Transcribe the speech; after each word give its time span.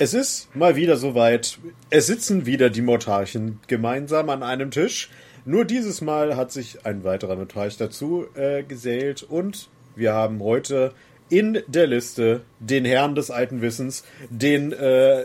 Es 0.00 0.14
ist 0.14 0.54
mal 0.54 0.76
wieder 0.76 0.96
soweit. 0.96 1.58
Es 1.90 2.06
sitzen 2.06 2.46
wieder 2.46 2.70
die 2.70 2.82
Mortarchen 2.82 3.58
gemeinsam 3.66 4.30
an 4.30 4.44
einem 4.44 4.70
Tisch. 4.70 5.10
Nur 5.44 5.64
dieses 5.64 6.00
Mal 6.00 6.36
hat 6.36 6.52
sich 6.52 6.86
ein 6.86 7.02
weiterer 7.02 7.34
Notarch 7.34 7.78
dazu 7.78 8.26
äh, 8.36 8.62
gesellt 8.62 9.24
und 9.24 9.68
wir 9.96 10.12
haben 10.12 10.40
heute 10.40 10.92
in 11.30 11.58
der 11.66 11.88
Liste 11.88 12.42
den 12.60 12.84
Herrn 12.84 13.16
des 13.16 13.32
alten 13.32 13.60
Wissens, 13.60 14.04
den 14.30 14.72
äh, 14.72 15.24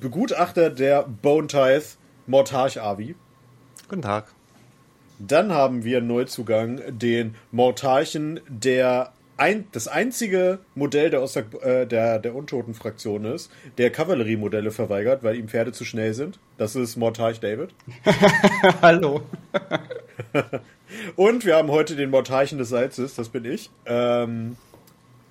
Begutachter 0.00 0.70
der 0.70 1.02
Bone 1.02 1.46
Tithe, 1.46 1.84
Mortarch 2.26 2.80
Avi. 2.80 3.16
Guten 3.90 4.02
Tag. 4.02 4.28
Dann 5.18 5.52
haben 5.52 5.84
wir 5.84 6.00
Neuzugang 6.00 6.80
den 6.88 7.34
Mortarchen, 7.52 8.40
der 8.48 9.12
ein, 9.36 9.66
das 9.72 9.88
einzige 9.88 10.60
Modell 10.74 11.10
der, 11.10 11.22
Oster, 11.22 11.44
äh, 11.62 11.86
der, 11.86 12.18
der 12.18 12.34
Untoten-Fraktion 12.34 13.24
ist, 13.24 13.50
der 13.78 13.90
Kavalleriemodelle 13.90 14.70
verweigert, 14.70 15.22
weil 15.22 15.36
ihm 15.36 15.48
Pferde 15.48 15.72
zu 15.72 15.84
schnell 15.84 16.14
sind. 16.14 16.38
Das 16.56 16.76
ist 16.76 16.96
Mortarch 16.96 17.40
David. 17.40 17.70
Hallo. 18.82 19.22
und 21.16 21.44
wir 21.44 21.56
haben 21.56 21.70
heute 21.70 21.96
den 21.96 22.10
Mortarchen 22.10 22.58
des 22.58 22.68
Salzes, 22.68 23.14
das 23.16 23.28
bin 23.28 23.44
ich. 23.44 23.70
Ähm, 23.86 24.56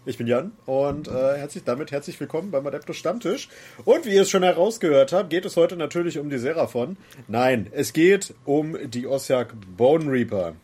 ich 0.05 0.17
bin 0.17 0.27
Jan 0.27 0.51
und 0.65 1.07
äh, 1.07 1.37
herzlich 1.37 1.63
damit 1.63 1.91
herzlich 1.91 2.19
willkommen 2.19 2.51
beim 2.51 2.67
Adeptus 2.67 2.97
Stammtisch. 2.97 3.47
Und 3.85 4.05
wie 4.05 4.13
ihr 4.13 4.23
es 4.23 4.29
schon 4.29 4.43
herausgehört 4.43 5.13
habt, 5.13 5.29
geht 5.29 5.45
es 5.45 5.55
heute 5.55 5.77
natürlich 5.77 6.19
um 6.19 6.29
die 6.29 6.39
Seraphon. 6.39 6.97
Nein, 7.29 7.67
es 7.71 7.93
geht 7.93 8.33
um 8.43 8.77
die 8.89 9.07
Ossiak 9.07 9.53
Bone 9.77 10.11
Reaper. 10.11 10.55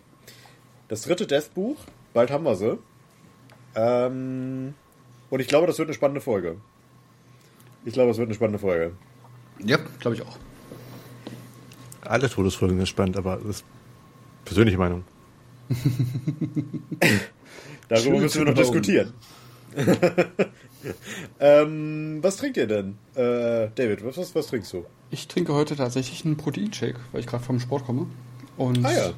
Das 0.89 1.03
dritte 1.03 1.25
Deathbuch, 1.25 1.77
bald 2.13 2.31
haben 2.31 2.43
wir 2.43 2.55
sie. 2.55 2.79
Ähm, 3.75 4.73
und 5.29 5.39
ich 5.39 5.47
glaube, 5.47 5.67
das 5.67 5.77
wird 5.77 5.87
eine 5.87 5.93
spannende 5.93 6.21
Folge. 6.21 6.57
Ich 7.85 7.93
glaube, 7.93 8.11
es 8.11 8.17
wird 8.17 8.27
eine 8.27 8.35
spannende 8.35 8.59
Folge. 8.59 8.91
Ja, 9.63 9.77
glaube 9.99 10.15
ich 10.15 10.21
auch. 10.21 10.37
Alle 12.01 12.29
Todesfolgen 12.29 12.77
sind 12.77 12.87
spannend, 12.87 13.17
aber 13.17 13.37
das 13.37 13.57
ist 13.57 13.65
persönliche 14.45 14.77
Meinung. 14.77 15.03
Darüber 17.89 18.03
Schön 18.03 18.21
müssen 18.21 18.39
wir 18.39 18.51
noch 18.51 18.57
diskutieren. 18.57 19.13
ähm, 21.39 22.19
was 22.21 22.37
trinkt 22.37 22.57
ihr 22.57 22.67
denn? 22.67 22.97
Äh, 23.13 23.69
David, 23.75 24.03
was, 24.03 24.17
was, 24.17 24.33
was, 24.33 24.47
trinkst 24.47 24.73
du? 24.73 24.85
Ich 25.11 25.27
trinke 25.27 25.53
heute 25.53 25.75
tatsächlich 25.75 26.25
einen 26.25 26.37
Proteinshake, 26.37 26.99
weil 27.11 27.21
ich 27.21 27.27
gerade 27.27 27.43
vom 27.43 27.59
Sport 27.59 27.85
komme. 27.85 28.07
Und 28.57 28.83
ah 28.85 28.91
ja. 28.91 29.13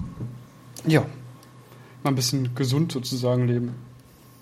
Ja. 0.86 1.06
Mal 2.04 2.11
ein 2.11 2.16
bisschen 2.16 2.54
gesund 2.56 2.92
sozusagen 2.92 3.48
leben. 3.48 3.76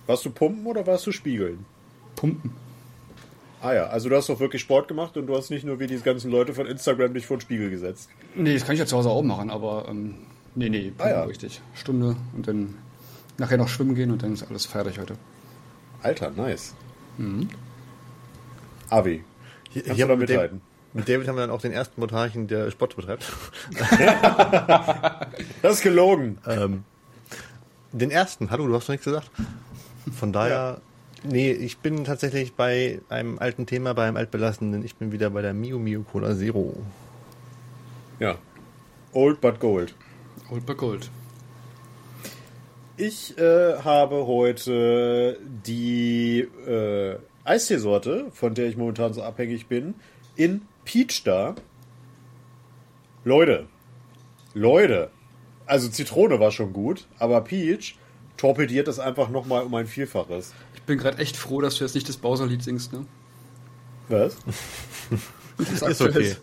Warst 0.09 0.25
du 0.25 0.31
pumpen 0.31 0.65
oder 0.65 0.87
warst 0.87 1.05
du 1.05 1.11
spiegeln? 1.11 1.67
Pumpen. 2.15 2.51
Ah 3.61 3.73
ja, 3.73 3.85
also 3.89 4.09
du 4.09 4.15
hast 4.15 4.27
doch 4.27 4.39
wirklich 4.39 4.59
Sport 4.59 4.87
gemacht 4.87 5.15
und 5.17 5.27
du 5.27 5.37
hast 5.37 5.51
nicht 5.51 5.63
nur 5.63 5.79
wie 5.79 5.85
die 5.85 5.99
ganzen 5.99 6.31
Leute 6.31 6.55
von 6.55 6.65
Instagram 6.65 7.13
dich 7.13 7.27
vor 7.27 7.37
den 7.37 7.41
Spiegel 7.41 7.69
gesetzt. 7.69 8.09
Nee, 8.33 8.55
das 8.55 8.65
kann 8.65 8.73
ich 8.73 8.79
ja 8.79 8.87
zu 8.87 8.97
Hause 8.97 9.11
auch 9.11 9.21
machen, 9.21 9.51
aber 9.51 9.85
ähm, 9.87 10.15
nee, 10.55 10.67
nee, 10.67 10.91
ah, 10.97 11.09
ja. 11.09 11.23
richtig. 11.25 11.61
Stunde 11.75 12.15
und 12.35 12.47
dann 12.47 12.73
nachher 13.37 13.57
noch 13.57 13.67
schwimmen 13.67 13.93
gehen 13.93 14.09
und 14.09 14.23
dann 14.23 14.33
ist 14.33 14.49
alles 14.49 14.65
fertig 14.65 14.97
heute. 14.97 15.13
Alter, 16.01 16.31
nice. 16.31 16.73
Mhm. 17.19 17.47
Avi, 18.89 19.23
hier, 19.69 19.93
hier 19.93 20.07
haben 20.07 20.17
mit, 20.17 20.29
dem, 20.29 20.61
mit 20.93 21.07
David 21.07 21.27
haben 21.27 21.35
wir 21.35 21.41
dann 21.41 21.51
auch 21.51 21.61
den 21.61 21.71
ersten 21.71 22.01
Montarchen, 22.01 22.47
der 22.47 22.71
Sport 22.71 22.95
betreibt. 22.95 23.31
das 25.61 25.75
ist 25.75 25.83
gelogen. 25.83 26.39
Ähm, 26.47 26.83
den 27.91 28.09
ersten, 28.09 28.49
hallo, 28.49 28.65
du 28.65 28.73
hast 28.73 28.85
doch 28.85 28.93
nichts 28.93 29.05
gesagt. 29.05 29.29
Von 30.11 30.33
daher, 30.33 30.81
ja. 31.23 31.29
nee, 31.29 31.51
ich 31.51 31.79
bin 31.79 32.03
tatsächlich 32.03 32.53
bei 32.53 33.01
einem 33.09 33.39
alten 33.39 33.65
Thema, 33.65 33.93
bei 33.93 34.07
einem 34.07 34.17
altbelassenen. 34.17 34.83
Ich 34.83 34.95
bin 34.95 35.11
wieder 35.11 35.29
bei 35.29 35.41
der 35.41 35.53
Mio 35.53 35.79
Mio 35.79 36.03
Cola 36.03 36.35
Zero. 36.35 36.75
Ja. 38.19 38.37
Old 39.13 39.41
but 39.41 39.59
Gold. 39.59 39.95
Old 40.51 40.65
but 40.65 40.77
Gold. 40.77 41.09
Ich 42.97 43.37
äh, 43.37 43.77
habe 43.77 44.27
heute 44.27 45.39
die 45.65 46.41
äh, 46.67 47.15
Eisteesorte, 47.45 48.25
von 48.33 48.53
der 48.53 48.67
ich 48.67 48.75
momentan 48.75 49.13
so 49.13 49.23
abhängig 49.23 49.67
bin, 49.67 49.95
in 50.35 50.61
Peach 50.83 51.23
da. 51.23 51.55
Leute, 53.23 53.67
Leute, 54.53 55.11
also 55.65 55.87
Zitrone 55.87 56.39
war 56.39 56.51
schon 56.51 56.73
gut, 56.73 57.07
aber 57.19 57.41
Peach 57.41 57.95
torpediert 58.39 58.87
das 58.87 58.99
einfach 58.99 59.29
nochmal 59.29 59.63
um 59.63 59.75
ein 59.75 59.85
Vielfaches. 59.85 60.53
Ich 60.73 60.81
bin 60.83 60.97
gerade 60.97 61.17
echt 61.17 61.35
froh, 61.35 61.59
dass 61.61 61.75
du 61.75 61.83
jetzt 61.83 61.93
nicht 61.93 62.07
das 62.07 62.17
Bowser-Lied 62.17 62.63
singst, 62.63 62.93
ne? 62.93 63.05
Was? 64.07 64.37
Das 65.59 65.81
ist 65.81 66.01
okay. 66.01 66.37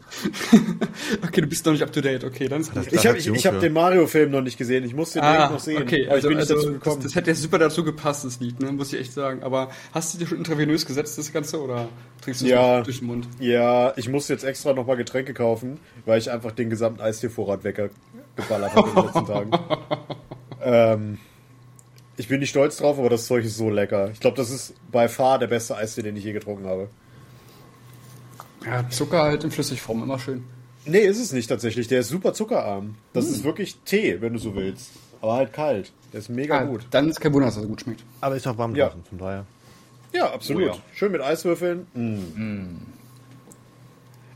okay, 1.25 1.41
du 1.41 1.47
bist 1.47 1.65
noch 1.65 1.73
nicht 1.73 1.83
up 1.83 1.91
to 1.91 2.03
date. 2.03 2.23
Okay, 2.23 2.49
dann 2.49 2.61
ist 2.61 2.75
gut. 2.75 2.93
Ich 2.93 3.07
habe 3.07 3.17
ich, 3.17 3.27
ich 3.27 3.47
hab 3.47 3.61
den 3.61 3.73
Mario-Film 3.73 4.31
noch 4.31 4.43
nicht 4.43 4.59
gesehen. 4.59 4.85
Ich 4.85 4.95
muss 4.95 5.13
den 5.13 5.23
ah, 5.23 5.49
noch 5.49 5.59
sehen. 5.59 5.81
Okay, 5.81 6.07
also, 6.07 6.29
also 6.29 6.73
das, 6.73 6.99
das, 6.99 7.15
hätte 7.15 7.35
super 7.35 7.59
dazu 7.59 7.83
gepasst, 7.83 8.27
das 8.27 8.41
Lied, 8.41 8.61
ne? 8.61 8.73
muss 8.73 8.93
ich 8.93 9.01
echt 9.01 9.15
sagen. 9.15 9.43
Aber 9.43 9.71
hast 9.93 10.13
du 10.13 10.19
dir 10.19 10.27
schon 10.27 10.37
intravenös 10.37 10.85
gesetzt, 10.85 11.17
das 11.17 11.33
Ganze, 11.33 11.63
oder 11.63 11.89
trinkst 12.21 12.43
du 12.43 12.45
es 12.45 12.51
ja, 12.51 12.83
durch 12.83 12.99
den 12.99 13.07
Mund? 13.07 13.27
Ja, 13.41 13.95
ich 13.97 14.11
muss 14.11 14.29
jetzt 14.29 14.45
extra 14.45 14.75
nochmal 14.75 14.99
Getränke 14.99 15.33
kaufen, 15.33 15.81
weil 16.05 16.19
ich 16.19 16.31
einfach 16.31 16.53
den 16.53 16.69
gesamten 16.69 17.01
Eistee-Vorrat 17.01 17.65
weggeballert 17.65 18.75
habe 18.75 18.87
in 18.91 18.95
den 18.95 19.05
letzten 19.05 19.27
Tagen. 19.27 19.51
ähm, 20.61 21.19
ich 22.17 22.29
bin 22.29 22.41
nicht 22.41 22.51
stolz 22.51 22.79
drauf, 22.79 22.99
aber 22.99 23.11
das 23.11 23.27
Zeug 23.27 23.45
ist 23.45 23.57
so 23.57 23.71
lecker. 23.71 24.11
Ich 24.13 24.21
glaube, 24.21 24.37
das 24.37 24.51
ist 24.51 24.75
bei 24.91 25.09
far 25.09 25.39
der 25.39 25.49
beste 25.49 25.77
Eistee, 25.77 26.03
den 26.03 26.17
ich 26.17 26.25
je 26.25 26.33
getrunken 26.33 26.67
habe. 26.67 26.89
Ja, 28.65 28.89
Zucker 28.89 29.23
halt 29.23 29.45
in 29.45 29.51
Flüssigform, 29.51 30.03
immer 30.03 30.19
schön. 30.19 30.45
Nee, 30.87 31.01
ist 31.01 31.21
es 31.21 31.33
nicht 31.33 31.49
tatsächlich. 31.49 31.89
Der 31.89 32.01
ist 32.01 32.09
super 32.09 32.33
zuckerarm. 32.33 32.95
Das 33.13 33.27
hm. 33.27 33.33
ist 33.35 33.45
wirklich 33.45 33.77
Tee, 33.85 34.21
wenn 34.21 34.33
du 34.33 34.39
so 34.39 34.55
willst. 34.55 34.91
Aber 35.21 35.35
halt 35.35 35.53
kalt. 35.53 35.93
Der 36.13 36.21
ist 36.21 36.29
mega 36.29 36.59
ah, 36.59 36.65
gut. 36.65 36.87
Dann 36.91 37.09
ist 37.09 37.21
kein 37.21 37.33
Wunder, 37.33 37.47
dass 37.47 37.57
er 37.57 37.63
so 37.63 37.69
gut 37.69 37.81
schmeckt. 37.81 38.03
Aber 38.21 38.37
ist 38.37 38.47
auch 38.47 38.57
warm 38.57 38.75
ja. 38.75 38.87
draußen, 38.87 39.05
von 39.05 39.19
daher. 39.19 39.45
Ja, 40.13 40.33
absolut. 40.33 40.63
Oh, 40.63 40.67
ja. 40.67 40.77
Schön 40.95 41.13
mit 41.13 41.21
Eiswürfeln. 41.21 41.87
Mm. 41.95 42.01
Mm. 42.01 42.87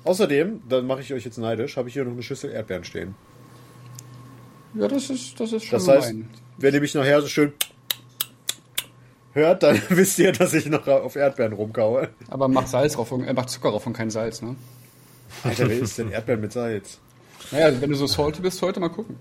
Außerdem, 0.04 0.62
dann 0.68 0.86
mache 0.86 1.00
ich 1.00 1.12
euch 1.12 1.24
jetzt 1.24 1.38
neidisch, 1.38 1.76
habe 1.76 1.88
ich 1.88 1.94
hier 1.94 2.04
noch 2.04 2.12
eine 2.12 2.22
Schüssel 2.22 2.50
Erdbeeren 2.50 2.84
stehen. 2.84 3.14
Ja, 4.74 4.88
das 4.88 5.10
ist, 5.10 5.38
das 5.38 5.52
ist 5.52 5.64
schon 5.64 5.78
Das 5.78 5.88
heißt, 5.88 6.14
wenn 6.58 6.74
ihr 6.74 6.80
mich 6.80 6.94
nachher 6.94 7.20
so 7.20 7.28
schön 7.28 7.52
hört, 9.32 9.62
dann 9.62 9.80
wisst 9.88 10.18
ihr, 10.18 10.32
dass 10.32 10.54
ich 10.54 10.66
noch 10.66 10.86
auf 10.86 11.16
Erdbeeren 11.16 11.52
rumkaue. 11.52 12.08
Aber 12.28 12.48
mach 12.48 12.66
Salz 12.66 12.94
drauf, 12.94 13.12
äh, 13.12 13.32
mach 13.32 13.46
Zucker 13.46 13.70
drauf 13.70 13.86
und 13.86 13.92
kein 13.92 14.10
Salz, 14.10 14.42
ne? 14.42 14.56
Alter, 15.44 15.68
wer 15.68 15.78
isst 15.78 15.98
denn 15.98 16.10
Erdbeeren 16.10 16.40
mit 16.40 16.52
Salz? 16.52 16.98
Naja, 17.52 17.80
wenn 17.80 17.90
du 17.90 17.96
so 17.96 18.06
salty 18.06 18.42
bist, 18.42 18.60
heute 18.62 18.80
mal 18.80 18.90
gucken. 18.90 19.16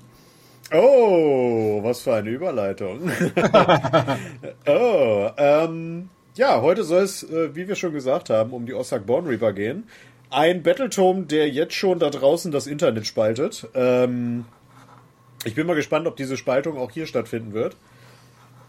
Oh, 0.71 1.79
was 1.83 2.01
für 2.01 2.13
eine 2.13 2.29
Überleitung. 2.29 3.09
oh, 4.67 5.29
ähm, 5.37 6.09
ja, 6.35 6.61
heute 6.61 6.83
soll 6.83 7.03
es, 7.03 7.23
äh, 7.23 7.55
wie 7.55 7.67
wir 7.67 7.75
schon 7.75 7.93
gesagt 7.93 8.29
haben, 8.29 8.51
um 8.51 8.65
die 8.65 8.73
Ossak 8.73 9.05
Born 9.05 9.25
Reaper 9.25 9.53
gehen. 9.53 9.87
Ein 10.29 10.61
Battletome, 10.61 11.23
der 11.23 11.49
jetzt 11.49 11.73
schon 11.73 11.97
da 11.97 12.11
draußen 12.11 12.51
das 12.51 12.67
Internet 12.67 13.07
spaltet. 13.07 13.67
Ähm, 13.73 14.45
ich 15.43 15.55
bin 15.55 15.65
mal 15.65 15.75
gespannt, 15.75 16.05
ob 16.05 16.17
diese 16.17 16.37
Spaltung 16.37 16.77
auch 16.77 16.91
hier 16.91 17.07
stattfinden 17.07 17.53
wird. 17.53 17.75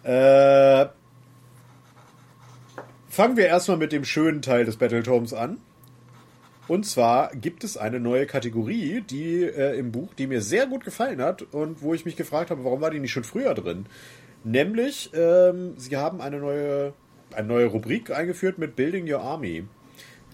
Äh, 0.02 0.86
Fangen 3.10 3.36
wir 3.36 3.48
erstmal 3.48 3.76
mit 3.76 3.90
dem 3.90 4.04
schönen 4.04 4.40
Teil 4.40 4.64
des 4.64 4.76
Battletomes 4.76 5.34
an. 5.34 5.58
Und 6.68 6.86
zwar 6.86 7.34
gibt 7.34 7.64
es 7.64 7.76
eine 7.76 7.98
neue 7.98 8.24
Kategorie, 8.24 9.00
die 9.00 9.42
äh, 9.42 9.76
im 9.76 9.90
Buch, 9.90 10.14
die 10.14 10.28
mir 10.28 10.40
sehr 10.40 10.68
gut 10.68 10.84
gefallen 10.84 11.20
hat 11.20 11.42
und 11.42 11.82
wo 11.82 11.92
ich 11.92 12.04
mich 12.04 12.14
gefragt 12.14 12.52
habe, 12.52 12.62
warum 12.62 12.80
war 12.80 12.92
die 12.92 13.00
nicht 13.00 13.10
schon 13.10 13.24
früher 13.24 13.54
drin? 13.54 13.86
Nämlich, 14.44 15.10
ähm, 15.12 15.74
sie 15.76 15.96
haben 15.96 16.20
eine 16.20 16.38
neue, 16.38 16.92
eine 17.34 17.48
neue 17.48 17.66
Rubrik 17.66 18.12
eingeführt 18.12 18.58
mit 18.58 18.76
Building 18.76 19.12
Your 19.12 19.22
Army 19.22 19.64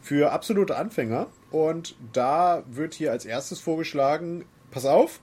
für 0.03 0.33
absolute 0.33 0.77
Anfänger. 0.77 1.29
Und 1.51 1.97
da 2.13 2.63
wird 2.71 2.93
hier 2.93 3.11
als 3.11 3.25
erstes 3.25 3.59
vorgeschlagen, 3.59 4.45
pass 4.71 4.85
auf, 4.85 5.21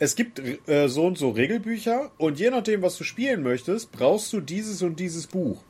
es 0.00 0.16
gibt 0.16 0.42
äh, 0.68 0.88
so 0.88 1.06
und 1.06 1.16
so 1.16 1.30
Regelbücher 1.30 2.10
und 2.18 2.40
je 2.40 2.50
nachdem, 2.50 2.82
was 2.82 2.98
du 2.98 3.04
spielen 3.04 3.44
möchtest, 3.44 3.92
brauchst 3.92 4.32
du 4.32 4.40
dieses 4.40 4.82
und 4.82 4.98
dieses 4.98 5.28
Buch 5.28 5.62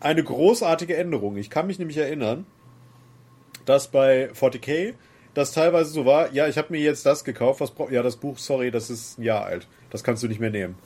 eine 0.00 0.22
großartige 0.22 0.96
Änderung. 0.96 1.36
Ich 1.36 1.50
kann 1.50 1.66
mich 1.66 1.78
nämlich 1.78 1.96
erinnern, 1.96 2.46
dass 3.64 3.88
bei 3.88 4.30
40k 4.30 4.94
das 5.34 5.52
teilweise 5.52 5.90
so 5.90 6.06
war, 6.06 6.32
ja, 6.32 6.48
ich 6.48 6.56
habe 6.56 6.72
mir 6.72 6.80
jetzt 6.80 7.04
das 7.04 7.22
gekauft, 7.22 7.60
was 7.60 7.72
ja, 7.90 8.02
das 8.02 8.16
Buch, 8.16 8.38
sorry, 8.38 8.70
das 8.70 8.88
ist 8.88 9.18
ein 9.18 9.22
Jahr 9.22 9.44
alt. 9.44 9.68
Das 9.90 10.02
kannst 10.02 10.22
du 10.22 10.28
nicht 10.28 10.40
mehr 10.40 10.50
nehmen. 10.50 10.76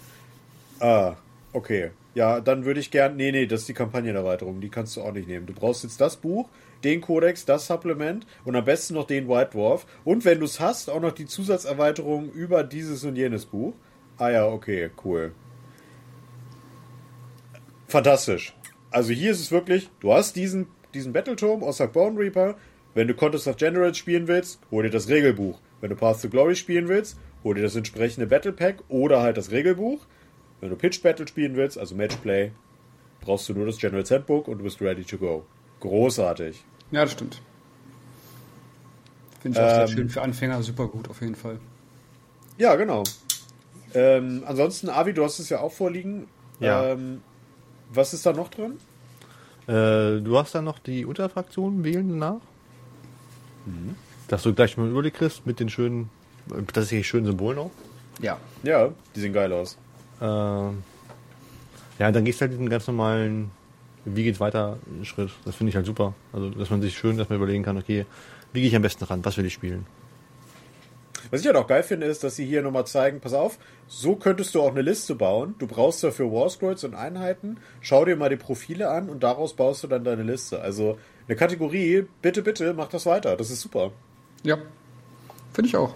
Ah, 0.81 1.15
okay. 1.53 1.91
Ja, 2.15 2.41
dann 2.41 2.65
würde 2.65 2.81
ich 2.81 2.91
gern, 2.91 3.17
nee, 3.17 3.31
nee, 3.31 3.47
das 3.47 3.61
ist 3.61 3.69
die 3.69 3.75
Kampagnenerweiterung, 3.75 4.61
die 4.61 4.69
kannst 4.69 4.97
du 4.97 5.03
auch 5.03 5.13
nicht 5.13 5.29
nehmen. 5.29 5.47
Du 5.47 5.53
brauchst 5.53 5.85
jetzt 5.85 6.01
das 6.01 6.17
Buch, 6.17 6.49
den 6.83 7.01
Codex, 7.01 7.45
das 7.45 7.69
Supplement 7.69 8.27
und 8.45 8.57
am 8.57 8.65
besten 8.65 8.95
noch 8.95 9.07
den 9.07 9.29
White 9.29 9.51
Dwarf 9.53 9.87
und 10.05 10.25
wenn 10.25 10.41
du 10.41 10.47
es 10.47 10.59
hast, 10.59 10.91
auch 10.91 11.01
noch 11.01 11.13
die 11.13 11.27
Zusatzerweiterung 11.27 12.33
über 12.33 12.65
dieses 12.65 13.05
und 13.05 13.15
jenes 13.15 13.47
Buch. 13.47 13.75
Ah 14.19 14.31
ja, 14.31 14.49
okay, 14.49 14.91
cool. 15.05 15.33
Fantastisch. 17.87 18.53
Also 18.91 19.13
hier 19.13 19.31
ist 19.31 19.41
es 19.41 19.51
wirklich, 19.53 19.89
du 20.01 20.13
hast 20.13 20.37
diesen 20.37 20.67
diesen 20.95 21.13
Battleturm, 21.13 21.63
Ossak 21.63 21.93
Bone 21.93 22.19
Reaper. 22.19 22.57
Wenn 22.95 23.07
du 23.07 23.15
Contest 23.15 23.47
of 23.47 23.57
Generals 23.57 23.97
spielen 23.97 24.27
willst, 24.27 24.59
hol 24.71 24.83
dir 24.83 24.91
das 24.91 25.09
Regelbuch. 25.09 25.61
Wenn 25.81 25.91
du 25.91 25.97
Path 25.97 26.21
to 26.23 26.29
Glory 26.29 26.57
spielen 26.57 26.89
willst, 26.89 27.17
hol 27.45 27.55
dir 27.55 27.63
das 27.63 27.77
entsprechende 27.77 28.27
Battle 28.27 28.53
Pack 28.53 28.83
oder 28.89 29.23
halt 29.23 29.37
das 29.37 29.51
Regelbuch. 29.53 30.07
Wenn 30.61 30.71
du 30.71 30.77
Pitch 30.77 31.01
Battle 31.03 31.27
spielen 31.27 31.55
willst, 31.57 31.79
also 31.79 31.95
Matchplay, 31.95 32.51
brauchst 33.21 33.49
du 33.49 33.55
nur 33.55 33.67
das 33.67 33.79
General's 33.79 34.11
Handbook 34.11 34.49
und 34.49 34.59
du 34.59 34.65
bist 34.65 34.81
ready 34.83 35.05
to 35.05 35.17
go. 35.17 35.45
Großartig. 35.79 36.63
Ja, 36.91 37.03
das 37.03 37.13
stimmt. 37.13 37.41
Finde 39.41 39.59
ich 39.59 39.65
auch 39.65 39.71
sehr 39.71 39.83
Ähm. 39.83 39.89
schön 39.89 40.09
für 40.11 40.23
Anfänger, 40.23 40.63
super 40.63 40.89
gut 40.89 41.09
auf 41.09 41.21
jeden 41.23 41.37
Fall. 41.37 41.61
Ja, 42.59 42.75
genau. 42.75 43.05
Ähm, 43.95 44.43
ansonsten, 44.45 44.91
Avi, 44.91 45.15
du 45.15 45.25
hast 45.25 45.39
es 45.39 45.49
ja 45.49 45.61
auch 45.61 45.73
vorliegen. 45.73 46.27
Ja. 46.59 46.89
Ähm, 46.91 47.23
was 47.93 48.15
ist 48.15 48.27
da 48.27 48.33
noch 48.33 48.49
drin? 48.49 48.79
Äh, 49.67 50.21
du 50.21 50.39
hast 50.39 50.55
dann 50.55 50.65
noch 50.65 50.79
die 50.79 51.05
Unterfraktionen 51.05 51.85
wählen 51.85 52.09
danach. 52.09 52.41
Dass 54.29 54.43
du 54.43 54.55
gleich 54.55 54.77
mal 54.77 54.85
einen 54.85 54.93
Überblick 54.93 55.15
kriegst 55.15 55.47
mit 55.47 55.61
den 55.61 55.69
schönen, 55.69 56.11
das 56.73 56.85
ist 56.85 56.91
hier 56.91 57.05
schönen 57.05 57.27
Symbolen 57.27 57.59
auch. 57.59 57.71
Ja. 58.21 58.39
Ja, 58.63 58.91
die 59.15 59.21
sehen 59.21 59.33
geil 59.33 59.53
aus. 59.53 59.77
Ähm, 60.21 60.83
ja, 61.99 62.11
dann 62.11 62.25
gehst 62.25 62.41
du 62.41 62.43
halt 62.43 62.53
diesen 62.53 62.69
ganz 62.69 62.87
normalen, 62.87 63.51
wie 64.05 64.25
geht's 64.25 64.41
weiter, 64.41 64.79
Schritt. 65.03 65.31
Das 65.45 65.57
finde 65.57 65.71
ich 65.71 65.77
halt 65.77 65.87
super. 65.87 66.15
Also, 66.33 66.51
dass 66.51 66.71
man 66.71 66.81
sich 66.81 66.97
schön 66.97 67.19
erstmal 67.19 67.37
überlegen 67.37 67.63
kann, 67.63 67.77
okay, 67.77 68.07
wie 68.53 68.61
gehe 68.61 68.69
ich 68.69 68.77
am 68.77 68.83
besten 68.83 69.05
ran, 69.05 69.25
was 69.25 69.37
will 69.37 69.45
ich 69.45 69.53
spielen? 69.53 69.87
Was 71.31 71.41
ich 71.41 71.47
halt 71.47 71.57
auch 71.57 71.67
geil 71.67 71.83
finde, 71.83 72.07
ist, 72.07 72.25
dass 72.25 72.37
sie 72.37 72.45
hier 72.45 72.61
nochmal 72.63 72.87
zeigen, 72.87 73.21
pass 73.21 73.33
auf, 73.35 73.59
so 73.87 74.17
könntest 74.17 74.55
du 74.55 74.63
auch 74.63 74.71
eine 74.71 74.83
Liste 74.83 75.15
bauen. 75.15 75.55
Du 75.59 75.67
brauchst 75.67 76.03
dafür 76.03 76.33
War 76.33 76.49
Scrolls 76.51 76.83
und 76.85 76.95
Einheiten. 76.95 77.59
Schau 77.81 78.05
dir 78.05 78.17
mal 78.17 78.29
die 78.31 78.37
Profile 78.37 78.91
an 78.91 79.09
und 79.09 79.23
daraus 79.23 79.55
baust 79.55 79.83
du 79.85 79.87
dann 79.87 80.03
deine 80.03 80.25
Liste. 80.25 80.61
Also 80.61 80.99
eine 81.29 81.37
Kategorie, 81.37 82.07
bitte, 82.21 82.43
bitte, 82.43 82.75
mach 82.75 82.89
das 82.89 83.07
weiter. 83.07 83.37
Das 83.37 83.51
ist 83.51 83.61
super. 83.61 83.93
Ja. 84.43 84.59
Finde 85.53 85.69
ich 85.69 85.77
auch. 85.77 85.95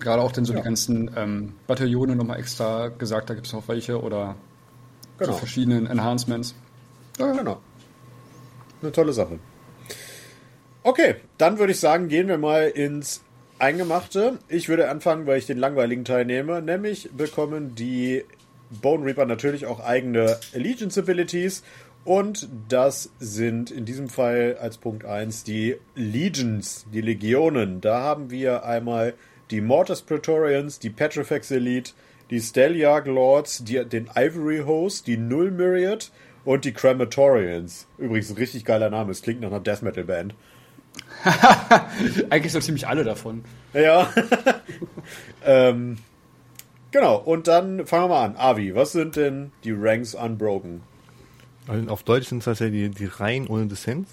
Gerade 0.00 0.22
auch 0.22 0.32
denn 0.32 0.44
so 0.44 0.52
Ja. 0.52 0.60
die 0.60 0.64
ganzen 0.64 1.10
ähm, 1.16 1.54
Bataillone 1.66 2.14
nochmal 2.14 2.38
extra 2.38 2.88
gesagt, 2.88 3.30
da 3.30 3.34
gibt 3.34 3.46
es 3.46 3.52
noch 3.52 3.66
welche 3.68 4.00
oder 4.00 4.36
Genau. 5.18 5.32
so 5.32 5.38
verschiedenen 5.38 5.86
Enhancements. 5.86 6.54
Ja. 7.18 7.32
Genau. 7.32 7.60
Eine 8.82 8.92
tolle 8.92 9.12
Sache. 9.12 9.38
Okay, 10.82 11.16
dann 11.38 11.58
würde 11.58 11.72
ich 11.72 11.80
sagen, 11.80 12.08
gehen 12.08 12.28
wir 12.28 12.36
mal 12.38 12.68
ins 12.68 13.23
Eingemachte. 13.58 14.38
Ich 14.48 14.68
würde 14.68 14.88
anfangen, 14.88 15.26
weil 15.26 15.38
ich 15.38 15.46
den 15.46 15.58
langweiligen 15.58 16.04
Teil 16.04 16.24
nehme. 16.24 16.60
Nämlich 16.60 17.10
bekommen 17.16 17.74
die 17.74 18.24
Bone 18.70 19.04
Reaper 19.04 19.26
natürlich 19.26 19.66
auch 19.66 19.80
eigene 19.80 20.38
Allegiance 20.54 21.00
Abilities. 21.00 21.62
Und 22.04 22.48
das 22.68 23.10
sind 23.18 23.70
in 23.70 23.86
diesem 23.86 24.08
Fall 24.08 24.58
als 24.60 24.76
Punkt 24.76 25.06
1 25.06 25.44
die 25.44 25.76
Legions, 25.94 26.84
die 26.92 27.00
Legionen. 27.00 27.80
Da 27.80 28.00
haben 28.00 28.30
wir 28.30 28.64
einmal 28.64 29.14
die 29.50 29.62
Mortis 29.62 30.02
Praetorians, 30.02 30.78
die 30.78 30.90
Petrifex 30.90 31.50
Elite, 31.50 31.92
die 32.30 32.40
Steliarch 32.40 33.06
Lords, 33.06 33.64
die, 33.64 33.84
den 33.84 34.10
Ivory 34.14 34.62
Host, 34.66 35.06
die 35.06 35.16
Null 35.16 35.50
Myriad 35.50 36.10
und 36.44 36.64
die 36.64 36.72
Crematorians. 36.72 37.86
Übrigens 37.96 38.30
ein 38.30 38.36
richtig 38.36 38.64
geiler 38.64 38.90
Name, 38.90 39.10
es 39.10 39.22
klingt 39.22 39.40
nach 39.40 39.48
einer 39.48 39.60
Death 39.60 39.82
Metal 39.82 40.04
Band. 40.04 40.34
Eigentlich 42.30 42.52
so 42.52 42.60
ziemlich 42.60 42.86
alle 42.86 43.04
davon. 43.04 43.44
Ja. 43.72 44.12
ähm, 45.44 45.98
genau, 46.90 47.16
und 47.16 47.48
dann 47.48 47.86
fangen 47.86 48.04
wir 48.04 48.08
mal 48.08 48.24
an. 48.24 48.36
Avi, 48.36 48.74
was 48.74 48.92
sind 48.92 49.16
denn 49.16 49.52
die 49.64 49.72
Ranks 49.72 50.14
Unbroken? 50.14 50.82
Also 51.66 51.88
auf 51.88 52.02
Deutsch 52.02 52.28
sind 52.28 52.38
es 52.38 52.44
tatsächlich 52.44 52.90
die, 52.90 53.04
die 53.04 53.06
Reihen 53.06 53.46
ohne 53.46 53.66
Dissens. 53.66 54.08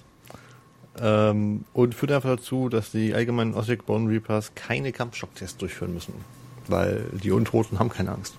Ähm, 1.00 1.63
und 1.74 1.96
führt 1.96 2.12
einfach 2.12 2.36
dazu, 2.36 2.68
dass 2.68 2.92
die 2.92 3.13
allgemeinen 3.13 3.54
Osric 3.54 3.86
Bone 3.86 4.10
Reapers 4.10 4.54
keine 4.56 4.92
Kampfschocktests 4.92 5.58
durchführen 5.58 5.94
müssen. 5.94 6.13
Weil 6.68 7.06
die 7.24 7.31
Untoten 7.31 7.80
haben 7.80 7.90
keine 7.90 8.12
Angst. 8.12 8.36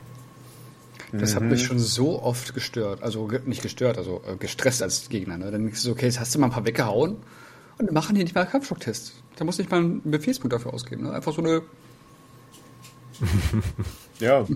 Das 1.12 1.34
hat 1.34 1.42
mich 1.42 1.64
schon 1.64 1.78
so 1.78 2.22
oft 2.22 2.54
gestört. 2.54 3.02
Also 3.02 3.28
nicht 3.44 3.62
gestört, 3.62 3.98
also 3.98 4.22
äh, 4.26 4.36
gestresst 4.36 4.82
als 4.82 5.08
Gegner. 5.10 5.36
Ne? 5.36 5.50
Dann 5.50 5.69
ist 5.69 5.80
es 5.80 5.88
okay, 5.88 6.06
jetzt 6.06 6.20
hast 6.20 6.34
du 6.34 6.38
mal 6.38 6.46
ein 6.46 6.52
paar 6.52 6.64
weggehauen 6.64 7.16
und 7.78 7.86
dann 7.86 7.94
machen 7.94 8.14
die 8.14 8.22
nicht 8.22 8.34
mal 8.34 8.44
Kampfschocktests. 8.44 9.12
Da 9.36 9.44
muss 9.44 9.58
nicht 9.58 9.70
mal 9.70 9.78
einen 9.78 10.02
Befehlspunkt 10.10 10.52
dafür 10.52 10.72
ausgeben. 10.74 11.04
Ne? 11.04 11.12
Einfach 11.12 11.32
so 11.34 11.42
eine. 11.42 11.62
Ja. 14.19 14.46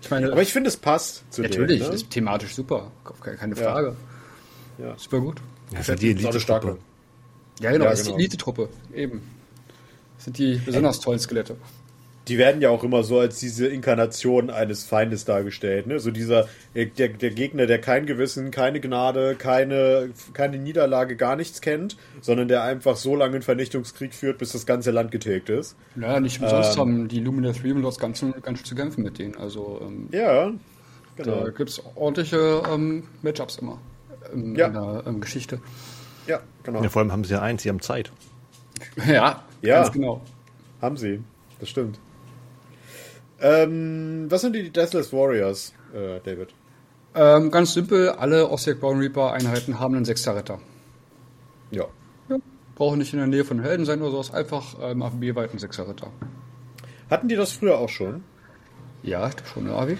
Ich 0.00 0.10
meine, 0.10 0.32
Aber 0.32 0.42
ich 0.42 0.52
finde, 0.52 0.68
es 0.68 0.76
passt 0.76 1.22
zu 1.32 1.42
natürlich, 1.42 1.78
denen, 1.78 1.90
ne? 1.90 1.94
ist 1.94 2.10
thematisch 2.10 2.54
super. 2.56 2.90
Keine 3.20 3.36
keine 3.36 3.54
Ja. 3.56 3.62
Frage. 3.72 3.96
Ja. 4.78 4.94
Super 4.98 5.20
gut. 5.20 5.40
Das 5.70 5.86
sind 5.86 6.02
die 6.02 6.10
Elite-Truppe. 6.10 6.78
Ja, 7.60 7.70
genau, 7.70 7.84
Ja, 7.84 7.90
das 7.90 8.00
ist 8.00 8.06
genau. 8.06 8.16
die 8.16 8.22
Elite-Truppe. 8.24 8.68
Eben. 8.92 9.22
Das 10.16 10.24
sind 10.24 10.38
die 10.38 10.56
besonders 10.56 10.98
tollen 10.98 11.20
Skelette. 11.20 11.56
Die 12.28 12.38
werden 12.38 12.60
ja 12.60 12.70
auch 12.70 12.84
immer 12.84 13.02
so 13.02 13.18
als 13.18 13.40
diese 13.40 13.66
Inkarnation 13.66 14.48
eines 14.48 14.84
Feindes 14.84 15.24
dargestellt. 15.24 15.88
Ne? 15.88 15.98
So 15.98 16.12
dieser, 16.12 16.46
der, 16.76 16.86
der 17.08 17.30
Gegner, 17.30 17.66
der 17.66 17.80
kein 17.80 18.06
Gewissen, 18.06 18.52
keine 18.52 18.80
Gnade, 18.80 19.34
keine, 19.34 20.10
keine 20.32 20.58
Niederlage, 20.58 21.16
gar 21.16 21.34
nichts 21.34 21.60
kennt, 21.60 21.96
sondern 22.20 22.46
der 22.46 22.62
einfach 22.62 22.94
so 22.96 23.16
lange 23.16 23.34
einen 23.34 23.42
Vernichtungskrieg 23.42 24.14
führt, 24.14 24.38
bis 24.38 24.52
das 24.52 24.66
ganze 24.66 24.92
Land 24.92 25.10
getilgt 25.10 25.48
ist. 25.50 25.74
Ja, 25.96 26.20
nicht 26.20 26.40
umsonst 26.40 26.74
Ähm. 26.74 26.80
haben 26.80 27.08
die 27.08 27.18
Luminous 27.18 27.64
Revealers 27.64 27.98
ganz, 27.98 28.20
schön- 28.20 28.34
ganz 28.40 28.58
schön 28.60 28.66
zu 28.66 28.74
kämpfen 28.76 29.02
mit 29.02 29.18
denen. 29.18 29.36
Also 29.36 29.80
ähm, 29.82 30.08
Ja, 30.12 30.52
genau. 31.16 31.40
da 31.44 31.50
gibt 31.50 31.70
es 31.70 31.82
ordentliche 31.96 32.62
ähm, 32.72 33.02
Matchups 33.22 33.56
immer 33.58 33.78
ähm, 34.32 34.54
Ja. 34.54 34.68
in 34.68 34.72
der 34.74 35.02
ähm, 35.08 35.20
Geschichte. 35.20 35.60
Ja, 36.28 36.38
genau. 36.62 36.84
Ja, 36.84 36.88
vor 36.88 37.02
allem 37.02 37.10
haben 37.10 37.24
sie 37.24 37.32
ja 37.34 37.42
eins, 37.42 37.64
sie 37.64 37.68
haben 37.68 37.80
Zeit. 37.80 38.12
Ja, 39.08 39.42
Ja. 39.60 39.82
ganz 39.82 39.90
genau. 39.90 40.20
Haben 40.80 40.96
sie. 40.96 41.20
Das 41.58 41.68
stimmt. 41.68 41.98
Ähm, 43.42 44.26
was 44.30 44.40
sind 44.42 44.54
die 44.54 44.70
Deathless 44.70 45.12
Warriors, 45.12 45.74
äh, 45.92 46.20
David? 46.20 46.54
Ähm, 47.14 47.50
ganz 47.50 47.74
simpel, 47.74 48.10
alle 48.10 48.48
Osseck 48.48 48.80
Bone 48.80 49.00
Reaper 49.00 49.32
Einheiten 49.32 49.80
haben 49.80 49.96
einen 49.96 50.04
Sechster 50.04 50.36
Retter. 50.36 50.60
Ja. 51.72 51.86
Ja. 52.28 52.36
Brauchen 52.76 52.98
nicht 52.98 53.12
in 53.12 53.18
der 53.18 53.26
Nähe 53.26 53.44
von 53.44 53.60
Helden 53.60 53.84
sein 53.84 54.00
oder 54.00 54.12
sowas, 54.12 54.32
einfach 54.32 54.76
ähm, 54.80 55.02
AFB-weit 55.02 55.52
ein 55.52 55.58
Sechser 55.58 55.88
Ritter. 55.88 56.10
Hatten 57.10 57.28
die 57.28 57.36
das 57.36 57.52
früher 57.52 57.78
auch 57.78 57.88
schon? 57.88 58.22
Ja, 59.02 59.28
ich 59.28 59.48
schon, 59.48 59.64
ne, 59.64 59.72
Avi? 59.72 59.98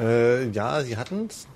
Äh, 0.00 0.48
ja, 0.50 0.80
sie 0.80 0.96
hatten 0.96 1.26
es, 1.28 1.46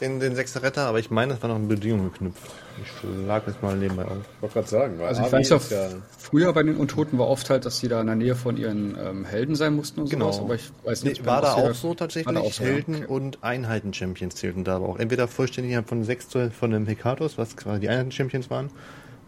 den, 0.00 0.20
den 0.20 0.34
sechster 0.34 0.62
Retter, 0.62 0.82
aber 0.82 0.98
ich 0.98 1.10
meine, 1.10 1.32
das 1.32 1.42
war 1.42 1.48
noch 1.48 1.56
eine 1.56 1.66
Bedingung 1.66 2.04
geknüpft. 2.10 2.42
Ich 2.82 2.88
schlag 3.24 3.46
jetzt 3.46 3.62
mal 3.62 3.74
nebenbei 3.76 4.04
auf. 4.04 4.12
Ich 4.36 4.42
wollte 4.42 4.54
gerade 4.54 4.68
sagen. 4.68 4.98
Weil 4.98 5.06
Also 5.08 5.22
ich 5.24 5.32
weiß 5.32 5.48
ja, 5.48 5.56
ist 5.56 5.70
ja 5.70 5.88
früher 6.18 6.52
bei 6.52 6.62
den 6.62 6.76
Untoten 6.76 7.18
war 7.18 7.28
oft 7.28 7.48
halt, 7.48 7.64
dass 7.64 7.80
die 7.80 7.88
da 7.88 8.00
in 8.02 8.06
der 8.06 8.16
Nähe 8.16 8.34
von 8.34 8.56
ihren 8.58 8.96
ähm, 9.02 9.24
Helden 9.24 9.54
sein 9.54 9.74
mussten 9.74 10.00
und 10.02 10.10
Genau. 10.10 10.32
sowas, 10.32 10.44
aber 10.44 10.54
ich 10.56 10.70
weiß 10.84 11.04
Nee, 11.04 11.10
nicht. 11.10 11.24
war 11.26 11.40
da 11.40 11.56
ob 11.56 11.70
auch 11.70 11.74
so 11.74 11.94
tatsächlich. 11.94 12.26
War 12.26 12.34
da 12.34 12.46
auch 12.46 12.52
so, 12.52 12.62
ja. 12.64 12.70
Helden 12.70 12.96
Okay. 12.96 13.06
und 13.06 13.42
Einheiten-Champions 13.42 14.34
zählten 14.34 14.64
da 14.64 14.76
aber 14.76 14.88
auch. 14.90 14.98
Entweder 14.98 15.28
vollständig 15.28 15.70
innerhalb 15.72 15.88
von 15.88 16.04
6 16.04 16.28
Zoll 16.28 16.50
von 16.50 16.74
einem 16.74 16.86
Hekatos, 16.86 17.38
was 17.38 17.56
quasi 17.56 17.80
die 17.80 17.88
Einheiten-Champions 17.88 18.50
waren, 18.50 18.68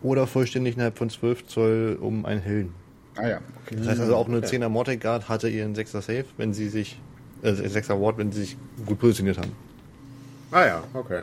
oder 0.03 0.27
vollständig 0.27 0.75
innerhalb 0.75 0.99
von 0.99 1.09
12 1.09 1.47
Zoll 1.47 1.99
um 2.01 2.27
einen 2.27 2.43
Helden. 2.43 2.75
Ah 3.17 3.27
ja, 3.27 3.39
okay. 3.65 3.77
Das 3.79 3.89
heißt 3.89 4.01
also 4.03 4.15
auch 4.17 4.29
eine 4.29 4.41
10er 4.41 4.69
Mortec 4.69 5.01
Guard 5.01 5.29
hatte 5.29 5.49
ihren 5.49 5.75
6er 5.75 6.03
Safe, 6.03 6.25
wenn 6.37 6.53
sie 6.53 6.69
sich, 6.69 7.01
äh, 7.43 7.51
6er 7.53 8.01
Ward, 8.01 8.19
wenn 8.19 8.31
sie 8.31 8.41
sich 8.43 8.57
gut 8.87 8.99
positioniert 9.01 9.39
haben. 9.39 9.53
Ah 10.51 10.65
ja, 10.65 10.85
okay. 10.95 11.23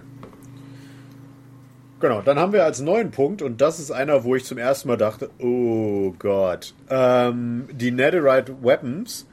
Genau, 1.99 2.21
dann 2.21 2.37
haben 2.37 2.53
wir 2.53 2.65
als 2.65 2.81
neuen 2.81 3.11
Punkt, 3.11 3.41
und 3.41 3.61
das 3.61 3.79
ist 3.79 3.89
einer, 3.89 4.23
wo 4.23 4.35
ich 4.35 4.45
zum 4.45 4.57
ersten 4.57 4.89
Mal 4.89 4.97
dachte, 4.97 5.29
oh 5.39 6.13
Gott, 6.19 6.73
ähm, 6.89 7.67
die 7.71 7.91
Netherite 7.91 8.55
Weapons. 8.61 9.25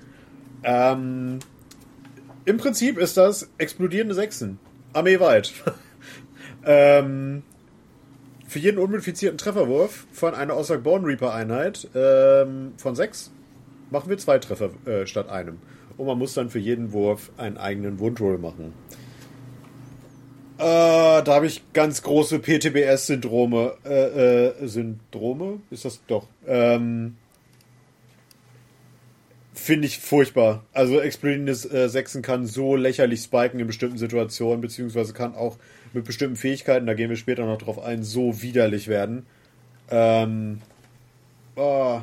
Ähm, 0.62 1.40
Im 2.44 2.56
Prinzip 2.56 2.98
ist 2.98 3.16
das 3.16 3.50
explodierende 3.58 4.14
Sechsen. 4.14 4.58
Armeeweit. 4.92 5.52
ähm, 6.64 7.42
für 8.46 8.58
jeden 8.58 8.78
unmodifizierten 8.78 9.38
Trefferwurf 9.38 10.06
von 10.12 10.34
einer 10.34 10.56
Ossack 10.56 10.82
Born 10.82 11.04
Reaper 11.04 11.34
Einheit 11.34 11.88
ähm, 11.94 12.74
von 12.76 12.94
sechs 12.94 13.32
machen 13.90 14.08
wir 14.08 14.18
zwei 14.18 14.38
Treffer 14.38 14.70
äh, 14.86 15.06
statt 15.06 15.28
einem. 15.28 15.58
Und 15.96 16.06
man 16.06 16.18
muss 16.18 16.34
dann 16.34 16.48
für 16.48 16.58
jeden 16.58 16.92
Wurf 16.92 17.30
einen 17.36 17.58
eigenen 17.58 17.98
Wundroll 17.98 18.38
machen. 18.38 18.72
Äh, 20.62 21.24
da 21.24 21.26
habe 21.26 21.46
ich 21.46 21.64
ganz 21.72 22.02
große 22.02 22.38
PTBS-Syndrome. 22.38 23.74
Äh, 23.84 24.44
äh, 24.46 24.68
Syndrome? 24.68 25.58
Ist 25.72 25.84
das 25.84 26.00
doch? 26.06 26.28
Ähm, 26.46 27.16
Finde 29.54 29.88
ich 29.88 29.98
furchtbar. 29.98 30.62
Also 30.72 31.00
explodierendes 31.00 31.64
äh, 31.64 31.88
Sechsen 31.88 32.22
kann 32.22 32.46
so 32.46 32.76
lächerlich 32.76 33.22
spiken 33.22 33.58
in 33.58 33.66
bestimmten 33.66 33.98
Situationen, 33.98 34.60
beziehungsweise 34.60 35.12
kann 35.12 35.34
auch 35.34 35.58
mit 35.94 36.04
bestimmten 36.04 36.36
Fähigkeiten, 36.36 36.86
da 36.86 36.94
gehen 36.94 37.10
wir 37.10 37.16
später 37.16 37.44
noch 37.44 37.58
drauf 37.58 37.82
ein, 37.82 38.04
so 38.04 38.40
widerlich 38.40 38.86
werden. 38.86 39.26
Ähm, 39.90 40.60
oh, 41.56 42.00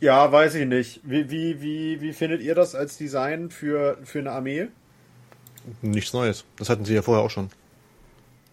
ja, 0.00 0.32
weiß 0.32 0.54
ich 0.54 0.66
nicht. 0.66 1.00
Wie, 1.04 1.30
wie, 1.30 1.60
wie, 1.60 2.00
wie 2.00 2.12
findet 2.14 2.40
ihr 2.40 2.54
das 2.54 2.74
als 2.74 2.96
Design 2.96 3.50
für, 3.50 3.98
für 4.02 4.20
eine 4.20 4.32
Armee? 4.32 4.68
Nichts 5.82 6.14
Neues. 6.14 6.46
Das 6.56 6.70
hatten 6.70 6.86
sie 6.86 6.94
ja 6.94 7.02
vorher 7.02 7.22
auch 7.22 7.30
schon. 7.30 7.50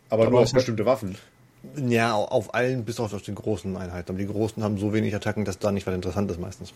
Aber, 0.10 0.24
Aber 0.24 0.32
nur 0.32 0.42
auf 0.42 0.52
bestimmte 0.52 0.86
Waffen. 0.86 1.16
Ja, 1.76 2.16
auf 2.16 2.54
allen, 2.54 2.86
bis 2.86 3.00
auf 3.00 3.22
den 3.22 3.36
großen 3.36 3.76
Einheiten. 3.76 4.12
Aber 4.12 4.20
die 4.20 4.28
großen 4.28 4.64
haben 4.64 4.78
so 4.78 4.94
wenig 4.94 5.14
Attacken, 5.14 5.46
dass 5.46 5.60
da 5.60 5.72
nicht 5.72 5.86
weiter 5.88 5.96
interessant 5.96 6.32
ist 6.32 6.40
meistens. 6.40 6.74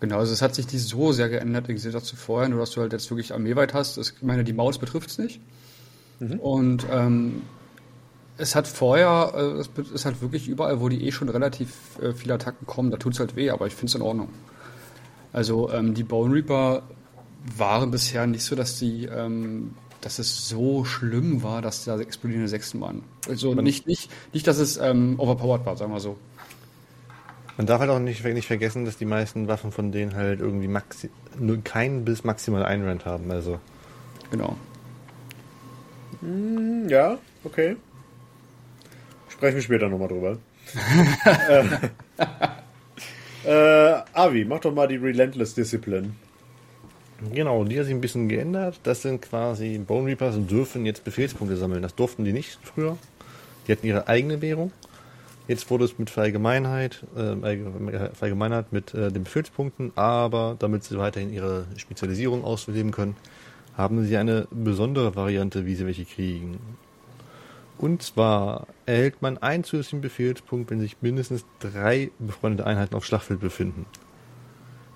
Genau, 0.00 0.18
also 0.18 0.32
es 0.32 0.42
hat 0.42 0.54
sich 0.54 0.66
die 0.66 0.78
so 0.78 1.12
sehr 1.12 1.28
geändert 1.28 1.68
im 1.68 1.76
Gegensatz 1.76 2.04
zu 2.04 2.16
vorher, 2.16 2.48
nur 2.48 2.60
dass 2.60 2.72
du 2.72 2.80
halt 2.80 2.92
jetzt 2.92 3.10
wirklich 3.10 3.32
armeeweit 3.32 3.72
hast. 3.72 3.96
ich 3.98 4.22
meine, 4.22 4.44
die 4.44 4.52
Maus 4.52 4.78
betrifft 4.78 5.10
es 5.10 5.18
nicht. 5.18 5.40
Mhm. 6.18 6.40
Und 6.40 6.86
ähm, 6.90 7.42
es 8.36 8.54
hat 8.54 8.68
vorher, 8.68 9.32
äh, 9.34 9.80
es 9.80 9.90
ist 9.90 10.04
halt 10.04 10.20
wirklich 10.20 10.48
überall, 10.48 10.80
wo 10.80 10.88
die 10.88 11.06
eh 11.06 11.12
schon 11.12 11.28
relativ 11.28 11.98
äh, 12.02 12.12
viele 12.12 12.34
Attacken 12.34 12.66
kommen, 12.66 12.90
da 12.90 12.98
tut 12.98 13.14
es 13.14 13.20
halt 13.20 13.36
weh, 13.36 13.50
aber 13.50 13.66
ich 13.66 13.74
finde 13.74 13.86
es 13.86 13.94
in 13.94 14.02
Ordnung. 14.02 14.28
Also 15.32 15.70
ähm, 15.72 15.94
die 15.94 16.04
Bone 16.04 16.34
Reaper 16.34 16.82
waren 17.56 17.90
bisher 17.90 18.26
nicht 18.26 18.44
so, 18.44 18.56
dass 18.56 18.78
die, 18.78 19.06
ähm, 19.06 19.74
dass 20.06 20.20
es 20.20 20.48
so 20.48 20.84
schlimm 20.84 21.42
war, 21.42 21.62
dass 21.62 21.84
da 21.84 21.98
explodierende 21.98 22.46
Sechsten 22.46 22.80
waren. 22.80 23.02
Also 23.28 23.54
nicht, 23.54 23.88
nicht, 23.88 24.08
nicht, 24.32 24.46
dass 24.46 24.58
es 24.58 24.76
ähm, 24.76 25.18
overpowered 25.18 25.66
war, 25.66 25.76
sagen 25.76 25.92
wir 25.92 25.98
so. 25.98 26.16
Man 27.56 27.66
darf 27.66 27.80
halt 27.80 27.90
auch 27.90 27.98
nicht, 27.98 28.22
nicht 28.24 28.46
vergessen, 28.46 28.84
dass 28.84 28.96
die 28.96 29.04
meisten 29.04 29.48
Waffen 29.48 29.72
von 29.72 29.90
denen 29.90 30.14
halt 30.14 30.38
irgendwie 30.38 30.68
maxi 30.68 31.10
nur 31.40 31.58
kein 31.64 32.04
bis 32.04 32.22
maximal 32.22 32.64
ein 32.64 32.84
Rand 32.84 33.04
haben. 33.04 33.28
Also. 33.32 33.58
Genau. 34.30 34.56
Hm, 36.20 36.88
ja, 36.88 37.18
okay. 37.42 37.74
Sprechen 39.28 39.56
wir 39.56 39.62
später 39.62 39.88
nochmal 39.88 40.06
drüber. 40.06 40.38
äh, 43.44 43.44
äh, 43.44 44.02
Avi, 44.12 44.44
mach 44.44 44.60
doch 44.60 44.72
mal 44.72 44.86
die 44.86 44.98
Relentless 44.98 45.54
Discipline. 45.54 46.14
Genau, 47.32 47.64
die 47.64 47.78
hat 47.78 47.86
sich 47.86 47.94
ein 47.94 48.00
bisschen 48.00 48.28
geändert. 48.28 48.78
Das 48.82 49.02
sind 49.02 49.22
quasi 49.22 49.78
Bone 49.78 50.06
Reapers 50.06 50.36
und 50.36 50.50
dürfen 50.50 50.84
jetzt 50.84 51.04
Befehlspunkte 51.04 51.56
sammeln. 51.56 51.82
Das 51.82 51.94
durften 51.94 52.24
die 52.24 52.32
nicht 52.32 52.58
früher. 52.62 52.98
Die 53.66 53.72
hatten 53.72 53.86
ihre 53.86 54.06
eigene 54.08 54.42
Währung. 54.42 54.70
Jetzt 55.48 55.70
wurde 55.70 55.84
es 55.84 55.98
mit 55.98 56.10
Verallgemeinheit, 56.10 57.04
äh, 57.16 57.36
Verallgemeinheit 58.12 58.72
mit 58.72 58.92
äh, 58.94 59.12
den 59.12 59.24
Befehlspunkten, 59.24 59.92
aber 59.94 60.56
damit 60.58 60.82
sie 60.82 60.98
weiterhin 60.98 61.32
ihre 61.32 61.66
Spezialisierung 61.76 62.44
ausleben 62.44 62.90
können, 62.90 63.16
haben 63.76 64.04
sie 64.04 64.16
eine 64.16 64.48
besondere 64.50 65.14
Variante, 65.14 65.64
wie 65.64 65.76
sie 65.76 65.86
welche 65.86 66.04
kriegen. 66.04 66.58
Und 67.78 68.02
zwar 68.02 68.66
erhält 68.86 69.22
man 69.22 69.38
einen 69.38 69.62
zusätzlichen 69.62 70.00
Befehlspunkt, 70.00 70.70
wenn 70.70 70.80
sich 70.80 70.96
mindestens 71.00 71.44
drei 71.60 72.10
befreundete 72.18 72.66
Einheiten 72.66 72.94
auf 72.94 73.04
Schlachtfeld 73.04 73.40
befinden. 73.40 73.86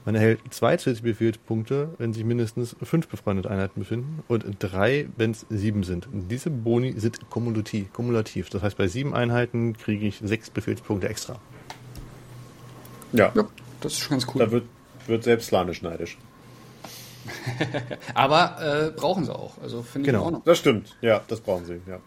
Man 0.04 0.14
erhält 0.14 0.40
zwei 0.50 0.76
zusätzliche 0.76 1.12
Befehlspunkte, 1.12 1.90
wenn 1.98 2.12
sich 2.12 2.24
mindestens 2.24 2.74
fünf 2.82 3.08
befreundete 3.08 3.50
Einheiten 3.50 3.80
befinden 3.80 4.22
und 4.28 4.44
drei, 4.58 5.08
wenn 5.16 5.32
es 5.32 5.44
sieben 5.50 5.82
sind. 5.82 6.08
diese 6.12 6.50
Boni 6.50 6.94
sind 6.98 7.28
kumulativ, 7.28 7.92
kumulativ. 7.92 8.48
Das 8.48 8.62
heißt, 8.62 8.78
bei 8.78 8.88
sieben 8.88 9.14
Einheiten 9.14 9.76
kriege 9.76 10.06
ich 10.06 10.20
sechs 10.22 10.48
Befehlspunkte 10.48 11.08
extra. 11.08 11.38
Ja. 13.12 13.30
ja 13.34 13.44
das 13.80 13.92
ist 13.92 13.98
schon 13.98 14.18
ganz 14.18 14.26
cool. 14.34 14.38
Da 14.44 14.50
wird, 14.50 14.64
wird 15.06 15.24
selbst 15.24 15.50
Lanisch 15.50 15.82
neidisch. 15.82 16.16
Aber 18.14 18.56
äh, 18.60 18.90
brauchen 18.98 19.24
sie 19.24 19.34
auch. 19.34 19.58
Also 19.62 19.82
finde 19.82 20.06
genau. 20.06 20.20
ich 20.20 20.26
auch 20.26 20.30
noch. 20.30 20.44
Das 20.44 20.58
stimmt. 20.58 20.96
Ja, 21.02 21.20
das 21.28 21.40
brauchen 21.40 21.66
sie. 21.66 21.80
Ja. 21.86 21.98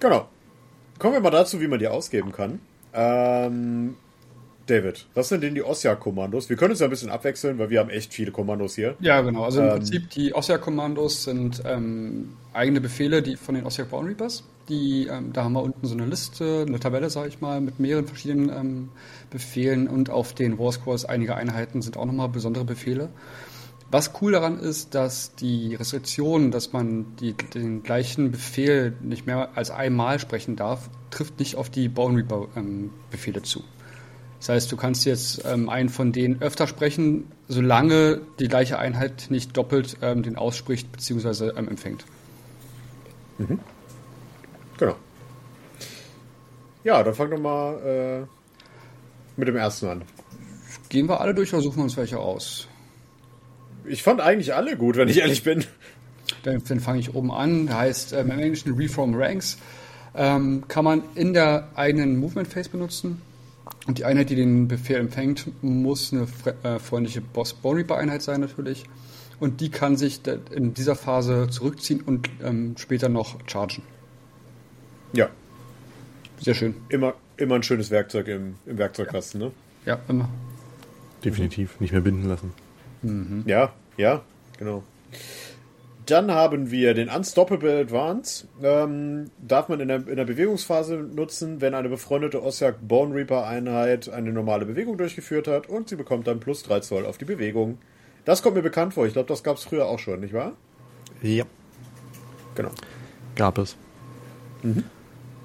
Genau. 0.00 0.28
Kommen 0.98 1.14
wir 1.14 1.20
mal 1.20 1.30
dazu, 1.30 1.60
wie 1.60 1.66
man 1.68 1.78
die 1.78 1.88
ausgeben 1.88 2.32
kann. 2.32 2.60
Ähm, 2.92 3.96
David, 4.72 5.04
was 5.12 5.28
sind 5.28 5.42
denn 5.42 5.54
die 5.54 5.62
OSIA-Kommandos? 5.62 6.48
Wir 6.48 6.56
können 6.56 6.70
uns 6.70 6.80
ja 6.80 6.86
ein 6.86 6.90
bisschen 6.90 7.10
abwechseln, 7.10 7.58
weil 7.58 7.68
wir 7.68 7.78
haben 7.78 7.90
echt 7.90 8.14
viele 8.14 8.30
Kommandos 8.30 8.74
hier. 8.74 8.96
Ja, 9.00 9.20
genau. 9.20 9.44
Also 9.44 9.60
im 9.60 9.66
ähm, 9.66 9.72
Prinzip 9.72 10.08
die 10.08 10.34
OSIA-Kommandos 10.34 11.24
sind 11.24 11.62
ähm, 11.66 12.30
eigene 12.54 12.80
Befehle, 12.80 13.20
die 13.20 13.36
von 13.36 13.54
den 13.54 13.66
OSIA 13.66 13.84
Bound 13.84 14.08
Reapers. 14.08 14.44
Die, 14.70 15.08
ähm, 15.08 15.34
da 15.34 15.44
haben 15.44 15.52
wir 15.52 15.62
unten 15.62 15.86
so 15.86 15.92
eine 15.92 16.06
Liste, 16.06 16.64
eine 16.66 16.80
Tabelle, 16.80 17.10
sage 17.10 17.28
ich 17.28 17.42
mal, 17.42 17.60
mit 17.60 17.80
mehreren 17.80 18.06
verschiedenen 18.06 18.48
ähm, 18.48 18.88
Befehlen 19.28 19.88
und 19.88 20.08
auf 20.08 20.32
den 20.32 20.58
War 20.58 20.72
Scrolls 20.72 21.04
einiger 21.04 21.36
Einheiten 21.36 21.82
sind 21.82 21.98
auch 21.98 22.06
nochmal 22.06 22.30
besondere 22.30 22.64
Befehle. 22.64 23.10
Was 23.90 24.12
cool 24.22 24.32
daran 24.32 24.58
ist, 24.58 24.94
dass 24.94 25.34
die 25.34 25.74
Restriktion, 25.74 26.50
dass 26.50 26.72
man 26.72 27.14
die, 27.16 27.34
den 27.34 27.82
gleichen 27.82 28.30
Befehl 28.30 28.96
nicht 29.02 29.26
mehr 29.26 29.50
als 29.54 29.70
einmal 29.70 30.18
sprechen 30.18 30.56
darf, 30.56 30.88
trifft 31.10 31.38
nicht 31.40 31.56
auf 31.56 31.68
die 31.68 31.90
Bone 31.90 32.16
Reaper 32.16 32.48
ähm, 32.56 32.90
Befehle 33.10 33.42
zu. 33.42 33.62
Das 34.42 34.48
heißt, 34.48 34.72
du 34.72 34.76
kannst 34.76 35.04
jetzt 35.04 35.44
ähm, 35.44 35.68
einen 35.68 35.88
von 35.88 36.10
denen 36.10 36.42
öfter 36.42 36.66
sprechen, 36.66 37.30
solange 37.46 38.22
die 38.40 38.48
gleiche 38.48 38.76
Einheit 38.76 39.26
nicht 39.28 39.56
doppelt 39.56 39.98
ähm, 40.02 40.24
den 40.24 40.34
ausspricht 40.34 40.90
bzw. 40.90 41.50
Ähm, 41.56 41.68
empfängt. 41.68 42.04
Mhm. 43.38 43.60
Genau. 44.78 44.96
Ja, 46.82 47.04
dann 47.04 47.14
fang 47.14 47.30
doch 47.30 47.38
mal 47.38 48.26
äh, 48.26 48.26
mit 49.36 49.46
dem 49.46 49.54
ersten 49.54 49.86
an. 49.86 50.02
Gehen 50.88 51.08
wir 51.08 51.20
alle 51.20 51.34
durch 51.34 51.54
oder 51.54 51.62
suchen 51.62 51.76
wir 51.76 51.84
uns 51.84 51.96
welche 51.96 52.18
aus? 52.18 52.66
Ich 53.84 54.02
fand 54.02 54.20
eigentlich 54.20 54.54
alle 54.54 54.76
gut, 54.76 54.96
wenn 54.96 55.06
ich 55.06 55.18
ehrlich 55.18 55.44
bin. 55.44 55.64
Dann, 56.42 56.60
dann 56.66 56.80
fange 56.80 56.98
ich 56.98 57.14
oben 57.14 57.30
an. 57.30 57.68
Der 57.68 57.78
heißt 57.78 58.12
ähm, 58.12 58.32
im 58.32 58.40
Englischen 58.40 58.74
Reform 58.74 59.14
Ranks. 59.14 59.58
Ähm, 60.16 60.64
kann 60.66 60.84
man 60.84 61.04
in 61.14 61.32
der 61.32 61.68
eigenen 61.76 62.16
Movement 62.16 62.48
Phase 62.48 62.70
benutzen 62.70 63.22
und 63.86 63.98
die 63.98 64.04
Einheit, 64.04 64.30
die 64.30 64.36
den 64.36 64.68
Befehl 64.68 64.96
empfängt, 64.96 65.50
muss 65.62 66.12
eine 66.12 66.26
äh, 66.62 66.78
freundliche 66.78 67.20
Boss-Bone-Reaper-Einheit 67.20 68.22
sein 68.22 68.40
natürlich. 68.40 68.84
Und 69.40 69.60
die 69.60 69.70
kann 69.70 69.96
sich 69.96 70.20
in 70.52 70.72
dieser 70.72 70.94
Phase 70.94 71.48
zurückziehen 71.50 72.00
und 72.00 72.30
ähm, 72.44 72.76
später 72.78 73.08
noch 73.08 73.38
chargen. 73.48 73.82
Ja. 75.12 75.28
Sehr 76.40 76.54
schön. 76.54 76.74
Immer, 76.88 77.14
immer 77.36 77.56
ein 77.56 77.64
schönes 77.64 77.90
Werkzeug 77.90 78.28
im, 78.28 78.54
im 78.66 78.78
Werkzeugkasten, 78.78 79.40
ja. 79.40 79.46
ne? 79.48 79.52
Ja, 79.84 79.98
immer. 80.08 80.28
Definitiv. 81.24 81.80
Nicht 81.80 81.92
mehr 81.92 82.02
binden 82.02 82.28
lassen. 82.28 82.52
Mhm. 83.02 83.42
Ja, 83.46 83.72
ja, 83.96 84.22
genau. 84.58 84.84
Dann 86.06 86.32
haben 86.32 86.70
wir 86.70 86.94
den 86.94 87.08
Unstoppable 87.08 87.80
Advance. 87.80 88.48
Ähm, 88.62 89.30
darf 89.40 89.68
man 89.68 89.78
in 89.80 89.88
der, 89.88 90.08
in 90.08 90.16
der 90.16 90.24
Bewegungsphase 90.24 90.96
nutzen, 90.96 91.60
wenn 91.60 91.74
eine 91.74 91.88
befreundete 91.88 92.42
Ossiak 92.42 92.76
Bone 92.86 93.14
Reaper 93.14 93.46
Einheit 93.46 94.08
eine 94.08 94.32
normale 94.32 94.66
Bewegung 94.66 94.98
durchgeführt 94.98 95.46
hat 95.46 95.68
und 95.68 95.88
sie 95.88 95.96
bekommt 95.96 96.26
dann 96.26 96.40
plus 96.40 96.64
3 96.64 96.80
Zoll 96.80 97.06
auf 97.06 97.18
die 97.18 97.24
Bewegung. 97.24 97.78
Das 98.24 98.42
kommt 98.42 98.56
mir 98.56 98.62
bekannt 98.62 98.94
vor. 98.94 99.06
Ich 99.06 99.12
glaube, 99.12 99.28
das 99.28 99.44
gab 99.44 99.56
es 99.56 99.64
früher 99.64 99.86
auch 99.86 99.98
schon, 99.98 100.20
nicht 100.20 100.34
wahr? 100.34 100.52
Ja. 101.22 101.44
Genau. 102.54 102.70
Gab 103.36 103.58
es. 103.58 103.76
Mhm. 104.62 104.84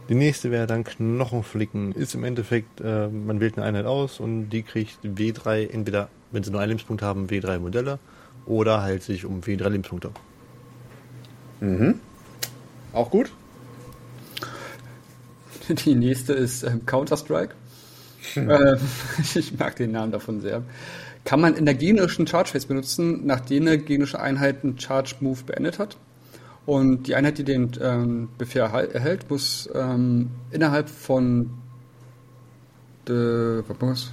Die 0.09 0.15
nächste 0.15 0.51
wäre 0.51 0.67
dann 0.67 0.83
Knochenflicken. 0.83 1.91
Ist 1.91 2.15
im 2.15 2.23
Endeffekt, 2.23 2.81
äh, 2.81 3.09
man 3.09 3.39
wählt 3.39 3.57
eine 3.57 3.65
Einheit 3.65 3.85
aus 3.85 4.19
und 4.19 4.49
die 4.49 4.63
kriegt 4.63 4.99
W3, 5.03 5.69
entweder, 5.69 6.09
wenn 6.31 6.43
sie 6.43 6.51
nur 6.51 6.61
einen 6.61 6.69
Lebenspunkt 6.69 7.01
haben, 7.01 7.27
W3 7.27 7.59
Modelle 7.59 7.99
oder 8.45 8.81
halt 8.81 9.03
sich 9.03 9.25
um 9.25 9.41
W3 9.41 9.69
Lebenspunkte. 9.69 10.11
Mhm. 11.59 11.99
Auch 12.93 13.09
gut. 13.09 13.31
Die 15.69 15.95
nächste 15.95 16.33
ist 16.33 16.63
ähm, 16.63 16.85
Counter-Strike. 16.85 17.55
Hm. 18.33 18.49
Äh, 18.49 18.77
ich 19.35 19.57
mag 19.57 19.75
den 19.75 19.91
Namen 19.91 20.11
davon 20.11 20.41
sehr. 20.41 20.63
Kann 21.25 21.41
man 21.41 21.55
in 21.55 21.65
der 21.65 21.73
generischen 21.73 22.25
Charge 22.25 22.51
Phase 22.51 22.67
benutzen, 22.67 23.25
nachdem 23.25 23.63
eine 23.63 23.77
gegnerische 23.77 24.19
Einheit 24.19 24.63
einen 24.63 24.79
Charge 24.79 25.15
Move 25.19 25.43
beendet 25.45 25.77
hat. 25.77 25.97
Und 26.65 27.07
die 27.07 27.15
Einheit, 27.15 27.37
die 27.37 27.43
den 27.43 27.71
ähm, 27.81 28.29
Befehl 28.37 28.61
erhält, 28.61 29.29
muss 29.29 29.69
ähm, 29.73 30.31
innerhalb 30.51 30.89
von 30.89 31.49
de, 33.07 33.63
was? 33.79 34.11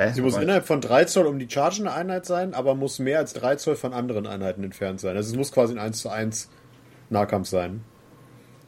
Hä? 0.00 0.12
Sie 0.14 0.22
muss 0.22 0.34
Aber 0.34 0.42
innerhalb 0.42 0.66
von 0.66 0.80
3 0.80 1.04
Zoll 1.04 1.26
um 1.26 1.38
die 1.38 1.48
chargende 1.48 1.92
Einheit 1.92 2.24
sein, 2.24 2.54
aber 2.54 2.74
muss 2.74 2.98
mehr 2.98 3.18
als 3.18 3.34
3 3.34 3.56
Zoll 3.56 3.76
von 3.76 3.92
anderen 3.92 4.26
Einheiten 4.26 4.64
entfernt 4.64 5.00
sein. 5.00 5.16
Also 5.16 5.30
es 5.30 5.36
muss 5.36 5.52
quasi 5.52 5.74
ein 5.74 5.78
1 5.78 6.00
zu 6.00 6.08
1 6.08 6.48
Nahkampf 7.10 7.48
sein. 7.48 7.82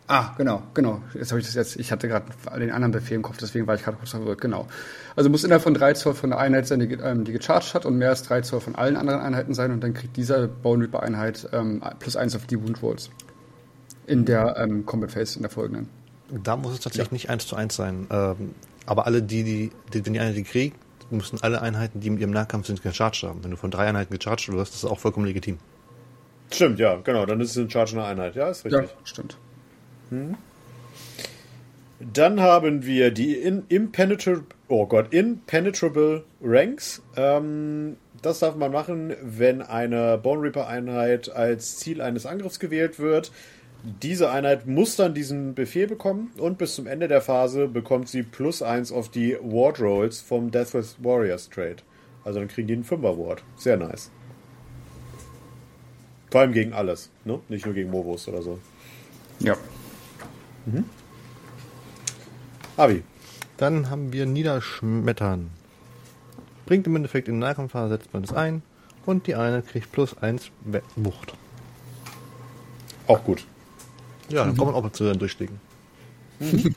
Ah, 0.08 0.34
genau, 0.36 0.62
genau. 0.74 1.00
Jetzt 1.14 1.30
habe 1.30 1.40
ich 1.40 1.46
das 1.46 1.54
jetzt, 1.54 1.76
ich 1.76 1.90
hatte 1.90 2.08
gerade 2.08 2.26
den 2.58 2.70
anderen 2.70 2.92
Befehl 2.92 3.16
im 3.16 3.22
Kopf, 3.22 3.38
deswegen 3.38 3.66
war 3.66 3.76
ich 3.76 3.82
gerade 3.82 3.96
kurz 3.96 4.10
verwirrt, 4.10 4.40
genau. 4.40 4.66
Also 5.16 5.30
muss 5.30 5.44
innerhalb 5.44 5.62
von 5.62 5.74
3 5.74 5.94
Zoll 5.94 6.14
von 6.14 6.30
der 6.30 6.38
Einheit 6.38 6.66
sein, 6.66 6.80
die, 6.80 6.92
ähm, 6.94 7.24
die 7.24 7.32
gecharged 7.32 7.72
hat 7.72 7.86
und 7.86 7.96
mehr 7.96 8.10
als 8.10 8.22
3 8.24 8.42
Zoll 8.42 8.60
von 8.60 8.74
allen 8.74 8.96
anderen 8.96 9.20
Einheiten 9.20 9.54
sein 9.54 9.70
und 9.70 9.82
dann 9.82 9.94
kriegt 9.94 10.16
diese 10.16 10.48
Bone 10.48 10.84
Reaper 10.84 11.02
Einheit 11.02 11.48
ähm, 11.52 11.82
plus 11.98 12.16
1 12.16 12.36
auf 12.36 12.46
die 12.46 12.62
Wound 12.62 12.82
Rolls. 12.82 13.10
In 14.06 14.24
der 14.24 14.56
ähm, 14.58 14.84
Combat 14.84 15.12
Phase, 15.12 15.36
in 15.36 15.42
der 15.42 15.50
folgenden. 15.50 15.88
Da 16.42 16.56
muss 16.56 16.74
es 16.74 16.80
tatsächlich 16.80 17.10
ja. 17.10 17.14
nicht 17.14 17.30
1 17.30 17.46
zu 17.46 17.56
1 17.56 17.74
sein. 17.74 18.06
Ähm, 18.10 18.54
aber 18.84 19.06
alle, 19.06 19.22
die, 19.22 19.44
die, 19.44 19.70
die, 19.92 20.04
wenn 20.04 20.12
die 20.12 20.20
Einheit 20.20 20.36
die 20.36 20.42
kriegt, 20.42 20.76
müssen 21.12 21.38
alle 21.42 21.62
Einheiten, 21.62 22.00
die 22.00 22.10
mit 22.10 22.20
ihrem 22.20 22.30
Nahkampf 22.30 22.66
sind, 22.66 22.82
gecharged 22.82 23.22
haben. 23.22 23.44
Wenn 23.44 23.50
du 23.50 23.56
von 23.56 23.70
drei 23.70 23.86
Einheiten 23.86 24.12
gecharged 24.12 24.52
wirst, 24.52 24.74
ist 24.74 24.84
das 24.84 24.90
auch 24.90 24.98
vollkommen 24.98 25.26
legitim. 25.26 25.58
Stimmt, 26.50 26.78
ja, 26.78 26.96
genau. 26.96 27.26
Dann 27.26 27.40
ist 27.40 27.52
es 27.52 27.58
eine 27.58 27.70
chargende 27.70 28.04
Einheit. 28.04 28.34
Ja, 28.34 28.50
ist 28.50 28.64
richtig. 28.64 28.82
Ja, 28.82 28.88
stimmt. 29.04 29.36
Hm. 30.10 30.36
Dann 32.12 32.40
haben 32.40 32.84
wir 32.84 33.10
die 33.10 33.34
in, 33.34 33.64
impenetrable, 33.68 34.44
oh 34.68 34.86
Gott, 34.86 35.12
impenetrable 35.14 36.24
Ranks. 36.42 37.02
Ähm, 37.16 37.96
das 38.22 38.40
darf 38.40 38.56
man 38.56 38.72
machen, 38.72 39.14
wenn 39.22 39.62
eine 39.62 40.18
Bone 40.18 40.42
Reaper 40.42 40.66
Einheit 40.66 41.30
als 41.30 41.78
Ziel 41.78 42.00
eines 42.00 42.26
Angriffs 42.26 42.58
gewählt 42.58 42.98
wird. 42.98 43.32
Diese 43.84 44.30
Einheit 44.30 44.66
muss 44.66 44.94
dann 44.94 45.12
diesen 45.12 45.54
Befehl 45.54 45.88
bekommen 45.88 46.30
und 46.38 46.56
bis 46.56 46.76
zum 46.76 46.86
Ende 46.86 47.08
der 47.08 47.20
Phase 47.20 47.66
bekommt 47.66 48.08
sie 48.08 48.22
plus 48.22 48.62
eins 48.62 48.92
auf 48.92 49.08
die 49.08 49.36
Ward 49.42 49.80
Rolls 49.80 50.20
vom 50.20 50.52
Deathless 50.52 50.96
Warriors 51.02 51.50
Trade. 51.50 51.76
Also 52.24 52.38
dann 52.38 52.46
kriegen 52.46 52.68
die 52.68 52.74
einen 52.74 52.84
Fünfer 52.84 53.18
Ward. 53.18 53.42
Sehr 53.56 53.76
nice. 53.76 54.10
Vor 56.30 56.42
allem 56.42 56.52
gegen 56.52 56.72
alles, 56.72 57.10
ne? 57.24 57.40
Nicht 57.48 57.66
nur 57.66 57.74
gegen 57.74 57.90
Movos 57.90 58.28
oder 58.28 58.40
so. 58.40 58.58
Ja. 59.40 59.56
Avi. 62.76 63.02
Dann 63.56 63.90
haben 63.90 64.12
wir 64.12 64.26
Niederschmettern. 64.26 65.50
Bringt 66.66 66.86
im 66.86 66.94
Endeffekt 66.96 67.26
in 67.26 67.40
Nahkampfphase, 67.40 67.94
setzt 67.94 68.14
man 68.14 68.22
es 68.22 68.32
ein 68.32 68.62
und 69.04 69.26
die 69.26 69.34
eine 69.34 69.62
kriegt 69.62 69.90
plus 69.90 70.16
eins 70.18 70.50
Wucht. 70.94 71.34
Auch 73.08 73.24
gut. 73.24 73.44
Ja, 74.32 74.44
dann 74.46 74.56
kommt 74.56 74.72
man 74.72 74.74
auch 74.74 74.82
mal 74.82 74.92
zu 74.92 75.04
den 75.04 75.18
Durchschlägen. 75.18 75.60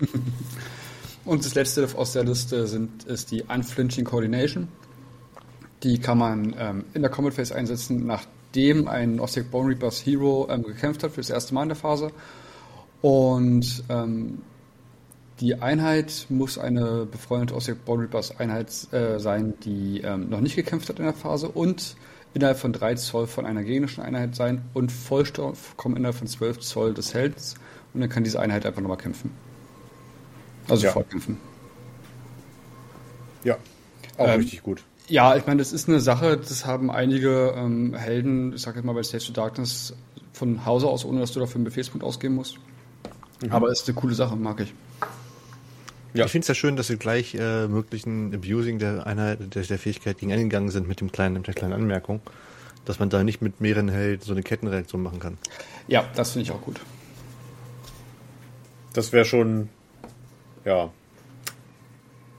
Und 1.25 1.43
das 1.43 1.55
letzte 1.55 1.87
aus 1.95 2.13
der 2.13 2.23
Liste 2.23 2.67
sind, 2.67 3.05
ist 3.05 3.31
die 3.31 3.43
Unflinching 3.43 4.05
Coordination. 4.05 4.67
Die 5.81 5.99
kann 5.99 6.17
man 6.17 6.55
ähm, 6.57 6.83
in 6.93 7.01
der 7.01 7.09
Combat 7.09 7.33
Phase 7.33 7.55
einsetzen, 7.55 8.05
nachdem 8.05 8.87
ein 8.87 9.19
Ostic 9.19 9.49
Bone 9.49 9.69
Reapers 9.69 10.05
Hero 10.05 10.47
ähm, 10.49 10.63
gekämpft 10.63 11.03
hat 11.03 11.11
für 11.11 11.21
das 11.21 11.29
erste 11.29 11.53
Mal 11.53 11.63
in 11.63 11.69
der 11.69 11.77
Phase. 11.77 12.11
Und 13.01 13.83
ähm, 13.89 14.41
die 15.39 15.55
Einheit 15.55 16.27
muss 16.29 16.57
eine 16.57 17.05
befreundete 17.05 17.55
Ostic 17.55 17.85
Bone 17.85 18.03
Reapers 18.03 18.39
Einheit 18.39 18.69
äh, 18.93 19.19
sein, 19.19 19.53
die 19.63 20.01
ähm, 20.01 20.29
noch 20.29 20.41
nicht 20.41 20.55
gekämpft 20.55 20.89
hat 20.89 20.99
in 20.99 21.05
der 21.05 21.13
Phase 21.13 21.47
und 21.49 21.95
innerhalb 22.35 22.59
von 22.59 22.71
3 22.73 22.95
Zoll 22.95 23.25
von 23.25 23.45
einer 23.45 23.63
gegnerischen 23.63 24.03
Einheit 24.03 24.35
sein 24.35 24.61
und 24.73 24.91
vollkommen 24.91 25.95
innerhalb 25.97 26.15
von 26.15 26.27
12 26.27 26.59
Zoll 26.59 26.93
des 26.93 27.13
Heldens. 27.15 27.55
Und 27.93 28.01
dann 28.01 28.09
kann 28.09 28.23
diese 28.23 28.39
Einheit 28.39 28.65
einfach 28.65 28.81
nochmal 28.81 28.97
kämpfen. 28.97 29.31
Also 30.67 30.83
Ja. 30.83 30.89
sofort 30.89 31.09
kämpfen. 31.09 31.37
Ja. 33.43 33.57
Auch 34.17 34.27
Ähm, 34.27 34.39
richtig 34.41 34.61
gut. 34.63 34.83
Ja, 35.07 35.35
ich 35.35 35.45
meine, 35.45 35.59
das 35.59 35.71
ist 35.71 35.87
eine 35.87 35.99
Sache, 35.99 36.37
das 36.37 36.65
haben 36.65 36.91
einige 36.91 37.53
ähm, 37.55 37.93
Helden, 37.93 38.53
ich 38.53 38.61
sag 38.61 38.75
jetzt 38.75 38.85
mal 38.85 38.93
bei 38.93 39.03
Stage 39.03 39.25
of 39.29 39.33
Darkness, 39.33 39.93
von 40.33 40.65
Hause 40.65 40.87
aus, 40.87 41.05
ohne 41.05 41.19
dass 41.21 41.31
du 41.31 41.39
dafür 41.39 41.55
einen 41.55 41.63
Befehlspunkt 41.63 42.03
ausgeben 42.03 42.35
musst. 42.35 42.57
Aber 43.49 43.69
ist 43.71 43.87
eine 43.87 43.95
coole 43.95 44.15
Sache, 44.15 44.35
mag 44.35 44.59
ich. 44.59 44.73
Ja. 46.15 46.25
Ich 46.25 46.31
finde 46.31 46.43
es 46.43 46.47
ja 46.47 46.55
schön, 46.55 46.77
dass 46.77 46.87
sie 46.87 46.97
gleich 46.97 47.35
äh, 47.35 47.67
möglichen 47.67 48.33
Abusing 48.33 48.79
der 48.79 49.05
Einheit, 49.05 49.39
der, 49.53 49.63
der 49.63 49.77
Fähigkeit 49.77 50.17
gegen 50.17 50.31
eingegangen 50.31 50.69
sind 50.69 50.87
mit 50.87 51.01
dem 51.01 51.11
kleinen, 51.11 51.35
mit 51.35 51.47
der 51.47 51.53
kleinen 51.53 51.73
Anmerkung, 51.73 52.21
dass 52.85 52.99
man 52.99 53.09
da 53.09 53.21
nicht 53.23 53.41
mit 53.41 53.59
mehreren 53.59 53.89
Held 53.89 54.23
so 54.23 54.31
eine 54.31 54.41
Kettenreaktion 54.41 55.03
machen 55.03 55.19
kann. 55.19 55.37
Ja, 55.89 56.05
das 56.15 56.31
finde 56.31 56.43
ich 56.43 56.51
auch 56.51 56.61
gut. 56.61 56.79
Das 58.93 59.11
wäre 59.11 59.25
schon, 59.25 59.67
ja. 60.63 60.89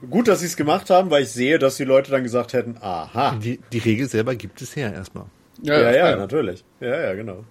Gut, 0.09 0.27
dass 0.27 0.39
sie 0.39 0.47
es 0.47 0.57
gemacht 0.57 0.89
haben, 0.89 1.11
weil 1.11 1.23
ich 1.23 1.29
sehe, 1.29 1.59
dass 1.59 1.77
die 1.77 1.83
Leute 1.83 2.09
dann 2.09 2.23
gesagt 2.23 2.53
hätten, 2.53 2.77
aha. 2.81 3.35
Die, 3.35 3.59
die 3.71 3.77
Regel 3.77 4.09
selber 4.09 4.33
gibt 4.33 4.59
es 4.59 4.75
her 4.75 4.91
erstmal. 4.91 5.25
Ja, 5.61 5.91
ja, 5.91 6.15
natürlich. 6.15 6.63
Ja, 6.79 6.99
ja, 6.99 7.13
genau. 7.13 7.43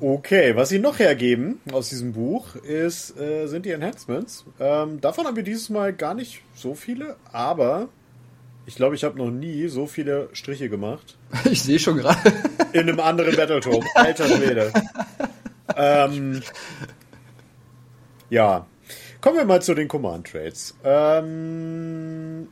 Okay, 0.00 0.56
was 0.56 0.68
sie 0.68 0.78
noch 0.78 0.98
hergeben 0.98 1.60
aus 1.72 1.88
diesem 1.88 2.12
Buch 2.12 2.56
ist, 2.56 3.18
äh, 3.18 3.46
sind 3.46 3.66
die 3.66 3.70
Enhancements. 3.70 4.44
Ähm, 4.60 5.00
davon 5.00 5.26
haben 5.26 5.36
wir 5.36 5.42
dieses 5.42 5.68
Mal 5.70 5.92
gar 5.92 6.14
nicht 6.14 6.42
so 6.54 6.74
viele, 6.74 7.16
aber 7.32 7.88
ich 8.66 8.76
glaube, 8.76 8.94
ich 8.94 9.04
habe 9.04 9.16
noch 9.16 9.30
nie 9.30 9.68
so 9.68 9.86
viele 9.86 10.28
Striche 10.32 10.68
gemacht. 10.68 11.16
Ich 11.50 11.62
sehe 11.62 11.78
schon 11.78 11.96
gerade. 11.96 12.32
In 12.72 12.80
einem 12.80 13.00
anderen 13.00 13.34
Battletome. 13.34 13.84
Alter 13.94 14.28
Schwede. 14.28 14.72
ähm, 15.76 16.42
ja. 18.30 18.66
Kommen 19.20 19.36
wir 19.38 19.44
mal 19.44 19.62
zu 19.62 19.74
den 19.74 19.88
Command 19.88 20.28
Trades. 20.30 20.76
Ähm, 20.84 22.48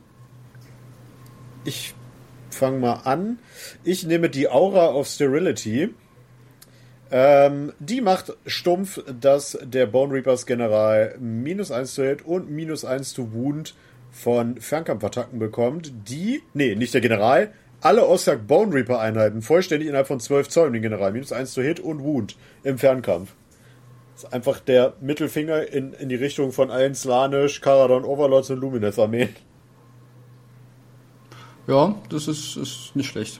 ich 1.63 1.93
fange 2.49 2.79
mal 2.79 3.01
an. 3.03 3.39
Ich 3.83 4.03
nehme 4.03 4.29
die 4.29 4.49
Aura 4.49 4.93
of 4.93 5.07
Sterility. 5.07 5.93
Ähm, 7.09 7.71
die 7.79 8.01
macht 8.01 8.35
stumpf, 8.45 9.01
dass 9.19 9.57
der 9.63 9.85
Bone 9.85 10.13
Reapers 10.13 10.45
General 10.45 11.15
minus 11.19 11.71
1 11.71 11.93
zu 11.93 12.03
Hit 12.03 12.25
und 12.25 12.49
minus 12.49 12.83
1 12.83 13.13
zu 13.13 13.33
Wound 13.33 13.75
von 14.11 14.59
Fernkampfattacken 14.59 15.39
bekommt, 15.39 15.91
die, 16.09 16.41
nee, 16.53 16.75
nicht 16.75 16.93
der 16.93 17.01
General, 17.01 17.51
alle 17.81 18.07
Ossak 18.07 18.47
Bone 18.47 18.73
Reaper 18.73 18.99
Einheiten 18.99 19.41
vollständig 19.41 19.87
innerhalb 19.87 20.07
von 20.07 20.19
12 20.19 20.49
Zoll 20.49 20.67
um 20.67 20.73
den 20.73 20.81
General, 20.81 21.11
minus 21.11 21.31
1 21.31 21.53
zu 21.53 21.61
Hit 21.61 21.79
und 21.79 22.03
Wound 22.03 22.35
im 22.63 22.77
Fernkampf. 22.77 23.33
Das 24.13 24.23
ist 24.23 24.33
einfach 24.33 24.59
der 24.59 24.93
Mittelfinger 24.99 25.71
in, 25.71 25.93
in 25.93 26.09
die 26.09 26.15
Richtung 26.15 26.51
von 26.51 26.71
allen 26.71 26.95
Slanish, 26.95 27.61
Karadon, 27.61 28.03
Overlords 28.03 28.49
und 28.49 28.57
Lumineth 28.57 28.97
Armeen. 28.97 29.29
Ja, 31.67 31.95
das 32.09 32.27
ist, 32.27 32.57
ist 32.57 32.95
nicht 32.95 33.07
schlecht. 33.07 33.39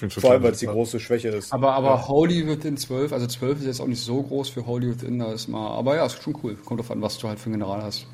Ich 0.00 0.14
Vor 0.14 0.30
allem, 0.30 0.42
weil 0.42 0.52
es 0.52 0.58
die 0.58 0.66
große 0.66 1.00
Schwäche 1.00 1.28
ist. 1.28 1.52
Aber, 1.52 1.72
aber 1.72 2.06
Holy 2.08 2.46
Within 2.46 2.76
12, 2.76 3.12
also 3.12 3.26
12 3.26 3.60
ist 3.60 3.66
jetzt 3.66 3.80
auch 3.80 3.86
nicht 3.86 4.02
so 4.02 4.22
groß 4.22 4.50
für 4.50 4.66
Holy 4.66 4.90
Within, 4.90 5.18
da 5.18 5.32
ist 5.32 5.48
mal, 5.48 5.70
aber 5.70 5.96
ja, 5.96 6.04
ist 6.04 6.22
schon 6.22 6.36
cool. 6.42 6.54
Kommt 6.56 6.80
drauf 6.80 6.90
an, 6.90 7.00
was 7.00 7.16
du 7.18 7.28
halt 7.28 7.38
für 7.38 7.46
einen 7.46 7.60
General 7.60 7.82
hast. 7.82 8.06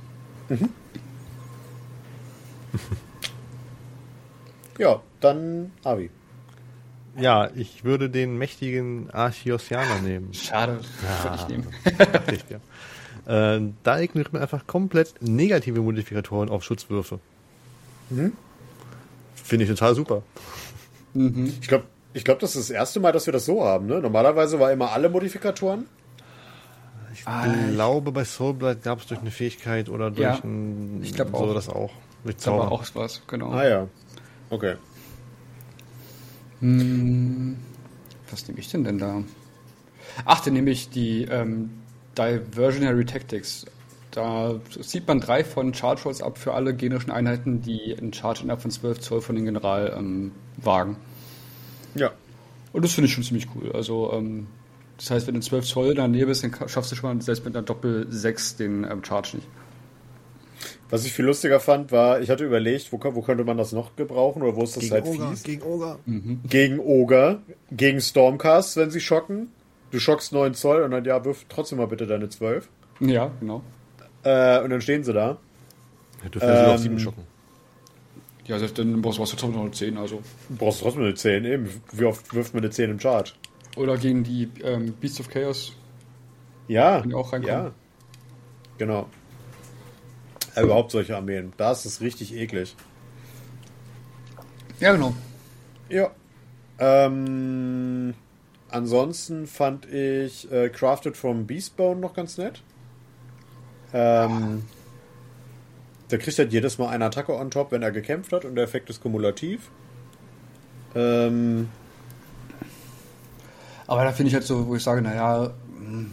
Ja, 4.78 5.02
dann 5.20 5.72
Avi. 5.84 6.10
Ja, 7.16 7.50
ich 7.54 7.84
würde 7.84 8.08
den 8.08 8.38
mächtigen 8.38 9.10
Archiosianer 9.10 10.00
nehmen. 10.00 10.32
Schade, 10.32 10.80
würde 11.22 11.36
ich 11.36 11.48
nehmen. 11.48 11.66
Echt, 12.26 12.46
ja. 12.50 13.56
äh, 13.56 13.60
da 13.82 14.00
ignoriert 14.00 14.32
man 14.32 14.40
einfach 14.40 14.66
komplett 14.66 15.14
negative 15.20 15.80
Modifikatoren 15.80 16.48
auf 16.48 16.64
Schutzwürfe. 16.64 17.20
Finde 19.34 19.64
ich 19.64 19.70
total 19.70 19.94
super. 19.94 20.22
Ich 21.14 21.68
glaube, 21.68 21.84
ich 22.14 22.24
glaub, 22.24 22.38
das 22.38 22.56
ist 22.56 22.68
das 22.68 22.74
erste 22.74 23.00
Mal, 23.00 23.12
dass 23.12 23.26
wir 23.26 23.32
das 23.32 23.44
so 23.46 23.64
haben. 23.64 23.86
Ne? 23.86 24.00
Normalerweise 24.00 24.58
war 24.60 24.72
immer 24.72 24.92
alle 24.92 25.08
Modifikatoren. 25.08 25.86
Ich 27.14 27.24
glaube, 27.74 28.10
bei 28.12 28.24
Soulblight 28.24 28.82
gab 28.82 29.00
es 29.00 29.06
durch 29.06 29.20
eine 29.20 29.30
Fähigkeit 29.30 29.88
oder 29.90 30.10
durch 30.10 30.20
Ja, 30.20 30.40
ein, 30.42 31.00
ich 31.02 31.12
glaub 31.14 31.28
so 31.30 31.36
auch. 31.36 31.54
das 31.54 31.68
auch. 31.68 31.90
Durch 32.24 32.36
Das 32.36 32.46
war 32.46 32.58
Zauber. 32.60 32.72
auch 32.72 32.84
was, 32.94 33.22
genau. 33.26 33.50
Ah 33.50 33.66
ja. 33.68 33.88
Okay. 34.50 34.76
Hm, 36.60 37.56
was 38.30 38.46
nehme 38.48 38.60
ich 38.60 38.70
denn 38.70 38.84
denn 38.84 38.98
da? 38.98 39.22
Ach, 40.24 40.40
dann 40.40 40.54
nehme 40.54 40.70
ich 40.70 40.90
die 40.90 41.24
ähm, 41.24 41.70
Diversionary 42.16 43.04
Tactics. 43.04 43.66
Da 44.12 44.60
sieht 44.78 45.08
man 45.08 45.20
drei 45.20 45.42
von 45.42 45.72
Charge 45.72 46.02
Rolls 46.04 46.22
ab 46.22 46.36
für 46.36 46.52
alle 46.52 46.74
genischen 46.74 47.10
Einheiten, 47.10 47.62
die 47.62 47.96
einen 47.96 48.12
Charge 48.12 48.42
innerhalb 48.42 48.60
von 48.60 48.70
12 48.70 49.00
Zoll 49.00 49.20
von 49.22 49.34
den 49.34 49.46
General 49.46 49.94
ähm, 49.96 50.32
wagen. 50.58 50.96
Ja. 51.94 52.12
Und 52.72 52.84
das 52.84 52.92
finde 52.92 53.08
ich 53.08 53.14
schon 53.14 53.24
ziemlich 53.24 53.48
cool. 53.54 53.72
Also, 53.72 54.12
ähm, 54.12 54.46
das 54.98 55.10
heißt, 55.10 55.26
wenn 55.26 55.34
du 55.34 55.40
12 55.40 55.64
Zoll 55.64 55.94
daneben 55.94 56.28
bist, 56.28 56.44
dann 56.44 56.52
schaffst 56.68 56.92
du 56.92 56.96
schon 56.96 57.16
mal 57.16 57.22
selbst 57.22 57.44
mit 57.44 57.56
einer 57.56 57.64
Doppel 57.64 58.06
6 58.10 58.56
den 58.56 58.84
ähm, 58.84 59.02
Charge 59.02 59.36
nicht. 59.36 59.48
Was 60.90 61.06
ich 61.06 61.14
viel 61.14 61.24
lustiger 61.24 61.58
fand, 61.58 61.90
war, 61.90 62.20
ich 62.20 62.28
hatte 62.28 62.44
überlegt, 62.44 62.92
wo, 62.92 63.00
wo 63.02 63.22
könnte 63.22 63.44
man 63.44 63.56
das 63.56 63.72
noch 63.72 63.96
gebrauchen 63.96 64.42
oder 64.42 64.56
wo 64.56 64.62
ist 64.62 64.76
das 64.76 64.90
halt 64.90 65.08
fies? 65.08 65.42
gegen 65.42 65.62
Ogre. 65.62 65.98
Gegen 66.46 66.80
Ogre, 66.80 67.40
gegen 67.70 67.98
Stormcast, 67.98 68.76
wenn 68.76 68.90
sie 68.90 69.00
schocken. 69.00 69.48
Du 69.90 69.98
schockst 69.98 70.34
9 70.34 70.52
Zoll 70.52 70.82
und 70.82 70.90
dann, 70.90 71.04
ja, 71.06 71.24
wirf 71.24 71.46
trotzdem 71.48 71.78
mal 71.78 71.86
bitte 71.86 72.06
deine 72.06 72.28
12. 72.28 72.68
Ja, 73.00 73.30
genau. 73.40 73.62
Äh, 74.24 74.60
und 74.60 74.70
dann 74.70 74.80
stehen 74.80 75.04
sie 75.04 75.12
da. 75.12 75.38
Ja, 76.22 76.28
dürfen 76.28 76.48
wir 76.48 76.56
sogar 76.56 76.74
auf 76.74 76.76
Ähm, 76.76 76.82
7 76.82 76.98
schocken. 77.00 77.26
Ja, 78.46 78.58
selbst 78.58 78.78
dann 78.78 79.00
brauchst 79.02 79.18
du 79.18 79.24
trotzdem 79.24 79.52
noch 79.52 79.62
eine 79.62 79.70
10, 79.70 79.96
also. 79.98 80.22
Du 80.48 80.56
brauchst 80.56 80.80
trotzdem 80.80 81.02
eine 81.02 81.14
10, 81.14 81.44
eben. 81.44 81.68
Wie 81.92 82.04
oft 82.04 82.34
wirft 82.34 82.54
man 82.54 82.62
eine 82.62 82.70
10 82.70 82.90
im 82.90 82.98
Chart? 82.98 83.34
Oder 83.76 83.96
gegen 83.96 84.24
die 84.24 84.50
ähm, 84.62 84.92
Beasts 85.00 85.20
of 85.20 85.28
Chaos. 85.28 85.72
Ja. 86.68 87.00
Kann 87.00 87.10
ja 87.10 87.16
auch 87.16 87.32
reinkommen. 87.32 87.64
Ja. 87.64 87.72
Genau. 88.78 89.08
Ja, 90.56 90.62
überhaupt 90.62 90.90
solche 90.90 91.16
Armeen. 91.16 91.52
Da 91.56 91.72
ist 91.72 91.84
es 91.84 92.00
richtig 92.00 92.34
eklig. 92.34 92.76
Ja, 94.80 94.92
genau. 94.92 95.14
Ja. 95.88 96.10
Ähm, 96.78 98.14
ansonsten 98.68 99.46
fand 99.46 99.86
ich 99.86 100.50
äh, 100.50 100.68
Crafted 100.68 101.16
from 101.16 101.46
Beastbone 101.46 102.00
noch 102.00 102.14
ganz 102.14 102.38
nett. 102.38 102.62
Ähm, 103.94 104.64
der 106.10 106.18
kriegt 106.18 106.38
halt 106.38 106.52
jedes 106.52 106.78
Mal 106.78 106.88
eine 106.88 107.06
Attacke 107.06 107.34
on 107.34 107.50
top, 107.50 107.72
wenn 107.72 107.82
er 107.82 107.90
gekämpft 107.90 108.32
hat 108.32 108.44
und 108.44 108.54
der 108.54 108.64
Effekt 108.64 108.90
ist 108.90 109.02
kumulativ. 109.02 109.70
Ähm, 110.94 111.68
Aber 113.86 114.04
da 114.04 114.12
finde 114.12 114.28
ich 114.28 114.34
halt 114.34 114.44
so, 114.44 114.66
wo 114.66 114.76
ich 114.76 114.82
sage, 114.82 115.02
naja, 115.02 115.52
hm, 115.78 116.12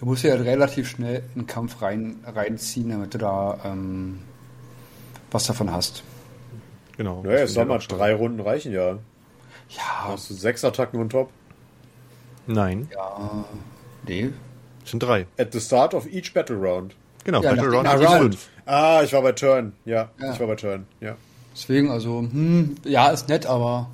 Du 0.00 0.06
musst 0.06 0.24
ja 0.24 0.34
relativ 0.34 0.88
schnell 0.88 1.22
in 1.34 1.42
den 1.42 1.46
Kampf 1.46 1.82
rein, 1.82 2.24
reinziehen, 2.24 2.88
damit 2.88 3.12
du 3.12 3.18
da 3.18 3.58
ähm, 3.64 4.20
was 5.30 5.46
davon 5.46 5.70
hast. 5.70 6.02
Genau. 6.96 7.22
Naja, 7.22 7.40
jetzt 7.40 7.52
sag 7.52 7.68
mal, 7.68 7.78
drei 7.78 8.14
Runden 8.14 8.40
reichen 8.40 8.72
ja. 8.72 8.92
Ja, 9.68 10.08
Hast 10.08 10.30
du 10.30 10.34
sechs 10.34 10.64
Attacken 10.64 10.98
und 11.00 11.10
Top? 11.10 11.30
Nein, 12.46 12.88
ja. 12.90 13.44
Nee. 14.08 14.30
Es 14.84 14.90
sind 14.90 15.02
drei. 15.02 15.26
At 15.38 15.52
the 15.52 15.60
start 15.60 15.94
of 15.94 16.06
each 16.12 16.32
Battle 16.34 16.56
Round. 16.56 16.94
Genau, 17.24 17.42
Ja, 17.42 17.50
Battle 17.54 17.70
Round 17.70 17.88
sind 17.88 18.02
Round. 18.02 18.20
fünf. 18.22 18.48
Ah, 18.66 19.02
ich 19.04 19.12
war 19.12 19.22
bei 19.22 19.32
Turn. 19.32 19.72
Ja, 19.84 20.10
Ja. 20.20 20.32
ich 20.32 20.40
war 20.40 20.46
bei 20.46 20.54
Turn. 20.56 20.86
Ja. 21.00 21.16
Deswegen, 21.54 21.90
also, 21.90 22.20
hm, 22.20 22.76
ja, 22.84 23.10
ist 23.10 23.28
nett, 23.28 23.44
aber 23.46 23.90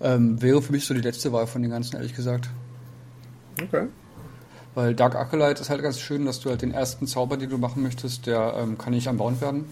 ähm, 0.00 0.40
wäre 0.42 0.62
für 0.62 0.72
mich 0.72 0.84
so 0.86 0.94
die 0.94 1.00
letzte 1.00 1.32
Wahl 1.32 1.46
von 1.46 1.62
den 1.62 1.70
ganzen, 1.70 1.96
ehrlich 1.96 2.14
gesagt. 2.16 2.48
Okay. 3.62 3.86
Weil 4.74 4.94
Dark 4.94 5.14
Acolyte 5.16 5.60
ist 5.60 5.68
halt 5.68 5.82
ganz 5.82 6.00
schön, 6.00 6.24
dass 6.24 6.40
du 6.40 6.48
halt 6.50 6.62
den 6.62 6.72
ersten 6.72 7.06
Zauber, 7.06 7.36
den 7.36 7.50
du 7.50 7.58
machen 7.58 7.82
möchtest, 7.82 8.26
der 8.26 8.54
ähm, 8.56 8.78
kann 8.78 8.92
nicht 8.94 9.08
anbauen 9.08 9.40
werden. 9.40 9.66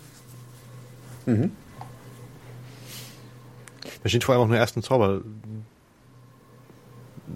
Da 4.03 4.09
steht 4.09 4.25
vor 4.25 4.35
allem 4.35 4.45
auch 4.45 4.49
nur 4.49 4.57
ersten 4.57 4.83
Zauber. 4.83 5.21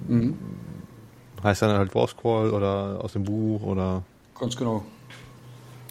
Mhm. 0.09 0.37
Heißt 1.43 1.63
dann 1.63 1.77
halt 1.77 1.91
Force 1.93 2.17
Call 2.17 2.51
oder 2.51 2.99
aus 3.03 3.13
dem 3.15 3.25
Buch 3.25 3.63
oder. 3.63 4.03
Ganz 4.39 4.57
genau. 4.57 4.85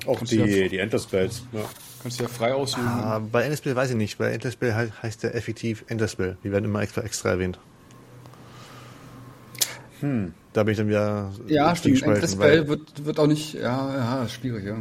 Auch 0.08 0.18
Kannst 0.18 0.32
du 0.34 0.44
die, 0.44 0.52
ja- 0.62 0.68
die 0.68 0.78
Endless 0.80 1.04
Spells. 1.04 1.44
Ja. 1.52 1.62
Kannst 2.02 2.20
du 2.20 2.24
ja 2.24 2.30
frei 2.30 2.54
aussuchen. 2.54 2.88
Ah, 2.88 3.20
bei 3.32 3.42
Endless 3.42 3.60
Spell 3.60 3.76
weiß 3.76 3.92
ich 3.92 3.96
nicht. 3.96 4.18
Bei 4.18 4.32
Endless 4.32 4.54
Spell 4.54 4.74
he- 4.74 4.92
heißt 5.04 5.24
der 5.24 5.36
effektiv 5.36 5.84
Endless 5.88 6.14
Spell. 6.14 6.38
Die 6.44 6.52
werden 6.52 6.66
immer 6.66 6.82
extra, 6.82 7.02
extra 7.02 7.30
erwähnt. 7.30 7.60
Hm. 10.00 10.34
Da 10.54 10.64
bin 10.64 10.72
ich 10.72 10.78
dann 10.80 10.88
wieder. 10.90 11.32
ja, 11.48 11.76
stimmt. 11.76 12.02
Endless 12.02 12.32
Spell 12.34 12.68
wird, 12.68 13.06
wird 13.06 13.20
auch 13.20 13.28
nicht, 13.28 13.54
ja, 13.54 13.96
ja, 14.24 14.28
schwierig, 14.28 14.66
ja. 14.66 14.78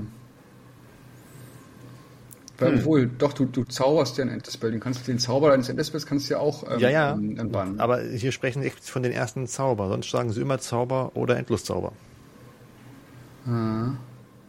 Weil, 2.61 2.75
Obwohl, 2.77 3.11
doch, 3.19 3.33
du, 3.33 3.47
du 3.47 3.65
zauberst 3.65 4.19
ja 4.19 4.23
einen 4.23 4.35
Endless 4.35 4.55
Spell. 4.55 4.71
Den 4.71 4.81
kannst 4.81 5.01
du 5.01 5.11
den 5.11 5.19
Zauber 5.19 5.51
deines 5.51 5.69
Endless 5.69 5.89
Spells 5.89 6.07
kannst 6.07 6.29
du 6.29 6.35
ja 6.35 6.41
auch 6.41 6.63
ähm, 6.71 6.79
Ja, 6.79 6.91
ja. 6.91 7.13
ähm, 7.15 7.39
entbannen. 7.39 7.81
Aber 7.81 8.03
hier 8.03 8.33
sprechen 8.33 8.63
sie 8.63 8.71
von 8.71 9.03
den 9.03 9.13
ersten 9.13 9.47
Zauber. 9.47 9.89
Sonst 9.89 10.11
sagen 10.11 10.31
sie 10.31 10.43
immer 10.43 10.59
Zauber 10.59 11.11
oder 11.15 11.37
Endloszauber. 11.39 11.93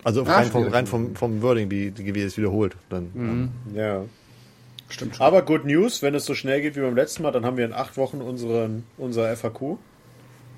Also 0.04 0.26
Ah, 0.26 0.36
rein, 0.36 0.52
vom, 0.52 0.68
rein 0.68 0.88
vom, 0.88 1.16
vom 1.16 1.42
Wording, 1.42 1.72
wie 1.72 2.22
es 2.22 2.38
wiederholt. 2.38 2.76
Dann, 2.90 3.52
ja. 3.74 4.04
Stimmt 4.90 5.16
schon. 5.16 5.26
Aber 5.26 5.44
Good 5.44 5.66
News, 5.66 6.02
wenn 6.02 6.14
es 6.16 6.26
so 6.26 6.36
schnell 6.36 6.62
geht 6.62 6.76
wie 6.76 6.82
beim 6.82 6.96
letzten 6.96 7.24
Mal, 7.24 7.32
dann 7.32 7.46
haben 7.46 7.56
wir 7.56 7.66
in 7.66 7.74
acht 7.74 7.96
Wochen 7.98 8.20
unseren, 8.22 8.84
unser 8.98 9.36
FAQ. 9.36 9.78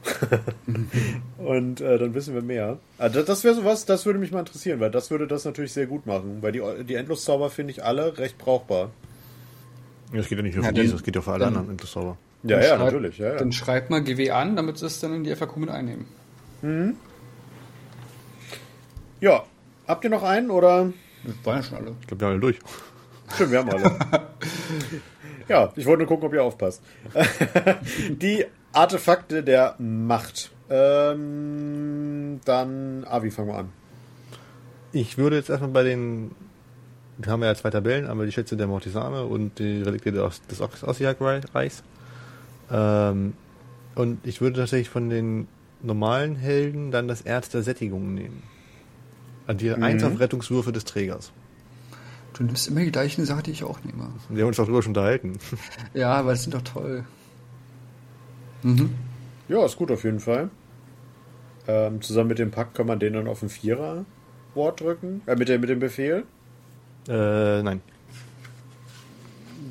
Und 1.38 1.82
äh, 1.82 1.98
dann 1.98 2.14
wissen 2.14 2.34
wir 2.34 2.42
mehr. 2.42 2.78
Ah, 2.98 3.10
das 3.10 3.26
das 3.26 3.44
wäre 3.44 3.56
sowas, 3.56 3.86
das 3.86 4.06
würde 4.06 4.20
mich 4.20 4.32
mal 4.32 4.40
interessieren, 4.40 4.80
weil 4.80 4.92
das 4.92 5.12
würde 5.12 5.28
das 5.28 5.46
natürlich 5.46 5.74
sehr 5.74 5.86
gut 5.88 6.06
machen. 6.06 6.38
Weil 6.42 6.52
die, 6.52 6.62
die 6.84 6.96
Endloszauber 6.96 7.50
finde 7.50 7.72
ich 7.72 7.84
alle 7.84 8.18
recht 8.18 8.38
brauchbar. 8.38 8.92
Ja, 10.12 10.18
Das 10.18 10.28
geht 10.30 10.38
ja 10.38 10.44
nicht 10.44 10.56
nur 10.56 10.64
Ja, 10.64 10.70
für 10.70 10.76
dann- 10.76 10.82
diese, 10.84 10.94
das 10.96 11.04
geht 11.04 11.16
ja 11.16 11.22
für 11.22 11.32
alle 11.32 11.40
dann- 11.46 11.50
anderen 11.50 11.70
Endloszauber. 11.72 12.18
Ja, 12.44 12.60
ja, 12.60 12.76
schreib- 12.76 12.80
natürlich. 12.80 13.18
Ja, 13.20 13.28
ja. 13.30 13.36
Dann 13.38 13.52
schreib 13.54 13.90
mal 13.90 14.04
GW 14.04 14.32
an, 14.32 14.56
damit 14.58 14.78
sie 14.78 14.86
es 14.86 15.00
dann 15.00 15.14
in 15.14 15.24
die 15.24 15.32
FAQ 15.36 15.58
mit 15.58 15.70
einnehmen. 15.70 16.06
ja. 19.22 19.44
Habt 19.88 20.04
ihr 20.06 20.10
noch 20.10 20.24
einen 20.24 20.50
oder? 20.50 20.94
Wir 21.24 21.34
waren 21.44 21.58
ja 21.58 21.64
schon 21.64 21.78
alle. 21.78 21.96
Ich 22.02 22.08
glaube, 22.08 22.22
wir 22.22 22.28
haben 22.28 22.32
alle 22.34 22.40
durch. 22.42 22.60
Stimmt, 23.36 23.52
wir 23.52 23.60
haben 23.60 23.70
alle. 23.70 23.98
ja, 25.48 25.72
ich 25.76 25.86
wollte 25.86 26.00
nur 26.00 26.08
gucken, 26.08 26.28
ob 26.28 26.34
ihr 26.34 26.44
aufpasst. 26.44 26.82
die 28.10 28.46
Artefakte 28.72 29.44
der 29.44 29.76
Macht. 29.80 30.52
Ähm, 30.70 32.40
dann, 32.46 33.06
Avi, 33.08 33.32
fangen 33.32 33.48
wir 33.50 33.56
an. 33.58 33.70
Ich 34.92 35.18
würde 35.18 35.36
jetzt 35.36 35.50
erstmal 35.50 35.72
bei 35.72 35.84
den. 35.84 36.32
Wir 37.18 37.32
haben 37.32 37.44
ja 37.44 37.54
zwei 37.54 37.70
Tabellen, 37.70 38.08
einmal 38.08 38.26
die 38.26 38.32
Schätze 38.32 38.58
der 38.58 38.66
Mortisane 38.68 39.26
und 39.26 39.60
die 39.60 39.84
Relikte 39.84 40.12
des, 40.12 40.42
Ossiak-Reichs. 40.84 41.84
Ähm, 42.72 43.34
und 43.96 44.26
ich 44.26 44.42
würde 44.42 44.60
tatsächlich 44.62 44.90
von 44.90 45.10
den 45.12 45.48
normalen 45.84 46.36
Helden 46.36 46.90
dann 46.90 47.08
das 47.08 47.22
Erz 47.22 47.50
der 47.50 47.62
Sättigung 47.62 48.16
nehmen. 48.16 48.42
Addiere 49.46 49.78
Mhm. 49.78 49.84
eins 49.84 50.04
auf 50.04 50.20
Rettungswürfe 50.20 50.72
des 50.72 50.86
Trägers. 50.86 51.32
Du 52.34 52.44
nimmst 52.44 52.68
immer 52.68 52.82
die 52.82 52.92
gleichen 52.92 53.26
Sachen, 53.26 53.44
die 53.44 53.52
ich 53.52 53.64
auch 53.64 53.80
nehme. 53.84 54.08
Wir 54.30 54.42
haben 54.44 54.48
uns 54.50 54.58
darüber 54.58 54.82
schon 54.82 54.92
unterhalten. 54.92 55.38
Ja, 55.94 56.14
aber 56.14 56.32
das 56.32 56.44
sind 56.44 56.56
doch 56.56 56.62
toll. 56.64 57.06
Mhm. 58.64 58.90
Ja, 59.48 59.64
ist 59.66 59.76
gut 59.78 59.92
auf 59.92 60.04
jeden 60.04 60.20
Fall. 60.20 60.50
Ähm, 61.68 62.02
zusammen 62.02 62.30
mit 62.30 62.40
dem 62.40 62.50
Pack 62.52 62.74
kann 62.74 62.88
man 62.88 63.00
den 63.00 63.14
dann 63.14 63.28
auf 63.28 63.42
ein 63.44 63.50
Vierer-Wort 63.50 64.82
drücken. 64.82 65.22
Äh, 65.28 65.36
mit, 65.36 65.48
der, 65.50 65.60
mit 65.60 65.70
dem 65.70 65.80
Befehl. 65.80 66.24
Äh, 67.08 67.62
nein. 67.62 67.82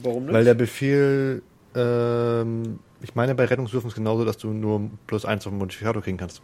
Warum 0.03 0.25
nicht? 0.25 0.33
Weil 0.35 0.45
der 0.45 0.55
Befehl, 0.55 1.43
ähm, 1.75 2.79
ich 3.01 3.15
meine, 3.15 3.35
bei 3.35 3.45
Rettungswürfen 3.47 3.89
ist 3.89 3.97
genauso, 3.97 4.25
dass 4.25 4.39
du 4.39 4.49
nur 4.49 4.91
plus 5.07 5.25
eins 5.25 5.47
auf 5.47 5.53
den 5.53 5.59
Modifikator 5.59 6.03
kriegen 6.03 6.17
kannst. 6.17 6.43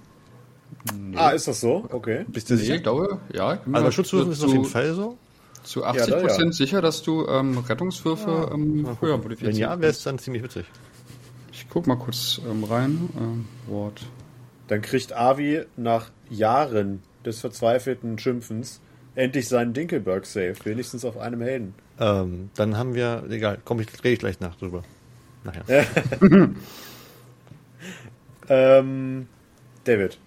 ah, 1.15 1.31
ist 1.31 1.47
das 1.49 1.61
so? 1.61 1.87
Okay. 1.91 2.25
Bist 2.29 2.51
du 2.51 2.55
Nee, 2.55 2.61
ich 2.61 2.67
sicher? 2.67 2.81
glaube, 2.81 3.21
ja. 3.33 3.55
Ich 3.55 3.61
Also 3.73 3.87
bei 3.87 3.91
Schutzwürfen 3.93 4.33
ist 4.33 4.39
es 4.39 4.45
auf 4.45 4.53
jeden 4.53 4.65
Fall 4.65 4.93
so. 4.95 5.17
Zu 5.69 5.81
Ja, 5.81 5.91
80% 5.91 6.09
da, 6.09 6.45
ja. 6.45 6.53
sicher, 6.53 6.81
dass 6.81 7.03
du 7.03 7.27
ähm, 7.27 7.59
Rettungswürfe 7.59 8.51
ähm, 8.55 8.97
höher 9.01 9.19
modifizierst. 9.19 9.61
Wenn 9.61 9.61
ja, 9.61 9.79
wäre 9.79 9.91
es 9.91 10.03
dann 10.03 10.19
ziemlich 10.19 10.43
witzig. 10.43 10.65
Ich 11.53 11.67
guck 11.69 11.87
mal 11.87 11.99
kurz 11.99 12.41
ähm, 12.49 12.65
rein. 12.65 13.11
Ähm, 13.19 13.45
Wort. 13.67 14.01
Dann 14.69 14.81
kriegt 14.81 15.13
Avi 15.13 15.65
nach 15.77 16.11
Jahren 16.31 17.03
des 17.27 17.41
verzweifelten 17.41 18.19
Schimpfens 18.19 18.81
endlich 19.15 19.47
seinen 19.49 19.75
Dinkelberg-Save. 19.75 20.55
Wenigstens 20.65 21.05
auf 21.05 21.19
einem 21.19 21.43
Helden. 21.43 21.75
Ähm, 22.01 22.49
dann 22.55 22.79
haben 22.79 22.95
wir, 22.95 23.25
egal, 23.29 23.59
komm, 23.63 23.81
ich 23.81 23.89
rede 24.03 24.15
ich 24.15 24.19
gleich 24.21 24.41
nach 24.41 24.55
drüber. 24.57 24.85
Nachher. 25.45 25.85
Ähm, 28.49 29.29
David. 29.85 30.19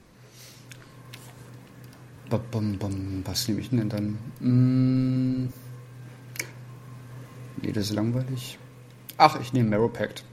Was 3.26 3.48
nehme 3.48 3.60
ich 3.60 3.70
denn 3.70 3.89
dann? 3.89 4.17
Mm. 4.39 5.50
Nee, 7.62 7.72
das 7.72 7.89
ist 7.89 7.94
langweilig. 7.94 8.58
Ach, 9.17 9.39
ich 9.39 9.54
nehme 9.54 9.70
Marrow 9.70 9.91
Pact. 9.91 10.24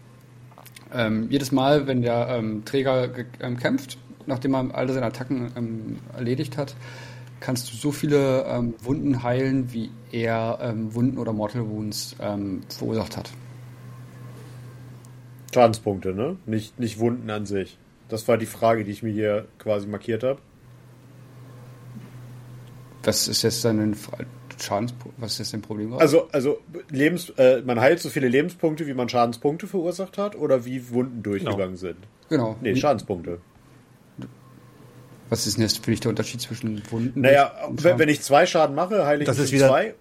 Ähm, 0.95 1.27
jedes 1.31 1.53
Mal, 1.53 1.87
wenn 1.87 2.01
der 2.03 2.29
ähm, 2.29 2.65
Träger 2.65 3.09
ge- 3.09 3.27
ähm, 3.41 3.59
kämpft, 3.59 3.99
nachdem 4.27 4.55
er 4.55 4.75
alle 4.75 4.93
seine 4.95 5.07
Attacken 5.07 5.51
ähm, 5.57 5.99
erledigt 6.15 6.57
hat, 6.57 6.75
kannst 7.41 7.71
du 7.71 7.77
so 7.77 7.93
viele 7.93 8.45
ähm, 8.45 8.75
Wunden 8.83 9.23
heilen, 9.23 9.73
wie 9.73 9.91
er 10.11 10.59
ähm, 10.63 10.95
Wunden 10.95 11.19
oder 11.19 11.33
Mortal 11.33 11.69
Wounds 11.69 12.17
verursacht 12.69 13.17
hat. 13.17 13.31
Schadenspunkte, 15.53 16.15
ne? 16.15 16.37
Nicht, 16.47 16.79
nicht 16.79 16.99
Wunden 16.99 17.29
an 17.31 17.47
sich. 17.47 17.79
Das 18.09 18.27
war 18.29 18.39
die 18.39 18.47
Frage, 18.47 18.85
die 18.85 18.91
ich 18.91 19.03
mir 19.03 19.13
hier 19.13 19.47
quasi 19.59 19.87
markiert 19.87 20.23
habe. 20.23 20.41
Was 23.05 23.29
ist 23.29 23.43
jetzt 23.43 23.65
dann 23.65 23.79
ein 23.81 23.97
Schadenspunkt? 24.61 25.21
Was 25.21 25.33
ist 25.33 25.39
jetzt 25.39 25.55
ein 25.55 25.63
Problem? 25.63 25.93
Also, 25.95 26.29
also 26.33 26.59
Lebens, 26.91 27.31
äh, 27.37 27.63
man 27.65 27.81
heilt 27.81 28.01
so 28.01 28.09
viele 28.11 28.29
Lebenspunkte, 28.29 28.87
wie 28.87 28.95
man 28.95 29.09
Schadenspunkte 29.09 29.67
verursacht 29.67 30.19
hat, 30.19 30.35
oder 30.37 30.65
wie 30.65 30.91
Wunden 30.91 31.23
durchgegangen 31.23 31.77
sind. 31.77 31.97
genau. 32.29 32.57
Nee, 32.61 32.75
Schadenspunkte. 32.77 33.39
Was 35.31 35.47
ist 35.47 35.57
denn 35.59 35.63
jetzt 35.63 35.85
für 35.85 35.91
dich 35.91 36.01
der 36.01 36.09
Unterschied 36.11 36.41
zwischen 36.41 36.83
Wunden? 36.91 37.21
Naja, 37.21 37.53
und 37.69 37.85
wenn, 37.85 37.99
wenn 37.99 38.09
ich 38.09 38.23
zwei 38.23 38.47
Schaden 38.47 38.75
mache, 38.75 39.05
heile 39.05 39.21
ich 39.23 39.27
Das 39.27 39.39
ist 39.39 39.53
wieder- 39.53 39.69
zwei. 39.69 39.95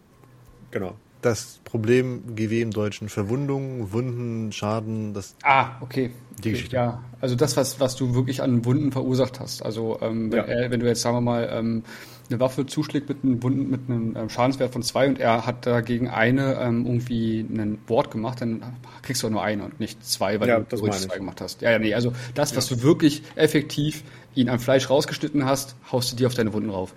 Genau. 0.71 0.95
Das 1.21 1.60
Problem 1.65 2.36
GW 2.36 2.62
im 2.62 2.71
Deutschen, 2.71 3.10
Verwundungen, 3.10 3.91
Wunden, 3.91 4.51
Schaden, 4.51 5.13
das 5.13 5.36
Ah, 5.43 5.71
okay. 5.81 6.12
Die 6.43 6.51
Geschichte. 6.51 6.75
Ja, 6.75 7.03
also 7.19 7.36
das, 7.36 7.57
was, 7.57 7.79
was 7.79 7.95
du 7.95 8.13
wirklich 8.13 8.41
an 8.41 8.63
Wunden 8.65 8.91
verursacht 8.91 9.39
hast. 9.39 9.63
Also 9.65 9.97
ähm, 10.01 10.31
wenn, 10.31 10.38
Ja. 10.38 10.43
er, 10.45 10.71
wenn 10.71 10.79
du 10.79 10.86
jetzt, 10.88 11.01
sagen 11.01 11.17
wir 11.17 11.21
mal, 11.21 11.49
ähm, 11.51 11.83
eine 12.29 12.39
Waffe 12.39 12.65
zuschlägt 12.65 13.07
mit 13.09 13.23
einem 13.23 13.41
Wunden, 13.43 13.69
mit 13.69 13.81
einem 13.89 14.15
ähm, 14.15 14.29
Schadenswert 14.29 14.73
von 14.73 14.83
zwei 14.83 15.07
und 15.07 15.19
er 15.19 15.45
hat 15.45 15.65
dagegen 15.65 16.09
eine 16.09 16.55
ähm, 16.61 16.85
irgendwie 16.85 17.39
ein 17.41 17.79
Wort 17.87 18.11
gemacht, 18.11 18.41
dann 18.41 18.61
kriegst 19.01 19.23
du 19.23 19.27
auch 19.27 19.31
nur 19.31 19.43
eine 19.43 19.63
und 19.63 19.79
nicht 19.79 20.03
zwei, 20.05 20.39
weil 20.39 20.47
Ja, 20.49 20.59
du 20.59 20.85
ich. 20.87 20.91
zwei 20.93 21.17
gemacht 21.17 21.39
hast. 21.41 21.61
Ja, 21.61 21.71
ja, 21.71 21.79
nee, 21.79 21.93
also 21.93 22.13
das, 22.35 22.55
was 22.55 22.67
du 22.67 22.81
wirklich 22.81 23.23
effektiv 23.35 24.03
ihn 24.35 24.49
am 24.49 24.59
Fleisch 24.59 24.89
rausgeschnitten 24.89 25.45
hast, 25.45 25.75
haust 25.91 26.11
du 26.11 26.15
dir 26.15 26.27
auf 26.27 26.33
deine 26.33 26.51
Wunden 26.53 26.69
rauf. 26.69 26.93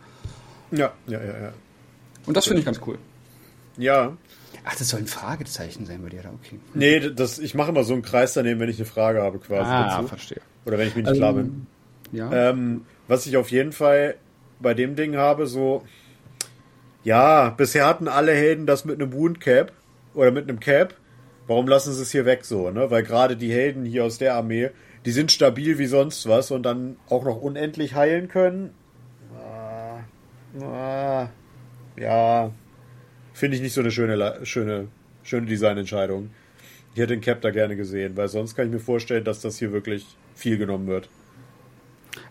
Ja, 0.72 0.92
ja, 1.06 1.20
ja, 1.20 1.40
ja. 1.42 1.52
Und 2.26 2.36
das 2.36 2.46
finde 2.46 2.60
ich 2.60 2.66
ganz 2.66 2.80
cool. 2.86 2.98
Ja. 3.76 4.16
Ach, 4.64 4.74
das 4.76 4.88
soll 4.88 5.00
ein 5.00 5.06
Fragezeichen 5.06 5.86
sein 5.86 6.02
bei 6.02 6.10
dir 6.10 6.22
da, 6.22 6.30
okay. 6.30 6.58
Nee, 6.74 7.10
das, 7.10 7.38
ich 7.38 7.54
mache 7.54 7.70
immer 7.70 7.82
so 7.84 7.94
einen 7.94 8.02
Kreis 8.02 8.34
daneben, 8.34 8.60
wenn 8.60 8.68
ich 8.68 8.76
eine 8.76 8.84
Frage 8.86 9.22
habe 9.22 9.38
quasi 9.38 9.70
Ah, 9.70 9.96
dazu. 9.96 10.08
verstehe. 10.08 10.40
Oder 10.66 10.76
wenn 10.76 10.88
ich 10.88 10.96
mir 10.96 11.02
nicht 11.02 11.14
klar 11.14 11.32
bin. 11.32 11.66
Ja. 12.12 12.50
Ähm, 12.50 12.82
was 13.08 13.26
ich 13.26 13.36
auf 13.36 13.50
jeden 13.50 13.72
Fall 13.72 14.16
bei 14.60 14.74
dem 14.74 14.96
Ding 14.96 15.16
habe, 15.16 15.46
so, 15.46 15.82
ja, 17.02 17.50
bisher 17.50 17.86
hatten 17.86 18.08
alle 18.08 18.32
Helden 18.32 18.66
das 18.66 18.84
mit 18.84 19.00
einem 19.00 19.12
Wound 19.12 19.40
Cap 19.40 19.72
oder 20.14 20.30
mit 20.30 20.48
einem 20.48 20.60
Cap, 20.60 20.94
Warum 21.50 21.66
lassen 21.66 21.92
sie 21.92 22.02
es 22.02 22.12
hier 22.12 22.26
weg 22.26 22.44
so, 22.44 22.70
ne? 22.70 22.92
Weil 22.92 23.02
gerade 23.02 23.36
die 23.36 23.52
Helden 23.52 23.84
hier 23.84 24.04
aus 24.04 24.18
der 24.18 24.36
Armee, 24.36 24.70
die 25.04 25.10
sind 25.10 25.32
stabil 25.32 25.78
wie 25.78 25.86
sonst 25.86 26.28
was 26.28 26.52
und 26.52 26.62
dann 26.62 26.96
auch 27.08 27.24
noch 27.24 27.42
unendlich 27.42 27.96
heilen 27.96 28.28
können. 28.28 28.72
Ah, 29.36 29.98
ah, 30.64 31.28
ja, 31.96 32.52
finde 33.32 33.56
ich 33.56 33.62
nicht 33.62 33.72
so 33.72 33.80
eine 33.80 33.90
schöne, 33.90 34.46
schöne, 34.46 34.86
schöne 35.24 35.46
Designentscheidung. 35.46 36.30
Ich 36.94 37.00
hätte 37.00 37.14
den 37.14 37.20
Cap 37.20 37.40
da 37.40 37.50
gerne 37.50 37.74
gesehen, 37.74 38.16
weil 38.16 38.28
sonst 38.28 38.54
kann 38.54 38.66
ich 38.66 38.72
mir 38.72 38.78
vorstellen, 38.78 39.24
dass 39.24 39.40
das 39.40 39.58
hier 39.58 39.72
wirklich 39.72 40.06
viel 40.36 40.56
genommen 40.56 40.86
wird. 40.86 41.08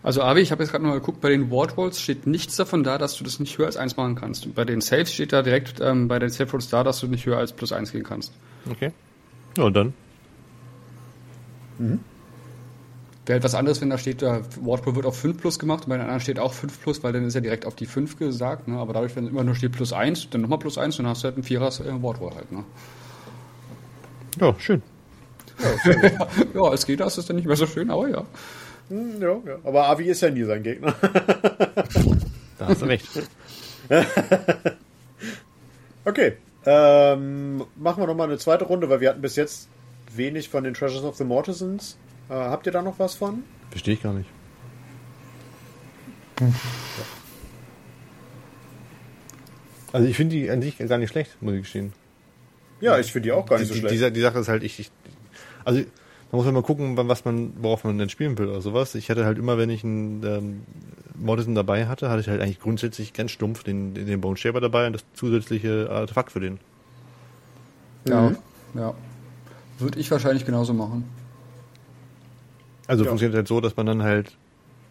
Also 0.02 0.22
Avi, 0.22 0.40
ich 0.40 0.50
habe 0.50 0.62
jetzt 0.62 0.70
gerade 0.70 0.84
mal 0.84 0.94
geguckt, 0.94 1.20
bei 1.20 1.30
den 1.30 1.50
Ward 1.50 1.76
Rolls 1.76 2.00
steht 2.00 2.26
nichts 2.26 2.56
davon 2.56 2.84
da, 2.84 2.98
dass 2.98 3.16
du 3.16 3.24
das 3.24 3.38
nicht 3.40 3.58
höher 3.58 3.66
als 3.66 3.76
1 3.76 3.96
machen 3.96 4.14
kannst. 4.14 4.54
Bei 4.54 4.64
den 4.64 4.80
Saves 4.80 5.12
steht 5.12 5.32
da 5.32 5.42
direkt 5.42 5.80
ähm, 5.80 6.08
bei 6.08 6.18
den 6.18 6.30
Save 6.30 6.50
Rolls 6.50 6.68
da, 6.68 6.84
dass 6.84 7.00
du 7.00 7.06
nicht 7.06 7.26
höher 7.26 7.38
als 7.38 7.52
plus 7.52 7.72
1 7.72 7.92
gehen 7.92 8.04
kannst. 8.04 8.32
Okay. 8.70 8.92
Ja, 9.56 9.64
und 9.64 9.76
dann? 9.76 9.94
Mhm. 11.78 12.00
Wäre 13.26 13.36
halt 13.36 13.44
was 13.44 13.54
anderes, 13.54 13.80
wenn 13.80 13.90
da 13.90 13.98
steht, 13.98 14.22
der 14.22 14.42
Ward 14.62 14.86
Roll 14.86 14.96
wird 14.96 15.06
auf 15.06 15.18
5 15.18 15.38
plus 15.38 15.58
gemacht 15.58 15.84
und 15.84 15.90
bei 15.90 15.96
den 15.96 16.02
anderen 16.02 16.20
steht 16.20 16.38
auch 16.38 16.52
5 16.52 16.80
plus, 16.82 17.02
weil 17.02 17.12
dann 17.12 17.24
ist 17.24 17.34
ja 17.34 17.40
direkt 17.40 17.66
auf 17.66 17.74
die 17.74 17.86
5 17.86 18.18
gesagt. 18.18 18.68
Ne? 18.68 18.78
Aber 18.78 18.92
dadurch, 18.92 19.14
wenn 19.16 19.28
immer 19.28 19.44
nur 19.44 19.54
steht 19.54 19.72
plus 19.72 19.92
1, 19.92 20.30
dann 20.30 20.40
nochmal 20.40 20.58
plus 20.58 20.78
1, 20.78 20.96
dann 20.96 21.06
hast 21.06 21.22
du 21.22 21.26
halt 21.26 21.36
einen 21.36 21.44
Vierer 21.44 21.68
äh, 21.68 22.02
Ward 22.02 22.20
Roll 22.20 22.34
halt. 22.34 22.50
Ne? 22.50 22.64
Ja, 24.40 24.54
schön. 24.58 24.82
Ja, 25.84 25.92
ja, 26.54 26.62
als 26.62 26.86
Gegner 26.86 27.06
ist 27.06 27.18
das 27.18 27.26
dann 27.26 27.36
nicht 27.36 27.46
mehr 27.46 27.56
so 27.56 27.66
schön, 27.66 27.90
aber 27.90 28.08
ja. 28.08 28.24
Hm, 28.90 29.22
ja, 29.22 29.40
ja. 29.46 29.58
Aber 29.64 29.88
Avi 29.88 30.04
ist 30.06 30.20
ja 30.20 30.30
nie 30.30 30.42
sein 30.42 30.62
Gegner. 30.62 30.94
da 32.58 32.66
hast 32.66 32.82
du 32.82 32.86
recht. 32.86 33.06
okay. 36.04 36.36
Ähm, 36.66 37.64
machen 37.76 38.02
wir 38.02 38.06
nochmal 38.06 38.28
eine 38.28 38.38
zweite 38.38 38.64
Runde, 38.64 38.90
weil 38.90 39.00
wir 39.00 39.08
hatten 39.08 39.22
bis 39.22 39.36
jetzt 39.36 39.68
wenig 40.14 40.48
von 40.48 40.64
den 40.64 40.74
Treasures 40.74 41.04
of 41.04 41.16
the 41.16 41.24
Mortisans. 41.24 41.96
Äh, 42.28 42.34
habt 42.34 42.66
ihr 42.66 42.72
da 42.72 42.82
noch 42.82 42.98
was 42.98 43.14
von? 43.14 43.44
Verstehe 43.70 43.94
ich 43.94 44.02
gar 44.02 44.12
nicht. 44.12 44.28
Also 49.92 50.06
ich 50.06 50.16
finde 50.16 50.36
die 50.36 50.48
an 50.48 50.62
sich 50.62 50.78
gar 50.78 50.98
nicht 50.98 51.10
schlecht, 51.10 51.36
muss 51.42 51.52
ich 51.52 51.62
gestehen. 51.62 51.92
Ja, 52.80 53.00
ich 53.00 53.10
finde 53.12 53.26
die 53.26 53.32
auch 53.32 53.44
gar 53.44 53.58
nicht 53.58 53.70
die, 53.70 53.74
so 53.74 53.80
schlecht. 53.80 54.00
Die, 54.00 54.12
die 54.12 54.20
Sache 54.20 54.38
ist 54.38 54.48
halt, 54.48 54.62
ich, 54.62 54.78
ich 54.78 54.92
also 55.64 55.82
da 56.30 56.36
muss 56.36 56.44
man 56.46 56.54
mal 56.54 56.62
gucken, 56.62 56.96
was 56.96 57.24
man, 57.24 57.52
worauf 57.60 57.84
man 57.84 57.98
denn 57.98 58.08
spielen 58.08 58.38
will 58.38 58.48
oder 58.48 58.60
sowas. 58.60 58.94
Ich 58.94 59.10
hatte 59.10 59.24
halt 59.24 59.38
immer, 59.38 59.58
wenn 59.58 59.68
ich 59.70 59.82
einen 59.82 60.22
ähm, 60.24 60.62
Mortison 61.18 61.54
dabei 61.54 61.86
hatte, 61.88 62.08
hatte 62.08 62.20
ich 62.20 62.28
halt 62.28 62.40
eigentlich 62.40 62.60
grundsätzlich 62.60 63.12
ganz 63.12 63.32
stumpf 63.32 63.64
den, 63.64 63.94
den, 63.94 64.06
den 64.06 64.20
Bone 64.20 64.36
Shaper 64.36 64.60
dabei 64.60 64.86
und 64.86 64.92
das 64.92 65.04
zusätzliche 65.14 65.88
Artefakt 65.90 66.30
für 66.30 66.40
den. 66.40 66.58
Ja, 68.06 68.30
mhm. 68.30 68.36
ja. 68.74 68.94
Würde 69.78 69.98
ich 69.98 70.10
wahrscheinlich 70.10 70.46
genauso 70.46 70.72
machen. 70.72 71.04
Also 72.86 73.04
Ja. 73.04 73.10
funktioniert 73.10 73.36
halt 73.36 73.48
so, 73.48 73.60
dass 73.60 73.76
man 73.76 73.86
dann 73.86 74.02
halt 74.02 74.36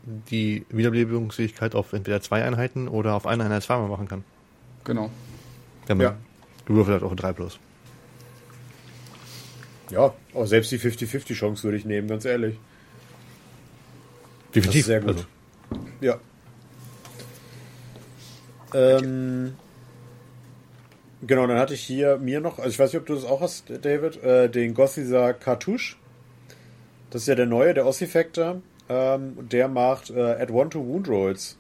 die 0.04 0.66
Wiederbelebungsfähigkeit 0.70 1.76
auf 1.76 1.94
entweder 1.94 2.22
zwei 2.22 2.44
Einheiten 2.44 2.88
oder 2.88 3.14
auf 3.16 3.26
eine 3.26 3.46
Einheit 3.46 3.64
zweimal 3.64 3.90
machen 3.90 4.08
kann. 4.08 4.24
Genau. 4.84 5.10
Wenn 5.88 5.98
man 5.98 6.06
Ja. 6.08 6.16
gewürfelt 6.66 6.98
hat 6.98 7.04
auf 7.04 7.12
ein 7.12 7.18
3 7.18 7.34
plus. 7.34 7.60
Ja, 9.90 10.14
auch 10.34 10.46
selbst 10.46 10.72
die 10.72 10.80
50-50 10.80 11.34
Chance 11.34 11.64
würde 11.64 11.78
ich 11.78 11.86
nehmen, 11.86 12.08
ganz 12.08 12.26
ehrlich. 12.26 12.58
Definitiv. 14.54 14.86
Sehr 14.86 15.02
gut. 15.02 15.10
Also, 15.10 15.26
Ja. 16.02 16.20
Ähm, 18.74 19.56
genau, 21.26 21.48
dann 21.48 21.58
hatte 21.58 21.74
ich 21.74 21.82
hier 21.82 22.18
mir 22.18 22.40
noch, 22.40 22.60
also 22.60 22.70
ich 22.70 22.78
weiß 22.78 22.94
nicht, 22.94 23.02
ob 23.02 23.08
du 23.08 23.16
das 23.16 23.26
auch 23.26 23.42
hast, 23.42 23.70
David, 23.82 24.24
äh, 24.24 24.50
den 24.50 24.74
Gothisa 24.74 25.34
Cartouche. 25.34 25.96
Das 27.10 27.24
ist 27.24 27.28
ja 27.28 27.36
der 27.36 27.48
neue, 27.48 27.74
der 27.74 27.88
Ossifactor. 27.88 28.62
Ähm, 28.88 29.50
der 29.50 29.68
macht 29.68 30.10
äh, 30.12 30.20
Add 30.20 30.52
One 30.54 30.70
to 30.70 30.86
Wound 30.86 31.08
Rolls 31.08 31.58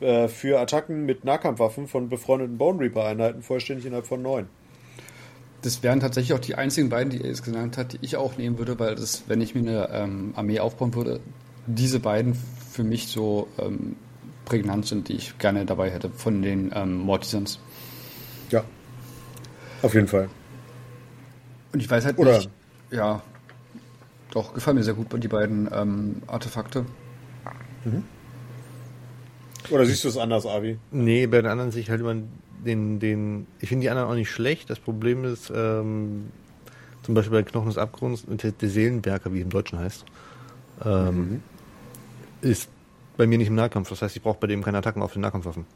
äh, 0.00 0.28
für 0.28 0.60
Attacken 0.60 1.06
mit 1.06 1.24
Nahkampfwaffen 1.24 1.88
von 1.88 2.08
befreundeten 2.08 2.58
Bone 2.58 2.80
Reaper 2.80 3.04
Einheiten 3.04 3.42
vollständig 3.42 3.86
innerhalb 3.86 4.06
von 4.06 4.22
neun. 4.22 4.48
Das 5.62 5.82
wären 5.82 5.98
tatsächlich 6.00 6.34
auch 6.34 6.38
die 6.38 6.54
einzigen 6.54 6.88
beiden, 6.88 7.10
die 7.10 7.20
er 7.20 7.28
jetzt 7.28 7.44
genannt 7.44 7.76
hat, 7.76 7.94
die 7.94 7.98
ich 8.02 8.16
auch 8.16 8.36
nehmen 8.36 8.58
würde, 8.58 8.78
weil 8.78 8.94
das, 8.94 9.24
wenn 9.26 9.40
ich 9.40 9.54
mir 9.54 9.60
eine 9.60 9.88
ähm, 9.92 10.32
Armee 10.36 10.60
aufbauen 10.60 10.94
würde, 10.94 11.20
diese 11.66 11.98
beiden 11.98 12.36
für 12.70 12.84
mich 12.84 13.08
so 13.08 13.48
ähm, 13.58 13.96
prägnant 14.44 14.86
sind, 14.86 15.08
die 15.08 15.14
ich 15.14 15.36
gerne 15.38 15.66
dabei 15.66 15.90
hätte 15.90 16.10
von 16.10 16.42
den 16.42 16.70
ähm, 16.74 16.98
Mortisans. 16.98 17.58
Ja. 18.50 18.64
Auf 19.82 19.94
jeden 19.94 20.06
Fall. 20.08 20.28
Und 21.72 21.80
ich 21.80 21.90
weiß 21.90 22.04
halt 22.04 22.18
Oder- 22.18 22.36
nicht. 22.38 22.50
Ja. 22.90 23.22
Doch, 24.30 24.54
gefallen 24.54 24.76
mir 24.76 24.84
sehr 24.84 24.94
gut 24.94 25.06
die 25.22 25.28
beiden 25.28 25.68
ähm, 25.72 26.22
Artefakte. 26.26 26.84
Oder 29.70 29.86
siehst 29.86 30.04
du 30.04 30.08
es 30.08 30.16
anders, 30.16 30.46
Avi? 30.46 30.78
nee, 30.90 31.26
bei 31.26 31.38
den 31.40 31.50
anderen 31.50 31.70
sehe 31.70 31.80
ich 31.80 31.90
halt 31.90 32.00
immer 32.00 32.14
den, 32.64 33.00
den, 33.00 33.46
ich 33.60 33.68
finde 33.68 33.82
die 33.82 33.90
anderen 33.90 34.08
auch 34.08 34.14
nicht 34.14 34.30
schlecht. 34.30 34.70
Das 34.70 34.78
Problem 34.78 35.24
ist, 35.24 35.52
ähm, 35.54 36.30
zum 37.02 37.14
Beispiel 37.14 37.38
bei 37.38 37.42
Knochen 37.42 37.68
des 37.68 37.78
Abgrunds, 37.78 38.24
der, 38.26 38.52
der 38.52 38.68
Seelenberger, 38.68 39.32
wie 39.32 39.38
es 39.38 39.44
im 39.44 39.50
Deutschen 39.50 39.78
heißt, 39.78 40.04
ähm, 40.84 41.42
ist 42.40 42.68
bei 43.16 43.26
mir 43.26 43.38
nicht 43.38 43.48
im 43.48 43.54
Nahkampf. 43.54 43.88
Das 43.88 44.02
heißt, 44.02 44.16
ich 44.16 44.22
brauche 44.22 44.38
bei 44.40 44.46
dem 44.46 44.62
keine 44.62 44.78
Attacken 44.78 45.02
auf 45.02 45.12
den 45.12 45.22
Nahkampfwaffen. 45.22 45.66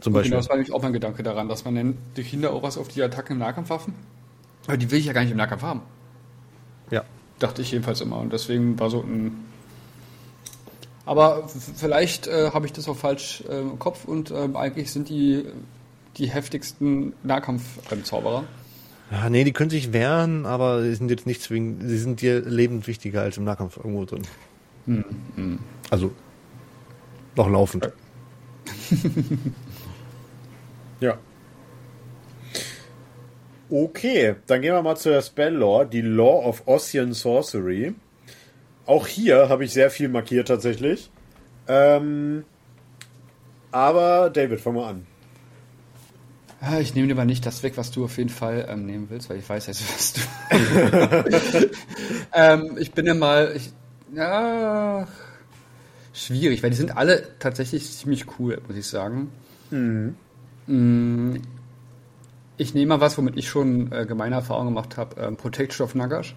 Zum 0.00 0.12
Beispiel. 0.12 0.30
genau, 0.30 0.40
das 0.40 0.48
war 0.48 0.56
nämlich 0.56 0.72
auch 0.72 0.82
mein 0.82 0.92
Gedanke 0.92 1.22
daran, 1.22 1.48
dass 1.48 1.64
man 1.64 1.74
nennt 1.74 1.96
die 2.16 2.22
Kinder 2.22 2.52
auch 2.52 2.62
was 2.62 2.78
auf 2.78 2.88
die 2.88 3.02
Attacken 3.02 3.32
im 3.32 3.38
Nahkampfwaffen. 3.40 3.94
Aber 4.66 4.76
die 4.76 4.90
will 4.90 4.98
ich 4.98 5.06
ja 5.06 5.12
gar 5.12 5.22
nicht 5.22 5.32
im 5.32 5.36
Nahkampf 5.36 5.62
haben. 5.62 5.82
Ja. 6.90 7.04
Dachte 7.38 7.62
ich 7.62 7.72
jedenfalls 7.72 8.00
immer. 8.00 8.18
Und 8.18 8.32
deswegen 8.32 8.78
war 8.78 8.90
so 8.90 9.00
ein. 9.02 9.32
Aber 11.06 11.48
vielleicht 11.48 12.26
äh, 12.26 12.50
habe 12.50 12.66
ich 12.66 12.72
das 12.72 12.88
auch 12.88 12.96
falsch 12.96 13.42
äh, 13.48 13.60
im 13.60 13.78
Kopf 13.78 14.04
und 14.04 14.30
ähm, 14.30 14.56
eigentlich 14.56 14.92
sind 14.92 15.08
die 15.08 15.44
die 16.18 16.30
heftigsten 16.30 17.12
Nahkampf-Zauberer. 17.22 18.44
Ja, 19.10 19.30
nee, 19.30 19.44
die 19.44 19.52
können 19.52 19.70
sich 19.70 19.92
wehren, 19.92 20.46
aber 20.46 20.82
sie 20.82 20.94
sind 20.94 21.10
jetzt 21.10 21.26
nicht 21.26 21.42
zwingend, 21.42 21.82
sie 21.86 21.98
sind 21.98 22.22
dir 22.22 22.40
lebend 22.40 22.86
wichtiger 22.86 23.22
als 23.22 23.36
im 23.36 23.44
Nahkampf 23.44 23.76
irgendwo 23.76 24.04
drin. 24.06 24.22
Also, 25.90 26.10
noch 27.36 27.48
laufend. 27.48 27.92
Ja. 31.00 31.18
Okay, 33.68 34.36
dann 34.46 34.62
gehen 34.62 34.72
wir 34.72 34.82
mal 34.82 34.96
zu 34.96 35.10
der 35.10 35.22
Spell 35.22 35.54
Lore, 35.54 35.86
die 35.86 36.00
Law 36.00 36.46
of 36.46 36.62
Ossian 36.66 37.12
Sorcery. 37.12 37.94
Auch 38.86 39.06
hier 39.06 39.48
habe 39.48 39.64
ich 39.64 39.72
sehr 39.72 39.90
viel 39.90 40.08
markiert 40.08 40.48
tatsächlich. 40.48 41.10
Ähm, 41.68 42.44
aber 43.70 44.30
David, 44.30 44.60
fang 44.60 44.74
mal 44.74 44.88
an. 44.90 45.06
Ah, 46.60 46.78
Ich 46.80 46.94
nehme 46.94 47.08
dir 47.08 47.14
mal 47.14 47.26
nicht 47.26 47.44
das 47.44 47.62
weg, 47.62 47.74
was 47.76 47.90
du 47.90 48.04
auf 48.04 48.16
jeden 48.16 48.30
Fall 48.30 48.66
ähm, 48.68 48.86
nehmen 48.86 49.06
willst, 49.10 49.28
weil 49.28 49.38
ich 49.38 49.48
weiß 49.48 49.66
jetzt, 49.66 49.82
was 49.94 50.12
du. 50.14 50.20
ähm, 52.32 52.76
ich 52.78 52.92
bin 52.92 53.06
ja 53.06 53.14
mal. 53.14 53.52
Ich, 53.56 53.72
ja, 54.14 55.06
schwierig, 56.12 56.62
weil 56.62 56.70
die 56.70 56.76
sind 56.76 56.96
alle 56.96 57.38
tatsächlich 57.38 57.90
ziemlich 57.92 58.38
cool, 58.38 58.60
muss 58.66 58.76
ich 58.76 58.86
sagen. 58.86 59.30
Mm, 60.66 61.36
Ich 62.58 62.74
nehme 62.74 62.90
mal 62.96 63.00
was, 63.00 63.16
womit 63.18 63.36
ich 63.36 63.48
schon 63.48 63.92
äh, 63.92 64.06
gemeine 64.06 64.36
Erfahrungen 64.36 64.68
gemacht 64.74 64.96
habe. 64.96 65.20
Ähm, 65.20 65.36
Protection 65.36 65.84
of 65.84 65.94
Nagash. 65.94 66.34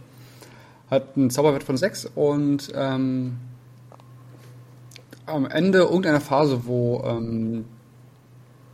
Hat 0.90 1.16
einen 1.16 1.30
Zauberwert 1.30 1.64
von 1.64 1.78
6 1.78 2.12
und 2.16 2.72
ähm, 2.76 3.38
am 5.26 5.46
Ende 5.46 5.80
irgendeiner 5.80 6.22
Phase, 6.22 6.66
wo 6.66 7.04
ähm, 7.06 7.66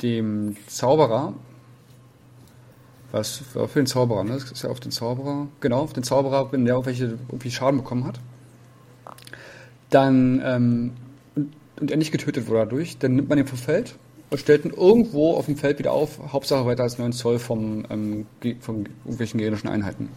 dem 0.01 0.55
Zauberer, 0.67 1.33
was 3.11 3.37
für 3.37 3.67
den 3.79 3.85
Zauberer, 3.85 4.23
ne? 4.23 4.33
Das 4.33 4.51
ist 4.51 4.63
ja 4.63 4.69
auf 4.69 4.79
den 4.79 4.91
Zauberer, 4.91 5.47
genau, 5.59 5.81
auf 5.81 5.93
den 5.93 6.03
Zauberer, 6.03 6.51
wenn 6.51 6.65
der 6.65 6.75
irgendwelche 6.75 7.17
irgendwie 7.29 7.51
Schaden 7.51 7.79
bekommen 7.79 8.05
hat, 8.05 8.19
dann 9.89 10.41
ähm, 10.43 10.91
und, 11.35 11.53
und 11.79 11.91
er 11.91 11.97
nicht 11.97 12.11
getötet 12.11 12.47
wurde 12.47 12.59
dadurch, 12.59 12.97
dann 12.97 13.15
nimmt 13.15 13.29
man 13.29 13.37
den 13.37 13.47
vom 13.47 13.57
Feld 13.57 13.95
und 14.29 14.39
stellt 14.39 14.65
ihn 14.65 14.71
irgendwo 14.71 15.35
auf 15.35 15.45
dem 15.45 15.57
Feld 15.57 15.79
wieder 15.79 15.91
auf, 15.91 16.19
Hauptsache 16.33 16.65
weiter 16.65 16.83
als 16.83 16.97
9 16.97 17.13
Zoll 17.13 17.39
vom, 17.39 17.85
ähm, 17.89 18.25
von 18.59 18.85
irgendwelchen 19.05 19.37
gegnerischen 19.39 19.69
Einheiten. 19.69 20.09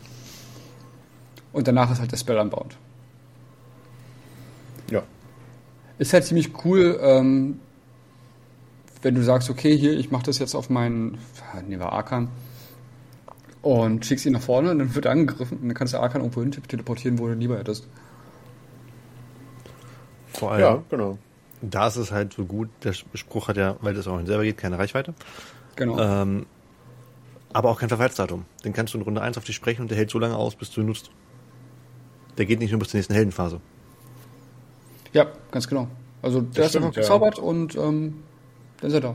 Und 1.59 1.67
danach 1.67 1.91
ist 1.91 1.99
halt 1.99 2.13
der 2.13 2.17
Spell 2.17 2.39
unbound. 2.39 2.77
Ja. 4.93 5.03
Ist 5.99 6.13
halt 6.13 6.23
ziemlich 6.23 6.53
cool, 6.65 6.97
ähm, 7.03 7.59
wenn 9.03 9.17
du 9.17 9.25
sagst, 9.25 9.51
okay, 9.51 9.77
hier, 9.77 9.99
ich 9.99 10.13
mache 10.13 10.23
das 10.23 10.39
jetzt 10.39 10.55
auf 10.55 10.71
meinen, 10.71 11.19
nehmen 11.67 11.81
wir 11.83 11.93
Arkan, 11.93 12.29
und 13.63 14.07
schickst 14.07 14.25
ihn 14.25 14.35
nach 14.35 14.41
vorne 14.41 14.71
und 14.71 14.79
dann 14.79 14.95
wird 14.95 15.07
er 15.07 15.11
angegriffen 15.11 15.59
und 15.59 15.67
dann 15.67 15.75
kannst 15.75 15.95
du 15.95 15.99
Arkan 15.99 16.21
irgendwo 16.21 16.43
hin 16.43 16.53
teleportieren, 16.53 17.19
wo 17.19 17.27
du 17.27 17.33
lieber 17.33 17.59
hättest. 17.59 17.89
Vor 20.29 20.53
allem, 20.53 20.61
Ja, 20.61 20.83
genau. 20.89 21.19
da 21.61 21.89
ist 21.89 21.97
es 21.97 22.13
halt 22.13 22.35
so 22.35 22.45
gut, 22.45 22.69
der 22.85 22.93
Spruch 22.93 23.49
hat 23.49 23.57
ja, 23.57 23.75
weil 23.81 23.95
das 23.95 24.07
auch 24.07 24.25
selber 24.25 24.45
geht, 24.45 24.59
keine 24.59 24.79
Reichweite. 24.79 25.13
Genau. 25.75 25.99
Ähm, 25.99 26.47
Aber 27.53 27.71
auch 27.71 27.81
kein 27.81 27.89
Verfallsdatum. 27.89 28.45
Den 28.65 28.73
kannst 28.75 28.95
du 28.95 28.99
in 28.99 29.03
Runde 29.03 29.23
1 29.23 29.37
auf 29.39 29.43
dich 29.45 29.57
sprechen 29.57 29.83
und 29.83 29.91
der 29.91 29.99
hält 29.99 30.11
so 30.11 30.21
lange 30.21 30.37
aus, 30.37 30.55
bis 30.55 30.71
du 30.71 30.83
ihn 30.83 30.87
nutzt. 30.87 31.11
Der 32.39 32.47
geht 32.47 32.61
nicht 32.61 32.71
nur 32.71 32.79
bis 32.81 32.89
zur 32.91 32.99
nächsten 32.99 33.15
Heldenphase. 33.15 33.61
Ja, 35.13 35.27
ganz 35.51 35.69
genau. 35.69 35.89
Also 36.23 36.41
der 36.41 36.65
ist 36.65 36.71
stimmt, 36.71 36.87
einfach 36.87 36.97
ja. 36.97 37.03
gezaubert 37.03 37.39
und 37.39 37.77
ähm, 37.77 38.23
dann 38.81 38.89
ist 38.89 38.95
er 38.95 39.01
da. 39.01 39.15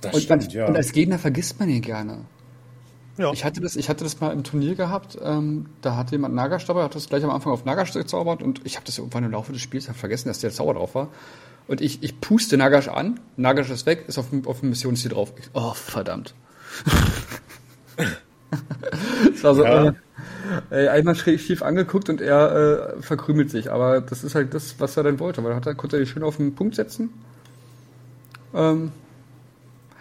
Das 0.00 0.14
Und, 0.14 0.20
stimmt, 0.22 0.44
als, 0.44 0.52
ja. 0.52 0.66
und 0.66 0.76
als 0.76 0.92
Gegner 0.92 1.18
vergisst 1.18 1.58
man 1.58 1.68
ihn 1.68 1.80
gerne. 1.82 2.24
Ja. 3.16 3.32
Ich 3.32 3.44
hatte 3.44 3.60
das, 3.60 3.76
ich 3.76 3.88
hatte 3.88 4.02
das 4.04 4.20
mal 4.20 4.32
im 4.32 4.42
Turnier 4.42 4.74
gehabt. 4.74 5.16
Ähm, 5.22 5.66
da 5.82 5.96
hat 5.96 6.10
jemand 6.10 6.34
Nagash 6.34 6.64
dabei, 6.66 6.82
hat 6.82 6.94
das 6.94 7.08
gleich 7.08 7.22
am 7.24 7.30
Anfang 7.30 7.52
auf 7.52 7.64
Nagash 7.64 7.92
gezaubert 7.92 8.42
und 8.42 8.60
ich 8.64 8.76
habe 8.76 8.84
das 8.86 8.98
irgendwann 8.98 9.24
im 9.24 9.30
Laufe 9.30 9.52
des 9.52 9.62
Spiels 9.62 9.86
vergessen, 9.86 10.28
dass 10.28 10.40
der 10.40 10.50
Zauber 10.50 10.74
drauf 10.74 10.94
war. 10.94 11.08
Und 11.68 11.80
ich, 11.80 12.02
ich 12.02 12.20
puste 12.20 12.56
Nagash 12.56 12.88
an, 12.88 13.20
Nagash 13.36 13.70
ist 13.70 13.86
weg, 13.86 14.04
ist 14.08 14.18
auf, 14.18 14.30
dem- 14.30 14.46
auf 14.46 14.60
dem 14.60 14.70
Missionsziel 14.70 15.12
drauf. 15.12 15.32
Ich, 15.38 15.48
oh, 15.54 15.72
verdammt. 15.74 16.34
das 18.50 19.42
war 19.44 19.54
so, 19.54 19.64
Ja. 19.64 19.84
äh, 19.88 19.92
ey, 20.70 20.88
einmal 20.88 21.14
schief 21.14 21.62
angeguckt 21.62 22.08
und 22.08 22.20
er 22.20 22.96
äh, 22.96 23.02
verkrümelt 23.02 23.50
sich. 23.50 23.70
Aber 23.70 24.00
das 24.00 24.24
ist 24.24 24.34
halt 24.34 24.54
das, 24.54 24.76
was 24.78 24.96
er 24.96 25.02
dann 25.02 25.18
wollte, 25.18 25.42
weil 25.44 25.52
er 25.52 25.74
konnte 25.74 25.98
er 25.98 26.06
schön 26.06 26.22
auf 26.22 26.36
den 26.36 26.54
Punkt 26.54 26.74
setzen. 26.74 27.10
Ähm, 28.54 28.92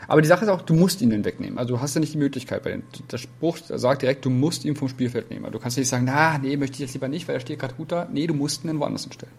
aber 0.07 0.21
die 0.21 0.27
Sache 0.27 0.45
ist 0.45 0.51
auch, 0.51 0.61
du 0.61 0.73
musst 0.73 1.01
ihn 1.01 1.09
dann 1.09 1.25
wegnehmen. 1.25 1.57
Also 1.57 1.75
du 1.75 1.81
hast 1.81 1.95
ja 1.95 2.01
nicht 2.01 2.13
die 2.13 2.17
Möglichkeit. 2.17 2.65
Weil 2.65 2.83
der 3.11 3.17
Spruch 3.17 3.57
sagt 3.57 4.01
direkt, 4.01 4.25
du 4.25 4.29
musst 4.29 4.65
ihn 4.65 4.75
vom 4.75 4.89
Spielfeld 4.89 5.29
nehmen. 5.29 5.45
Also 5.45 5.57
Du 5.57 5.63
kannst 5.63 5.77
nicht 5.77 5.87
sagen, 5.87 6.05
na, 6.05 6.37
nee, 6.37 6.57
möchte 6.57 6.75
ich 6.75 6.79
jetzt 6.81 6.93
lieber 6.93 7.07
nicht, 7.07 7.27
weil 7.27 7.35
er 7.35 7.39
steht 7.39 7.59
gerade 7.59 7.75
gut 7.75 7.91
da. 7.91 8.07
Nee, 8.11 8.27
du 8.27 8.33
musst 8.33 8.63
ihn 8.63 8.67
dann 8.67 8.79
woanders 8.79 9.03
hinstellen. 9.03 9.33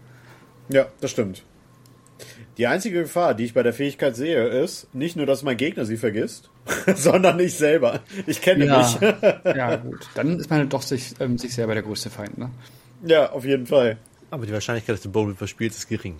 Ja, 0.69 0.87
das 1.01 1.11
stimmt. 1.11 1.43
Die 2.57 2.67
einzige 2.67 3.01
Gefahr, 3.01 3.33
die 3.33 3.43
ich 3.43 3.53
bei 3.53 3.63
der 3.63 3.73
Fähigkeit 3.73 4.15
sehe, 4.15 4.47
ist 4.47 4.93
nicht 4.93 5.15
nur, 5.17 5.25
dass 5.25 5.43
mein 5.43 5.57
Gegner 5.57 5.85
sie 5.85 5.97
vergisst, 5.97 6.49
sondern 6.95 7.39
ich 7.39 7.55
selber. 7.55 8.01
Ich 8.25 8.41
kenne 8.41 8.65
mich. 8.65 8.99
ja, 9.55 9.75
gut. 9.75 10.07
Dann 10.15 10.39
ist 10.39 10.49
man 10.49 10.59
halt 10.59 10.73
doch 10.73 10.81
sich, 10.81 11.13
ähm, 11.19 11.37
sich 11.37 11.53
selber 11.53 11.73
der 11.73 11.83
größte 11.83 12.09
Feind. 12.09 12.37
Ne? 12.37 12.49
Ja, 13.03 13.31
auf 13.31 13.45
jeden 13.45 13.67
Fall. 13.67 13.97
Aber 14.31 14.45
die 14.45 14.53
Wahrscheinlichkeit, 14.53 14.95
dass 14.95 15.01
du 15.01 15.11
Bowl 15.11 15.27
Reaper 15.27 15.47
spielst, 15.47 15.77
ist 15.77 15.87
gering. 15.87 16.17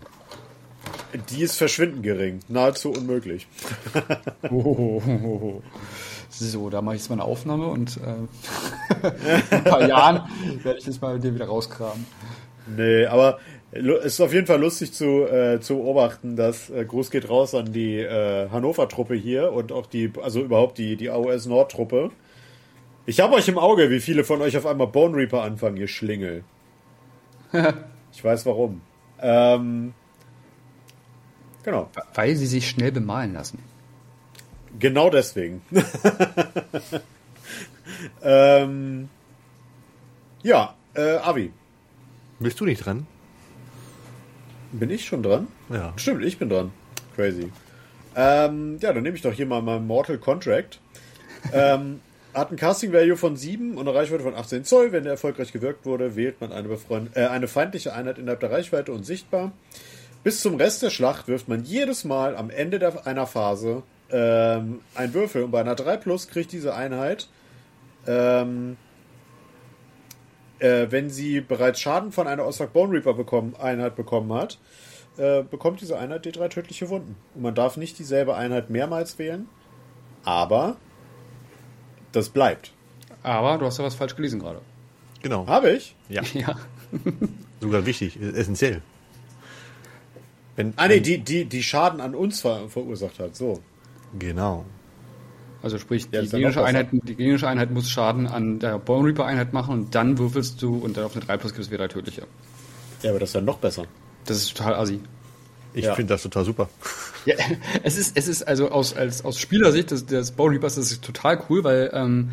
Die 1.30 1.42
ist 1.42 1.58
verschwindend 1.58 2.04
gering. 2.04 2.40
Nahezu 2.48 2.92
unmöglich. 2.92 3.48
Oh. 4.52 5.62
So, 6.30 6.70
da 6.70 6.82
mache 6.82 6.96
ich 6.96 7.02
jetzt 7.02 7.10
mal 7.10 7.16
eine 7.16 7.24
Aufnahme 7.24 7.68
und 7.68 7.98
äh, 7.98 9.08
in 9.08 9.58
ein 9.58 9.64
paar 9.64 9.88
Jahren 9.88 10.30
werde 10.64 10.80
ich 10.80 10.86
das 10.86 11.00
mal 11.00 11.14
mit 11.14 11.24
dir 11.24 11.34
wieder 11.34 11.46
rauskramen. 11.46 12.06
Nee, 12.76 13.06
aber 13.06 13.40
es 13.76 14.06
ist 14.06 14.22
auf 14.22 14.34
jeden 14.34 14.48
Fall 14.48 14.62
lustig 14.62 14.94
zu, 14.94 15.26
äh, 15.26 15.60
zu 15.60 15.76
beobachten, 15.76 16.38
dass 16.38 16.70
äh, 16.70 16.86
Gruß 16.86 17.12
geht 17.12 17.30
raus 17.30 17.54
an 17.54 17.74
die 17.74 18.00
äh, 18.00 18.50
Hannover-Truppe 18.50 19.16
hier 19.16 19.52
und 19.52 19.74
auch 19.74 19.86
die, 19.86 20.14
also 20.22 20.42
überhaupt 20.42 20.78
die, 20.78 20.96
die 20.96 21.10
AOS 21.10 21.46
Nord-Truppe. 21.46 22.12
Ich 23.06 23.20
habe 23.20 23.36
euch 23.36 23.50
im 23.50 23.58
Auge, 23.58 23.90
wie 23.90 24.00
viele 24.00 24.24
von 24.24 24.42
euch 24.42 24.56
auf 24.56 24.66
einmal 24.66 24.88
Bone 24.88 25.18
Reaper 25.18 25.44
anfangen, 25.44 25.76
ihr 25.76 25.90
Schlingel. 25.90 26.44
ich 28.14 28.24
weiß 28.24 28.46
warum. 28.46 28.82
Ähm, 29.20 29.94
genau. 31.64 31.90
Weil 32.14 32.36
sie 32.36 32.48
sich 32.48 32.70
schnell 32.70 32.94
bemalen 32.94 33.34
lassen. 33.34 33.60
Genau 34.80 35.10
deswegen. 35.10 35.62
ähm, 38.24 39.10
ja, 40.44 40.76
äh, 40.94 41.18
Avi, 41.18 41.52
Bist 42.40 42.60
du 42.60 42.66
nicht 42.66 42.86
dran? 42.86 43.08
Bin 44.80 44.90
ich 44.90 45.06
schon 45.06 45.24
dran? 45.24 45.48
Ja. 45.70 45.94
Stimmt, 45.96 46.24
ich 46.24 46.38
bin 46.38 46.50
dran. 46.50 46.72
Crazy. 47.16 47.52
Ähm, 48.16 48.78
ja, 48.82 48.94
dann 48.94 49.04
nehme 49.04 49.16
ich 49.16 49.22
doch 49.22 49.34
hier 49.34 49.46
mal 49.46 49.62
mein 49.62 49.86
Mortal 49.88 50.18
Contract. 50.18 50.80
ähm, 51.54 52.02
hat 52.34 52.52
ein 52.52 52.58
Casting 52.58 52.92
Value 52.92 53.18
von 53.18 53.38
7 53.38 53.78
und 53.78 53.88
eine 53.88 53.98
Reichweite 53.98 54.24
von 54.24 54.36
18 54.36 54.66
Zoll. 54.66 54.92
Wenn 54.92 55.06
er 55.06 55.12
erfolgreich 55.12 55.52
gewirkt 55.52 55.86
wurde, 55.86 56.16
wählt 56.16 56.42
man 56.42 56.52
eine, 56.52 56.70
äh, 57.14 57.28
eine 57.28 57.48
feindliche 57.48 57.94
Einheit 57.94 58.18
innerhalb 58.18 58.42
der 58.42 58.52
Reichweite 58.52 58.92
und 58.92 59.06
sichtbar. 59.06 59.52
Bis 60.24 60.42
zum 60.42 60.56
Rest 60.56 60.82
der 60.82 60.90
Schlacht 60.90 61.28
wirft 61.28 61.48
man 61.48 61.64
jedes 61.64 62.04
Mal 62.04 62.36
am 62.36 62.50
Ende 62.50 62.80
der, 62.80 63.06
einer 63.06 63.28
Phase 63.28 63.84
ähm, 64.12 64.82
einen 64.96 65.14
Würfel 65.14 65.44
und 65.44 65.52
bei 65.52 65.62
einer 65.62 65.76
3 65.76 65.98
Plus 65.98 66.28
kriegt 66.28 66.52
diese 66.52 66.76
Einheit, 66.76 67.28
ähm, 68.08 68.78
äh, 70.60 70.88
wenn 70.90 71.10
sie 71.10 71.42
bereits 71.42 71.80
Schaden 71.80 72.12
von 72.12 72.28
einer 72.28 72.46
Oswald 72.46 72.74
Bone 72.74 72.94
Reaper 72.94 73.14
bekommen, 73.14 73.56
Einheit 73.60 73.96
bekommen 73.96 74.32
hat, 74.34 74.60
äh, 75.18 75.44
bekommt 75.44 75.82
diese 75.82 75.98
Einheit 75.98 76.26
D3 76.26 76.50
tödliche 76.50 76.90
Wunden. 76.90 77.16
Und 77.34 77.42
man 77.42 77.56
darf 77.56 77.78
nicht 77.78 78.00
dieselbe 78.00 78.36
Einheit 78.36 78.70
mehrmals 78.70 79.18
wählen, 79.20 79.48
aber 80.24 80.78
das 82.12 82.30
bleibt. 82.30 82.72
Aber 83.24 83.58
du 83.58 83.66
hast 83.66 83.78
ja 83.78 83.84
was 83.84 83.96
falsch 83.96 84.16
gelesen 84.16 84.40
gerade. 84.40 84.62
Genau. 85.22 85.48
Habe 85.48 85.72
ich? 85.72 85.96
Ja. 86.10 86.22
Ja. 86.34 86.56
Sogar 87.62 87.86
wichtig, 87.86 88.20
essentiell. 88.22 88.82
Wenn, 90.56 90.74
Ah, 90.78 90.88
nee, 90.88 91.00
die, 91.00 91.18
die, 91.20 91.46
die 91.46 91.64
Schaden 91.64 92.00
an 92.00 92.14
uns 92.16 92.42
ver 92.42 92.70
verursacht 92.70 93.20
hat. 93.20 93.36
So. 93.36 93.62
Genau. 94.18 94.66
Also 95.66 95.80
sprich, 95.80 96.08
die 96.12 96.18
besser. 96.28 96.64
Einheit, 96.64 96.90
die 96.92 97.16
gegnerische 97.16 97.48
Einheit 97.48 97.72
muss 97.72 97.90
Schaden 97.90 98.28
an 98.28 98.60
der 98.60 98.78
Bone 98.78 99.08
Reaper 99.08 99.26
Einheit 99.26 99.52
machen 99.52 99.74
und 99.74 99.96
dann 99.96 100.20
würfelst 100.20 100.62
du 100.62 100.76
und 100.78 100.96
dann 100.96 101.06
auf 101.06 101.16
eine 101.16 101.26
3 101.26 101.38
plus 101.38 101.54
gibt 101.54 101.66
es 101.66 101.72
wieder 101.72 101.90
tödliche. 101.90 102.28
Ja, 103.02 103.10
aber 103.10 103.20
das 103.20 103.30
ist 103.30 103.36
dann 103.36 103.46
noch 103.46 103.58
besser. 103.58 103.86
Das 104.26 104.38
ist 104.38 104.56
total 104.56 104.76
assi. 104.76 105.00
Ich 105.74 105.86
Ja. 105.86 105.96
finde 105.96 106.14
das 106.14 106.22
total 106.22 106.46
super. 106.46 106.70
Ja, 107.26 107.34
es 107.84 107.98
ist, 107.98 108.16
es 108.16 108.28
ist 108.28 108.44
also 108.48 108.70
aus, 108.70 108.96
als, 108.96 109.26
aus 109.26 109.40
Spielersicht 109.40 109.90
des, 109.90 110.06
des 110.06 110.34
Bone 110.34 110.54
Reapers 110.54 110.76
das 110.76 110.92
ist 110.92 111.04
total 111.04 111.42
cool, 111.50 111.64
weil 111.64 111.90
ähm, 111.94 112.30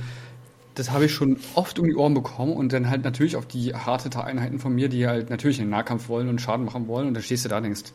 das 0.75 0.91
habe 0.91 1.07
ich 1.07 1.13
schon 1.15 1.39
oft 1.55 1.79
um 1.79 1.87
die 1.87 1.95
Ohren 1.97 2.13
bekommen 2.13 2.53
und 2.53 2.71
dann 2.75 2.91
halt 2.91 3.03
natürlich 3.03 3.37
auf 3.37 3.47
die 3.47 3.75
harte 3.75 4.23
Einheiten 4.23 4.59
von 4.59 4.75
mir, 4.75 4.91
die 4.91 5.07
halt 5.07 5.31
natürlich 5.31 5.59
in 5.59 5.65
den 5.65 5.71
Nahkampf 5.71 6.09
wollen 6.09 6.29
und 6.29 6.39
Schaden 6.43 6.67
machen 6.67 6.87
wollen 6.87 7.09
und 7.09 7.15
dann 7.15 7.23
stehst 7.23 7.47
du 7.47 7.49
da 7.49 7.57
und 7.57 7.63
denkst, 7.63 7.93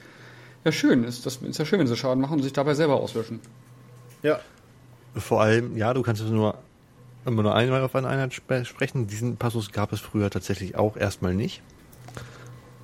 ja 0.65 0.71
schön, 0.71 1.04
ist, 1.04 1.28
das 1.28 1.38
ist 1.38 1.60
ja 1.60 1.65
schön, 1.65 1.80
wenn 1.80 1.88
sie 1.88 1.95
Schaden 1.95 2.21
machen 2.21 2.38
und 2.38 2.43
sich 2.43 2.54
dabei 2.54 2.73
selber 2.73 2.95
auslöschen. 2.95 3.39
Ja. 4.23 4.39
Vor 5.19 5.41
allem, 5.41 5.77
ja, 5.77 5.93
du 5.93 6.01
kannst 6.01 6.21
es 6.21 6.30
nur 6.30 6.58
immer 7.25 7.43
nur 7.43 7.56
einmal 7.56 7.84
auf 7.84 7.95
eine 7.95 8.08
Einheit 8.08 8.32
sp 8.34 8.63
sprechen. 8.63 9.08
Diesen 9.08 9.38
Passus 9.38 9.71
gab 9.71 9.91
es 9.91 9.99
früher 9.99 10.30
tatsächlich 10.30 10.75
auch 10.75 10.95
erstmal 10.95 11.34
nicht. 11.34 11.62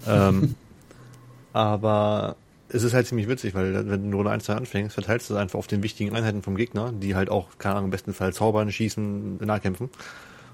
Ähm, 0.05 0.55
aber 1.53 2.35
es 2.69 2.83
ist 2.83 2.93
halt 2.93 3.07
ziemlich 3.07 3.27
witzig, 3.27 3.53
weil 3.53 3.87
wenn 3.89 4.09
du 4.11 4.17
Runde 4.17 4.31
1 4.31 4.45
2 4.45 4.55
anfängst, 4.55 4.93
verteilst 4.95 5.29
du 5.29 5.35
es 5.35 5.39
einfach 5.39 5.59
auf 5.59 5.67
den 5.67 5.83
wichtigen 5.83 6.15
Einheiten 6.15 6.41
vom 6.41 6.55
Gegner, 6.55 6.91
die 6.91 7.15
halt 7.15 7.29
auch, 7.29 7.49
keine 7.57 7.75
Ahnung, 7.75 7.85
im 7.85 7.91
besten 7.91 8.13
Fall 8.13 8.33
zaubern, 8.33 8.71
schießen, 8.71 9.37
nahkämpfen. 9.37 9.89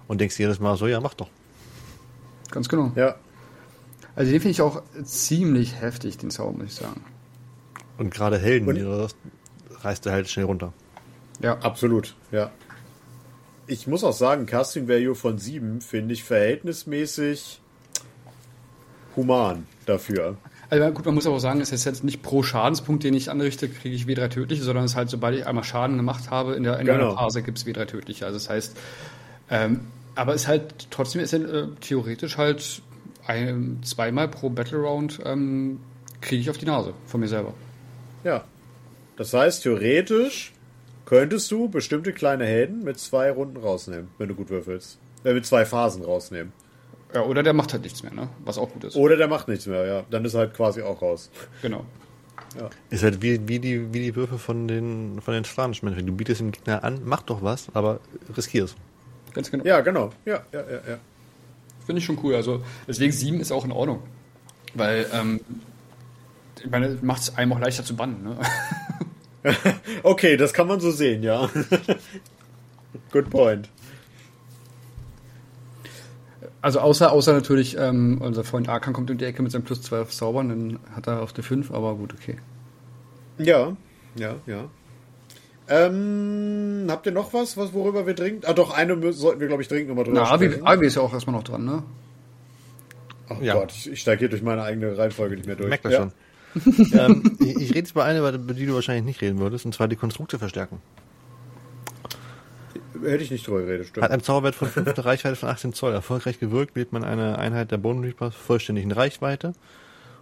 Und 0.08 0.20
denkst 0.22 0.38
dir 0.38 0.44
jedes 0.44 0.60
Mal 0.60 0.76
so, 0.76 0.88
ja, 0.88 1.00
mach 1.00 1.14
doch. 1.14 1.30
Ganz 2.52 2.68
genau. 2.68 2.92
Ja. 2.96 3.16
Also 4.16 4.32
den 4.32 4.42
finde 4.42 4.52
ich 4.52 4.62
auch 4.62 4.82
ziemlich 5.04 5.80
heftig, 5.80 6.18
den 6.18 6.30
Zauber, 6.30 6.58
muss 6.58 6.68
ich 6.68 6.76
sagen. 6.76 7.04
Und 7.98 8.12
gerade 8.14 8.38
Helden, 8.38 8.68
Und- 8.68 8.76
die 8.76 8.82
du 8.82 9.02
hast, 9.02 9.16
reißt 9.82 10.06
er 10.08 10.12
halt 10.14 10.30
schnell 10.30 10.46
runter. 10.46 10.74
Ja, 11.42 11.58
Absolut, 11.60 12.16
ja. 12.32 12.52
Ich 13.68 13.86
muss 13.86 14.04
auch 14.04 14.14
sagen, 14.14 14.48
Casting 14.48 14.88
Value 14.88 15.14
von 15.14 15.38
7 15.38 15.82
finde 15.82 16.14
ich 16.14 16.24
verhältnismäßig 16.24 17.62
human 19.16 19.68
dafür. 19.86 20.38
Also 20.72 20.92
gut, 20.92 21.06
man 21.06 21.16
muss 21.16 21.26
aber 21.26 21.36
auch 21.36 21.40
sagen, 21.42 21.62
es 21.62 21.72
ist 21.72 21.86
jetzt 21.86 22.04
nicht 22.04 22.22
pro 22.22 22.44
Schadenspunkt, 22.44 23.04
den 23.04 23.14
ich 23.14 23.30
anrichte, 23.30 23.70
kriege 23.70 23.96
ich 23.96 24.06
W3 24.06 24.30
tödliche, 24.30 24.64
sondern 24.64 24.86
es 24.86 24.92
ist 24.92 24.98
halt, 24.98 25.10
sobald 25.10 25.38
ich 25.38 25.46
einmal 25.46 25.64
Schaden 25.64 25.98
gemacht 25.98 26.30
habe, 26.30 26.56
in 26.56 26.64
der, 26.64 26.80
in 26.80 26.86
Genau. 26.86 27.16
Phase 27.16 27.42
gibt 27.42 27.58
es 27.58 27.66
W3 27.66 27.86
tödliche. 27.86 28.26
Also 28.26 28.38
das 28.38 28.50
heißt, 28.50 28.78
ähm, 29.50 29.82
aber 30.16 30.34
es 30.36 30.42
ist 30.42 30.48
halt 30.48 30.88
trotzdem 30.92 31.22
ist 31.22 31.34
äh, 31.34 31.68
theoretisch 31.82 32.38
halt 32.38 32.82
ein, 33.26 33.80
zweimal 33.84 34.28
pro 34.28 34.50
Battle 34.50 34.80
Round 34.80 35.20
ähm, 35.26 35.80
kriege 36.22 36.42
ich 36.42 36.50
auf 36.50 36.58
die 36.58 36.66
Nase 36.66 36.94
von 37.06 37.20
mir 37.20 37.28
selber. 37.28 37.54
Ja. 38.24 38.44
Das 39.16 39.34
heißt, 39.34 39.64
theoretisch 39.64 40.54
könntest 41.10 41.50
du 41.50 41.68
bestimmte 41.70 42.14
kleine 42.14 42.46
Helden 42.46 42.84
mit 42.84 43.00
zwei 43.00 43.32
Runden 43.32 43.58
rausnehmen, 43.58 44.10
wenn 44.20 44.30
du 44.30 44.36
gut 44.36 44.50
würfelst. 44.50 45.00
Äh, 45.24 45.34
mit 45.34 45.46
zwei 45.46 45.66
Phasen 45.66 46.04
rausnehmen. 46.04 46.54
Ja, 47.14 47.24
oder 47.24 47.42
der 47.42 47.54
macht 47.54 47.74
halt 47.74 47.82
nichts 47.82 48.04
mehr, 48.04 48.14
ne? 48.14 48.30
Was 48.46 48.60
auch 48.60 48.72
gut 48.72 48.84
ist. 48.84 48.96
Oder 48.96 49.18
der 49.18 49.28
macht 49.28 49.48
nichts 49.48 49.66
mehr, 49.66 49.86
ja. 49.88 50.04
Dann 50.12 50.24
ist 50.24 50.36
er 50.36 50.42
halt 50.42 50.54
quasi 50.54 50.84
auch 50.84 51.02
raus. 51.02 51.32
Genau. 51.64 51.84
Ist 52.92 53.04
halt 53.04 53.22
wie, 53.24 53.48
wie, 53.48 53.60
die, 53.60 53.92
wie 53.92 54.00
die 54.02 54.16
Würfe 54.16 54.38
von 54.38 54.68
den, 54.68 55.20
von 55.22 55.34
den 55.34 55.46
Stranischen. 55.46 56.06
Du 56.06 56.14
bietest 56.14 56.42
dem 56.42 56.52
Gegner 56.52 56.84
an, 56.84 57.02
mach 57.04 57.24
doch 57.24 57.42
was, 57.42 57.68
aber 57.74 58.00
riskier 58.38 58.66
es. 58.66 58.76
Ganz 59.34 59.50
genau. 59.50 59.66
Ja, 59.66 59.82
genau. 59.82 60.12
Ja, 60.26 60.44
ja, 60.52 60.62
ja, 60.62 60.92
ja. 60.92 60.98
Finde 61.86 62.00
ich 62.00 62.06
schon 62.06 62.20
cool. 62.24 62.36
Also 62.36 62.64
deswegen 62.88 63.12
sieben 63.12 63.40
ist 63.40 63.52
auch 63.52 63.66
in 63.66 63.72
Ordnung. 63.72 64.04
Weil, 64.76 65.08
ähm, 65.12 65.42
ich 66.64 66.70
meine, 66.70 67.00
macht 67.02 67.24
es 67.24 67.36
einem 67.36 67.54
auch 67.54 67.60
leichter 67.60 67.84
zu 67.84 67.96
bannen, 67.96 68.24
ne? 68.24 68.38
Okay, 70.04 70.38
das 70.38 70.54
kann 70.54 70.68
man 70.68 70.80
so 70.80 70.92
sehen, 70.92 71.24
ja. 71.24 71.50
Good 73.12 73.30
point. 73.30 73.70
Also 76.62 76.80
außer, 76.80 77.12
außer 77.12 77.34
natürlich, 77.34 77.78
ähm, 77.78 78.20
unser 78.22 78.44
Freund 78.44 78.68
Arkan 78.68 78.94
kommt 78.94 79.10
um 79.12 79.18
die 79.18 79.26
Ecke 79.26 79.42
mit 79.42 79.52
seinem 79.52 79.64
plus 79.64 79.82
12 79.82 80.10
Zaubern, 80.12 80.50
dann 80.50 80.80
hat 80.94 81.08
er 81.08 81.22
auf 81.22 81.32
der 81.32 81.44
5, 81.44 81.72
aber 81.72 81.96
gut, 81.96 82.14
okay. 82.14 82.38
Ja, 83.38 83.76
ja, 84.16 84.36
ja. 84.46 84.66
Ähm, 85.70 86.88
habt 86.90 87.06
ihr 87.06 87.12
noch 87.12 87.34
was, 87.34 87.56
was 87.56 87.74
worüber 87.74 88.08
wir 88.08 88.14
dringend? 88.16 88.48
Ah, 88.48 88.54
doch, 88.54 88.72
eine 88.76 89.14
sollten 89.14 89.40
wir, 89.40 89.48
glaube 89.48 89.62
ich, 89.62 89.68
dringend 89.70 89.90
nochmal 89.90 90.04
drüber 90.04 90.20
Na, 90.22 90.36
sprechen. 90.36 90.66
Avi 90.66 90.88
ist 90.88 90.96
ja 90.96 91.02
auch 91.02 91.14
erstmal 91.14 91.36
noch 91.36 91.44
dran, 91.44 91.64
ne? 91.64 91.84
Oh 93.30 93.36
Ja. 93.42 93.54
Gott, 93.54 93.72
ich, 93.72 93.92
ich 93.92 94.02
steige 94.02 94.20
hier 94.20 94.30
durch 94.30 94.42
meine 94.42 94.64
eigene 94.64 94.98
Reihenfolge 94.98 95.36
nicht 95.36 95.46
mehr 95.46 95.56
durch. 95.56 95.70
Merkt 95.70 95.86
das 95.86 95.94
Ja. 95.94 96.00
schon. 96.00 96.12
ähm, 96.94 97.38
ich, 97.40 97.56
ich 97.56 97.70
rede 97.70 97.80
jetzt 97.80 97.92
über 97.92 98.06
eine, 98.06 98.20
über 98.20 98.54
die 98.54 98.66
du 98.66 98.74
wahrscheinlich 98.74 99.06
nicht 99.06 99.22
reden 99.22 99.40
würdest, 99.40 99.66
und 99.66 99.74
zwar 99.74 99.88
die 99.88 99.96
Konstrukte 99.96 100.40
verstärken. 100.40 100.82
Hätte 103.02 103.24
ich 103.24 103.32
nicht 103.32 103.48
drüber 103.48 103.62
geredet, 103.62 103.86
Hat 103.88 103.90
stimmt. 103.90 104.12
ein 104.12 104.22
Zauberwert 104.22 104.56
von 104.56 104.68
5 104.68 104.88
eine 104.88 105.06
Reichweite 105.06 105.36
von 105.36 105.50
18 105.50 105.74
Zoll 105.74 105.94
erfolgreich 105.94 106.40
gewirkt, 106.40 106.76
wählt 106.76 106.92
man 106.92 107.04
eine 107.04 107.38
Einheit 107.38 107.72
der 107.72 107.78
Bone 107.78 108.06
Reapers 108.06 108.36
vollständig 108.36 108.84
in 108.84 108.92
Reichweite. 108.92 109.54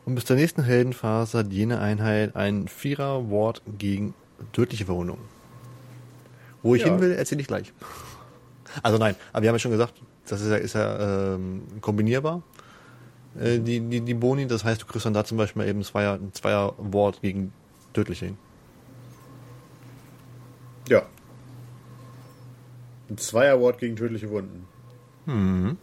Und 0.06 0.16
bis 0.16 0.26
zur 0.26 0.36
nächsten 0.36 0.64
Heldenphase 0.64 1.40
hat 1.40 1.52
jene 1.52 1.80
Einheit 1.80 2.36
einen 2.36 2.68
Vierer-Ward 2.68 3.62
gegen 3.78 4.14
tödliche 4.54 4.86
Verwundung. 4.86 5.18
Wo 6.62 6.76
ich 6.76 6.82
Ja. 6.84 6.90
hin 6.90 7.02
will, 7.02 7.12
erzähle 7.14 7.42
ich 7.42 7.48
gleich. 7.48 7.74
Also 8.84 8.98
nein, 8.98 9.16
aber 9.34 9.42
wir 9.44 9.50
haben 9.50 9.56
ja 9.56 9.60
schon 9.60 9.72
gesagt, 9.72 9.96
das 10.28 10.42
ist 10.42 10.50
ja, 10.50 10.58
ist 10.58 10.74
ja 10.76 11.34
ähm, 11.36 11.64
kombinierbar, 11.82 12.44
äh, 13.40 13.60
die, 13.60 13.80
die, 13.80 14.02
die 14.02 14.14
Boni. 14.14 14.48
Das 14.48 14.64
heißt, 14.64 14.82
du 14.82 14.86
kriegst 14.86 15.06
dann 15.06 15.14
da 15.14 15.24
zum 15.24 15.38
Beispiel 15.38 15.64
eben 15.68 15.84
Zweier, 15.84 16.14
ein 16.16 16.34
Zweier-Ward 16.34 17.22
gegen 17.22 17.54
tödliche. 17.94 18.34
Ja. 20.90 21.04
Ein 23.10 23.18
Zweier-Award 23.18 23.80
gegen 23.80 23.96
tödliche 23.96 24.30
Wunden. 24.30 24.68
Also- 25.26 25.78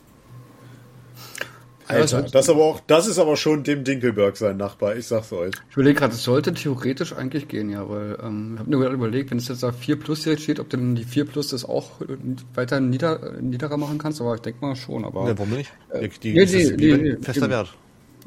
Alter, 1.86 2.22
das, 2.22 2.48
aber 2.48 2.62
auch, 2.64 2.80
das 2.86 3.06
ist 3.06 3.18
aber 3.18 3.36
schon 3.36 3.62
dem 3.62 3.84
Dinkelberg 3.84 4.36
sein 4.36 4.56
Nachbar, 4.56 4.96
ich 4.96 5.06
sag's 5.06 5.32
euch. 5.32 5.52
Ich 5.70 5.76
überlege 5.76 5.98
gerade, 6.00 6.14
es 6.14 6.22
sollte 6.24 6.54
theoretisch 6.54 7.12
eigentlich 7.12 7.48
gehen, 7.48 7.68
ja, 7.70 7.88
weil 7.88 8.18
ähm, 8.22 8.52
ich 8.54 8.60
habe 8.60 8.70
nur 8.70 8.80
gerade 8.80 8.94
überlegt, 8.94 9.30
wenn 9.30 9.38
es 9.38 9.48
jetzt 9.48 9.62
da 9.62 9.72
4 9.72 9.96
Plus 9.98 10.22
direkt 10.22 10.42
steht, 10.42 10.60
ob 10.60 10.70
denn 10.70 10.94
die 10.94 11.04
4 11.04 11.26
Plus 11.26 11.48
das 11.48 11.64
auch 11.64 12.00
äh, 12.00 12.16
weiter 12.54 12.80
nieder, 12.80 13.36
äh, 13.36 13.42
niederer 13.42 13.76
machen 13.76 13.98
kannst, 13.98 14.20
aber 14.20 14.34
ich 14.34 14.40
denke 14.40 14.64
mal 14.64 14.76
schon, 14.76 15.04
aber 15.04 15.28
Ja, 15.28 15.38
warum 15.38 15.50
nicht? 15.54 15.72
Die, 16.00 16.08
die, 16.20 16.32
nee, 16.32 16.40
das 16.40 16.52
ist 16.52 16.76
nee, 16.76 16.78
wie 16.78 17.02
nee, 17.02 17.10
ein 17.12 17.22
fester. 17.22 17.50
Wert. 17.50 17.74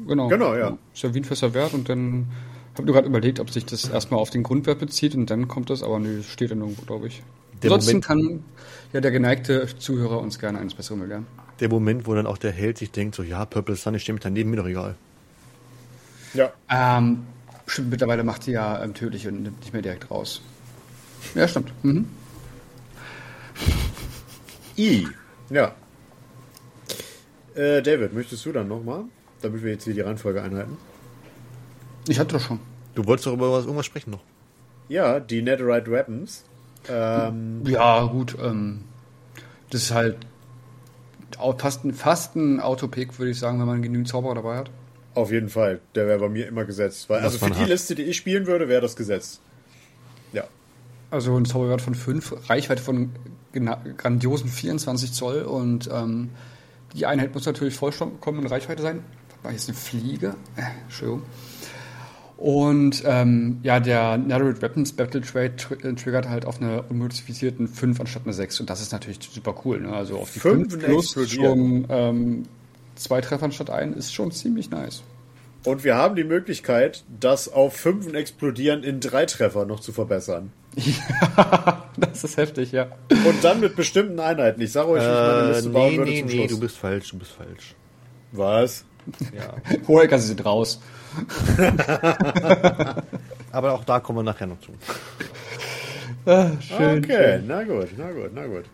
genau. 0.06 0.28
Genau, 0.28 0.54
ja. 0.54 0.78
Ist 0.94 1.02
ja 1.02 1.12
wie 1.14 1.18
ein 1.20 1.24
fester 1.24 1.52
Wert 1.54 1.74
und 1.74 1.88
dann 1.88 2.28
habe 2.74 2.86
nur 2.86 2.94
gerade 2.94 3.08
überlegt, 3.08 3.40
ob 3.40 3.50
sich 3.50 3.64
das 3.66 3.88
erstmal 3.88 4.20
auf 4.20 4.30
den 4.30 4.44
Grundwert 4.44 4.78
bezieht 4.78 5.16
und 5.16 5.30
dann 5.30 5.48
kommt 5.48 5.68
das, 5.70 5.82
aber 5.82 5.98
nee, 5.98 6.22
steht 6.22 6.50
ja 6.50 6.56
nirgendwo, 6.56 6.82
glaube 6.86 7.08
ich. 7.08 7.22
Der 7.62 7.72
Ansonsten 7.72 7.96
Moment- 7.96 8.04
kann 8.06 8.44
ja 8.92 9.00
der 9.00 9.10
geneigte 9.10 9.66
Zuhörer 9.78 10.20
uns 10.20 10.38
gerne 10.38 10.60
eines 10.60 10.74
Besseren 10.74 11.00
belehren. 11.00 11.26
Der 11.60 11.68
Moment, 11.68 12.06
wo 12.06 12.14
dann 12.14 12.26
auch 12.26 12.38
der 12.38 12.52
Held 12.52 12.78
sich 12.78 12.90
denkt, 12.90 13.14
so, 13.14 13.22
ja, 13.22 13.44
Purple 13.44 13.74
Sun, 13.74 13.94
ich 13.94 14.02
stehe 14.02 14.14
mit 14.14 14.24
daneben, 14.24 14.50
mir 14.50 14.56
doch 14.58 14.66
egal. 14.66 14.94
Ja. 16.34 16.52
Ähm, 16.70 17.26
stimmt, 17.66 17.90
mittlerweile 17.90 18.22
macht 18.22 18.44
sie 18.44 18.52
ja 18.52 18.82
ähm, 18.82 18.94
tödlich 18.94 19.26
und 19.26 19.42
nimmt 19.42 19.60
nicht 19.60 19.72
mehr 19.72 19.82
direkt 19.82 20.10
raus. 20.10 20.42
Ja, 21.34 21.48
stimmt. 21.48 21.72
Mhm. 21.82 22.06
I. 24.76 25.08
Ja. 25.50 25.72
Äh, 27.54 27.82
David, 27.82 28.12
möchtest 28.12 28.46
du 28.46 28.52
dann 28.52 28.68
nochmal? 28.68 29.04
Damit 29.42 29.62
wir 29.62 29.72
jetzt 29.72 29.84
hier 29.84 29.94
die 29.94 30.00
Reihenfolge 30.00 30.42
einhalten. 30.42 30.76
Ich 32.08 32.18
hatte 32.18 32.36
doch 32.36 32.44
schon. 32.44 32.60
Du 32.94 33.04
wolltest 33.06 33.26
doch 33.26 33.32
über 33.32 33.52
was, 33.52 33.64
irgendwas 33.64 33.86
sprechen 33.86 34.10
noch. 34.10 34.20
Ja, 34.88 35.18
die 35.20 35.42
Netherite 35.42 35.90
Weapons. 35.90 36.44
Ähm, 36.88 37.62
Ja, 37.66 38.04
gut. 38.04 38.36
Ähm, 38.40 38.82
das 39.70 39.82
ist 39.82 39.90
halt 39.92 40.16
fast 41.58 41.84
ein, 41.84 41.94
fast 41.94 42.36
ein 42.36 42.60
Autopick, 42.60 43.18
würde 43.18 43.30
ich 43.30 43.38
sagen, 43.38 43.58
wenn 43.60 43.66
man 43.66 43.82
genügend 43.82 44.08
Zauberer 44.08 44.34
dabei 44.36 44.56
hat. 44.56 44.70
auf 45.14 45.30
jeden 45.30 45.48
Fall. 45.48 45.80
Der 45.94 46.06
wäre 46.06 46.18
bei 46.18 46.28
mir 46.28 46.46
immer 46.46 46.64
gesetzt. 46.64 47.08
Weil, 47.10 47.20
also 47.22 47.38
für 47.38 47.50
die 47.50 47.60
hat. 47.60 47.68
Liste, 47.68 47.94
die 47.94 48.02
ich 48.02 48.16
spielen 48.16 48.46
würde, 48.46 48.68
wäre 48.68 48.80
das 48.80 48.96
gesetzt. 48.96 49.40
Ja. 50.32 50.44
Also 51.10 51.36
ein 51.36 51.44
Zauberwert 51.44 51.82
von 51.82 51.94
5, 51.94 52.48
Reichweite 52.48 52.82
von 52.82 53.10
grandiosen 53.96 54.48
24 54.48 55.12
Zoll 55.12 55.42
und 55.42 55.88
ähm, 55.92 56.30
die 56.94 57.06
Einheit 57.06 57.34
muss 57.34 57.46
natürlich 57.46 57.74
vollkommen 57.74 58.40
in 58.40 58.46
Reichweite 58.46 58.82
sein. 58.82 59.02
War 59.42 59.52
jetzt 59.52 59.68
eine 59.68 59.76
Fliege? 59.76 60.34
Äh, 60.56 60.62
Entschuldigung. 60.84 61.22
Und 62.38 63.02
ähm, 63.04 63.58
ja, 63.64 63.80
der 63.80 64.16
Narrowed 64.16 64.62
Weapons 64.62 64.92
Battle 64.92 65.20
Trade 65.22 65.56
tr 65.56 65.84
äh, 65.84 65.92
triggert 65.94 66.28
halt 66.28 66.46
auf 66.46 66.62
eine 66.62 66.82
unmodifizierten 66.82 67.66
5 67.66 67.98
anstatt 67.98 68.22
eine 68.24 68.32
6 68.32 68.60
und 68.60 68.70
das 68.70 68.80
ist 68.80 68.92
natürlich 68.92 69.18
super 69.20 69.56
cool. 69.64 69.80
Ne? 69.80 69.92
Also 69.92 70.18
auf 70.18 70.32
die 70.32 70.38
Fünf 70.38 70.70
5 70.70 70.84
plus 70.84 71.16
explodieren. 71.16 71.86
schon 71.88 71.96
ähm, 71.96 72.42
zwei 72.94 73.20
Treffer 73.20 73.46
anstatt 73.46 73.70
ein 73.70 73.92
ist 73.92 74.14
schon 74.14 74.30
ziemlich 74.30 74.70
nice. 74.70 75.02
Und 75.64 75.82
wir 75.82 75.96
haben 75.96 76.14
die 76.14 76.22
Möglichkeit, 76.22 77.02
das 77.18 77.52
auf 77.52 77.74
Fünfen 77.76 78.14
explodieren 78.14 78.84
in 78.84 79.00
drei 79.00 79.26
Treffer 79.26 79.66
noch 79.66 79.80
zu 79.80 79.92
verbessern. 79.92 80.52
Ja, 81.36 81.90
das 81.96 82.22
ist 82.22 82.36
heftig, 82.36 82.70
ja. 82.70 82.86
Und 83.10 83.42
dann 83.42 83.58
mit 83.58 83.74
bestimmten 83.74 84.20
Einheiten. 84.20 84.60
Ich 84.60 84.70
sage 84.70 84.90
euch, 84.90 85.02
wie 85.02 85.06
ich 85.06 85.10
meine 85.10 85.42
Äh, 85.42 85.52
Liste 85.52 85.70
bauen 85.70 85.90
nee, 85.90 85.98
würde 85.98 86.10
nee, 86.12 86.20
zum 86.20 86.28
nee, 86.28 86.36
Schluss. 86.36 86.50
du 86.50 86.60
bist 86.60 86.78
falsch, 86.78 87.10
du 87.10 87.18
bist 87.18 87.32
falsch. 87.32 87.74
Was? 88.30 88.84
Ja. 89.34 89.54
Hohecker, 89.88 90.18
sie 90.18 90.28
sind 90.28 90.44
raus. 90.44 90.80
Aber 93.52 93.72
auch 93.72 93.84
da 93.84 94.00
kommen 94.00 94.18
wir 94.18 94.22
nachher 94.22 94.46
noch 94.46 94.58
zu. 94.60 94.72
schön, 96.60 96.98
okay, 97.04 97.40
na 97.46 97.62
gut, 97.64 97.88
na 97.96 98.10
gut, 98.12 98.30
na 98.34 98.46
gut. 98.46 98.64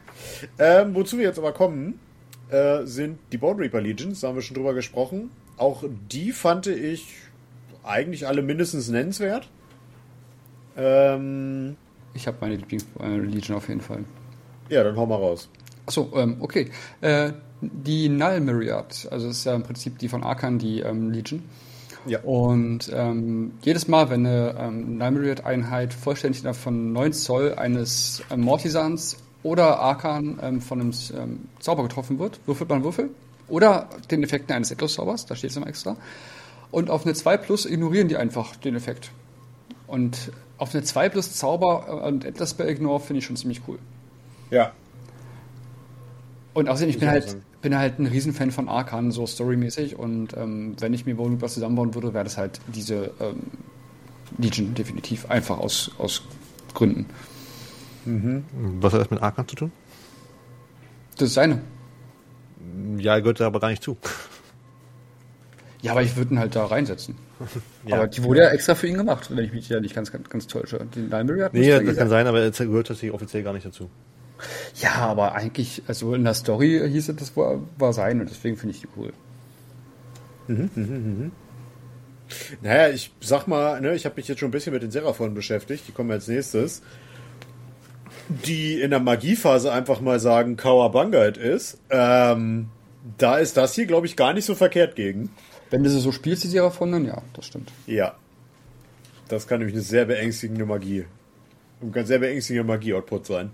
Ähm, 0.58 0.94
wozu 0.94 1.16
wir 1.18 1.24
jetzt 1.24 1.38
aber 1.38 1.52
kommen, 1.52 2.00
äh, 2.50 2.84
sind 2.84 3.18
die 3.30 3.38
Bone 3.38 3.60
Reaper 3.60 3.80
Legions, 3.80 4.20
da 4.20 4.28
haben 4.28 4.34
wir 4.34 4.42
schon 4.42 4.56
drüber 4.56 4.74
gesprochen. 4.74 5.30
Auch 5.56 5.84
die 6.10 6.32
fand 6.32 6.66
ich 6.66 7.06
eigentlich 7.84 8.26
alle 8.26 8.42
mindestens 8.42 8.88
nennenswert. 8.88 9.48
Ähm, 10.76 11.76
Ich 12.14 12.26
habe 12.26 12.38
meine 12.40 12.56
Lieblings-Legion 12.56 13.56
auf 13.56 13.68
jeden 13.68 13.80
Fall. 13.80 14.04
ja, 14.68 14.82
dann 14.82 14.96
hau 14.96 15.06
mal 15.06 15.16
raus. 15.16 15.48
Achso, 15.86 16.10
ähm, 16.16 16.38
okay. 16.40 16.70
Äh, 17.00 17.32
die 17.72 18.08
Null 18.08 18.40
Myriad, 18.40 19.08
also 19.10 19.28
das 19.28 19.38
ist 19.38 19.44
ja 19.44 19.54
im 19.54 19.62
Prinzip 19.62 19.98
die 19.98 20.08
von 20.08 20.22
Arkan, 20.22 20.58
die 20.58 20.80
ähm, 20.80 21.10
Legion. 21.10 21.42
Ja. 22.06 22.20
Und 22.20 22.90
ähm, 22.94 23.52
jedes 23.62 23.88
Mal, 23.88 24.10
wenn 24.10 24.26
eine 24.26 24.54
ähm, 24.58 24.98
Null 24.98 25.10
Myriad-Einheit 25.12 25.94
vollständig 25.94 26.40
innerhalb 26.40 26.58
von 26.58 26.92
9 26.92 27.12
Zoll 27.12 27.54
eines 27.54 28.22
ähm, 28.30 28.42
Mortisans 28.42 29.16
oder 29.42 29.78
Arkan 29.78 30.38
ähm, 30.42 30.60
von 30.60 30.80
einem 30.80 30.92
ähm, 31.16 31.48
Zauber 31.60 31.82
getroffen 31.82 32.18
wird, 32.18 32.40
würfelt 32.46 32.68
man 32.68 32.84
Würfel. 32.84 33.10
Oder 33.48 33.88
den 34.10 34.22
Effekten 34.22 34.54
eines 34.54 34.72
Atlas-Zaubers, 34.72 35.26
da 35.26 35.36
steht 35.36 35.50
es 35.50 35.56
immer 35.56 35.66
extra. 35.66 35.96
Und 36.70 36.90
auf 36.90 37.04
eine 37.04 37.14
2 37.14 37.36
plus 37.36 37.66
ignorieren 37.66 38.08
die 38.08 38.16
einfach 38.16 38.56
den 38.56 38.74
Effekt. 38.74 39.10
Und 39.86 40.32
auf 40.58 40.74
eine 40.74 40.82
2 40.82 41.08
plus 41.08 41.34
Zauber 41.34 41.86
äh, 41.88 42.08
und 42.08 42.26
Atlas 42.26 42.50
Spell 42.50 42.68
Ignore 42.68 43.00
finde 43.00 43.18
ich 43.18 43.26
schon 43.26 43.36
ziemlich 43.36 43.62
cool. 43.68 43.78
Ja. 44.50 44.72
Und 46.54 46.68
außerdem, 46.68 46.90
ich 46.90 46.98
bin 46.98 47.08
halt. 47.08 47.36
Bin 47.64 47.76
halt 47.76 47.98
ein 47.98 48.06
Riesenfan 48.06 48.52
von 48.52 48.68
Arkan, 48.68 49.10
so 49.10 49.26
storymäßig. 49.26 49.98
Und 49.98 50.36
ähm, 50.36 50.76
wenn 50.78 50.92
ich 50.92 51.06
mir 51.06 51.16
Bone 51.16 51.40
was 51.40 51.54
zusammenbauen 51.54 51.94
würde, 51.94 52.14
wäre 52.14 52.24
das 52.24 52.36
halt 52.36 52.60
diese 52.68 53.10
ähm, 53.20 53.40
Legion 54.38 54.74
definitiv. 54.74 55.28
Einfach 55.30 55.58
aus, 55.58 55.90
aus 55.98 56.22
Gründen. 56.74 57.06
Was 58.80 58.92
hat 58.92 59.00
das 59.00 59.10
mit 59.10 59.22
Arkan 59.22 59.48
zu 59.48 59.56
tun? 59.56 59.72
Das 61.16 61.28
ist 61.28 61.34
seine. 61.34 61.62
Ja, 62.98 63.14
er 63.14 63.22
gehört 63.22 63.40
da 63.40 63.46
aber 63.46 63.60
gar 63.60 63.70
nicht 63.70 63.82
zu. 63.82 63.96
Ja, 65.80 65.92
aber 65.92 66.02
ich 66.02 66.16
würde 66.16 66.34
ihn 66.34 66.38
halt 66.38 66.54
da 66.54 66.66
reinsetzen. 66.66 67.16
Ja. 67.86 67.96
Aber 67.96 68.06
die 68.06 68.22
wurde 68.22 68.40
ja 68.40 68.48
extra 68.48 68.74
für 68.74 68.86
ihn 68.86 68.96
gemacht, 68.96 69.28
wenn 69.30 69.44
ich 69.44 69.52
mich 69.52 69.68
ja 69.68 69.78
nicht 69.78 69.94
ganz, 69.94 70.10
ganz, 70.10 70.30
ganz 70.30 70.46
täusche. 70.46 70.86
Die 70.94 71.00
Library 71.00 71.40
hat 71.40 71.52
Nee, 71.52 71.78
das 71.80 71.96
kann 71.96 72.08
sein, 72.08 72.26
aber 72.26 72.40
er 72.40 72.50
gehört 72.50 72.86
tatsächlich 72.86 73.12
offiziell 73.12 73.42
gar 73.42 73.52
nicht 73.52 73.66
dazu. 73.66 73.90
Ja, 74.80 74.94
aber 74.96 75.34
eigentlich, 75.34 75.82
also 75.86 76.14
in 76.14 76.24
der 76.24 76.34
Story 76.34 76.82
hieß 76.86 77.08
es, 77.08 77.16
das 77.16 77.36
war, 77.36 77.60
war 77.78 77.92
sein 77.92 78.20
und 78.20 78.28
deswegen 78.28 78.56
finde 78.56 78.74
ich 78.74 78.80
die 78.80 78.88
cool. 78.96 79.12
Naja, 82.62 82.92
ich 82.92 83.12
sag 83.20 83.46
mal, 83.46 83.80
ne, 83.80 83.94
ich 83.94 84.04
habe 84.04 84.16
mich 84.16 84.28
jetzt 84.28 84.40
schon 84.40 84.48
ein 84.48 84.52
bisschen 84.52 84.72
mit 84.72 84.82
den 84.82 84.90
Seraphon 84.90 85.34
beschäftigt, 85.34 85.84
die 85.88 85.92
kommen 85.92 86.10
als 86.10 86.28
nächstes. 86.28 86.82
Die 88.28 88.80
in 88.80 88.90
der 88.90 89.00
Magiephase 89.00 89.70
einfach 89.70 90.00
mal 90.00 90.18
sagen, 90.18 90.56
Kawabangait 90.56 91.36
ist. 91.36 91.78
Ähm, 91.90 92.70
da 93.18 93.36
ist 93.36 93.56
das 93.56 93.74
hier, 93.74 93.86
glaube 93.86 94.06
ich, 94.06 94.16
gar 94.16 94.32
nicht 94.32 94.46
so 94.46 94.54
verkehrt 94.54 94.96
gegen. 94.96 95.30
Wenn 95.70 95.82
du 95.82 95.90
sie 95.90 96.00
so 96.00 96.12
spielst, 96.12 96.44
die 96.44 96.48
Seraphon, 96.48 96.92
dann 96.92 97.04
ja, 97.04 97.22
das 97.34 97.46
stimmt. 97.46 97.70
Ja. 97.86 98.14
Das 99.28 99.46
kann 99.46 99.58
nämlich 99.58 99.74
eine 99.74 99.82
sehr 99.82 100.06
beängstigende 100.06 100.64
Magie. 100.64 101.04
Ein 101.82 101.92
ganz 101.92 102.08
sehr 102.08 102.18
beängstigender 102.18 102.66
Magie-Output 102.66 103.26
sein. 103.26 103.50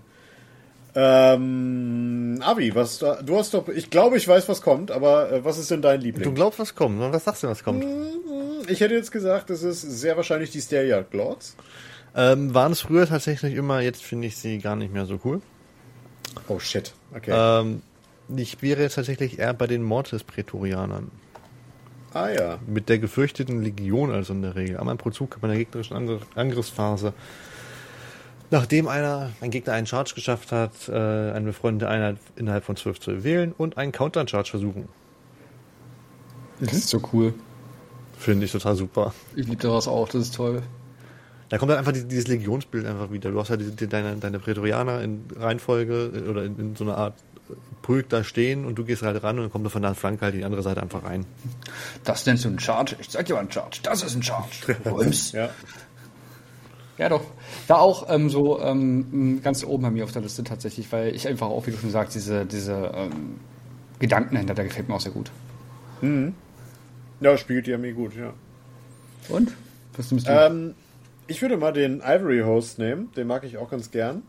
Ähm, 0.93 2.39
Avi, 2.41 2.75
was 2.75 2.99
da, 2.99 3.21
du 3.21 3.37
hast 3.37 3.53
doch, 3.53 3.69
ich 3.69 3.89
glaube, 3.89 4.17
ich 4.17 4.27
weiß, 4.27 4.49
was 4.49 4.61
kommt, 4.61 4.91
aber 4.91 5.31
äh, 5.31 5.45
was 5.45 5.57
ist 5.57 5.71
denn 5.71 5.81
dein 5.81 5.99
Du 6.01 6.05
Liebling? 6.07 6.35
glaubst, 6.35 6.59
was 6.59 6.75
kommt. 6.75 6.99
Was 6.99 7.23
sagst 7.23 7.43
du, 7.43 7.47
was 7.47 7.63
kommt? 7.63 7.85
Ich 8.67 8.81
hätte 8.81 8.93
jetzt 8.93 9.11
gesagt, 9.11 9.49
es 9.49 9.63
ist 9.63 9.81
sehr 9.81 10.17
wahrscheinlich 10.17 10.51
die 10.51 10.61
Steria 10.61 11.03
Lords. 11.11 11.55
Ähm, 12.13 12.53
waren 12.53 12.73
es 12.73 12.81
früher 12.81 13.07
tatsächlich 13.07 13.55
immer, 13.55 13.79
jetzt 13.79 14.03
finde 14.03 14.27
ich 14.27 14.35
sie 14.35 14.57
gar 14.59 14.75
nicht 14.75 14.93
mehr 14.93 15.05
so 15.05 15.19
cool. 15.23 15.41
Oh 16.49 16.59
shit. 16.59 16.93
Okay. 17.15 17.31
Ähm, 17.33 17.81
ich 18.35 18.61
wäre 18.61 18.81
jetzt 18.81 18.95
tatsächlich 18.95 19.39
eher 19.39 19.53
bei 19.53 19.67
den 19.67 19.83
Mortis-Prätorianern. 19.83 21.09
ah 22.13 22.29
ja. 22.29 22.59
Mit 22.67 22.89
der 22.89 22.99
gefürchteten 22.99 23.61
Legion 23.63 24.11
also 24.11 24.33
in 24.33 24.41
der 24.41 24.55
Regel. 24.55 24.77
Einmal 24.77 24.97
pro 24.97 25.09
Zug 25.09 25.31
kann 25.31 25.41
man 25.41 25.51
der 25.51 25.59
gegnerischen 25.59 25.95
Angr 25.95 26.19
Angriffsphase 26.35 27.13
Nachdem 28.51 28.87
einer, 28.87 29.31
ein 29.41 29.49
Gegner 29.49 29.73
einen 29.73 29.87
Charge 29.87 30.13
geschafft 30.13 30.51
hat, 30.51 30.71
äh, 30.89 30.91
eine 30.93 31.41
befreundete 31.47 31.89
Einheit 31.89 32.17
innerhalb 32.35 32.63
von 32.65 32.75
12 32.75 32.99
zu 32.99 33.23
wählen 33.23 33.53
und 33.57 33.77
einen 33.77 33.91
Counter-Charge 33.91 34.49
versuchen. 34.51 34.87
Das 36.59 36.73
ist 36.73 36.89
so 36.89 37.01
cool. 37.13 37.33
Finde 38.19 38.45
ich 38.45 38.51
total 38.51 38.75
super. 38.75 39.13
Ich 39.35 39.47
liebe 39.47 39.63
das 39.63 39.87
auch, 39.87 40.07
das 40.09 40.21
ist 40.23 40.35
toll. 40.35 40.61
Da 41.49 41.57
kommt 41.57 41.71
dann 41.71 41.79
einfach 41.79 41.91
die- 41.91 42.07
dieses 42.07 42.27
Legionsbild 42.27 42.85
einfach 42.85 43.11
wieder. 43.11 43.31
Du 43.31 43.39
hast 43.39 43.49
halt 43.49 43.61
deine, 43.91 44.15
deine 44.17 44.39
Prätorianer 44.39 45.01
in 45.01 45.23
Reihenfolge 45.37 46.11
äh, 46.13 46.29
oder 46.29 46.43
in, 46.43 46.57
in 46.59 46.75
so 46.75 46.83
einer 46.83 46.97
Art 46.97 47.15
äh, 47.49 47.53
Pulk 47.81 48.09
da 48.09 48.23
stehen 48.23 48.65
und 48.65 48.75
du 48.75 48.83
gehst 48.85 49.01
halt 49.01 49.23
ran 49.23 49.37
und 49.37 49.45
dann 49.45 49.51
kommt 49.51 49.69
von 49.71 49.81
der 49.81 49.95
Flanke 49.95 50.21
halt 50.25 50.35
die 50.35 50.43
andere 50.45 50.61
Seite 50.61 50.81
einfach 50.81 51.03
rein. 51.03 51.25
Das 52.03 52.25
nennst 52.25 52.43
du 52.45 52.49
einen 52.49 52.59
Charge? 52.59 52.95
Ich 52.99 53.09
zeig 53.09 53.25
dir 53.25 53.33
mal 53.33 53.39
einen 53.39 53.51
Charge. 53.51 53.79
Das 53.83 54.03
ist 54.03 54.13
ein 54.15 54.23
Charge. 54.23 54.75
Rums. 54.85 55.31
Ja. 55.31 55.49
Ja, 56.97 57.09
doch. 57.09 57.23
Da 57.67 57.75
auch 57.75 58.13
ähm, 58.13 58.29
so 58.29 58.61
ähm, 58.61 59.41
ganz 59.43 59.63
oben 59.63 59.83
bei 59.83 59.91
mir 59.91 60.03
auf 60.03 60.11
der 60.11 60.21
Liste 60.21 60.43
tatsächlich, 60.43 60.91
weil 60.91 61.15
ich 61.15 61.27
einfach 61.27 61.47
auch, 61.47 61.65
wie 61.67 61.71
du 61.71 61.77
schon 61.77 61.89
sagst, 61.89 62.15
diese, 62.15 62.45
diese 62.45 62.91
ähm, 62.93 63.39
Gedanken 63.99 64.35
dahinter, 64.35 64.53
der 64.53 64.65
gefällt 64.65 64.87
mir 64.87 64.95
auch 64.95 65.01
sehr 65.01 65.11
gut. 65.11 65.31
Ja, 67.21 67.37
spielt 67.37 67.67
die 67.67 67.73
Armee 67.73 67.91
gut, 67.91 68.15
ja. 68.15 68.33
Und? 69.29 69.55
Was 69.95 70.11
nimmst 70.11 70.27
du? 70.27 70.31
Ähm, 70.31 70.75
ich 71.27 71.41
würde 71.41 71.57
mal 71.57 71.71
den 71.71 72.01
Ivory 72.01 72.41
Host 72.41 72.79
nehmen, 72.79 73.09
den 73.15 73.27
mag 73.27 73.43
ich 73.43 73.57
auch 73.57 73.69
ganz 73.69 73.91
gern. 73.91 74.23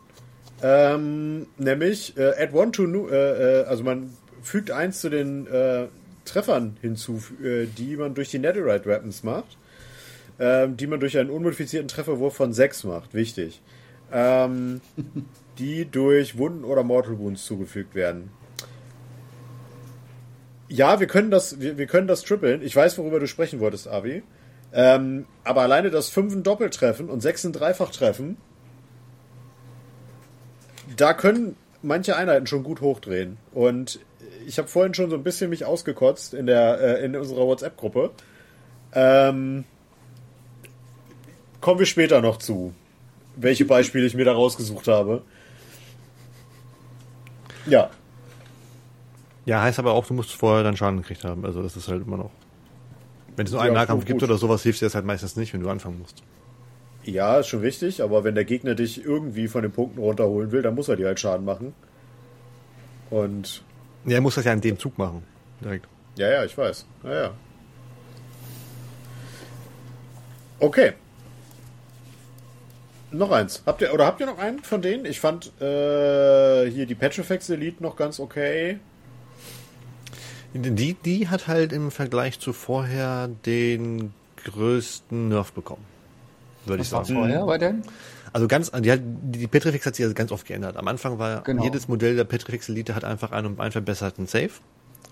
Ähm, 0.63 1.47
nämlich 1.59 2.17
äh, 2.17 2.35
add 2.39 2.55
one 2.55 2.71
to 2.71 2.83
new, 2.83 3.09
äh, 3.09 3.63
äh, 3.63 3.65
also 3.65 3.83
man 3.83 4.11
fügt 4.43 4.71
eins 4.71 5.01
zu 5.01 5.11
den 5.11 5.47
äh, 5.47 5.87
Treffern 6.25 6.77
hinzu, 6.81 7.21
äh, 7.43 7.67
die 7.67 7.97
man 7.97 8.15
durch 8.15 8.31
die 8.31 8.39
Netherite 8.39 8.87
Weapons 8.87 9.25
macht, 9.25 9.57
ähm, 10.43 10.77
die 10.77 10.89
man 10.89 10.99
durch 10.99 11.17
einen 11.17 11.31
unmodifizierten 11.31 11.87
Trefferwurf 11.87 12.35
von 12.35 12.53
6 12.53 12.83
macht. 12.83 13.15
Wichtig. 13.15 13.63
Ähm, 14.13 14.81
die 15.59 15.85
durch 15.85 16.37
Wunden 16.37 16.65
oder 16.65 16.83
Mortal 16.83 17.17
Wounds 17.21 17.45
zugefügt 17.45 17.95
werden. 17.95 18.31
Ja, 20.69 20.99
wir 20.99 21.07
können 21.07 21.31
das, 21.31 21.61
wir, 21.61 21.79
wir 21.79 21.87
können 21.87 22.09
das 22.09 22.23
trippeln. 22.23 22.61
Ich 22.63 22.75
weiß, 22.75 22.99
worüber 22.99 23.21
du 23.21 23.29
sprechen 23.29 23.61
wolltest, 23.61 23.87
Avi. 23.87 24.25
Ähm, 24.73 25.27
aber 25.45 25.61
alleine 25.61 25.91
das 25.91 26.09
5 26.09 26.35
ein 26.35 26.43
Doppeltreffen 26.43 27.09
und 27.09 27.21
6 27.21 27.45
ein 27.45 27.53
Dreifach-Treffen, 27.53 28.37
da 30.97 31.15
können 31.15 31.55
manche 31.83 32.17
Einheiten 32.17 32.49
schon 32.49 32.65
gut 32.65 32.81
hochdrehen. 32.81 33.37
Und 33.53 34.01
ich 34.49 34.59
habe 34.59 34.67
vorhin 34.67 34.95
schon 34.95 35.09
so 35.09 35.17
ein 35.17 35.23
bisschen 35.23 35.51
mich 35.51 35.65
ausgekotzt 35.67 36.35
in 36.35 36.47
der 36.47 36.81
äh, 36.81 37.05
in 37.05 37.15
unserer 37.15 37.47
WhatsApp-Gruppe. 37.47 38.11
Ähm, 38.93 39.65
kommen 41.63 41.79
wir 41.79 41.87
später 41.87 42.21
noch 42.21 42.37
zu, 42.37 42.75
welche 43.37 43.65
Beispiele 43.65 44.05
ich 44.07 44.15
mir 44.15 44.27
da 44.27 44.33
rausgesucht 44.35 44.87
habe. 44.89 45.23
Ja, 47.67 47.91
Ja, 49.45 49.63
heißt 49.63 49.79
aber 49.79 49.93
auch, 49.93 50.07
du 50.07 50.15
musst 50.15 50.33
vorher 50.35 50.63
dann 50.65 50.77
Schaden 50.77 50.99
gekriegt 50.99 51.25
haben. 51.25 51.45
Also 51.45 51.63
das 51.63 51.77
ist 51.77 51.89
halt 51.89 52.07
immer 52.07 52.17
noch. 52.17 52.31
Wenn 53.37 53.47
es 53.47 53.53
nur 53.53 53.63
einen 53.63 53.75
Ja, 53.75 53.81
Nahkampf 53.81 54.03
gut, 54.03 54.07
gibt 54.07 54.23
oder 54.23 54.39
sowas, 54.39 54.63
hilft 54.63 54.81
dir 54.81 54.87
das 54.87 54.95
halt 54.95 55.05
meistens 55.07 55.37
nicht, 55.37 55.53
wenn 55.55 55.63
du 55.63 55.71
anfangen 55.71 55.99
musst. 56.01 56.23
Ja, 57.05 57.39
ist 57.41 57.49
schon 57.49 57.61
richtig, 57.61 58.03
aber 58.03 58.23
wenn 58.25 58.35
der 58.35 58.45
Gegner 58.45 58.75
dich 58.75 59.05
irgendwie 59.05 59.49
von 59.49 59.63
den 59.63 59.73
Punkten 59.73 59.99
runterholen 60.01 60.53
will, 60.53 60.63
dann 60.63 60.75
muss 60.75 60.89
er 60.89 60.97
dir 60.97 61.07
halt 61.07 61.19
Schaden 61.21 61.45
machen. 61.45 61.75
Und 63.11 63.65
Ja, 64.05 64.15
er 64.17 64.21
muss 64.21 64.35
das 64.37 64.45
ja 64.45 64.53
in 64.53 64.61
dem 64.61 64.79
Zug 64.79 64.99
machen. 64.99 65.25
Direkt. 65.61 65.87
ja, 66.17 66.31
ja, 66.31 66.45
ich 66.45 66.57
weiß. 66.57 66.87
Ja, 67.05 67.15
ja. 67.15 67.31
Okay. 70.61 70.93
Noch 73.13 73.31
eins. 73.31 73.63
Habt 73.67 73.83
ihr 73.83 73.93
oder 73.93 74.07
habt 74.07 74.21
ihr 74.21 74.27
noch 74.27 74.39
einen 74.39 74.61
von 74.61 74.81
denen? 74.83 75.05
Ich 75.05 75.21
fand 75.21 75.47
äh, 75.61 76.71
hier 76.71 76.87
die 76.87 76.95
Petrifex 76.95 77.51
Elite 77.51 77.83
noch 77.83 77.97
ganz 77.97 78.19
okay. 78.19 78.79
Die, 80.55 80.95
die 80.95 81.29
hat 81.29 81.49
halt 81.49 81.73
im 81.73 81.91
Vergleich 81.91 82.39
zu 82.39 82.53
vorher 82.53 83.29
den 83.47 84.13
größten 84.45 85.29
Nerf 85.29 85.53
bekommen. 85.53 85.85
Würde 86.67 86.83
ich 86.83 86.89
Was 86.93 86.99
war 86.99 87.05
sagen. 87.05 87.19
vorher 87.21 87.45
bei 87.47 87.59
denn? 87.59 87.83
Also 88.33 88.49
ganz, 88.49 88.71
die, 88.71 88.93
hat, 88.93 89.01
die 89.03 89.47
Petrifex 89.47 89.85
hat 89.85 89.95
sich 89.97 90.05
also 90.05 90.15
ganz 90.15 90.33
oft 90.33 90.47
geändert. 90.47 90.77
Am 90.77 90.89
Anfang 90.89 91.19
war 91.19 91.43
Genau. 91.43 91.65
jedes 91.65 91.89
Modell 91.89 92.17
der 92.17 92.25
Petrifex 92.25 92.69
Elite 92.69 92.95
hat 92.95 93.05
einfach 93.05 93.33
einen 93.33 93.47
um 93.47 93.61
einen 93.61 93.73
verbesserten 93.73 94.27
Save. 94.27 94.51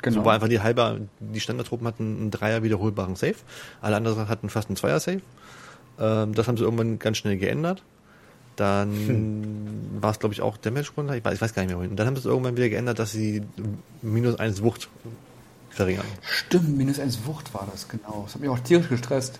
Genau. 0.02 0.20
So 0.20 0.24
war 0.24 0.34
einfach 0.34 0.48
die 0.48 0.60
halbe, 0.60 1.08
die 1.18 1.40
Standardtruppen 1.40 1.86
hatten 1.86 2.16
einen 2.18 2.30
Dreier 2.30 2.62
wiederholbaren 2.62 3.16
Save. 3.16 3.34
Alle 3.82 3.96
anderen 3.96 4.28
hatten 4.28 4.48
fast 4.48 4.68
einen 4.68 4.76
Zweier 4.76 5.00
Save. 5.00 5.20
Ähm, 6.00 6.34
das 6.34 6.48
haben 6.48 6.56
sie 6.56 6.64
irgendwann 6.64 6.98
ganz 6.98 7.18
schnell 7.18 7.36
geändert. 7.36 7.82
Dann 8.56 8.90
Hm. 8.92 10.02
war 10.02 10.10
es, 10.10 10.18
glaube 10.18 10.34
ich, 10.34 10.42
auch 10.42 10.56
Damage 10.56 10.90
runter. 10.96 11.14
Ich 11.16 11.24
weiß, 11.24 11.34
ich 11.34 11.40
weiß 11.40 11.54
gar 11.54 11.62
nicht 11.62 11.70
mehr 11.70 11.78
wohin. 11.78 11.90
Und 11.90 11.96
dann 11.96 12.06
haben 12.06 12.16
sie 12.16 12.20
es 12.20 12.26
irgendwann 12.26 12.56
wieder 12.56 12.68
geändert, 12.68 12.98
dass 12.98 13.12
sie 13.12 13.42
minus 14.02 14.38
eins 14.38 14.62
Wucht 14.62 14.88
verringern. 15.70 16.04
Stimmt, 16.22 16.76
minus 16.76 16.98
eins 16.98 17.24
Wucht 17.26 17.54
war 17.54 17.66
das, 17.70 17.88
genau. 17.88 18.22
Das 18.24 18.34
hat 18.34 18.40
mich 18.40 18.50
auch 18.50 18.58
tierisch 18.58 18.88
gestresst. 18.88 19.38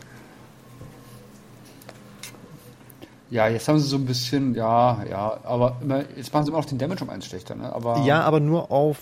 Ja, 3.30 3.46
jetzt 3.46 3.68
haben 3.68 3.78
sie 3.78 3.86
so 3.86 3.96
ein 3.96 4.06
bisschen, 4.06 4.54
ja, 4.56 5.04
ja, 5.08 5.38
aber 5.44 5.76
immer, 5.82 6.02
jetzt 6.16 6.32
machen 6.32 6.44
sie 6.44 6.50
immer 6.50 6.58
noch 6.58 6.64
den 6.64 6.78
Damage 6.78 7.04
um 7.04 7.10
eins 7.10 7.26
schlechter, 7.26 7.54
ne? 7.54 7.72
Aber 7.72 7.98
Ja, 8.04 8.22
aber 8.22 8.40
nur 8.40 8.72
auf 8.72 8.98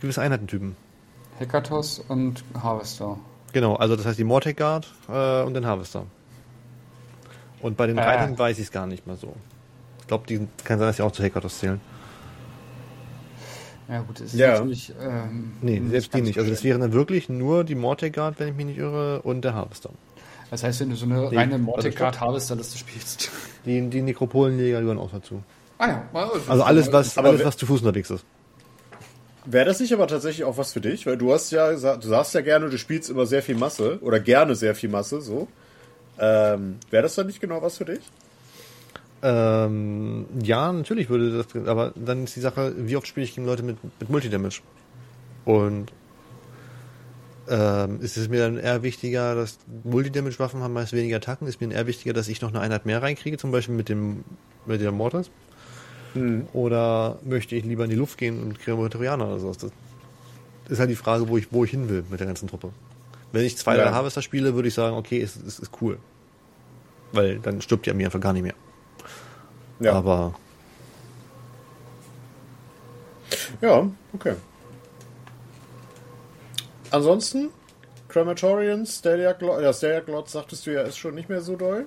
gewisse 0.00 0.22
Einheitentypen. 0.22 0.76
Hekatos 1.38 1.98
und 2.08 2.42
Harvester. 2.62 3.18
Genau, 3.52 3.74
also 3.76 3.94
das 3.96 4.06
heißt 4.06 4.18
die 4.18 4.24
Mortec 4.24 4.56
Guard 4.56 4.90
äh, 5.10 5.42
und 5.42 5.52
den 5.54 5.66
Harvester. 5.66 6.04
Und 7.60 7.76
bei 7.76 7.86
den 7.86 7.98
Ah. 7.98 8.04
Reitern 8.04 8.38
weiß 8.38 8.58
ich 8.58 8.64
es 8.66 8.70
gar 8.72 8.86
nicht 8.86 9.06
mehr 9.06 9.16
so. 9.16 9.34
Ich 10.00 10.06
glaube, 10.06 10.26
die 10.28 10.46
kann 10.64 10.78
sein, 10.78 10.88
dass 10.88 10.96
sie 10.98 11.02
auch 11.02 11.12
zu 11.12 11.22
Hekatos 11.22 11.58
zählen. 11.58 11.80
Ja, 13.88 14.00
gut, 14.00 14.20
das 14.20 14.26
ist 14.32 14.34
Ja. 14.34 14.52
natürlich. 14.58 14.92
Ähm, 15.00 15.52
Nee, 15.62 15.80
selbst 15.90 16.12
die 16.14 16.20
nicht. 16.22 16.38
Also 16.38 16.50
das 16.50 16.64
wären 16.64 16.80
dann 16.80 16.92
wirklich 16.92 17.28
nur 17.28 17.62
die 17.64 17.74
Mortec 17.76 18.14
Guard, 18.14 18.38
wenn 18.38 18.48
ich 18.48 18.54
mich 18.54 18.66
nicht 18.66 18.78
irre, 18.78 19.22
und 19.22 19.42
der 19.42 19.54
Harvester. 19.54 19.90
Das 20.50 20.62
heißt, 20.62 20.80
wenn 20.80 20.90
du 20.90 20.96
so 20.96 21.06
eine 21.06 21.28
Nee, 21.30 21.36
reine 21.36 21.54
also 21.54 21.64
Mortic 21.64 21.96
Guard 21.96 22.20
Harvester-Liste 22.20 22.78
spielst. 22.78 23.30
Die, 23.64 23.88
die 23.88 24.02
Nekropolenjäger 24.02 24.80
gehören 24.80 24.98
auch 24.98 25.10
dazu. 25.10 25.42
Ah 25.78 25.88
ja, 25.88 26.04
Also 26.48 26.62
alles, 26.62 26.92
was, 26.92 27.18
Aber 27.18 27.28
alles, 27.28 27.44
was 27.44 27.56
zu 27.56 27.66
Fuß 27.66 27.80
unterwegs 27.80 28.10
ist. 28.10 28.24
Wäre 29.44 29.66
das 29.66 29.78
nicht 29.78 29.92
aber 29.92 30.06
tatsächlich 30.08 30.44
auch 30.44 30.56
was 30.56 30.72
für 30.72 30.80
dich? 30.80 31.06
Weil 31.06 31.16
du 31.16 31.32
hast 31.32 31.52
ja 31.52 31.72
du 31.72 32.08
sagst 32.08 32.34
ja 32.34 32.40
gerne, 32.40 32.68
du 32.70 32.78
spielst 32.78 33.10
immer 33.10 33.26
sehr 33.26 33.42
viel 33.42 33.54
Masse 33.56 33.98
oder 34.02 34.18
gerne 34.18 34.54
sehr 34.56 34.74
viel 34.74 34.88
Masse, 34.88 35.20
so. 35.20 35.46
Ähm, 36.18 36.76
Wäre 36.90 37.02
das 37.02 37.14
dann 37.14 37.26
nicht 37.26 37.40
genau 37.40 37.62
was 37.62 37.78
für 37.78 37.84
dich? 37.84 38.00
Ähm, 39.22 40.26
ja, 40.42 40.72
natürlich 40.72 41.08
würde 41.08 41.38
das, 41.38 41.66
aber 41.66 41.92
dann 41.96 42.24
ist 42.24 42.36
die 42.36 42.40
Sache, 42.40 42.74
wie 42.76 42.96
oft 42.96 43.06
spiele 43.06 43.24
ich 43.24 43.34
gegen 43.34 43.46
Leute 43.46 43.62
mit, 43.62 43.76
mit 44.00 44.10
Multidamage? 44.10 44.62
Und 45.44 45.92
ähm, 47.48 48.00
ist 48.00 48.16
es 48.16 48.28
mir 48.28 48.40
dann 48.40 48.58
eher 48.58 48.82
wichtiger, 48.82 49.34
dass 49.34 49.58
Multidamage-Waffen 49.84 50.60
haben 50.60 50.72
meist 50.72 50.92
weniger 50.92 51.16
Attacken, 51.16 51.46
ist 51.46 51.60
mir 51.60 51.72
eher 51.72 51.86
wichtiger, 51.86 52.12
dass 52.12 52.28
ich 52.28 52.40
noch 52.40 52.50
eine 52.50 52.60
Einheit 52.60 52.86
mehr 52.86 53.02
reinkriege, 53.02 53.38
zum 53.38 53.52
Beispiel 53.52 53.74
mit 53.74 53.88
dem 53.88 54.24
mit 54.66 54.80
der 54.80 54.92
Mortis? 54.92 55.30
Oder 56.52 57.18
möchte 57.24 57.56
ich 57.56 57.64
lieber 57.64 57.84
in 57.84 57.90
die 57.90 57.96
Luft 57.96 58.18
gehen 58.18 58.42
und 58.42 58.58
Kreatorianer 58.58 59.26
oder 59.26 59.38
sowas? 59.38 59.58
Das 59.58 59.70
ist 60.68 60.78
halt 60.78 60.90
die 60.90 60.96
Frage, 60.96 61.28
wo 61.28 61.36
ich, 61.36 61.52
wo 61.52 61.64
ich 61.64 61.70
hin 61.70 61.88
will 61.88 62.04
mit 62.10 62.20
der 62.20 62.26
ganzen 62.26 62.48
Truppe. 62.48 62.70
Wenn 63.36 63.44
ich 63.44 63.56
zwei, 63.56 63.76
Ja. 63.76 63.92
Harvester 63.92 64.22
spiele, 64.22 64.54
würde 64.54 64.68
ich 64.68 64.74
sagen, 64.74 64.96
okay, 64.96 65.20
es 65.20 65.36
ist, 65.36 65.46
ist, 65.46 65.58
ist 65.58 65.70
cool. 65.80 65.98
Weil 67.12 67.38
dann 67.38 67.60
stirbt 67.60 67.86
die 67.86 67.90
Armee 67.90 68.04
einfach 68.06 68.20
gar 68.20 68.32
nicht 68.32 68.42
mehr. 68.42 68.54
Ja. 69.78 69.92
Aber 69.92 70.34
Ja, 73.60 73.88
okay. 74.14 74.34
Ansonsten, 76.90 77.50
Crematorians, 78.08 78.98
Steliac 78.98 79.40
Lord, 79.42 79.62
ja, 79.62 79.72
Steliac 79.72 80.06
Lord 80.06 80.30
sagtest 80.30 80.66
du 80.66 80.72
ja, 80.72 80.82
ist 80.82 80.96
schon 80.96 81.14
nicht 81.14 81.28
mehr 81.28 81.42
so 81.42 81.56
doll. 81.56 81.86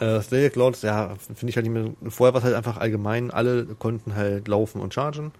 Äh, 0.00 0.20
Static 0.22 0.54
Lords, 0.54 0.82
ja, 0.82 1.16
finde 1.18 1.48
ich 1.48 1.56
halt 1.56 1.66
nicht 1.66 1.72
mehr. 1.72 2.10
Vorher 2.10 2.34
war 2.34 2.38
es 2.38 2.44
halt 2.44 2.54
einfach 2.54 2.76
allgemein, 2.76 3.30
alle 3.30 3.64
konnten 3.64 4.14
halt 4.14 4.46
laufen 4.46 4.80
und 4.80 4.94
chargen. 4.94 5.32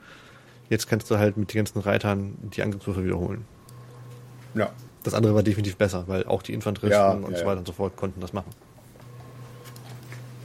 Jetzt 0.68 0.88
kannst 0.88 1.10
du 1.10 1.18
halt 1.18 1.36
mit 1.36 1.52
den 1.52 1.58
ganzen 1.58 1.80
Reitern 1.80 2.34
die 2.54 2.62
Angriffswürfe 2.62 3.04
wiederholen. 3.04 3.44
Ja. 4.54 4.70
Das 5.04 5.14
andere 5.14 5.34
war 5.34 5.42
definitiv 5.42 5.76
besser, 5.76 6.04
weil 6.06 6.24
auch 6.26 6.42
die 6.42 6.52
Infanteristen 6.52 6.92
Ja, 6.92 7.12
und 7.12 7.30
ja, 7.30 7.38
so 7.38 7.42
ja. 7.42 7.46
weiter 7.46 7.58
und 7.60 7.66
so 7.66 7.72
fort 7.72 7.96
konnten 7.96 8.20
das 8.20 8.32
machen. 8.32 8.50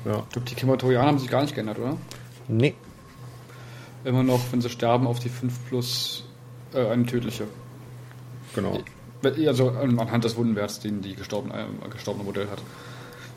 Ja. 0.05 0.19
Ich 0.19 0.29
glaube, 0.29 0.49
die 0.49 0.55
Krematorianer 0.55 1.07
haben 1.07 1.19
sich 1.19 1.29
gar 1.29 1.41
nicht 1.41 1.55
geändert, 1.55 1.79
oder? 1.79 1.97
Nee. 2.47 2.75
Immer 4.03 4.23
noch, 4.23 4.41
wenn 4.51 4.61
sie 4.61 4.69
sterben, 4.69 5.07
auf 5.07 5.19
die 5.19 5.29
5 5.29 5.67
plus 5.69 6.25
äh, 6.73 6.85
eine 6.87 7.05
tödliche. 7.05 7.45
Genau. 8.53 8.79
Also 9.23 9.71
ähm, 9.81 9.99
anhand 9.99 10.25
des 10.25 10.35
Wundenwerts, 10.35 10.81
den 10.81 11.01
die 11.01 11.15
gestorbene, 11.15 11.53
äh, 11.85 11.89
gestorbene 11.89 12.25
Modell 12.25 12.49
hat. 12.49 12.61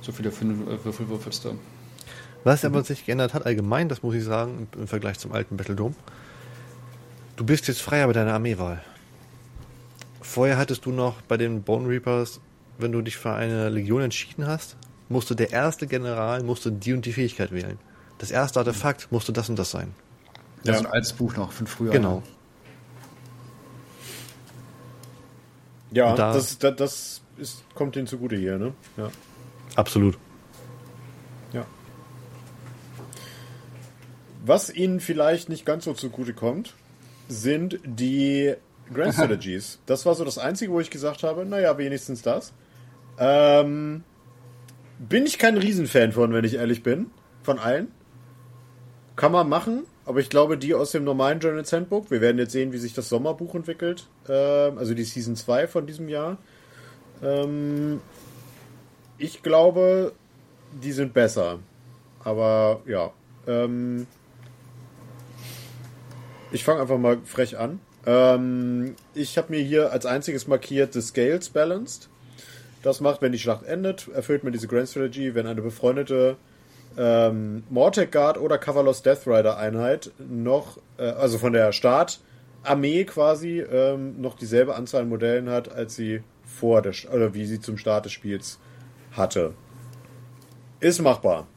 So 0.00 0.10
viele 0.10 0.32
fünf, 0.32 0.68
äh, 0.68 0.84
Würfel 0.84 1.08
würfelst 1.08 1.44
du. 1.44 1.58
Was 2.42 2.64
aber 2.64 2.82
sich 2.82 3.06
geändert 3.06 3.34
hat 3.34 3.46
allgemein, 3.46 3.88
das 3.88 4.02
muss 4.02 4.14
ich 4.14 4.24
sagen, 4.24 4.68
im, 4.74 4.80
im 4.80 4.88
Vergleich 4.88 5.18
zum 5.18 5.32
alten 5.32 5.56
Battledome. 5.56 5.94
Du 7.36 7.44
bist 7.44 7.68
jetzt 7.68 7.82
freier 7.82 8.06
bei 8.06 8.12
deiner 8.12 8.34
Armeewahl. 8.34 8.82
Vorher 10.28 10.58
hattest 10.58 10.84
du 10.86 10.90
noch 10.90 11.22
bei 11.22 11.36
den 11.36 11.62
Bone 11.62 11.88
Reapers, 11.88 12.40
wenn 12.78 12.92
du 12.92 13.00
dich 13.00 13.16
für 13.16 13.32
eine 13.32 13.68
Legion 13.68 14.02
entschieden 14.02 14.46
hast, 14.46 14.76
musste 15.08 15.36
der 15.36 15.50
erste 15.52 15.86
General 15.86 16.42
musste 16.42 16.72
die 16.72 16.92
und 16.92 17.06
die 17.06 17.12
Fähigkeit 17.12 17.52
wählen. 17.52 17.78
Das 18.18 18.30
erste 18.32 18.58
Artefakt 18.58 19.10
musste 19.12 19.32
das 19.32 19.48
und 19.48 19.56
das 19.58 19.70
sein. 19.70 19.94
Das 20.64 20.66
Ja. 20.66 20.80
ist 20.80 20.86
ein 20.86 20.92
altes 20.92 21.12
Buch 21.12 21.36
noch 21.36 21.52
von 21.52 21.66
früher. 21.66 21.92
Genau. 21.92 22.22
Ja, 25.92 26.10
Und 26.10 26.18
da- 26.18 26.32
das, 26.34 26.58
das, 26.58 26.76
das 26.76 27.20
ist, 27.38 27.62
kommt 27.74 27.94
denen 27.94 28.06
zugute 28.06 28.36
hier, 28.36 28.58
ne? 28.58 28.74
Ja. 28.96 29.10
Absolut. 29.76 30.18
ja. 31.52 31.64
Was 34.44 34.70
ihnen 34.70 35.00
vielleicht 35.00 35.48
nicht 35.48 35.64
ganz 35.64 35.84
so 35.84 35.92
zugute 35.94 36.34
kommt, 36.34 36.74
sind 37.28 37.78
die 37.84 38.54
Grand 38.92 39.14
Strategies. 39.14 39.78
Das 39.86 40.06
war 40.06 40.14
so 40.14 40.24
das 40.24 40.38
Einzige, 40.38 40.72
wo 40.72 40.80
ich 40.80 40.90
gesagt 40.90 41.22
habe, 41.22 41.44
naja, 41.44 41.76
wenigstens 41.78 42.22
das. 42.22 42.52
Ähm, 43.18 44.04
bin 44.98 45.26
ich 45.26 45.38
kein 45.38 45.56
Riesenfan 45.56 46.12
von, 46.12 46.32
wenn 46.32 46.44
ich 46.44 46.54
ehrlich 46.54 46.82
bin. 46.82 47.10
Von 47.42 47.58
allen. 47.58 47.88
Kann 49.16 49.32
man 49.32 49.48
machen, 49.48 49.84
aber 50.04 50.20
ich 50.20 50.28
glaube, 50.28 50.58
die 50.58 50.74
aus 50.74 50.92
dem 50.92 51.04
normalen 51.04 51.40
Journal 51.40 51.64
Handbook, 51.64 52.10
wir 52.10 52.20
werden 52.20 52.38
jetzt 52.38 52.52
sehen, 52.52 52.72
wie 52.72 52.78
sich 52.78 52.92
das 52.92 53.08
Sommerbuch 53.08 53.54
entwickelt, 53.54 54.08
ähm, 54.28 54.76
also 54.76 54.94
die 54.94 55.04
Season 55.04 55.36
2 55.36 55.66
von 55.66 55.86
diesem 55.86 56.08
Jahr. 56.08 56.36
Ähm, 57.22 58.00
ich 59.16 59.42
glaube, 59.42 60.12
die 60.82 60.92
sind 60.92 61.14
besser. 61.14 61.58
Aber 62.22 62.82
ja. 62.86 63.12
Ähm, 63.46 64.06
ich 66.52 66.64
fange 66.64 66.82
einfach 66.82 66.98
mal 66.98 67.18
frech 67.24 67.58
an. 67.58 67.80
Ähm, 68.06 68.94
ich 69.14 69.36
habe 69.36 69.52
mir 69.52 69.60
hier 69.60 69.92
als 69.92 70.06
einziges 70.06 70.46
markiert 70.46 70.92
The 70.92 71.02
Scales 71.02 71.50
Balanced. 71.50 72.08
Das 72.82 73.00
macht, 73.00 73.20
wenn 73.20 73.32
die 73.32 73.38
Schlacht 73.38 73.64
endet, 73.64 74.08
erfüllt 74.14 74.44
man 74.44 74.52
diese 74.52 74.68
Grand 74.68 74.88
Strategy, 74.88 75.34
wenn 75.34 75.46
eine 75.46 75.60
befreundete 75.60 76.36
ähm, 76.96 77.64
Mortec 77.68 78.12
Guard 78.12 78.38
oder 78.38 78.58
Cavalos 78.58 79.02
Death 79.02 79.26
Rider 79.26 79.58
Einheit 79.58 80.12
noch, 80.18 80.78
äh, 80.98 81.02
also 81.02 81.38
von 81.38 81.52
der 81.52 81.72
Startarmee 81.72 83.04
quasi, 83.04 83.60
ähm, 83.60 84.20
noch 84.20 84.36
dieselbe 84.36 84.76
Anzahl 84.76 85.02
an 85.02 85.08
Modellen 85.08 85.50
hat, 85.50 85.70
als 85.70 85.96
sie 85.96 86.22
vor 86.44 86.80
der, 86.80 86.94
oder 87.12 87.34
wie 87.34 87.44
sie 87.44 87.60
zum 87.60 87.76
Start 87.76 88.04
des 88.04 88.12
Spiels 88.12 88.58
hatte. 89.12 89.54
Ist 90.78 91.00
machbar. 91.02 91.48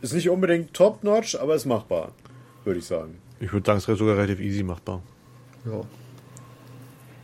Ist 0.00 0.14
nicht 0.14 0.30
unbedingt 0.30 0.72
top-notch, 0.72 1.36
aber 1.36 1.54
ist 1.54 1.66
machbar, 1.66 2.12
würde 2.64 2.78
ich 2.80 2.86
sagen. 2.86 3.18
Ich 3.40 3.52
würde 3.52 3.66
sagen, 3.66 3.78
es 3.78 3.88
ist 3.88 3.98
sogar 3.98 4.16
relativ 4.16 4.38
easy 4.40 4.62
machbar. 4.62 5.02
Ja. 5.64 5.80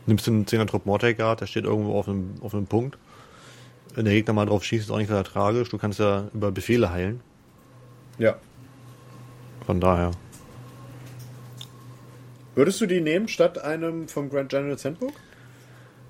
Nimmst 0.07 0.25
du 0.25 0.31
einen 0.31 0.45
10er 0.45 0.65
Trupp 0.65 0.85
Mortal 0.85 1.13
Guard, 1.13 1.41
der 1.41 1.45
steht 1.45 1.65
irgendwo 1.65 1.97
auf 1.97 2.07
einem, 2.07 2.35
auf 2.41 2.53
einem 2.53 2.65
Punkt. 2.65 2.97
Wenn 3.93 4.05
der 4.05 4.13
Gegner 4.13 4.33
mal 4.33 4.45
drauf 4.45 4.63
schießt, 4.63 4.85
ist 4.85 4.91
auch 4.91 4.97
nicht 4.97 5.09
gerade 5.09 5.29
tragisch. 5.29 5.69
Du 5.69 5.77
kannst 5.77 5.99
ja 5.99 6.27
über 6.33 6.51
Befehle 6.51 6.91
heilen. 6.91 7.21
Ja. 8.17 8.35
Von 9.65 9.79
daher. 9.79 10.11
Würdest 12.55 12.81
du 12.81 12.87
die 12.87 13.01
nehmen 13.01 13.27
statt 13.27 13.63
einem 13.63 14.07
vom 14.07 14.29
Grand 14.29 14.49
General 14.49 14.77
Handbook? 14.83 15.13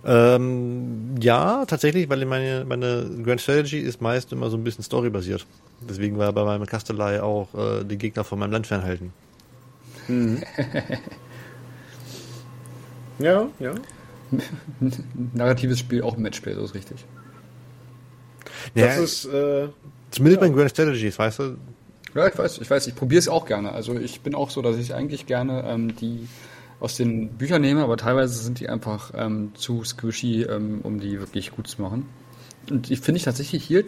Ähm, 0.06 1.16
ja, 1.20 1.66
tatsächlich, 1.66 2.08
weil 2.08 2.26
meine, 2.26 2.64
meine 2.66 3.10
Grand 3.24 3.42
Strategy 3.42 3.80
ist 3.80 4.02
meist 4.02 4.32
immer 4.32 4.50
so 4.50 4.56
ein 4.56 4.64
bisschen 4.64 4.84
storybasiert. 4.84 5.46
Deswegen 5.82 6.18
war 6.18 6.32
bei 6.32 6.46
meinem 6.46 6.66
Kastelei 6.66 7.22
auch 7.22 7.54
äh, 7.54 7.84
die 7.84 7.98
Gegner 7.98 8.24
von 8.24 8.40
meinem 8.40 8.52
Land 8.52 8.68
fernhalten. 8.68 9.12
Ja, 13.20 13.48
ja. 13.60 13.76
Narratives 15.34 15.80
Spiel, 15.80 16.04
auch 16.04 16.16
ein 16.18 16.22
Matchplay, 16.22 16.54
so 16.54 16.64
ist 16.64 16.76
richtig. 16.76 17.06
Das 18.76 18.98
Ja, 18.98 19.02
ist, 19.04 19.26
äh, 19.26 19.70
zumindest 20.12 20.42
bei 20.42 20.48
den 20.48 20.56
Grand 20.56 20.70
Strategies, 20.70 21.18
weißt 21.18 21.40
du? 21.40 21.58
Ja, 22.14 22.28
ich 22.28 22.38
weiß, 22.38 22.60
ich 22.60 22.70
weiß, 22.70 22.88
ich 22.88 22.96
probiere 22.96 23.20
es 23.20 23.28
auch 23.28 23.46
gerne. 23.46 23.72
Also 23.72 23.96
ich 23.96 24.22
bin 24.22 24.36
auch 24.36 24.50
so, 24.50 24.62
dass 24.62 24.78
ich 24.78 24.94
eigentlich 24.94 25.26
gerne 25.26 25.64
ähm, 25.68 25.96
die 25.96 26.28
aus 26.80 26.96
den 26.96 27.30
Büchern 27.30 27.62
nehme, 27.62 27.84
aber 27.84 27.98
teilweise 27.98 28.36
sind 28.36 28.60
die 28.60 28.70
einfach 28.70 29.12
ähm, 29.16 29.52
zu 29.56 29.84
squishy, 29.84 30.44
ähm, 30.44 30.82
um 30.84 31.00
die 31.00 31.20
wirklich 31.20 31.52
gut 31.52 31.68
zu 31.68 31.82
machen. 31.82 32.06
Und 32.70 32.90
die 32.90 32.98
finde 32.98 33.18
ich 33.18 33.24
tatsächlich 33.24 33.64
hier 33.64 33.84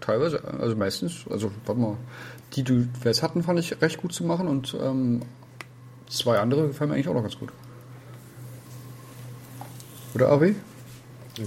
teilweise, 0.00 0.42
also 0.60 0.76
meistens, 0.76 1.24
also 1.30 1.50
warte 1.66 1.80
mal, 1.80 1.96
die, 2.54 2.64
die 2.64 2.80
wir 2.80 3.04
jetzt 3.04 3.22
hatten, 3.22 3.42
fand 3.42 3.58
ich 3.60 3.80
recht 3.80 3.98
gut 3.98 4.12
zu 4.12 4.24
machen 4.24 4.48
und 4.48 4.76
ähm, 4.80 5.20
zwei 6.08 6.38
andere 6.38 6.68
gefallen 6.68 6.90
mir 6.90 6.96
eigentlich 6.96 7.08
auch 7.08 7.14
noch 7.14 7.22
ganz 7.22 7.38
gut. 7.38 7.50
Oder 10.14 10.30
Avi? 10.30 10.54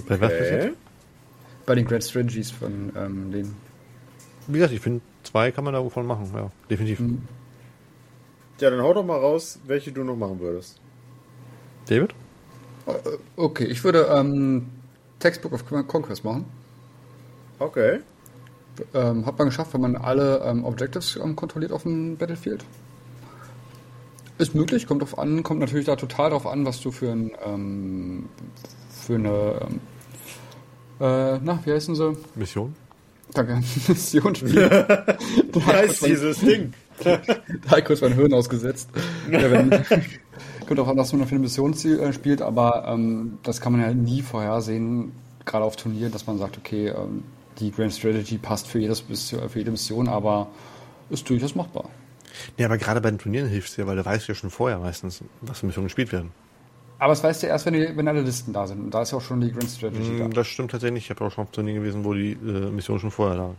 Bei 0.08 0.20
was 0.20 0.32
okay. 0.32 0.72
Bei 1.66 1.74
den 1.74 1.86
Grand 1.86 2.04
Strategies 2.04 2.50
von 2.50 2.92
ähm, 2.96 3.30
den. 3.30 3.54
Wie 4.46 4.54
gesagt, 4.54 4.72
ich 4.72 4.80
finde, 4.80 5.02
zwei 5.22 5.50
kann 5.52 5.64
man 5.64 5.74
davon 5.74 6.06
machen, 6.06 6.30
ja, 6.34 6.50
definitiv. 6.68 7.00
Ja, 8.60 8.70
dann 8.70 8.80
hau 8.80 8.94
doch 8.94 9.04
mal 9.04 9.18
raus, 9.18 9.58
welche 9.66 9.92
du 9.92 10.04
noch 10.04 10.16
machen 10.16 10.40
würdest. 10.40 10.80
David? 11.86 12.14
Äh, 12.86 12.92
Okay, 13.36 13.64
ich 13.64 13.82
würde 13.84 14.08
ähm, 14.12 14.68
Textbook 15.18 15.52
of 15.52 15.66
Conquest 15.86 16.24
machen. 16.24 16.46
Okay. 17.58 18.00
Ähm, 18.94 19.26
hat 19.26 19.38
man 19.38 19.48
geschafft, 19.48 19.74
wenn 19.74 19.82
man 19.82 19.96
alle 19.96 20.42
ähm, 20.44 20.64
Objectives 20.64 21.16
ähm, 21.16 21.36
kontrolliert 21.36 21.72
auf 21.72 21.82
dem 21.82 22.16
Battlefield. 22.16 22.64
Ist 24.38 24.54
möglich, 24.54 24.86
kommt 24.86 25.02
drauf 25.02 25.18
an, 25.18 25.42
kommt 25.42 25.60
natürlich 25.60 25.86
da 25.86 25.96
total 25.96 26.30
drauf 26.30 26.46
an, 26.46 26.64
was 26.66 26.80
du 26.80 26.90
für 26.90 27.10
ein 27.12 27.32
ähm, 27.44 28.28
für 28.90 29.14
eine 29.16 29.60
ähm, 29.68 29.80
äh, 31.00 31.38
na, 31.42 31.58
wie 31.64 31.72
heißen 31.72 31.94
sie? 31.94 32.16
Mission? 32.34 32.74
Danke, 33.34 33.56
Mission 33.88 34.34
spielst. 34.34 34.56
Wie 34.56 35.62
heißt 35.64 36.06
dieses 36.06 36.38
Ding? 36.40 36.72
Da 37.68 37.78
ich 37.78 37.84
kurz 37.84 38.00
mein 38.00 38.12
Hirn 38.14 38.32
ausgesetzt. 38.32 38.88
Ja, 39.30 39.50
wenn, 39.50 39.70
kommt 40.68 40.78
auch 40.78 40.86
an, 40.88 40.96
was 40.96 41.12
man 41.12 41.26
für 41.26 41.34
eine 41.34 41.40
Mission 41.40 41.72
äh, 41.72 42.12
spielt, 42.12 42.42
aber 42.42 42.84
ähm, 42.86 43.38
das 43.42 43.60
kann 43.60 43.72
man 43.72 43.80
ja 43.80 43.92
nie 43.92 44.22
vorhersehen, 44.22 45.12
gerade 45.44 45.64
auf 45.64 45.74
Turnieren, 45.76 46.12
dass 46.12 46.26
man 46.26 46.38
sagt, 46.38 46.58
okay, 46.58 46.88
ähm, 46.88 47.24
die 47.58 47.72
Grand 47.72 47.92
Strategy 47.92 48.38
passt 48.38 48.68
für, 48.68 48.78
jedes, 48.78 49.08
Mission- 49.08 49.48
für 49.48 49.58
jede 49.58 49.70
Mission, 49.72 50.08
aber 50.08 50.48
ist 51.10 51.28
durchaus 51.28 51.54
machbar. 51.54 51.88
Ja, 52.58 52.66
aber 52.66 52.78
gerade 52.78 53.00
bei 53.00 53.10
den 53.10 53.18
Turnieren 53.18 53.48
hilft 53.48 53.70
es 53.70 53.74
dir, 53.76 53.86
weil 53.86 53.96
du 53.96 54.04
weißt 54.04 54.28
ja 54.28 54.34
schon 54.34 54.50
vorher 54.50 54.78
meistens, 54.78 55.22
was 55.40 55.60
für 55.60 55.66
Missionen 55.66 55.86
gespielt 55.86 56.12
werden. 56.12 56.30
Aber 56.98 57.12
das 57.12 57.22
weißt 57.24 57.42
du 57.42 57.46
erst, 57.48 57.66
wenn, 57.66 57.74
die, 57.74 57.96
wenn 57.96 58.06
alle 58.06 58.22
Listen 58.22 58.52
da 58.52 58.66
sind. 58.66 58.80
Und 58.80 58.94
da 58.94 59.02
ist 59.02 59.10
ja 59.10 59.18
auch 59.18 59.22
schon 59.22 59.40
die 59.40 59.50
Grand 59.50 59.68
Strategy 59.68 60.18
da. 60.18 60.28
Mm, 60.28 60.32
Das 60.34 60.46
stimmt 60.46 60.70
tatsächlich. 60.70 61.04
Ich 61.04 61.10
habe 61.10 61.24
auch 61.24 61.32
schon 61.32 61.44
auf 61.44 61.50
Turnieren 61.50 61.80
gewesen, 61.80 62.04
wo 62.04 62.14
die 62.14 62.32
äh, 62.32 62.70
Missionen 62.70 63.00
schon 63.00 63.10
vorher 63.10 63.36
da 63.36 63.54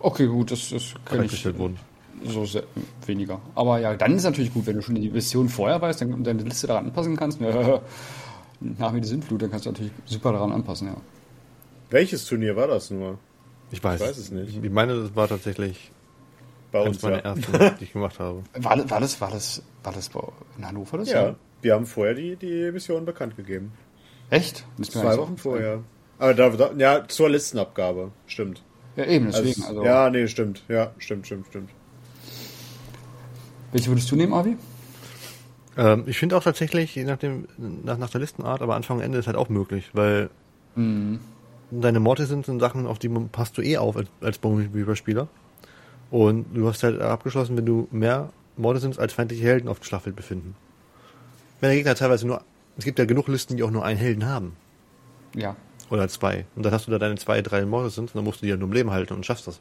Okay, 0.00 0.26
gut, 0.26 0.50
das, 0.50 0.68
das 0.70 0.94
kenne 1.06 1.24
ich 1.24 1.58
wurden. 1.58 1.78
so 2.26 2.44
sehr, 2.44 2.64
weniger. 3.06 3.40
Aber 3.54 3.78
ja, 3.78 3.94
dann 3.94 4.12
ist 4.12 4.18
es 4.18 4.24
natürlich 4.24 4.52
gut, 4.52 4.66
wenn 4.66 4.76
du 4.76 4.82
schon 4.82 4.96
die 4.96 5.08
Mission 5.08 5.48
vorher 5.48 5.80
weißt 5.80 6.02
dann, 6.02 6.12
und 6.12 6.24
deine 6.24 6.42
Liste 6.42 6.66
daran 6.66 6.86
anpassen 6.86 7.16
kannst. 7.16 7.40
Nach 8.60 8.92
mir 8.92 9.00
die 9.00 9.08
Sintflut, 9.08 9.42
dann 9.42 9.50
kannst 9.50 9.66
du 9.66 9.70
natürlich 9.70 9.92
super 10.04 10.32
daran 10.32 10.52
anpassen, 10.52 10.88
ja. 10.88 10.96
Welches 11.90 12.24
Turnier 12.24 12.56
war 12.56 12.66
das 12.66 12.90
nur? 12.90 13.18
Ich 13.70 13.82
weiß, 13.82 14.00
Ich 14.00 14.06
weiß 14.08 14.18
es 14.18 14.30
nicht. 14.30 14.62
Ich 14.62 14.70
meine, 14.70 15.00
das 15.00 15.16
war 15.16 15.28
tatsächlich 15.28 15.90
Bei 16.74 16.80
uns, 16.82 17.00
meiner 17.02 17.18
ja. 17.18 17.22
ersten, 17.36 17.52
die 17.78 17.84
ich 17.84 17.92
gemacht 17.92 18.18
habe. 18.18 18.42
War, 18.58 18.76
das- 18.76 18.90
war 18.90 19.00
das, 19.00 19.20
war 19.20 19.30
das, 19.30 19.62
war 19.84 19.92
das 19.92 20.08
bei- 20.08 20.20
in 20.58 20.66
Hannover 20.66 20.98
das? 20.98 21.08
Ja, 21.08 21.36
wir 21.62 21.72
haben 21.72 21.86
vorher 21.86 22.14
die, 22.14 22.34
die 22.34 22.72
Mission 22.72 23.04
bekannt 23.04 23.36
gegeben. 23.36 23.72
Echt? 24.28 24.66
Zwei 24.82 25.16
Wochen 25.16 25.36
vorher. 25.36 25.84
Aber 26.18 26.34
da, 26.34 26.48
da, 26.50 26.72
ja, 26.76 27.06
zur 27.06 27.30
Listenabgabe. 27.30 28.10
Stimmt. 28.26 28.64
Ja, 28.96 29.04
eben, 29.04 29.26
Also, 29.26 29.42
deswegen. 29.42 29.64
Also, 29.68 29.84
Ja, 29.84 30.10
nee, 30.10 30.26
stimmt. 30.26 30.64
Ja, 30.66 30.90
stimmt, 30.98 31.26
stimmt, 31.26 31.46
stimmt. 31.46 31.70
Welche 33.70 33.88
würdest 33.90 34.10
du 34.10 34.16
nehmen, 34.16 34.32
Avi? 34.32 34.56
Ähm, 35.76 36.02
ich 36.06 36.18
finde 36.18 36.36
auch 36.36 36.42
tatsächlich, 36.42 36.96
je 36.96 37.04
nachdem, 37.04 37.46
nach, 37.56 37.98
nach 37.98 38.10
der 38.10 38.20
Listenart, 38.20 38.62
aber 38.62 38.74
Anfang 38.74 38.96
und 38.96 39.02
Ende 39.04 39.18
ist 39.18 39.28
halt 39.28 39.36
auch 39.36 39.48
möglich, 39.48 39.90
weil 39.92 40.28
deine 41.70 42.00
Morte 42.00 42.26
sind, 42.26 42.46
sind 42.46 42.58
Sachen, 42.58 42.88
auf 42.88 42.98
die 42.98 43.08
passt 43.08 43.56
du 43.58 43.62
eh 43.62 43.76
auf 43.78 43.96
als, 43.96 44.08
als 44.20 44.38
Bombenspieler. 44.38 45.28
Und 46.14 46.54
du 46.54 46.68
hast 46.68 46.84
halt 46.84 47.00
abgeschlossen, 47.00 47.56
wenn 47.56 47.66
du 47.66 47.88
mehr 47.90 48.30
Morde 48.56 48.78
sind 48.78 49.00
als 49.00 49.12
feindliche 49.12 49.42
Helden 49.42 49.68
auf 49.68 49.80
dem 49.80 49.84
Schlachtfeld 49.84 50.14
befinden. 50.14 50.54
Wenn 51.58 51.70
der 51.70 51.76
Gegner 51.76 51.96
teilweise 51.96 52.24
nur, 52.24 52.40
es 52.78 52.84
gibt 52.84 53.00
ja 53.00 53.04
genug 53.04 53.26
Listen, 53.26 53.56
die 53.56 53.64
auch 53.64 53.72
nur 53.72 53.84
einen 53.84 53.98
Helden 53.98 54.24
haben. 54.24 54.54
Ja. 55.34 55.56
Oder 55.90 56.06
zwei. 56.06 56.46
Und 56.54 56.62
dann 56.64 56.72
hast 56.72 56.86
du 56.86 56.92
da 56.92 57.00
deine 57.00 57.16
zwei, 57.16 57.42
drei 57.42 57.66
Morde 57.66 57.90
sind, 57.90 58.10
und 58.10 58.14
dann 58.14 58.22
musst 58.22 58.42
du 58.42 58.46
die 58.46 58.50
ja 58.50 58.56
nur 58.56 58.68
im 58.68 58.74
Leben 58.74 58.92
halten 58.92 59.12
und 59.12 59.26
schaffst 59.26 59.48
das. 59.48 59.58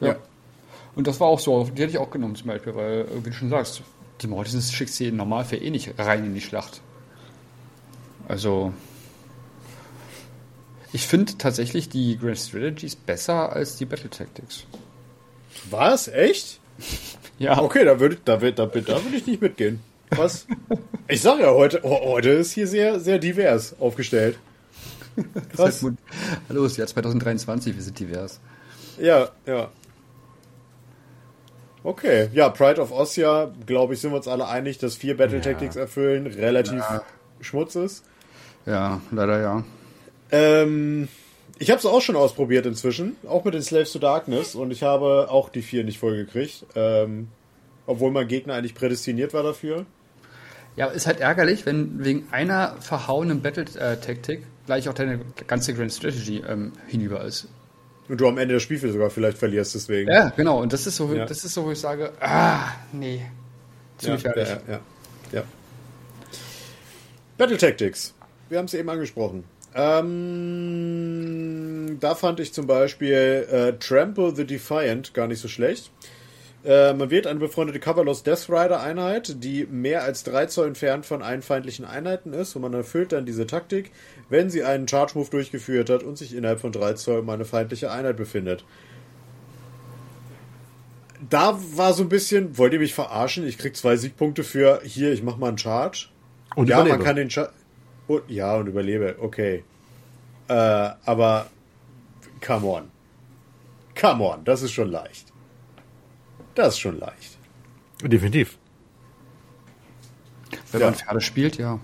Ja. 0.00 0.16
Und 0.94 1.06
das 1.06 1.18
war 1.20 1.28
auch 1.28 1.40
so, 1.40 1.64
die 1.64 1.80
hätte 1.80 1.92
ich 1.92 1.98
auch 1.98 2.10
genommen 2.10 2.34
zum 2.34 2.48
Beispiel, 2.48 2.74
weil, 2.74 3.00
äh, 3.00 3.24
wie 3.24 3.30
du 3.30 3.32
schon 3.32 3.48
sagst, 3.48 3.80
die 4.20 4.26
Mortisens 4.26 4.74
schickst 4.74 5.00
du 5.00 5.04
im 5.04 5.16
Normalfall 5.16 5.62
eh 5.62 5.70
nicht 5.70 5.98
rein 5.98 6.26
in 6.26 6.34
die 6.34 6.42
Schlacht. 6.42 6.82
Also, 8.28 8.74
ich 10.92 11.06
finde 11.06 11.38
tatsächlich 11.38 11.88
die 11.88 12.18
Grand 12.18 12.36
Strategies 12.36 12.94
besser 12.94 13.54
als 13.54 13.76
die 13.76 13.86
Battle 13.86 14.10
Tactics. 14.10 14.66
Was? 15.68 16.08
Echt? 16.08 16.60
Ja, 17.38 17.58
Okay, 17.58 17.86
da 17.86 17.98
würde 17.98 18.18
da 18.22 18.42
würd, 18.42 18.58
da, 18.58 18.64
würd- 18.64 18.84
da 18.86 19.02
würd 19.02 19.14
ich 19.14 19.26
nicht 19.26 19.40
mitgehen. 19.40 19.80
Was? 20.10 20.46
Ich 21.08 21.22
sag 21.22 21.40
ja, 21.40 21.50
heute, 21.52 21.80
oh, 21.82 22.12
heute 22.12 22.28
ist 22.30 22.52
hier 22.52 22.66
sehr, 22.68 23.00
sehr 23.00 23.18
divers 23.18 23.74
aufgestellt. 23.80 24.38
Krass. 25.56 25.82
Halt 25.82 25.94
Hallo, 26.48 26.64
ist 26.66 26.76
Jahr 26.76 26.86
2023, 26.86 27.74
wir 27.74 27.82
sind 27.82 27.98
divers. 27.98 28.38
Ja, 28.98 29.30
ja. 29.46 29.70
Okay, 31.82 32.28
ja, 32.34 32.48
Pride 32.50 32.80
of 32.80 32.92
Ossia, 32.92 33.50
glaube 33.66 33.94
ich, 33.94 34.00
sind 34.00 34.12
wir 34.12 34.18
uns 34.18 34.28
alle 34.28 34.46
einig, 34.46 34.78
dass 34.78 34.94
vier 34.96 35.16
Battle 35.16 35.40
Tactics 35.40 35.74
ja. 35.76 35.80
erfüllen 35.82 36.26
relativ 36.26 36.78
ja. 36.80 37.02
Schmutz 37.40 37.74
ist. 37.74 38.04
Ja, 38.66 39.00
leider 39.10 39.40
ja. 39.40 39.64
Ähm, 40.30 41.08
ich 41.60 41.70
habe 41.70 41.78
es 41.78 41.84
auch 41.84 42.00
schon 42.00 42.16
ausprobiert 42.16 42.64
inzwischen, 42.64 43.16
auch 43.28 43.44
mit 43.44 43.52
den 43.52 43.62
Slaves 43.62 43.92
to 43.92 43.98
Darkness 43.98 44.54
und 44.54 44.70
ich 44.70 44.82
habe 44.82 45.30
auch 45.30 45.50
die 45.50 45.60
vier 45.60 45.84
nicht 45.84 45.98
vollgekriegt, 45.98 46.64
ähm, 46.74 47.28
obwohl 47.86 48.10
mein 48.10 48.26
Gegner 48.28 48.54
eigentlich 48.54 48.74
prädestiniert 48.74 49.34
war 49.34 49.42
dafür. 49.42 49.84
Ja, 50.76 50.86
ist 50.86 51.06
halt 51.06 51.20
ärgerlich, 51.20 51.66
wenn 51.66 52.02
wegen 52.02 52.28
einer 52.30 52.76
verhauenen 52.80 53.42
Battle-Taktik 53.42 54.42
gleich 54.64 54.88
auch 54.88 54.94
deine 54.94 55.20
ganze 55.46 55.74
Grand 55.74 55.92
Strategy 55.92 56.42
ähm, 56.48 56.72
hinüber 56.88 57.22
ist. 57.24 57.48
Und 58.08 58.18
du 58.18 58.26
am 58.26 58.38
Ende 58.38 58.54
des 58.54 58.62
Spiels 58.62 58.80
sogar 58.80 59.10
vielleicht 59.10 59.36
verlierst 59.36 59.74
deswegen. 59.74 60.10
Ja, 60.10 60.30
genau. 60.30 60.62
Und 60.62 60.72
das 60.72 60.86
ist 60.86 60.96
so, 60.96 61.12
ja. 61.12 61.26
das 61.26 61.44
ist 61.44 61.52
so, 61.52 61.66
wo 61.66 61.72
ich 61.72 61.78
sage, 61.78 62.12
ah, 62.20 62.68
nee, 62.92 63.20
zu 63.98 64.12
ja. 64.12 64.16
Ja, 64.16 64.44
ja, 64.68 64.80
ja. 65.32 65.42
Battle 67.36 67.58
Tactics. 67.58 68.14
Wir 68.48 68.56
haben 68.56 68.64
es 68.64 68.72
eben 68.72 68.88
angesprochen. 68.88 69.44
Ähm, 69.74 71.18
da 72.00 72.14
fand 72.14 72.40
ich 72.40 72.52
zum 72.52 72.66
Beispiel 72.66 73.46
äh, 73.50 73.74
Trample 73.78 74.34
the 74.34 74.44
Defiant 74.44 75.14
gar 75.14 75.28
nicht 75.28 75.40
so 75.40 75.48
schlecht. 75.48 75.90
Äh, 76.62 76.92
man 76.92 77.10
wählt 77.10 77.26
eine 77.26 77.38
befreundete 77.38 77.80
Coverless 77.80 78.22
Death 78.22 78.50
Rider 78.50 78.82
Einheit, 78.82 79.42
die 79.42 79.66
mehr 79.66 80.02
als 80.02 80.24
3 80.24 80.46
Zoll 80.46 80.66
entfernt 80.68 81.06
von 81.06 81.22
einen 81.22 81.40
feindlichen 81.40 81.86
Einheiten 81.86 82.34
ist 82.34 82.54
und 82.54 82.62
man 82.62 82.74
erfüllt 82.74 83.12
dann 83.12 83.24
diese 83.24 83.46
Taktik, 83.46 83.92
wenn 84.28 84.50
sie 84.50 84.62
einen 84.62 84.86
Charge 84.86 85.12
Move 85.14 85.30
durchgeführt 85.30 85.88
hat 85.88 86.02
und 86.02 86.18
sich 86.18 86.34
innerhalb 86.34 86.60
von 86.60 86.72
3 86.72 86.94
Zoll 86.94 87.20
um 87.20 87.30
eine 87.30 87.46
feindliche 87.46 87.90
Einheit 87.90 88.16
befindet. 88.18 88.64
Da 91.30 91.58
war 91.74 91.92
so 91.94 92.02
ein 92.02 92.08
bisschen, 92.08 92.58
wollt 92.58 92.72
ihr 92.72 92.78
mich 92.78 92.94
verarschen? 92.94 93.46
Ich 93.46 93.56
krieg 93.56 93.76
zwei 93.76 93.96
Siegpunkte 93.96 94.42
für 94.42 94.80
hier, 94.82 95.12
ich 95.12 95.22
mach 95.22 95.36
mal 95.36 95.48
einen 95.48 95.58
Charge. 95.58 96.08
Und 96.56 96.68
ja, 96.68 96.76
überlebe. 96.76 96.96
man 96.98 97.06
kann 97.06 97.16
den 97.16 97.30
Charge. 97.30 97.52
Und, 98.10 98.28
ja, 98.28 98.56
und 98.56 98.66
überlebe, 98.66 99.14
okay. 99.20 99.62
Äh, 100.48 100.52
aber 100.52 101.46
come 102.44 102.66
on. 102.66 102.90
Come 103.94 104.24
on, 104.24 104.44
das 104.44 104.62
ist 104.62 104.72
schon 104.72 104.90
leicht. 104.90 105.32
Das 106.56 106.74
ist 106.74 106.80
schon 106.80 106.98
leicht. 106.98 107.38
Definitiv. 108.02 108.58
Wenn 110.72 110.80
ja. 110.80 110.86
man 110.88 110.96
Pferde 110.96 111.20
spielt, 111.20 111.56
ja. 111.58 111.78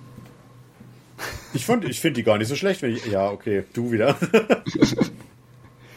Ich, 1.54 1.68
ich 1.68 2.00
finde 2.00 2.14
die 2.14 2.24
gar 2.24 2.38
nicht 2.38 2.48
so 2.48 2.56
schlecht, 2.56 2.82
wenn 2.82 2.96
ich. 2.96 3.06
Ja, 3.06 3.30
okay, 3.30 3.62
du 3.72 3.92
wieder. 3.92 4.16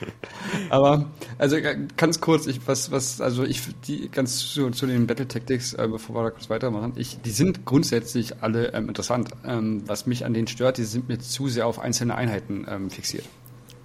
Aber, 0.70 1.10
also 1.38 1.58
ganz 1.98 2.22
kurz, 2.22 2.48
ich, 2.48 2.62
was, 2.68 2.92
was, 2.92 3.22
also 3.22 3.44
ich, 3.44 3.62
die, 3.88 4.10
ganz 4.10 4.40
zu, 4.40 4.70
zu 4.72 4.86
den 4.88 5.08
Battle 5.08 5.28
Tactics, 5.28 5.74
äh, 5.74 5.88
bevor 5.88 6.16
wir 6.16 6.24
da 6.24 6.30
kurz 6.32 6.50
weitermachen, 6.50 6.94
ich, 6.96 7.22
die 7.22 7.32
sind 7.32 7.66
grundsätzlich 7.66 8.42
alle 8.42 8.74
ähm, 8.74 8.88
interessant. 8.88 9.30
Ähm, 9.46 9.84
was 9.88 10.06
mich 10.06 10.26
an 10.26 10.34
denen 10.34 10.48
stört, 10.48 10.78
die 10.78 10.84
sind 10.84 11.10
mir 11.10 11.20
zu 11.20 11.48
sehr 11.48 11.68
auf 11.68 11.80
einzelne 11.80 12.16
Einheiten 12.16 12.66
ähm, 12.70 12.90
fixiert. 12.90 13.26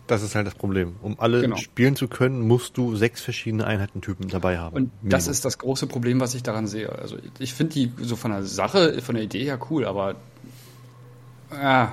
Das 0.06 0.22
ist 0.22 0.34
halt 0.34 0.46
das 0.46 0.54
Problem. 0.54 0.96
Um 1.00 1.18
alle 1.18 1.40
genau. 1.40 1.56
spielen 1.56 1.96
zu 1.96 2.08
können, 2.08 2.46
musst 2.46 2.76
du 2.76 2.94
sechs 2.94 3.22
verschiedene 3.22 3.66
Einheitentypen 3.66 4.28
dabei 4.28 4.58
haben. 4.58 4.76
Und 4.76 4.82
Minimum. 4.82 5.10
das 5.10 5.28
ist 5.28 5.46
das 5.46 5.56
große 5.56 5.86
Problem, 5.86 6.20
was 6.20 6.34
ich 6.34 6.42
daran 6.42 6.66
sehe. 6.66 6.90
Also 6.90 7.16
ich 7.38 7.54
finde 7.54 7.72
die 7.72 7.92
so 8.02 8.14
von 8.14 8.30
der 8.30 8.42
Sache, 8.42 9.00
von 9.00 9.14
der 9.14 9.24
Idee 9.24 9.44
her 9.44 9.58
cool, 9.70 9.86
aber 9.86 10.16
äh, 11.50 11.86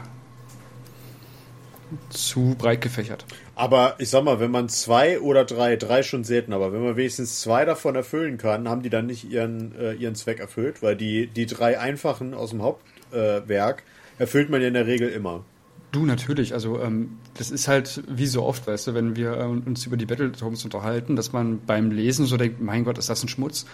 zu 2.09 2.55
breit 2.57 2.81
gefächert. 2.81 3.25
Aber 3.55 3.95
ich 3.99 4.09
sag 4.09 4.23
mal, 4.23 4.39
wenn 4.39 4.51
man 4.51 4.69
zwei 4.69 5.19
oder 5.19 5.45
drei, 5.45 5.75
drei 5.75 6.03
schon 6.03 6.23
selten, 6.23 6.53
aber 6.53 6.73
wenn 6.73 6.83
man 6.83 6.95
wenigstens 6.95 7.41
zwei 7.41 7.65
davon 7.65 7.95
erfüllen 7.95 8.37
kann, 8.37 8.67
haben 8.67 8.81
die 8.81 8.89
dann 8.89 9.07
nicht 9.07 9.29
ihren, 9.29 9.75
äh, 9.79 9.93
ihren 9.93 10.15
Zweck 10.15 10.39
erfüllt, 10.39 10.81
weil 10.81 10.95
die, 10.95 11.27
die 11.27 11.45
drei 11.45 11.79
einfachen 11.79 12.33
aus 12.33 12.51
dem 12.51 12.61
Hauptwerk 12.61 13.83
äh, 14.17 14.21
erfüllt 14.21 14.49
man 14.49 14.61
ja 14.61 14.67
in 14.67 14.73
der 14.73 14.87
Regel 14.87 15.09
immer. 15.09 15.43
Du, 15.91 16.05
natürlich. 16.05 16.53
Also 16.53 16.79
ähm, 16.79 17.17
das 17.33 17.51
ist 17.51 17.67
halt 17.67 18.01
wie 18.07 18.27
so 18.27 18.43
oft, 18.43 18.65
weißt 18.65 18.87
du, 18.87 18.93
wenn 18.93 19.15
wir 19.15 19.33
äh, 19.33 19.43
uns 19.43 19.85
über 19.85 19.97
die 19.97 20.05
Battletomes 20.05 20.63
unterhalten, 20.63 21.15
dass 21.15 21.33
man 21.33 21.59
beim 21.65 21.91
Lesen 21.91 22.25
so 22.25 22.37
denkt, 22.37 22.61
mein 22.61 22.85
Gott, 22.85 22.97
ist 22.97 23.09
das 23.09 23.23
ein 23.23 23.27
Schmutz. 23.27 23.65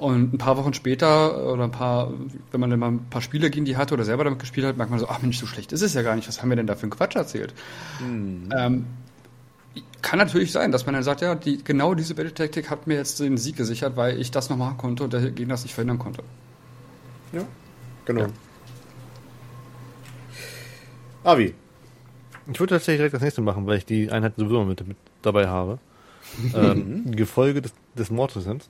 Und 0.00 0.32
ein 0.32 0.38
paar 0.38 0.56
Wochen 0.56 0.72
später 0.72 1.52
oder 1.52 1.64
ein 1.64 1.72
paar, 1.72 2.10
wenn 2.52 2.58
man 2.60 2.70
dann 2.70 2.80
mal 2.80 2.90
ein 2.90 3.04
paar 3.10 3.20
Spiele 3.20 3.50
gegen 3.50 3.66
die 3.66 3.76
hatte 3.76 3.92
oder 3.92 4.04
selber 4.04 4.24
damit 4.24 4.38
gespielt 4.38 4.66
hat, 4.66 4.78
merkt 4.78 4.90
man 4.90 4.98
so, 4.98 5.06
ach 5.10 5.20
Mensch, 5.20 5.38
so 5.38 5.44
schlecht 5.44 5.72
ist 5.72 5.82
es 5.82 5.92
ja 5.92 6.00
gar 6.00 6.16
nicht. 6.16 6.26
Was 6.26 6.40
haben 6.40 6.48
wir 6.48 6.56
denn 6.56 6.66
da 6.66 6.74
für 6.74 6.84
einen 6.84 6.92
Quatsch 6.92 7.16
erzählt? 7.16 7.52
Mhm. 8.00 8.48
Ähm, 8.56 8.86
kann 10.00 10.18
natürlich 10.18 10.52
sein, 10.52 10.72
dass 10.72 10.86
man 10.86 10.94
dann 10.94 11.02
sagt, 11.02 11.20
ja, 11.20 11.34
die, 11.34 11.62
genau 11.62 11.92
diese 11.92 12.14
Battle-Taktik 12.14 12.70
hat 12.70 12.86
mir 12.86 12.94
jetzt 12.94 13.20
den 13.20 13.36
Sieg 13.36 13.56
gesichert, 13.56 13.94
weil 13.96 14.18
ich 14.18 14.30
das 14.30 14.48
noch 14.48 14.56
machen 14.56 14.78
konnte 14.78 15.04
und 15.04 15.12
der 15.12 15.20
Gegner 15.32 15.52
das 15.52 15.64
nicht 15.64 15.74
verhindern 15.74 15.98
konnte. 15.98 16.22
Ja, 17.34 17.42
genau. 18.06 18.22
Ja. 18.22 18.28
Avi. 21.24 21.54
Ich 22.50 22.58
würde 22.58 22.76
tatsächlich 22.76 23.00
direkt 23.00 23.14
das 23.16 23.20
nächste 23.22 23.42
machen, 23.42 23.66
weil 23.66 23.76
ich 23.76 23.84
die 23.84 24.10
Einheiten 24.10 24.40
sowieso 24.40 24.64
mit, 24.64 24.88
mit 24.88 24.96
dabei 25.20 25.46
habe. 25.46 25.78
ähm, 26.54 27.14
Gefolge 27.14 27.60
des, 27.60 27.74
des 27.94 28.10
Mortisins. 28.10 28.66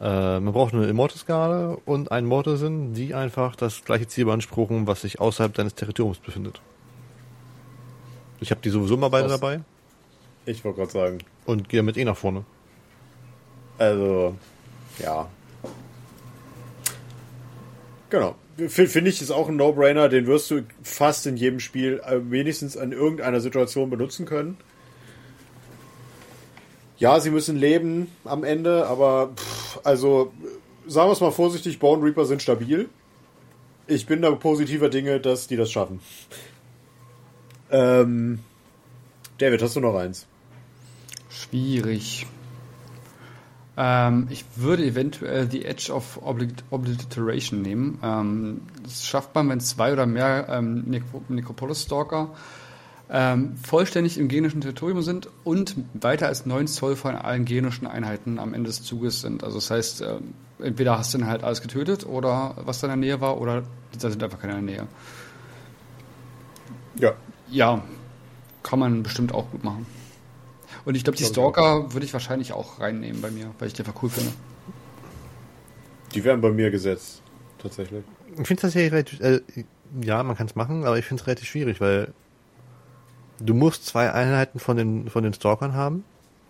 Äh, 0.00 0.40
man 0.40 0.52
braucht 0.52 0.74
eine 0.74 0.86
Immortus-Skala 0.86 1.78
und 1.86 2.12
einen 2.12 2.26
Mortisin, 2.26 2.92
die 2.92 3.14
einfach 3.14 3.56
das 3.56 3.84
gleiche 3.84 4.06
Ziel 4.06 4.26
beanspruchen, 4.26 4.86
was 4.86 5.02
sich 5.02 5.20
außerhalb 5.20 5.54
deines 5.54 5.74
Territoriums 5.74 6.18
befindet. 6.18 6.60
Ich 8.40 8.50
habe 8.50 8.60
die 8.60 8.70
sowieso 8.70 8.96
mal 8.96 9.08
beide 9.08 9.28
dabei. 9.28 9.60
Ich 10.44 10.64
wollte 10.64 10.80
gerade 10.80 10.92
sagen. 10.92 11.18
Und 11.46 11.68
gehe 11.68 11.80
damit 11.80 11.96
eh 11.96 12.04
nach 12.04 12.16
vorne. 12.16 12.44
Also, 13.78 14.36
ja. 14.98 15.28
Genau. 18.10 18.36
Finde 18.68 19.10
ich, 19.10 19.20
ist 19.20 19.30
auch 19.30 19.48
ein 19.48 19.56
No-Brainer, 19.56 20.08
den 20.08 20.26
wirst 20.26 20.50
du 20.50 20.62
fast 20.82 21.26
in 21.26 21.36
jedem 21.36 21.60
Spiel 21.60 22.00
äh, 22.06 22.20
wenigstens 22.30 22.76
in 22.76 22.92
irgendeiner 22.92 23.40
Situation 23.40 23.90
benutzen 23.90 24.24
können. 24.24 24.56
Ja, 26.98 27.20
sie 27.20 27.30
müssen 27.30 27.56
leben 27.56 28.10
am 28.24 28.42
Ende, 28.42 28.86
aber 28.86 29.30
pff, 29.36 29.80
also 29.84 30.32
sagen 30.86 31.08
wir 31.08 31.12
es 31.12 31.20
mal 31.20 31.32
vorsichtig, 31.32 31.78
Bone 31.78 32.02
Reaper 32.02 32.24
sind 32.24 32.42
stabil. 32.42 32.88
Ich 33.86 34.06
bin 34.06 34.22
da 34.22 34.30
positiver 34.32 34.88
Dinge, 34.88 35.20
dass 35.20 35.46
die 35.46 35.56
das 35.56 35.70
schaffen. 35.70 36.00
Ähm, 37.70 38.40
David, 39.38 39.62
hast 39.62 39.76
du 39.76 39.80
noch 39.80 39.94
eins? 39.94 40.26
Schwierig. 41.28 42.26
Ähm, 43.76 44.28
ich 44.30 44.44
würde 44.56 44.84
eventuell 44.84 45.46
die 45.46 45.64
Edge 45.64 45.92
of 45.92 46.20
Obliteration 46.22 47.60
nehmen. 47.60 47.98
Ähm, 48.02 48.62
das 48.82 49.04
schafft 49.04 49.34
man, 49.34 49.48
wenn 49.50 49.60
zwei 49.60 49.92
oder 49.92 50.06
mehr 50.06 50.48
ähm, 50.48 50.84
Necropolis-Stalker 51.28 52.30
ähm, 53.10 53.56
vollständig 53.56 54.18
im 54.18 54.28
genischen 54.28 54.60
Territorium 54.60 55.02
sind 55.02 55.28
und 55.44 55.76
weiter 55.94 56.26
als 56.26 56.44
9 56.44 56.66
Zoll 56.66 56.96
von 56.96 57.14
allen 57.14 57.44
genischen 57.44 57.86
Einheiten 57.86 58.38
am 58.38 58.52
Ende 58.52 58.68
des 58.68 58.82
Zuges 58.82 59.20
sind. 59.20 59.44
Also 59.44 59.58
das 59.58 59.70
heißt, 59.70 60.02
äh, 60.02 60.18
entweder 60.58 60.98
hast 60.98 61.14
du 61.14 61.18
dann 61.18 61.28
halt 61.28 61.44
alles 61.44 61.62
getötet 61.62 62.06
oder 62.06 62.56
was 62.64 62.80
da 62.80 62.86
in 62.86 63.00
der 63.00 63.08
Nähe 63.08 63.20
war 63.20 63.40
oder 63.40 63.62
da 64.00 64.10
sind 64.10 64.22
einfach 64.22 64.40
keine 64.40 64.58
in 64.58 64.66
der 64.66 64.76
Nähe. 64.76 64.88
Ja. 66.96 67.12
Ja, 67.48 67.82
kann 68.62 68.78
man 68.80 69.02
bestimmt 69.02 69.32
auch 69.32 69.50
gut 69.50 69.62
machen. 69.62 69.86
Und 70.84 70.96
ich 70.96 71.04
glaube, 71.04 71.16
die 71.16 71.24
Stalker 71.24 71.92
würde 71.92 72.06
ich 72.06 72.12
wahrscheinlich 72.12 72.52
auch 72.52 72.80
reinnehmen 72.80 73.20
bei 73.20 73.30
mir, 73.30 73.50
weil 73.58 73.68
ich 73.68 73.74
die 73.74 73.82
einfach 73.82 74.02
cool 74.02 74.10
finde. 74.10 74.32
Die 76.14 76.24
werden 76.24 76.40
bei 76.40 76.50
mir 76.50 76.70
gesetzt, 76.70 77.22
tatsächlich. 77.58 78.04
Ich 78.30 78.46
finde 78.46 78.54
es 78.54 78.60
tatsächlich 78.60 78.92
relativ, 78.92 79.20
äh, 79.20 79.40
ja, 80.00 80.22
man 80.22 80.36
kann 80.36 80.46
es 80.46 80.54
machen, 80.54 80.84
aber 80.84 80.98
ich 80.98 81.04
finde 81.04 81.20
es 81.22 81.26
relativ 81.26 81.48
schwierig, 81.48 81.80
weil 81.80 82.12
du 83.40 83.54
musst 83.54 83.86
zwei 83.86 84.12
Einheiten 84.12 84.58
von 84.58 84.76
den, 84.76 85.08
von 85.08 85.22
den 85.22 85.34
Stalkern 85.34 85.74
haben. 85.74 86.04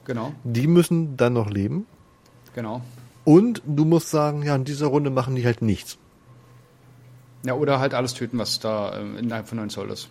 Genau. 0.04 0.32
Die 0.44 0.66
müssen 0.66 1.16
dann 1.16 1.32
noch 1.32 1.50
leben. 1.50 1.86
Genau. 2.54 2.80
Und 3.24 3.62
du 3.66 3.84
musst 3.84 4.10
sagen, 4.10 4.42
ja, 4.42 4.54
in 4.54 4.64
dieser 4.64 4.86
Runde 4.86 5.10
machen 5.10 5.34
die 5.34 5.44
halt 5.44 5.62
nichts. 5.62 5.98
Ja, 7.44 7.54
oder 7.54 7.80
halt 7.80 7.94
alles 7.94 8.14
töten, 8.14 8.38
was 8.38 8.60
da 8.60 8.96
äh, 8.96 9.18
innerhalb 9.18 9.48
von 9.48 9.58
9 9.58 9.70
Zoll 9.70 9.90
ist. 9.90 10.08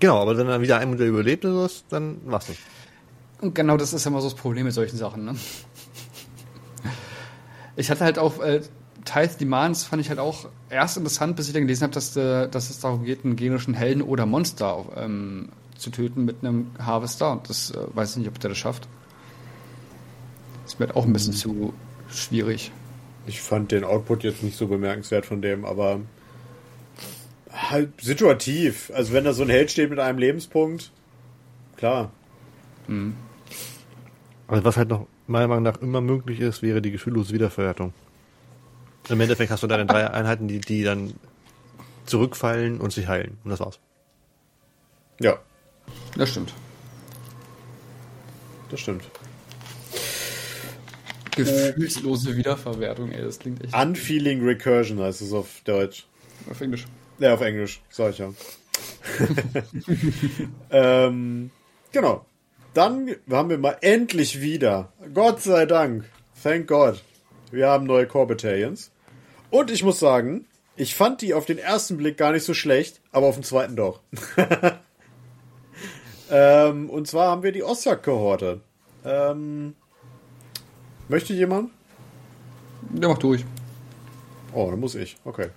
Genau, 0.00 0.20
aber 0.20 0.36
wenn 0.36 0.46
dann 0.46 0.62
wieder 0.62 0.78
ein 0.78 0.90
Modell 0.90 1.08
überlebt 1.08 1.44
oder 1.44 1.64
was, 1.64 1.84
dann 1.88 2.18
machst 2.26 2.48
du. 2.48 2.52
Und 3.40 3.54
genau 3.54 3.76
das 3.76 3.92
ist 3.92 4.04
ja 4.04 4.10
immer 4.10 4.20
so 4.20 4.28
das 4.28 4.36
Problem 4.36 4.64
mit 4.64 4.74
solchen 4.74 4.96
Sachen. 4.96 5.24
Ne? 5.24 5.36
Ich 7.76 7.90
hatte 7.90 8.04
halt 8.04 8.18
auch 8.18 8.40
äh, 8.40 8.62
Tithe 9.04 9.36
Demands 9.38 9.84
fand 9.84 10.00
ich 10.00 10.08
halt 10.08 10.18
auch 10.18 10.48
erst 10.70 10.96
interessant, 10.96 11.36
bis 11.36 11.46
ich 11.48 11.52
dann 11.52 11.62
gelesen 11.62 11.84
habe, 11.84 11.92
dass, 11.92 12.16
äh, 12.16 12.48
dass 12.48 12.70
es 12.70 12.80
darum 12.80 13.04
geht, 13.04 13.24
einen 13.24 13.36
genischen 13.36 13.74
Helden 13.74 14.02
oder 14.02 14.26
Monster 14.26 14.84
ähm, 14.96 15.50
zu 15.86 15.90
töten 15.90 16.24
mit 16.24 16.36
einem 16.42 16.72
Harvester. 16.78 17.32
Und 17.32 17.48
das 17.48 17.70
äh, 17.70 17.78
weiß 17.94 18.12
ich 18.12 18.16
nicht, 18.18 18.28
ob 18.28 18.40
der 18.40 18.50
das 18.50 18.58
schafft. 18.58 18.88
Das 20.64 20.78
wird 20.80 20.96
auch 20.96 21.06
ein 21.06 21.12
bisschen 21.12 21.32
mhm. 21.32 21.38
zu 21.38 21.74
schwierig. 22.10 22.72
Ich 23.26 23.40
fand 23.40 23.72
den 23.72 23.84
Output 23.84 24.24
jetzt 24.24 24.42
nicht 24.42 24.56
so 24.56 24.66
bemerkenswert 24.66 25.26
von 25.26 25.42
dem, 25.42 25.64
aber 25.64 26.00
Halt 27.56 28.00
situativ. 28.02 28.90
Also 28.94 29.12
wenn 29.12 29.24
da 29.24 29.32
so 29.32 29.42
ein 29.42 29.48
Held 29.48 29.70
steht 29.70 29.88
mit 29.88 29.98
einem 29.98 30.18
Lebenspunkt, 30.18 30.92
klar. 31.76 32.12
Also 34.46 34.64
was 34.64 34.76
halt 34.76 34.90
noch 34.90 35.06
meiner 35.26 35.48
Meinung 35.48 35.64
nach 35.64 35.80
immer 35.80 36.02
möglich 36.02 36.40
ist, 36.40 36.62
wäre 36.62 36.82
die 36.82 36.90
gefühllose 36.90 37.32
Wiederverwertung. 37.32 37.94
Im 39.08 39.20
Endeffekt 39.20 39.50
hast 39.50 39.62
du 39.62 39.66
deine 39.68 39.86
drei 39.86 40.10
Einheiten, 40.10 40.48
die, 40.48 40.60
die 40.60 40.82
dann 40.82 41.14
zurückfallen 42.04 42.78
und 42.78 42.92
sich 42.92 43.08
heilen. 43.08 43.38
Und 43.42 43.50
das 43.50 43.60
war's. 43.60 43.80
Ja, 45.18 45.38
Das 46.16 46.30
stimmt. 46.30 46.54
das 48.70 48.80
stimmt. 48.80 49.04
Gefühlslose 51.36 52.36
Wiederverwertung, 52.36 53.12
ey, 53.12 53.22
das 53.22 53.38
klingt 53.38 53.62
echt 53.62 53.74
Unfeeling 53.74 54.42
Recursion 54.42 54.98
heißt 55.00 55.20
es 55.20 55.32
auf 55.32 55.60
Deutsch. 55.64 56.06
auf 56.50 56.60
Englisch. 56.60 56.86
Ja, 57.18 57.34
auf 57.34 57.42
Englisch, 57.42 57.82
sag 57.90 58.12
ich 58.12 58.18
ja. 58.18 58.32
ähm, 60.70 61.50
genau. 61.92 62.24
Dann 62.72 63.16
haben 63.30 63.50
wir 63.50 63.58
mal 63.58 63.76
endlich 63.80 64.40
wieder, 64.40 64.92
Gott 65.14 65.42
sei 65.42 65.66
Dank, 65.66 66.04
thank 66.42 66.68
God, 66.68 67.02
wir 67.50 67.68
haben 67.68 67.86
neue 67.86 68.06
Core 68.06 68.28
Battalions. 68.28 68.90
Und 69.50 69.70
ich 69.70 69.82
muss 69.82 69.98
sagen, 69.98 70.46
ich 70.76 70.94
fand 70.94 71.22
die 71.22 71.32
auf 71.32 71.46
den 71.46 71.58
ersten 71.58 71.96
Blick 71.96 72.18
gar 72.18 72.32
nicht 72.32 72.44
so 72.44 72.52
schlecht, 72.52 73.00
aber 73.12 73.26
auf 73.26 73.36
den 73.36 73.44
zweiten 73.44 73.76
doch. 73.76 74.00
ähm, 76.30 76.90
und 76.90 77.06
zwar 77.06 77.28
haben 77.28 77.42
wir 77.42 77.52
die 77.52 77.62
Ossak-Kohorte. 77.62 78.60
Ähm, 79.04 79.74
möchte 81.08 81.32
jemand? 81.32 81.70
Der 82.90 83.08
macht 83.08 83.22
durch. 83.22 83.44
Oh, 84.52 84.70
dann 84.70 84.80
muss 84.80 84.94
ich. 84.94 85.16
Okay. 85.24 85.48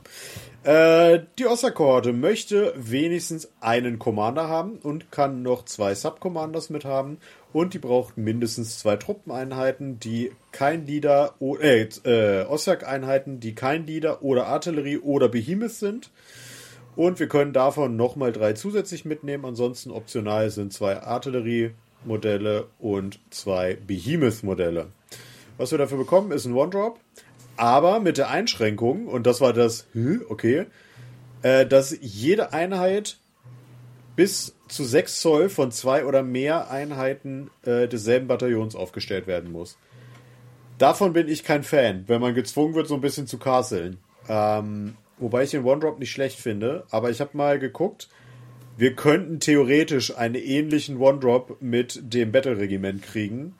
Äh, 0.63 1.21
die 1.37 1.47
Osser-Kohorte 1.47 2.11
möchte 2.11 2.73
wenigstens 2.75 3.49
einen 3.61 3.97
Commander 3.97 4.49
haben 4.49 4.77
und 4.83 5.09
kann 5.09 5.41
noch 5.41 5.63
zwei 5.63 5.95
Subcommanders 5.95 6.69
mit 6.69 6.83
haben. 6.83 7.17
Und 7.53 7.73
die 7.73 7.79
braucht 7.79 8.17
mindestens 8.17 8.77
zwei 8.77 8.97
Truppeneinheiten, 8.97 9.99
die 9.99 10.31
kein 10.51 10.85
Leader, 10.85 11.35
äh, 11.39 11.87
äh, 12.03 12.45
Ossak-Einheiten, 12.45 13.39
die 13.39 13.55
kein 13.55 13.87
Leader 13.87 14.21
oder 14.21 14.47
Artillerie 14.47 14.97
oder 14.97 15.29
Behemoth 15.29 15.71
sind. 15.71 16.11
Und 16.95 17.19
wir 17.19 17.27
können 17.27 17.53
davon 17.53 17.95
nochmal 17.95 18.31
drei 18.31 18.53
zusätzlich 18.53 19.05
mitnehmen. 19.05 19.45
Ansonsten 19.45 19.91
optional 19.91 20.49
sind 20.49 20.73
zwei 20.73 21.01
Artillerie-Modelle 21.01 22.67
und 22.79 23.19
zwei 23.29 23.75
Behemoth-Modelle. 23.75 24.87
Was 25.57 25.71
wir 25.71 25.77
dafür 25.77 25.97
bekommen, 25.97 26.31
ist 26.31 26.45
ein 26.45 26.53
One-Drop. 26.53 26.99
Aber 27.57 27.99
mit 27.99 28.17
der 28.17 28.29
Einschränkung, 28.29 29.07
und 29.07 29.27
das 29.27 29.41
war 29.41 29.53
das, 29.53 29.87
okay, 30.29 30.65
äh, 31.41 31.65
dass 31.65 31.95
jede 31.99 32.53
Einheit 32.53 33.17
bis 34.15 34.55
zu 34.67 34.83
6 34.83 35.21
Zoll 35.21 35.49
von 35.49 35.71
zwei 35.71 36.05
oder 36.05 36.23
mehr 36.23 36.69
Einheiten 36.69 37.49
äh, 37.63 37.87
desselben 37.87 38.27
Bataillons 38.27 38.75
aufgestellt 38.75 39.27
werden 39.27 39.51
muss. 39.51 39.77
Davon 40.77 41.13
bin 41.13 41.27
ich 41.27 41.43
kein 41.43 41.63
Fan, 41.63 42.03
wenn 42.07 42.21
man 42.21 42.35
gezwungen 42.35 42.73
wird, 42.73 42.87
so 42.87 42.95
ein 42.95 43.01
bisschen 43.01 43.27
zu 43.27 43.37
castlen. 43.37 43.97
Ähm, 44.27 44.95
wobei 45.19 45.43
ich 45.43 45.51
den 45.51 45.63
One-Drop 45.63 45.99
nicht 45.99 46.11
schlecht 46.11 46.39
finde, 46.39 46.85
aber 46.91 47.09
ich 47.09 47.21
habe 47.21 47.35
mal 47.37 47.59
geguckt, 47.59 48.09
wir 48.77 48.95
könnten 48.95 49.39
theoretisch 49.39 50.15
einen 50.17 50.35
ähnlichen 50.35 50.97
One-Drop 50.97 51.61
mit 51.61 51.99
dem 52.13 52.31
Battle-Regiment 52.31 53.01
kriegen. 53.03 53.53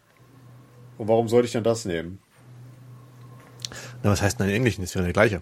Und 0.98 1.08
warum 1.08 1.28
sollte 1.28 1.46
ich 1.48 1.52
dann 1.54 1.64
das 1.64 1.86
nehmen? 1.86 2.20
Na, 4.02 4.12
was 4.12 4.22
heißt 4.22 4.40
denn 4.40 4.48
in 4.48 4.56
Englisch? 4.56 4.78
Das 4.78 4.86
ist 4.86 4.94
ja 4.94 5.02
der 5.02 5.12
gleiche. 5.14 5.42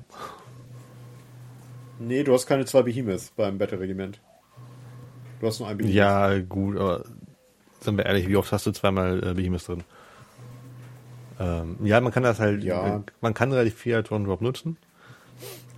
Nee, 1.99 2.23
du 2.23 2.33
hast 2.33 2.45
keine 2.47 2.65
zwei 2.65 2.81
Behemoths 2.83 3.31
beim 3.35 3.57
Battle-Regiment. 3.57 4.19
Du 5.39 5.47
hast 5.47 5.59
nur 5.59 5.67
ein 5.69 5.77
Behemoth. 5.77 5.95
Ja, 5.95 6.39
gut, 6.39 6.77
aber 6.77 7.03
sind 7.81 7.97
wir 7.97 8.05
ehrlich, 8.05 8.27
wie 8.27 8.35
oft 8.35 8.51
hast 8.51 8.65
du 8.65 8.71
zweimal 8.71 9.23
äh, 9.23 9.33
Behemoth 9.33 9.67
drin? 9.67 9.83
Ähm, 11.39 11.77
ja, 11.83 12.01
man 12.01 12.11
kann 12.11 12.23
das 12.23 12.39
halt, 12.39 12.63
Ja. 12.63 13.03
man 13.21 13.33
kann 13.35 13.51
relativ 13.51 13.75
viel 13.75 13.95
als 13.95 14.11
One-Drop 14.11 14.41
nutzen. 14.41 14.77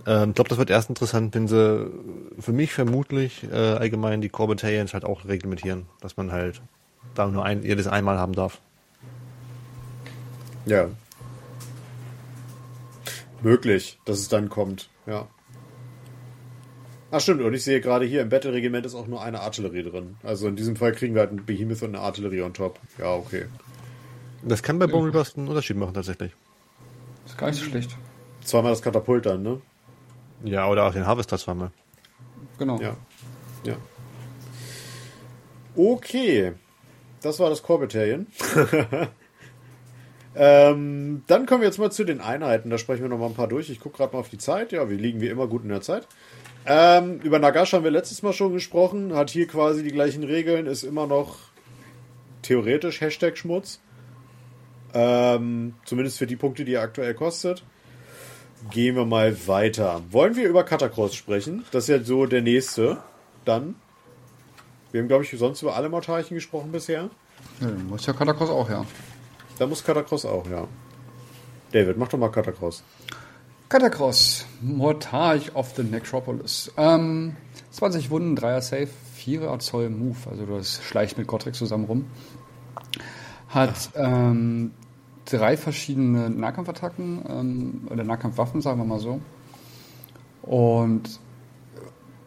Ähm, 0.06 0.30
ich 0.30 0.34
glaube, 0.34 0.48
das 0.48 0.58
wird 0.58 0.70
erst 0.70 0.88
interessant, 0.88 1.34
wenn 1.34 1.48
sie 1.48 1.90
für 2.38 2.52
mich 2.52 2.72
vermutlich 2.72 3.44
äh, 3.50 3.56
allgemein 3.56 4.20
die 4.20 4.28
Core 4.28 4.48
Battalions 4.50 4.94
halt 4.94 5.04
auch 5.04 5.24
reglementieren, 5.26 5.86
dass 6.00 6.16
man 6.16 6.32
halt 6.32 6.62
da 7.14 7.26
nur 7.26 7.44
ein, 7.44 7.62
jedes 7.62 7.86
einmal 7.86 8.18
haben 8.18 8.34
darf. 8.34 8.60
Ja. 10.66 10.88
Möglich, 13.42 13.98
dass 14.04 14.18
es 14.18 14.28
dann 14.28 14.48
kommt, 14.48 14.90
ja. 15.06 15.26
Ach 17.12 17.20
stimmt, 17.20 17.42
und 17.42 17.52
ich 17.54 17.64
sehe 17.64 17.80
gerade 17.80 18.04
hier 18.04 18.22
im 18.22 18.28
Battle-Regiment 18.28 18.86
ist 18.86 18.94
auch 18.94 19.08
nur 19.08 19.22
eine 19.22 19.40
Artillerie 19.40 19.82
drin. 19.82 20.16
Also 20.22 20.46
in 20.46 20.54
diesem 20.54 20.76
Fall 20.76 20.92
kriegen 20.92 21.14
wir 21.14 21.22
halt 21.22 21.32
ein 21.32 21.44
Behemoth 21.44 21.82
und 21.82 21.96
eine 21.96 22.00
Artillerie 22.00 22.42
on 22.42 22.54
top. 22.54 22.78
Ja, 22.98 23.14
okay. 23.14 23.46
Das 24.42 24.62
kann 24.62 24.78
bei 24.78 24.86
Bone 24.86 25.06
Reapers 25.06 25.36
einen 25.36 25.48
Unterschied 25.48 25.76
machen 25.76 25.94
tatsächlich. 25.94 26.32
ist 27.26 27.36
gar 27.36 27.48
nicht 27.48 27.58
so 27.58 27.64
schlecht. 27.64 27.96
Zweimal 28.44 28.70
das 28.70 28.80
Katapult 28.80 29.26
dann, 29.26 29.42
ne? 29.42 29.60
Ja, 30.44 30.68
oder 30.68 30.86
auch 30.86 30.92
den 30.92 31.06
Harvester 31.06 31.38
zweimal. 31.38 31.70
Genau. 32.58 32.80
Ja. 32.80 32.96
Ja. 33.64 33.76
Okay. 35.76 36.52
Das 37.22 37.38
war 37.38 37.50
das 37.50 37.62
Core 37.62 37.80
Battalion. 37.80 38.26
ähm, 40.34 41.22
dann 41.26 41.46
kommen 41.46 41.60
wir 41.60 41.68
jetzt 41.68 41.78
mal 41.78 41.90
zu 41.90 42.04
den 42.04 42.20
Einheiten. 42.20 42.70
Da 42.70 42.78
sprechen 42.78 43.02
wir 43.02 43.08
noch 43.08 43.18
mal 43.18 43.26
ein 43.26 43.34
paar 43.34 43.48
durch. 43.48 43.68
Ich 43.68 43.80
gucke 43.80 43.98
gerade 43.98 44.14
mal 44.14 44.20
auf 44.20 44.30
die 44.30 44.38
Zeit. 44.38 44.72
Ja, 44.72 44.88
wir 44.88 44.96
liegen 44.96 45.20
wie 45.20 45.28
immer 45.28 45.46
gut 45.46 45.62
in 45.62 45.68
der 45.68 45.82
Zeit. 45.82 46.08
Ähm, 46.66 47.20
über 47.20 47.38
Nagash 47.38 47.72
haben 47.72 47.84
wir 47.84 47.90
letztes 47.90 48.22
Mal 48.22 48.32
schon 48.32 48.52
gesprochen. 48.52 49.14
Hat 49.14 49.30
hier 49.30 49.46
quasi 49.46 49.82
die 49.82 49.92
gleichen 49.92 50.24
Regeln. 50.24 50.66
Ist 50.66 50.82
immer 50.82 51.06
noch 51.06 51.36
theoretisch 52.42 53.00
Hashtag 53.00 53.36
Schmutz. 53.36 53.80
Ähm, 54.94 55.74
zumindest 55.84 56.18
für 56.18 56.26
die 56.26 56.36
Punkte, 56.36 56.64
die 56.64 56.74
er 56.74 56.82
aktuell 56.82 57.14
kostet. 57.14 57.62
Gehen 58.70 58.94
wir 58.96 59.06
mal 59.06 59.46
weiter. 59.46 60.02
Wollen 60.10 60.36
wir 60.36 60.48
über 60.48 60.64
Catacross 60.64 61.14
sprechen? 61.14 61.64
Das 61.70 61.84
ist 61.84 61.88
ja 61.88 62.02
so 62.02 62.26
der 62.26 62.42
nächste. 62.42 62.98
Dann. 63.44 63.74
Wir 64.92 65.00
haben, 65.00 65.08
glaube 65.08 65.24
ich, 65.24 65.30
sonst 65.38 65.62
über 65.62 65.76
alle 65.76 65.88
Mortarchen 65.88 66.34
gesprochen 66.34 66.72
bisher. 66.72 67.08
Ja, 67.60 67.68
muss 67.88 68.04
ja 68.06 68.12
Katakos 68.12 68.50
auch, 68.50 68.68
ja. 68.68 68.84
Da 69.58 69.66
muss 69.66 69.82
Catacross 69.82 70.26
auch, 70.26 70.46
ja. 70.48 70.66
David, 71.72 71.96
mach 71.96 72.08
doch 72.08 72.18
mal 72.18 72.28
Catacross. 72.28 72.82
Katakros, 73.68 74.46
Mortarch 74.60 75.54
of 75.54 75.72
the 75.76 75.84
Necropolis. 75.84 76.72
Ähm, 76.76 77.36
20 77.70 78.10
Wunden, 78.10 78.36
3er 78.36 78.60
Safe, 78.62 78.88
4er 79.16 79.60
Zoll 79.60 79.90
Move, 79.90 80.16
also 80.28 80.44
das 80.44 80.82
schleicht 80.82 81.18
mit 81.18 81.28
Gottrek 81.28 81.54
zusammen 81.54 81.84
rum. 81.84 82.06
Hat 83.48 83.90
ähm, 83.94 84.72
drei 85.30 85.56
verschiedene 85.56 86.30
Nahkampfattacken, 86.30 87.22
ähm, 87.28 87.88
oder 87.90 88.04
Nahkampfwaffen, 88.04 88.60
sagen 88.60 88.78
wir 88.78 88.84
mal 88.84 89.00
so. 89.00 89.20
Und 90.42 91.20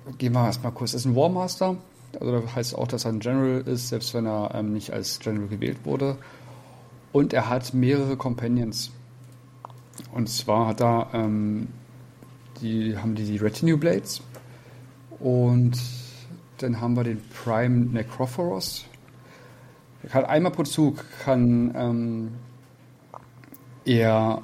äh, 0.09 0.13
gehen 0.17 0.33
wir 0.33 0.45
erstmal 0.45 0.71
kurz. 0.71 0.93
Ist 0.93 1.05
ein 1.05 1.15
Warmaster, 1.15 1.77
also 2.19 2.41
das 2.41 2.55
heißt 2.55 2.77
auch, 2.77 2.87
dass 2.87 3.05
er 3.05 3.11
ein 3.11 3.19
General 3.19 3.61
ist, 3.61 3.89
selbst 3.89 4.13
wenn 4.13 4.25
er 4.25 4.51
ähm, 4.55 4.73
nicht 4.73 4.91
als 4.91 5.19
General 5.19 5.47
gewählt 5.47 5.79
wurde. 5.83 6.17
Und 7.11 7.33
er 7.33 7.49
hat 7.49 7.73
mehrere 7.73 8.17
Companions. 8.17 8.91
Und 10.11 10.29
zwar 10.29 10.67
hat 10.67 10.81
er, 10.81 11.07
ähm, 11.13 11.67
die 12.61 12.97
haben 12.97 13.15
die, 13.15 13.25
die 13.25 13.37
Retinue 13.37 13.77
Blades 13.77 14.21
und 15.19 15.79
dann 16.57 16.81
haben 16.81 16.95
wir 16.95 17.03
den 17.03 17.21
Prime 17.29 17.85
Necrophoros. 17.91 18.85
Er 20.03 20.09
kann 20.09 20.25
einmal 20.25 20.51
pro 20.51 20.63
Zug 20.63 21.03
kann 21.23 21.73
ähm, 21.75 22.31
er, 23.85 24.41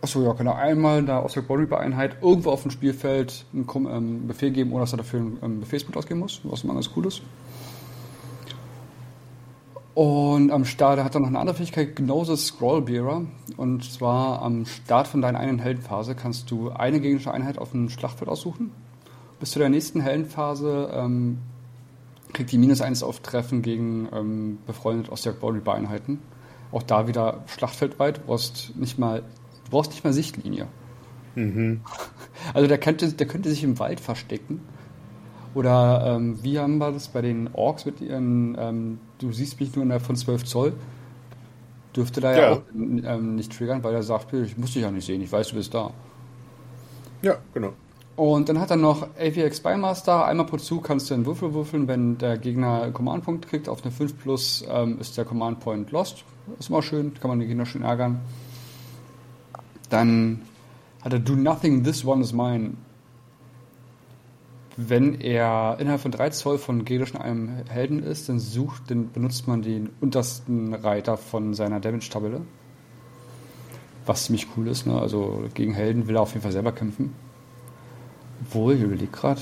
achso 0.00 0.22
ja, 0.22 0.34
kann 0.34 0.46
er 0.46 0.56
einmal 0.56 1.04
da 1.04 1.18
aus 1.18 1.34
der 1.34 1.42
Body 1.42 1.72
Einheit 1.74 2.18
irgendwo 2.22 2.50
auf 2.50 2.62
dem 2.62 2.70
Spielfeld 2.70 3.44
einen 3.52 3.66
ähm, 3.90 4.26
Befehl 4.26 4.50
geben, 4.50 4.72
ohne 4.72 4.82
dass 4.82 4.92
er 4.92 4.98
dafür 4.98 5.20
einen 5.20 5.38
ähm, 5.42 5.60
Befehlspunkt 5.60 5.96
ausgeben 5.96 6.20
muss, 6.20 6.40
was 6.44 6.64
immer 6.64 6.74
ganz 6.74 6.90
cool 6.96 7.06
ist. 7.06 7.22
Und 9.94 10.50
am 10.50 10.64
Start 10.64 11.02
hat 11.02 11.14
er 11.14 11.20
noch 11.20 11.28
eine 11.28 11.38
andere 11.38 11.56
Fähigkeit, 11.56 11.94
Gnosis 11.94 12.48
Scrollbearer. 12.48 13.26
Und 13.56 13.84
zwar 13.84 14.42
am 14.42 14.66
Start 14.66 15.06
von 15.06 15.22
deiner 15.22 15.38
einen 15.38 15.60
Heldenphase 15.60 16.16
kannst 16.16 16.50
du 16.50 16.70
eine 16.70 17.00
gegnerische 17.00 17.32
Einheit 17.32 17.58
auf 17.58 17.70
dem 17.70 17.88
Schlachtfeld 17.88 18.28
aussuchen. 18.28 18.72
Bis 19.38 19.52
zu 19.52 19.60
der 19.60 19.68
nächsten 19.68 20.00
Heldenphase 20.00 20.90
ähm, 20.92 21.38
kriegt 22.32 22.50
die 22.50 22.58
minus 22.58 22.80
1 22.80 23.04
auf 23.04 23.20
Treffen 23.20 23.62
gegen 23.62 24.08
ähm, 24.12 24.58
befreundete 24.66 25.12
Ostjagd-Einheiten. 25.12 26.18
Auch 26.74 26.82
da 26.82 27.06
wieder 27.06 27.44
schlachtfeldweit. 27.46 28.18
Du 28.18 28.20
brauchst 28.26 28.74
nicht 28.76 28.98
mal, 28.98 29.20
du 29.64 29.70
brauchst 29.70 29.92
nicht 29.92 30.04
mal 30.04 30.12
Sichtlinie. 30.12 30.66
Also 32.52 32.68
der 32.68 32.78
könnte, 32.78 33.12
der 33.12 33.26
könnte 33.26 33.48
sich 33.48 33.64
im 33.64 33.78
Wald 33.78 34.00
verstecken. 34.00 34.60
Oder 35.54 36.14
ähm, 36.16 36.42
wie 36.42 36.58
haben 36.58 36.78
wir 36.78 36.90
das 36.92 37.08
bei 37.08 37.22
den 37.22 37.48
Orks 37.52 37.86
mit 37.86 38.00
ihren, 38.00 38.56
ähm, 38.58 38.98
du 39.18 39.32
siehst 39.32 39.60
mich 39.60 39.74
nur 39.74 39.84
in 39.84 39.88
der 39.88 40.00
von 40.00 40.16
12 40.16 40.44
Zoll, 40.44 40.72
dürfte 41.96 42.20
da 42.20 42.32
ja, 42.32 42.38
Ja. 42.40 42.52
auch 42.52 42.62
ähm, 42.74 43.36
nicht 43.36 43.56
triggern, 43.56 43.82
weil 43.84 43.94
er 43.94 44.02
sagt, 44.02 44.32
ich 44.32 44.56
muss 44.58 44.72
dich 44.72 44.82
ja 44.82 44.90
nicht 44.90 45.06
sehen, 45.06 45.22
ich 45.22 45.30
weiß, 45.32 45.48
du 45.48 45.54
bist 45.56 45.72
da. 45.72 45.92
Ja, 47.22 47.36
genau. 47.54 47.72
Und 48.16 48.48
dann 48.48 48.60
hat 48.60 48.70
er 48.70 48.76
noch 48.76 49.02
AVX 49.18 49.56
Spymaster. 49.58 50.26
Einmal 50.26 50.46
pro 50.46 50.56
Zug 50.56 50.84
kannst 50.84 51.10
du 51.10 51.14
einen 51.14 51.26
Würfel 51.26 51.52
würfeln. 51.54 51.88
Wenn 51.88 52.18
der 52.18 52.36
Gegner 52.38 52.90
Command-Punkt 52.92 53.48
kriegt 53.48 53.68
auf 53.68 53.82
eine 53.82 53.90
5 53.92 54.18
plus, 54.18 54.64
ähm, 54.68 54.98
ist 55.00 55.16
der 55.16 55.24
Command-Point 55.24 55.90
lost. 55.90 56.24
Ist 56.58 56.68
immer 56.68 56.82
schön, 56.82 57.14
kann 57.14 57.28
man 57.28 57.38
den 57.38 57.48
Gegner 57.48 57.66
schön 57.66 57.82
ärgern. 57.82 58.20
Dann 59.90 60.42
hat 61.02 61.12
er 61.12 61.18
Do 61.18 61.34
Nothing, 61.34 61.84
This 61.84 62.04
One 62.04 62.22
is 62.22 62.32
Mine. 62.32 62.72
Wenn 64.76 65.20
er 65.20 65.76
innerhalb 65.78 66.00
von 66.00 66.10
3 66.10 66.30
Zoll 66.30 66.58
von 66.58 66.84
gegnerischen 66.84 67.20
einem 67.20 67.48
Helden 67.68 68.02
ist, 68.02 68.28
dann 68.28 68.40
sucht, 68.40 68.90
dann 68.90 69.12
benutzt 69.12 69.46
man 69.46 69.62
den 69.62 69.90
untersten 70.00 70.74
Reiter 70.74 71.16
von 71.16 71.54
seiner 71.54 71.78
Damage-Tabelle. 71.78 72.40
Was 74.04 74.24
ziemlich 74.24 74.48
cool 74.56 74.66
ist, 74.66 74.86
ne? 74.86 75.00
Also 75.00 75.44
gegen 75.54 75.72
Helden 75.74 76.08
will 76.08 76.16
er 76.16 76.22
auf 76.22 76.32
jeden 76.32 76.42
Fall 76.42 76.52
selber 76.52 76.72
kämpfen. 76.72 77.14
Obwohl, 78.42 78.74
ich 78.74 78.82
überlege 78.82 79.12
gerade, 79.12 79.40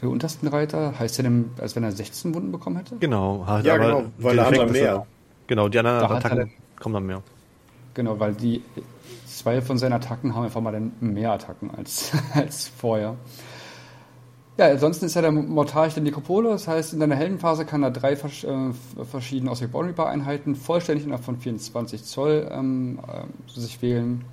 der 0.00 0.08
untersten 0.08 0.48
Reiter, 0.48 0.98
heißt 0.98 1.18
er 1.18 1.24
denn, 1.24 1.50
als 1.58 1.76
wenn 1.76 1.84
er 1.84 1.92
16 1.92 2.34
Wunden 2.34 2.50
bekommen 2.50 2.76
hätte? 2.76 2.96
Genau. 2.96 3.44
Hat 3.46 3.64
Ja, 3.64 3.74
aber 3.74 3.84
genau, 3.84 4.04
weil 4.18 4.44
hat 4.44 4.52
er 4.54 4.64
dass 4.64 4.72
mehr. 4.72 5.06
Genau, 5.48 5.68
die 5.68 5.78
anderen 5.80 6.04
Attacken 6.04 6.38
er- 6.38 6.48
kommen 6.80 6.94
dann 6.94 7.06
mehr. 7.06 7.22
Genau, 7.94 8.20
weil 8.20 8.34
die 8.34 8.62
zwei 9.26 9.60
von 9.60 9.76
seinen 9.78 9.94
Attacken 9.94 10.34
haben 10.36 10.44
einfach 10.44 10.60
mal 10.60 10.70
dann 10.72 10.92
mehr 11.00 11.32
Attacken 11.32 11.70
als, 11.76 12.12
als 12.34 12.68
vorher. 12.68 13.16
Ja, 14.56 14.66
ansonsten 14.66 15.06
ist 15.06 15.14
ja 15.14 15.22
der 15.22 15.30
Mortarch 15.30 15.94
der 15.94 16.02
Nekropole, 16.02 16.50
das 16.50 16.66
heißt, 16.66 16.92
in 16.92 17.00
deiner 17.00 17.14
Heldenphase 17.14 17.64
kann 17.64 17.82
er 17.84 17.92
drei 17.92 18.16
vers 18.16 18.42
äh, 18.44 18.72
verschiedene 19.04 19.50
Osric 19.52 19.70
Born 19.70 19.86
Reaper 19.86 20.06
Einheiten 20.08 20.56
vollständig 20.56 21.04
innerhalb 21.04 21.24
von 21.24 21.38
24 21.38 22.04
Zoll 22.04 22.48
ähm, 22.50 22.98
äh, 23.06 23.60
sich 23.60 23.80
wählen. 23.82 24.24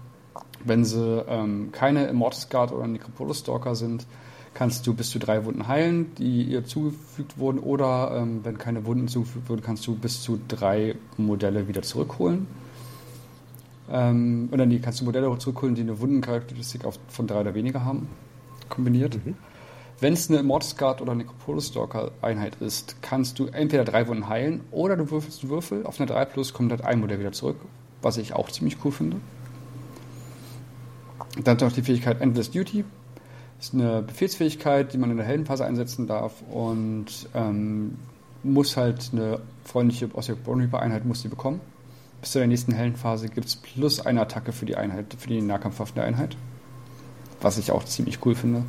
Wenn 0.63 0.84
sie 0.84 1.24
ähm, 1.28 1.70
keine 1.72 2.07
Immortus 2.07 2.49
Guard 2.49 2.72
oder 2.72 2.88
Necropolis 2.88 3.39
Stalker 3.39 3.76
sind, 3.76 4.07
kannst 4.55 4.87
du 4.87 4.93
bis 4.95 5.11
zu 5.11 5.19
drei 5.19 5.45
Wunden 5.45 5.67
heilen, 5.67 6.15
die 6.15 6.43
ihr 6.43 6.65
zugefügt 6.65 7.37
wurden, 7.37 7.59
oder 7.59 8.11
ähm, 8.15 8.39
wenn 8.43 8.57
keine 8.57 8.85
Wunden 8.85 9.07
zugefügt 9.07 9.49
wurden, 9.49 9.61
kannst 9.61 9.85
du 9.85 9.95
bis 9.95 10.23
zu 10.23 10.39
drei 10.47 10.95
Modelle 11.17 11.67
wieder 11.67 11.83
zurückholen. 11.83 12.47
Ähm, 13.91 14.47
und 14.49 14.57
dann 14.57 14.69
die 14.69 14.79
kannst 14.79 15.01
du 15.01 15.05
Modelle 15.05 15.37
zurückholen, 15.37 15.75
die 15.75 15.81
eine 15.81 15.99
Wundencharakteristik 15.99 16.85
auf, 16.85 16.97
von 17.09 17.27
drei 17.27 17.41
oder 17.41 17.53
weniger 17.53 17.83
haben, 17.83 18.07
kombiniert. 18.69 19.19
Wenn 19.99 20.13
es 20.13 20.29
eine 20.29 20.39
Immortus 20.39 20.77
Guard 20.77 21.01
oder 21.01 21.15
Necropolis 21.15 21.67
Stalker 21.67 22.11
Einheit 22.21 22.55
ist, 22.61 23.01
kannst 23.01 23.37
du 23.39 23.47
entweder 23.47 23.83
drei 23.83 24.07
Wunden 24.07 24.29
heilen 24.29 24.61
oder 24.71 24.95
du 24.95 25.11
würfelst 25.11 25.43
einen 25.43 25.51
Würfel. 25.51 25.85
Auf 25.85 25.99
eine 25.99 26.07
3 26.07 26.25
plus 26.25 26.53
kommt 26.53 26.71
halt 26.71 26.83
ein 26.83 27.01
Modell 27.01 27.19
wieder 27.19 27.33
zurück, 27.33 27.57
was 28.01 28.15
ich 28.17 28.33
auch 28.33 28.49
ziemlich 28.49 28.77
cool 28.85 28.93
finde. 28.93 29.17
Dann 31.43 31.57
noch 31.57 31.73
die 31.73 31.81
Fähigkeit 31.81 32.21
Endless 32.21 32.51
Duty. 32.51 32.85
Ist 33.59 33.73
eine 33.73 34.01
Befehlsfähigkeit, 34.01 34.93
die 34.93 34.97
man 34.97 35.11
in 35.11 35.17
der 35.17 35.25
Heldenphase 35.25 35.65
einsetzen 35.65 36.07
darf 36.07 36.43
und 36.51 37.29
ähm, 37.33 37.97
muss 38.43 38.77
halt 38.77 39.09
eine 39.11 39.39
freundliche 39.63 40.07
Bone 40.07 40.63
Reaper 40.63 40.79
Einheit 40.79 41.05
muss 41.05 41.21
die 41.21 41.27
bekommen. 41.27 41.61
Bis 42.21 42.31
zu 42.31 42.39
der 42.39 42.47
nächsten 42.47 42.73
Heldenphase 42.73 43.29
gibt 43.29 43.47
es 43.47 43.55
plus 43.55 44.05
eine 44.05 44.21
Attacke 44.21 44.51
für 44.51 44.65
die 44.65 44.75
Einheit, 44.75 45.15
für 45.17 45.27
die 45.27 45.41
Nahkampfwaffen 45.41 45.95
der 45.95 46.05
Einheit. 46.05 46.37
Was 47.41 47.57
ich 47.57 47.71
auch 47.71 47.83
ziemlich 47.83 48.25
cool 48.25 48.35
finde. 48.35 48.63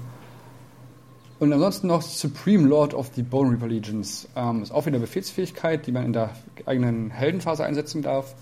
Und 1.39 1.53
ansonsten 1.53 1.87
noch 1.87 2.01
Supreme 2.01 2.67
Lord 2.67 2.95
of 2.95 3.11
the 3.15 3.23
Bone 3.23 3.51
Reaper 3.51 3.69
Legions. 3.69 4.29
Ähm, 4.37 4.63
ist 4.63 4.73
auch 4.73 4.87
wieder 4.87 4.97
eine 4.97 5.07
Befehlsfähigkeit, 5.07 5.87
die 5.87 5.93
man 5.93 6.07
in 6.07 6.13
der 6.13 6.31
eigenen 6.65 7.11
Heldenphase 7.11 7.65
einsetzen 7.65 8.03
darf. 8.03 8.35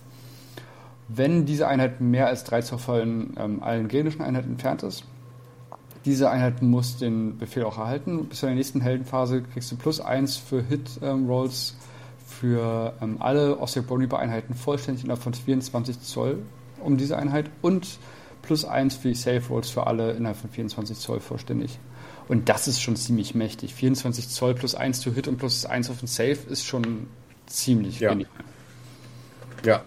Wenn 1.08 1.44
diese 1.44 1.66
Einheit 1.68 2.00
mehr 2.00 2.28
als 2.28 2.44
drei 2.44 2.62
Zoll 2.62 2.78
von 2.78 3.34
ähm, 3.36 3.62
allen 3.62 3.88
gegnerischen 3.88 4.22
Einheiten 4.22 4.50
entfernt 4.50 4.84
ist. 4.84 5.04
Diese 6.04 6.30
Einheit 6.30 6.60
muss 6.62 6.98
den 6.98 7.38
Befehl 7.38 7.64
auch 7.64 7.78
erhalten. 7.78 8.26
Bis 8.26 8.40
zur 8.40 8.50
nächsten 8.50 8.80
Heldenphase 8.80 9.42
kriegst 9.42 9.72
du 9.72 9.76
plus 9.76 10.00
eins 10.00 10.36
für 10.36 10.62
Hit-Rolls 10.62 11.76
für 12.26 12.94
ähm, 13.00 13.16
alle 13.20 13.58
Ossiak 13.58 13.86
Bone 13.86 14.02
Reaper 14.04 14.18
Einheiten 14.18 14.54
vollständig 14.54 15.04
innerhalb 15.04 15.22
von 15.22 15.32
24 15.34 16.00
Zoll 16.02 16.42
um 16.80 16.96
diese 16.98 17.16
Einheit 17.16 17.48
und 17.62 17.98
plus 18.42 18.64
eins 18.66 18.94
für 18.96 19.08
die 19.08 19.14
Save 19.14 19.42
Rolls 19.48 19.70
für 19.70 19.86
alle 19.86 20.12
innerhalb 20.12 20.36
von 20.36 20.50
24 20.50 20.98
Zoll 20.98 21.20
vollständig. 21.20 21.78
Und 22.28 22.48
das 22.48 22.68
ist 22.68 22.80
schon 22.82 22.96
ziemlich 22.96 23.34
mächtig. 23.34 23.74
24 23.74 24.28
Zoll 24.28 24.54
plus 24.54 24.74
1 24.74 25.00
to 25.00 25.10
Hit 25.12 25.28
und 25.28 25.38
plus 25.38 25.64
1 25.64 25.88
auf 25.90 25.98
den 26.00 26.08
Save 26.08 26.38
ist 26.50 26.64
schon 26.66 27.06
ziemlich 27.46 28.00
Ja. 28.00 28.10
genial. 28.10 28.30
Ja. 29.64 29.82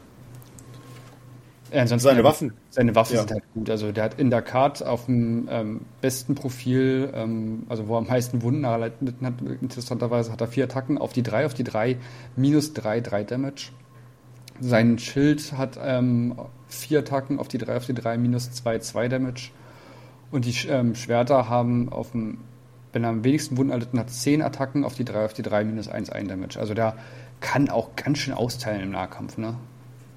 Äh, 1.72 1.80
ansonsten 1.82 2.08
Seine 2.10 2.24
Waffen. 2.24 2.54
Seine 2.78 2.94
Waffen 2.94 3.16
Ja. 3.16 3.22
sind 3.22 3.32
halt 3.32 3.44
gut. 3.56 3.70
Also 3.72 3.92
der 3.92 4.04
hat 4.04 4.20
in 4.20 4.30
der 4.30 4.44
Card 4.44 4.86
auf 4.86 5.06
dem 5.08 5.48
ähm, 5.50 5.82
besten 6.00 6.36
Profil, 6.36 7.12
ähm, 7.12 7.64
also 7.70 7.88
wo 7.88 7.96
er 7.96 7.98
am 7.98 8.06
meisten 8.08 8.44
Wunden 8.44 8.66
erlitten 8.66 9.16
hat, 9.26 9.34
interessanterweise 9.62 10.32
hat 10.32 10.42
er 10.42 10.48
vier 10.48 10.66
Attacken 10.66 11.00
auf 11.00 11.12
die 11.12 11.24
drei, 11.24 11.48
auf 11.48 11.56
die 11.56 11.64
drei, 11.64 11.98
minus 12.36 12.74
drei, 12.74 13.02
drei 13.02 13.24
Damage. 13.24 13.72
Sein 14.60 15.00
Schild 15.00 15.54
hat 15.54 15.80
ähm, 15.84 16.36
vier 16.68 17.00
Attacken 17.00 17.40
auf 17.40 17.48
die 17.48 17.58
drei, 17.58 17.78
auf 17.78 17.88
die 17.88 17.96
drei, 17.96 18.16
minus 18.20 18.52
zwei, 18.52 18.78
zwei 18.78 19.08
Damage. 19.08 19.50
Und 20.30 20.46
die 20.46 20.54
ähm, 20.68 20.94
Schwerter 20.94 21.50
haben 21.50 21.92
auf 21.92 22.12
dem, 22.12 22.38
wenn 22.94 23.04
er 23.04 23.10
am 23.10 23.24
wenigsten 23.24 23.58
Wunden 23.58 23.72
erlitten 23.72 23.98
hat, 23.98 24.12
zehn 24.12 24.44
Attacken 24.44 24.84
auf 24.84 24.94
die 24.94 25.04
drei, 25.04 25.26
auf 25.26 25.34
die 25.34 25.42
drei, 25.42 25.64
minus 25.64 25.88
eins, 25.88 26.12
ein 26.12 26.28
Damage. 26.28 26.60
Also 26.60 26.76
der 26.76 26.96
kann 27.40 27.70
auch 27.70 27.96
ganz 27.96 28.20
schön 28.20 28.36
austeilen 28.36 28.82
im 28.84 28.92
Nahkampf, 28.92 29.40
ne? 29.40 29.56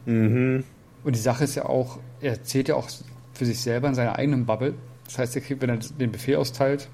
Mhm. 0.04 0.64
Und 1.04 1.16
die 1.16 1.20
Sache 1.20 1.44
ist 1.44 1.54
ja 1.54 1.64
auch, 1.64 1.98
er 2.20 2.42
zählt 2.42 2.68
ja 2.68 2.74
auch 2.74 2.88
für 3.32 3.46
sich 3.46 3.60
selber 3.60 3.88
in 3.88 3.94
seiner 3.94 4.16
eigenen 4.16 4.46
Bubble. 4.46 4.74
Das 5.04 5.18
heißt, 5.18 5.34
er 5.36 5.42
kriegt, 5.42 5.62
wenn 5.62 5.70
er 5.70 5.76
den 5.76 6.12
Befehl 6.12 6.36
austeilt, 6.36 6.88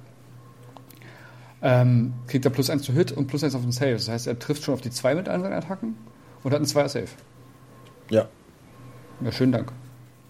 ähm, 1.62 2.14
kriegt 2.28 2.44
er 2.44 2.50
plus 2.50 2.70
eins 2.70 2.82
zu 2.82 2.92
Hit 2.92 3.12
und 3.12 3.26
plus 3.26 3.42
eins 3.42 3.54
auf 3.54 3.62
den 3.62 3.72
Save. 3.72 3.94
Das 3.94 4.08
heißt, 4.08 4.26
er 4.26 4.38
trifft 4.38 4.62
schon 4.62 4.74
auf 4.74 4.80
die 4.80 4.90
zwei 4.90 5.14
mit 5.14 5.28
allen 5.28 5.42
seinen 5.42 5.54
Attacken 5.54 5.96
und 6.42 6.52
hat 6.52 6.58
einen 6.58 6.66
Zweier 6.66 6.88
Save. 6.88 7.08
Ja. 8.10 8.28
Ja, 9.20 9.32
schönen 9.32 9.52
Dank. 9.52 9.72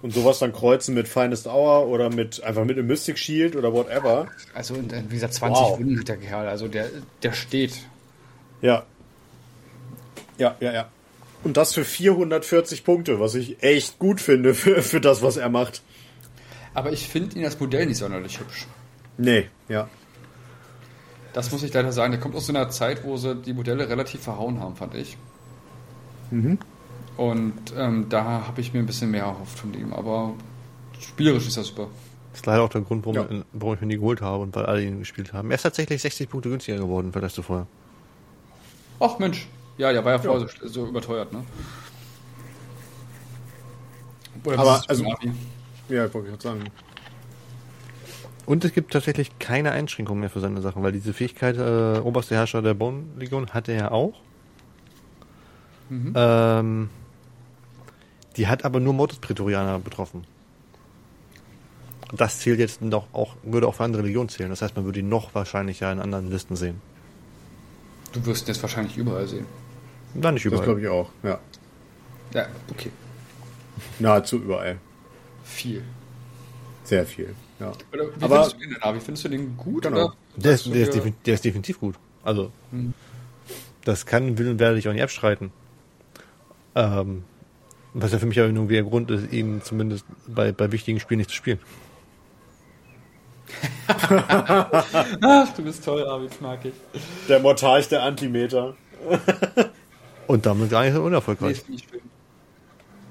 Und 0.02 0.12
sowas 0.14 0.38
dann 0.38 0.52
kreuzen 0.52 0.94
mit 0.94 1.08
Finest 1.08 1.46
Hour 1.46 1.88
oder 1.88 2.10
mit 2.10 2.42
einfach 2.44 2.64
mit 2.64 2.78
einem 2.78 2.86
Mystic 2.86 3.18
Shield 3.18 3.56
oder 3.56 3.72
whatever. 3.72 4.28
Also, 4.54 4.74
und, 4.74 4.92
äh, 4.92 5.02
wie 5.08 5.14
gesagt, 5.14 5.34
20 5.34 5.62
Wow. 5.62 5.78
Wunden 5.78 5.98
hat 5.98 6.08
der 6.08 6.16
Kerl. 6.16 6.48
Also, 6.48 6.68
der, 6.68 6.86
der 7.22 7.32
steht. 7.32 7.74
Ja. 8.60 8.84
Ja, 10.38 10.54
ja, 10.60 10.72
ja. 10.72 10.88
Und 11.46 11.56
das 11.56 11.74
für 11.74 11.84
440 11.84 12.82
Punkte, 12.82 13.20
was 13.20 13.36
ich 13.36 13.62
echt 13.62 14.00
gut 14.00 14.20
finde 14.20 14.52
für, 14.52 14.82
für 14.82 15.00
das, 15.00 15.22
was 15.22 15.36
er 15.36 15.48
macht. 15.48 15.80
Aber 16.74 16.90
ich 16.90 17.06
finde 17.08 17.38
ihn 17.38 17.44
als 17.44 17.60
Modell 17.60 17.86
nicht 17.86 17.98
sonderlich 17.98 18.40
hübsch. 18.40 18.66
Nee, 19.16 19.46
ja. 19.68 19.88
Das 21.34 21.52
muss 21.52 21.62
ich 21.62 21.72
leider 21.72 21.92
sagen. 21.92 22.10
Der 22.10 22.20
kommt 22.20 22.34
aus 22.34 22.46
so 22.46 22.52
einer 22.52 22.68
Zeit, 22.70 23.04
wo 23.04 23.16
sie 23.16 23.36
die 23.36 23.52
Modelle 23.52 23.88
relativ 23.88 24.22
verhauen 24.22 24.58
haben, 24.58 24.74
fand 24.74 24.96
ich. 24.96 25.16
Und 27.16 27.54
ähm, 27.76 28.06
da 28.08 28.24
habe 28.48 28.60
ich 28.60 28.72
mir 28.72 28.80
ein 28.80 28.86
bisschen 28.86 29.12
mehr 29.12 29.22
erhofft 29.22 29.56
von 29.60 29.72
ihm. 29.72 29.92
Aber 29.92 30.34
spielerisch 30.98 31.46
ist 31.46 31.56
er 31.58 31.62
super. 31.62 31.86
Das 32.32 32.40
ist 32.40 32.46
leider 32.46 32.62
auch 32.62 32.68
der 32.70 32.80
Grund, 32.80 33.06
warum, 33.06 33.16
Ja. 33.38 33.44
warum 33.52 33.74
ich 33.74 33.80
mir 33.80 33.86
nie 33.86 33.94
geholt 33.98 34.20
habe 34.20 34.42
und 34.42 34.56
weil 34.56 34.66
alle 34.66 34.82
ihn 34.82 34.98
gespielt 34.98 35.32
haben. 35.32 35.50
Er 35.52 35.54
ist 35.54 35.62
tatsächlich 35.62 36.02
60 36.02 36.28
Punkte 36.28 36.48
günstiger 36.48 36.78
geworden, 36.78 37.12
vielleicht 37.12 37.36
zu 37.36 37.42
vorher. 37.42 37.68
Ach 38.98 39.20
Mensch. 39.20 39.46
Ja, 39.78 39.92
der 39.92 40.04
war 40.04 40.12
ja 40.12 40.18
vorher 40.18 40.48
so, 40.48 40.68
so 40.68 40.86
überteuert, 40.86 41.32
ne? 41.32 41.44
Oder 44.44 44.58
Aber, 44.58 44.82
also- 44.88 45.02
Navi? 45.04 45.32
Ja, 45.88 46.06
ich 46.06 46.14
wollte 46.14 46.30
gerade 46.30 46.42
sagen. 46.42 46.64
Und 48.46 48.64
es 48.64 48.72
gibt 48.72 48.92
tatsächlich 48.92 49.38
keine 49.40 49.72
Einschränkungen 49.72 50.20
mehr 50.20 50.30
für 50.30 50.40
seine 50.40 50.60
Sachen, 50.60 50.82
weil 50.82 50.92
diese 50.92 51.12
Fähigkeit, 51.12 51.56
äh, 51.56 51.98
oberste 52.00 52.36
Herrscher 52.36 52.62
der 52.62 52.74
Bone-Legion, 52.74 53.50
hatte 53.50 53.72
er 53.72 53.92
auch. 53.92 54.14
Ähm, 55.90 56.90
die 58.36 58.46
hat 58.48 58.64
aber 58.64 58.80
nur 58.80 58.92
Mortis 58.92 59.18
Praetorianer 59.18 59.78
betroffen. 59.78 60.24
Und 62.10 62.20
Das 62.20 62.38
zählt 62.40 62.58
jetzt 62.60 62.82
noch 62.82 63.06
auch, 63.12 63.36
würde 63.42 63.66
auch 63.68 63.74
für 63.74 63.84
andere 63.84 64.02
Legionen 64.02 64.28
zählen. 64.28 64.50
Das 64.50 64.62
heißt, 64.62 64.74
man 64.76 64.84
würde 64.84 65.00
ihn 65.00 65.08
noch 65.08 65.34
wahrscheinlicher 65.34 65.90
in 65.92 66.00
anderen 66.00 66.30
Listen 66.30 66.56
sehen. 66.56 66.80
Du 68.12 68.24
wirst 68.26 68.46
ihn 68.46 68.54
jetzt 68.54 68.62
wahrscheinlich 68.62 68.96
überall 68.96 69.26
sehen. 69.26 69.46
Dann 70.20 70.34
nicht 70.34 70.44
Das 70.46 70.52
überall. 70.52 70.64
glaube 70.64 70.80
ich 70.80 70.88
auch, 70.88 71.10
ja. 71.22 71.38
Ja, 72.34 72.46
okay. 72.70 72.90
Nahezu 73.98 74.36
überall. 74.36 74.78
Viel. 75.44 75.82
Sehr 76.84 77.04
viel, 77.06 77.34
ja. 77.60 77.72
Oder 77.92 78.04
wie 78.16 78.24
Aber- 78.24 78.44
findest 78.44 78.54
du 78.54 78.58
den 78.60 78.70
denn, 78.70 78.78
Navi? 78.80 79.00
Findest 79.00 79.24
du 79.24 79.28
den 79.28 79.56
gut? 79.56 79.82
Genau. 79.84 80.04
Oder 80.06 80.14
Der 80.36 80.52
ist, 80.52 80.66
der, 80.66 80.74
ist 80.88 80.92
defin- 80.94 81.14
der 81.24 81.34
ist 81.34 81.44
definitiv 81.44 81.80
gut. 81.80 81.94
Also, 82.22 82.50
das 83.84 84.06
kann, 84.06 84.36
will 84.38 84.48
und 84.50 84.58
werde 84.58 84.78
ich 84.78 84.88
auch 84.88 84.92
nicht 84.92 85.02
abstreiten. 85.02 85.52
Ähm, 86.74 87.24
was 87.94 88.12
ja 88.12 88.18
für 88.18 88.26
mich 88.26 88.38
aber 88.40 88.48
nur 88.50 88.68
ein 88.68 88.84
Grund 88.84 89.10
ist, 89.10 89.32
ihn 89.32 89.62
zumindest 89.62 90.04
bei, 90.26 90.52
bei 90.52 90.70
wichtigen 90.72 91.00
Spielen 91.00 91.18
nicht 91.18 91.30
zu 91.30 91.36
spielen. 91.36 91.58
Ach, 93.88 95.48
du 95.56 95.62
bist 95.62 95.84
toll, 95.84 96.04
das 96.28 96.40
mag 96.40 96.64
ich. 96.64 96.74
Der 97.28 97.38
Mortarch 97.40 97.88
der 97.88 98.02
Antimeter. 98.02 98.74
Und 100.26 100.44
damit 100.46 100.70
gar 100.70 100.82
nicht 100.84 100.92
so 100.94 101.00
Nee, 101.00 101.06
unerfolgreich. 101.06 101.62
ich 101.68 101.84
schön. 101.88 102.00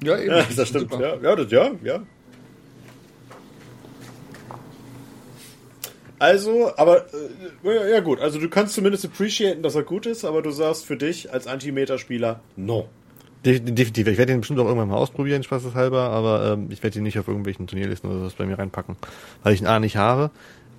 Ja, 0.03 0.17
eben. 0.19 0.29
Ja, 0.35 0.45
das 0.55 0.67
stimmt. 0.69 0.91
Super. 0.91 1.01
Ja, 1.01 1.29
ja, 1.29 1.35
das, 1.35 1.51
ja, 1.51 1.71
ja. 1.83 1.99
Also, 6.17 6.71
aber 6.77 7.05
äh, 7.13 7.75
ja, 7.75 7.87
ja 7.87 7.99
gut, 7.99 8.19
also 8.21 8.39
du 8.39 8.49
kannst 8.49 8.73
zumindest 8.73 9.05
appreciaten, 9.05 9.61
dass 9.63 9.75
er 9.75 9.83
gut 9.83 10.05
ist, 10.05 10.23
aber 10.23 10.41
du 10.41 10.49
sagst 10.51 10.85
für 10.85 10.95
dich 10.95 11.31
als 11.33 11.45
Anti-Meta-Spieler, 11.45 12.39
no. 12.55 12.87
De- 13.45 13.59
Definitiv. 13.59 14.07
Ich 14.07 14.17
werde 14.17 14.31
ihn 14.33 14.39
bestimmt 14.39 14.59
auch 14.59 14.65
irgendwann 14.65 14.87
mal 14.89 14.95
ausprobieren, 14.95 15.43
spaßeshalber, 15.43 16.09
aber 16.09 16.53
ähm, 16.53 16.67
ich 16.71 16.81
werde 16.81 16.97
ihn 16.97 17.03
nicht 17.03 17.19
auf 17.19 17.27
irgendwelchen 17.27 17.67
Turnierlisten 17.67 18.09
oder 18.09 18.19
sowas 18.19 18.33
bei 18.33 18.45
mir 18.45 18.57
reinpacken. 18.57 18.95
Weil 19.43 19.53
ich 19.53 19.61
ihn 19.61 19.67
A 19.67 19.79
nicht 19.79 19.97
habe, 19.97 20.31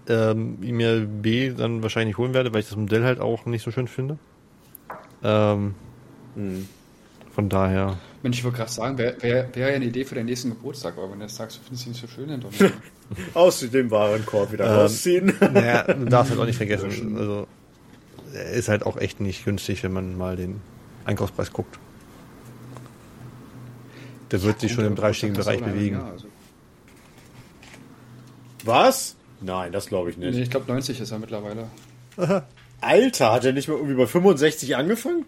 ähm, 0.08 0.58
ihn 0.62 0.76
mir 0.76 1.00
B 1.06 1.50
dann 1.50 1.82
wahrscheinlich 1.82 2.16
holen 2.18 2.34
werde, 2.34 2.52
weil 2.52 2.60
ich 2.60 2.68
das 2.68 2.76
Modell 2.76 3.04
halt 3.04 3.20
auch 3.20 3.44
nicht 3.46 3.62
so 3.62 3.70
schön 3.70 3.88
finde. 3.88 4.18
Ähm, 5.22 5.74
Von 7.34 7.48
daher. 7.48 7.98
Mensch, 8.22 8.38
ich 8.38 8.44
wollte 8.44 8.58
gerade 8.58 8.70
sagen, 8.72 8.98
wäre 8.98 9.16
wär, 9.22 9.54
wär 9.54 9.68
ja 9.70 9.74
eine 9.76 9.84
Idee 9.84 10.04
für 10.04 10.14
den 10.14 10.26
nächsten 10.26 10.50
Geburtstag, 10.50 10.96
aber 10.96 11.10
wenn 11.10 11.18
du 11.18 11.24
jetzt 11.26 11.36
sagst, 11.36 11.58
du 11.58 11.62
findest 11.62 11.86
ihn 11.86 11.92
nicht 11.92 12.00
so 12.00 12.06
schön, 12.08 12.28
dann 12.28 12.40
doch 12.40 12.50
nicht. 12.50 12.74
Aus 13.34 13.60
dem 13.60 13.90
Warenkorb 13.90 14.52
wieder 14.52 14.64
Ähm, 14.66 14.72
rausziehen. 14.80 15.32
Naja, 15.40 15.82
du 15.84 16.04
darfst 16.06 16.30
halt 16.30 16.40
auch 16.40 16.46
nicht 16.46 16.56
vergessen. 16.56 17.16
Also, 17.16 17.46
er 18.34 18.50
ist 18.52 18.68
halt 18.68 18.84
auch 18.84 18.96
echt 18.96 19.20
nicht 19.20 19.44
günstig, 19.44 19.82
wenn 19.82 19.92
man 19.92 20.16
mal 20.16 20.36
den 20.36 20.60
Einkaufspreis 21.04 21.52
guckt. 21.52 21.78
Der 24.32 24.42
wird 24.42 24.58
sich 24.60 24.72
schon 24.72 24.84
im 24.84 24.96
dreistelligen 24.96 25.38
Bereich 25.40 25.62
bewegen. 25.62 25.96
Ja, 25.96 26.10
also. 26.10 26.26
Was? 28.64 29.14
Nein, 29.40 29.70
das 29.70 29.86
glaube 29.86 30.10
ich 30.10 30.16
Nee, 30.16 30.26
nicht. 30.30 30.38
ich 30.40 30.50
glaube 30.50 30.66
90 30.72 31.00
ist 31.00 31.10
er 31.12 31.18
mittlerweile. 31.18 31.68
Alter, 32.80 33.32
hat 33.32 33.44
er 33.44 33.52
nicht 33.52 33.68
mal 33.68 33.74
irgendwie 33.76 33.94
bei 33.94 34.06
65 34.06 34.74
angefangen? 34.76 35.24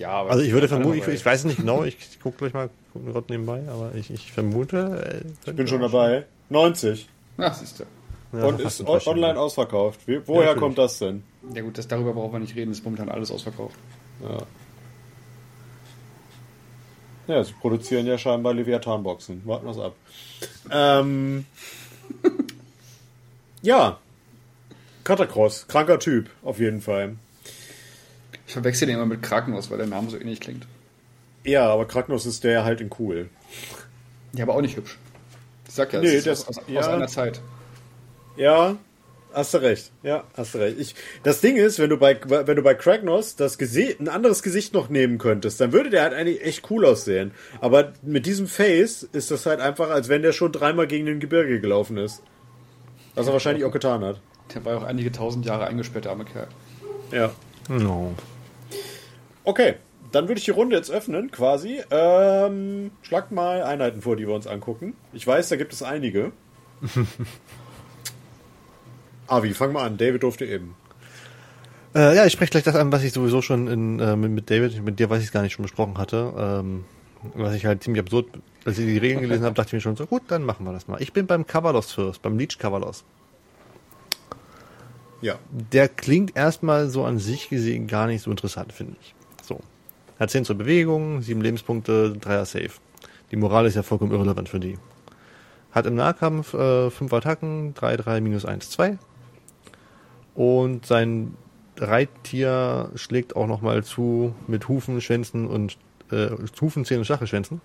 Ja, 0.00 0.12
aber 0.12 0.30
Also 0.30 0.42
ich 0.42 0.52
würde 0.52 0.66
vermuten, 0.66 0.96
ich, 0.98 1.06
ich 1.08 1.26
weiß 1.26 1.44
nicht 1.44 1.58
genau, 1.58 1.84
ich, 1.84 2.18
gucke 2.22 2.38
gleich 2.38 2.54
mal 2.54 2.70
guck 2.94 3.04
gerade 3.04 3.26
nebenbei, 3.28 3.62
aber 3.68 3.94
ich, 3.94 4.10
ich 4.10 4.32
vermute. 4.32 5.22
äh, 5.46 5.50
Ich 5.50 5.54
bin 5.56 5.66
schon 5.68 5.82
dabei. 5.82 6.24
90. 6.48 7.06
Ja, 7.36 7.52
siehst 7.52 7.80
du. 7.80 7.84
Ja, 8.32 8.44
und 8.46 8.60
ist 8.60 8.80
online 8.86 9.38
ausverkauft. 9.38 10.00
Wie, 10.06 10.14
Ja, 10.14 10.20
woher 10.24 10.40
natürlich. 10.40 10.58
kommt 10.60 10.78
das 10.78 10.98
denn? 11.00 11.22
Ja 11.54 11.60
gut, 11.60 11.76
das, 11.76 11.86
darüber 11.86 12.14
brauchen 12.14 12.32
wir 12.32 12.38
nicht 12.40 12.56
reden, 12.56 12.70
ist 12.72 12.82
momentan 12.82 13.10
alles 13.10 13.30
ausverkauft. 13.30 13.76
Ja. 14.22 14.38
Ja, 17.34 17.44
sie 17.44 17.52
produzieren 17.52 18.06
ja 18.06 18.16
scheinbar 18.16 18.54
Leviathan-Boxen. 18.54 19.42
Warten 19.44 19.66
wir 19.66 19.70
es 19.72 19.78
ab. 19.78 19.94
Ähm, 20.70 21.44
ja. 23.62 23.98
Catacross, 25.04 25.66
kranker 25.68 25.98
Typ, 25.98 26.30
auf 26.42 26.58
jeden 26.58 26.80
Fall. 26.80 27.16
Ich 28.50 28.54
verwechsel 28.54 28.88
den 28.88 28.96
immer 28.96 29.06
mit 29.06 29.22
Krakenhaus, 29.22 29.70
weil 29.70 29.78
der 29.78 29.86
Name 29.86 30.10
so 30.10 30.16
ähnlich 30.18 30.40
klingt. 30.40 30.66
Ja, 31.44 31.68
aber 31.72 31.86
Kraknos 31.86 32.26
ist 32.26 32.42
der 32.42 32.64
halt 32.64 32.80
in 32.80 32.90
cool. 32.98 33.28
Ja, 34.32 34.42
aber 34.42 34.56
auch 34.56 34.60
nicht 34.60 34.76
hübsch. 34.76 34.98
Ich 35.68 35.74
sag 35.76 35.92
ja, 35.92 36.00
Nee, 36.00 36.08
es 36.08 36.14
ist 36.14 36.26
das- 36.26 36.48
aus, 36.48 36.58
aus, 36.58 36.64
ja. 36.66 36.80
aus 36.80 36.88
einer 36.88 37.06
Zeit. 37.06 37.40
Ja, 38.36 38.76
hast 39.32 39.54
du 39.54 39.58
recht. 39.58 39.92
Ja, 40.02 40.24
hast 40.36 40.52
du 40.54 40.58
recht. 40.58 40.80
Ich, 40.80 40.96
das 41.22 41.40
Ding 41.40 41.54
ist, 41.58 41.78
wenn 41.78 41.90
du 41.90 41.96
bei, 41.96 42.18
wenn 42.26 42.56
du 42.56 42.62
bei 42.64 42.74
Kragnos 42.74 43.36
das 43.36 43.56
Gesicht, 43.56 44.00
ein 44.00 44.08
anderes 44.08 44.42
Gesicht 44.42 44.74
noch 44.74 44.88
nehmen 44.88 45.18
könntest, 45.18 45.60
dann 45.60 45.70
würde 45.70 45.90
der 45.90 46.02
halt 46.02 46.14
eigentlich 46.14 46.42
echt 46.44 46.68
cool 46.72 46.84
aussehen. 46.84 47.30
Aber 47.60 47.92
mit 48.02 48.26
diesem 48.26 48.48
Face 48.48 49.04
ist 49.04 49.30
das 49.30 49.46
halt 49.46 49.60
einfach, 49.60 49.90
als 49.90 50.08
wenn 50.08 50.22
der 50.22 50.32
schon 50.32 50.50
dreimal 50.50 50.88
gegen 50.88 51.06
den 51.06 51.20
Gebirge 51.20 51.60
gelaufen 51.60 51.98
ist. 51.98 52.20
Was 53.14 53.28
er 53.28 53.32
wahrscheinlich 53.32 53.64
auch 53.64 53.70
getan 53.72 54.02
hat. 54.04 54.20
Der 54.56 54.64
war 54.64 54.72
ja 54.72 54.78
auch 54.80 54.84
einige 54.84 55.12
tausend 55.12 55.46
Jahre 55.46 55.68
eingesperrt, 55.68 56.06
der 56.06 56.10
arme 56.10 56.24
Kerl. 56.24 56.48
Ja. 57.12 57.30
No. 57.68 58.12
Okay, 59.44 59.74
dann 60.12 60.28
würde 60.28 60.38
ich 60.38 60.44
die 60.44 60.50
Runde 60.50 60.76
jetzt 60.76 60.90
öffnen, 60.90 61.30
quasi. 61.30 61.80
Ähm, 61.90 62.90
schlagt 63.02 63.32
mal 63.32 63.62
Einheiten 63.62 64.02
vor, 64.02 64.16
die 64.16 64.26
wir 64.26 64.34
uns 64.34 64.46
angucken. 64.46 64.94
Ich 65.12 65.26
weiß, 65.26 65.48
da 65.48 65.56
gibt 65.56 65.72
es 65.72 65.82
einige. 65.82 66.32
Avi, 69.26 69.54
fang 69.54 69.72
mal 69.72 69.86
an. 69.86 69.96
David 69.96 70.22
durfte 70.22 70.44
eben. 70.44 70.74
Äh, 71.94 72.16
ja, 72.16 72.26
ich 72.26 72.32
spreche 72.32 72.50
gleich 72.50 72.64
das 72.64 72.76
an, 72.76 72.92
was 72.92 73.02
ich 73.02 73.12
sowieso 73.12 73.42
schon 73.42 73.68
in, 73.68 74.00
äh, 74.00 74.16
mit, 74.16 74.30
mit 74.30 74.50
David, 74.50 74.82
mit 74.84 74.98
dir 74.98 75.10
weiß 75.10 75.20
ich 75.20 75.26
es 75.26 75.32
gar 75.32 75.42
nicht 75.42 75.52
schon 75.52 75.64
besprochen 75.64 75.98
hatte. 75.98 76.32
Ähm, 76.36 76.84
was 77.34 77.54
ich 77.54 77.66
halt 77.66 77.82
ziemlich 77.82 78.00
absurd, 78.00 78.26
als 78.64 78.78
ich 78.78 78.86
die 78.86 78.98
Regeln 78.98 79.20
gelesen 79.20 79.44
habe, 79.44 79.54
dachte 79.54 79.68
ich 79.68 79.72
mir 79.74 79.80
schon 79.80 79.96
so, 79.96 80.06
gut, 80.06 80.22
dann 80.28 80.42
machen 80.42 80.64
wir 80.64 80.72
das 80.72 80.88
mal. 80.88 81.00
Ich 81.02 81.12
bin 81.12 81.26
beim 81.26 81.46
Coverloss 81.46 81.92
First, 81.92 82.22
beim 82.22 82.38
Leech 82.38 82.58
Coverloss. 82.58 83.04
Ja. 85.20 85.38
Der 85.50 85.88
klingt 85.88 86.36
erstmal 86.36 86.88
so 86.88 87.04
an 87.04 87.18
sich 87.18 87.50
gesehen 87.50 87.86
gar 87.86 88.06
nicht 88.06 88.22
so 88.22 88.30
interessant, 88.30 88.72
finde 88.72 88.96
ich. 89.00 89.14
So. 90.20 90.24
Hat 90.24 90.30
10 90.30 90.44
zur 90.44 90.56
Bewegung, 90.56 91.22
7 91.22 91.40
Lebenspunkte, 91.40 92.14
3er 92.20 92.44
Safe. 92.44 92.70
Die 93.30 93.36
Moral 93.36 93.64
ist 93.66 93.74
ja 93.74 93.82
vollkommen 93.82 94.12
irrelevant 94.12 94.50
für 94.50 94.60
die. 94.60 94.78
Hat 95.72 95.86
im 95.86 95.94
Nahkampf 95.94 96.52
äh, 96.52 96.90
5 96.90 97.12
Attacken, 97.12 97.74
3, 97.74 97.96
3, 97.96 98.20
minus 98.20 98.44
1, 98.44 98.70
2. 98.70 98.98
Und 100.34 100.84
sein 100.84 101.36
Reittier 101.78 102.90
schlägt 102.96 103.34
auch 103.34 103.46
nochmal 103.46 103.82
zu 103.82 104.34
mit 104.46 104.68
Hufen, 104.68 105.00
Schwänzen 105.00 105.46
und 105.46 105.78
äh, 106.10 106.28
Hufen, 106.60 106.84
Zähnen 106.84 107.00
und 107.00 107.04
Stachelschwänzen. 107.06 107.60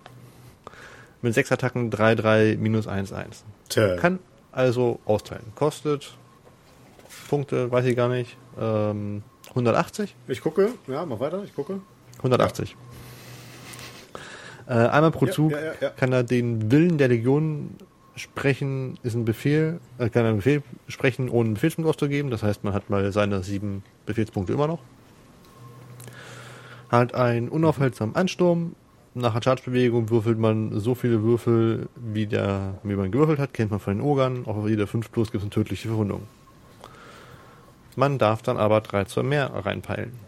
Mit 1.20 1.34
6 1.34 1.52
Attacken, 1.52 1.90
3, 1.90 2.14
3, 2.14 2.56
minus 2.58 2.86
1, 2.86 3.12
1. 3.12 3.44
Tö. 3.68 3.96
Kann 3.96 4.18
also 4.52 5.00
austeilen. 5.04 5.44
Kostet 5.54 6.16
Punkte, 7.28 7.70
weiß 7.70 7.84
ich 7.84 7.96
gar 7.96 8.08
nicht. 8.08 8.36
Ähm, 8.58 9.22
180? 9.50 10.14
Ich 10.28 10.40
gucke. 10.40 10.70
Ja, 10.86 11.04
mach 11.04 11.20
weiter. 11.20 11.42
Ich 11.44 11.54
gucke. 11.54 11.80
180. 12.18 12.76
Äh, 14.68 14.72
einmal 14.72 15.10
pro 15.12 15.26
Ja, 15.26 15.32
Zug 15.32 15.52
ja, 15.52 15.58
ja, 15.80 15.90
kann 15.90 16.12
er 16.12 16.24
den 16.24 16.70
Willen 16.70 16.98
der 16.98 17.08
Legion 17.08 17.76
sprechen, 18.16 18.98
ist 19.02 19.14
ein 19.14 19.24
Befehl, 19.24 19.78
äh, 19.98 20.08
kann 20.08 20.24
er 20.24 20.30
einen 20.30 20.38
Befehl 20.38 20.62
sprechen, 20.88 21.28
ohne 21.28 21.46
einen 21.46 21.54
Befehlspunkt 21.54 21.88
auszugeben. 21.88 22.30
Das 22.30 22.42
heißt, 22.42 22.64
man 22.64 22.72
hat 22.72 22.90
mal 22.90 23.12
seine 23.12 23.42
sieben 23.42 23.84
Befehlspunkte 24.06 24.52
immer 24.52 24.66
noch. 24.66 24.80
Hat 26.88 27.14
einen 27.14 27.48
unaufhaltsamen 27.48 28.16
Ansturm. 28.16 28.74
Nach 29.14 29.32
einer 29.32 29.42
Chargebewegung 29.42 30.10
würfelt 30.10 30.38
man 30.38 30.78
so 30.78 30.94
viele 30.94 31.22
Würfel, 31.22 31.88
wie, 31.96 32.26
der, 32.26 32.74
wie 32.82 32.96
man 32.96 33.10
gewürfelt 33.10 33.38
hat, 33.38 33.54
kennt 33.54 33.70
man 33.70 33.80
von 33.80 33.96
den 33.96 34.02
Ogern. 34.02 34.44
Auf 34.46 34.68
jeder 34.68 34.86
5 34.86 35.10
plus 35.10 35.30
gibt 35.30 35.42
es 35.42 35.44
eine 35.44 35.50
tödliche 35.50 35.88
Verwundung. 35.88 36.22
Man 37.94 38.18
darf 38.18 38.42
dann 38.42 38.58
aber 38.58 38.82
3 38.82 39.04
zu 39.04 39.22
mehr 39.22 39.50
reinpeilen. 39.54 40.25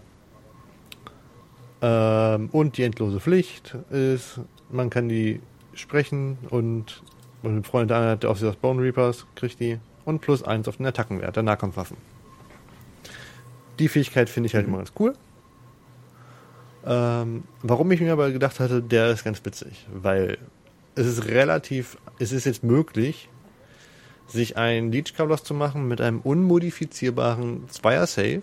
Ähm, 1.81 2.49
und 2.53 2.77
die 2.77 2.83
endlose 2.83 3.21
Pflicht 3.21 3.77
ist, 3.91 4.41
man 4.71 4.91
kann 4.91 5.09
die 5.09 5.41
sprechen 5.75 6.39
und, 6.51 7.03
und 7.43 7.59
ein 7.59 7.65
Freund 7.65 7.91
der 7.91 8.17
der 8.17 8.31
Officer 8.31 8.49
of 8.49 8.57
Bone 8.59 8.83
Reapers 8.83 9.27
kriegt 9.37 9.61
die 9.61 9.79
und 10.05 10.21
plus 10.21 10.43
eins 10.43 10.67
auf 10.67 10.79
den 10.79 10.87
Attackenwert 10.87 11.37
der 11.37 11.43
Nahkampfwaffen. 11.43 11.97
Die 13.79 13.89
Fähigkeit 13.89 14.29
finde 14.29 14.49
ich 14.49 14.55
halt 14.55 14.67
immer 14.67 14.79
ganz 14.79 14.93
cool. 14.99 15.15
Ähm, 16.85 17.45
warum 17.63 17.91
ich 17.93 18.01
mir 18.01 18.13
aber 18.13 18.31
gedacht 18.31 18.59
hatte, 18.61 18.83
der 18.83 19.11
ist 19.11 19.25
ganz 19.25 19.45
witzig, 19.45 19.87
weil 19.93 20.39
es 20.95 21.07
ist 21.07 21.27
relativ, 21.27 21.97
es 22.19 22.33
ist 22.33 22.45
jetzt 22.45 22.65
möglich, 22.65 23.29
sich 24.27 24.57
ein 24.57 24.91
Leech 24.91 25.15
Coverloss 25.15 25.45
zu 25.45 25.55
machen 25.55 25.87
mit 25.87 26.01
einem 26.01 26.21
unmodifizierbaren 26.21 27.69
Zweier-Save 27.69 28.43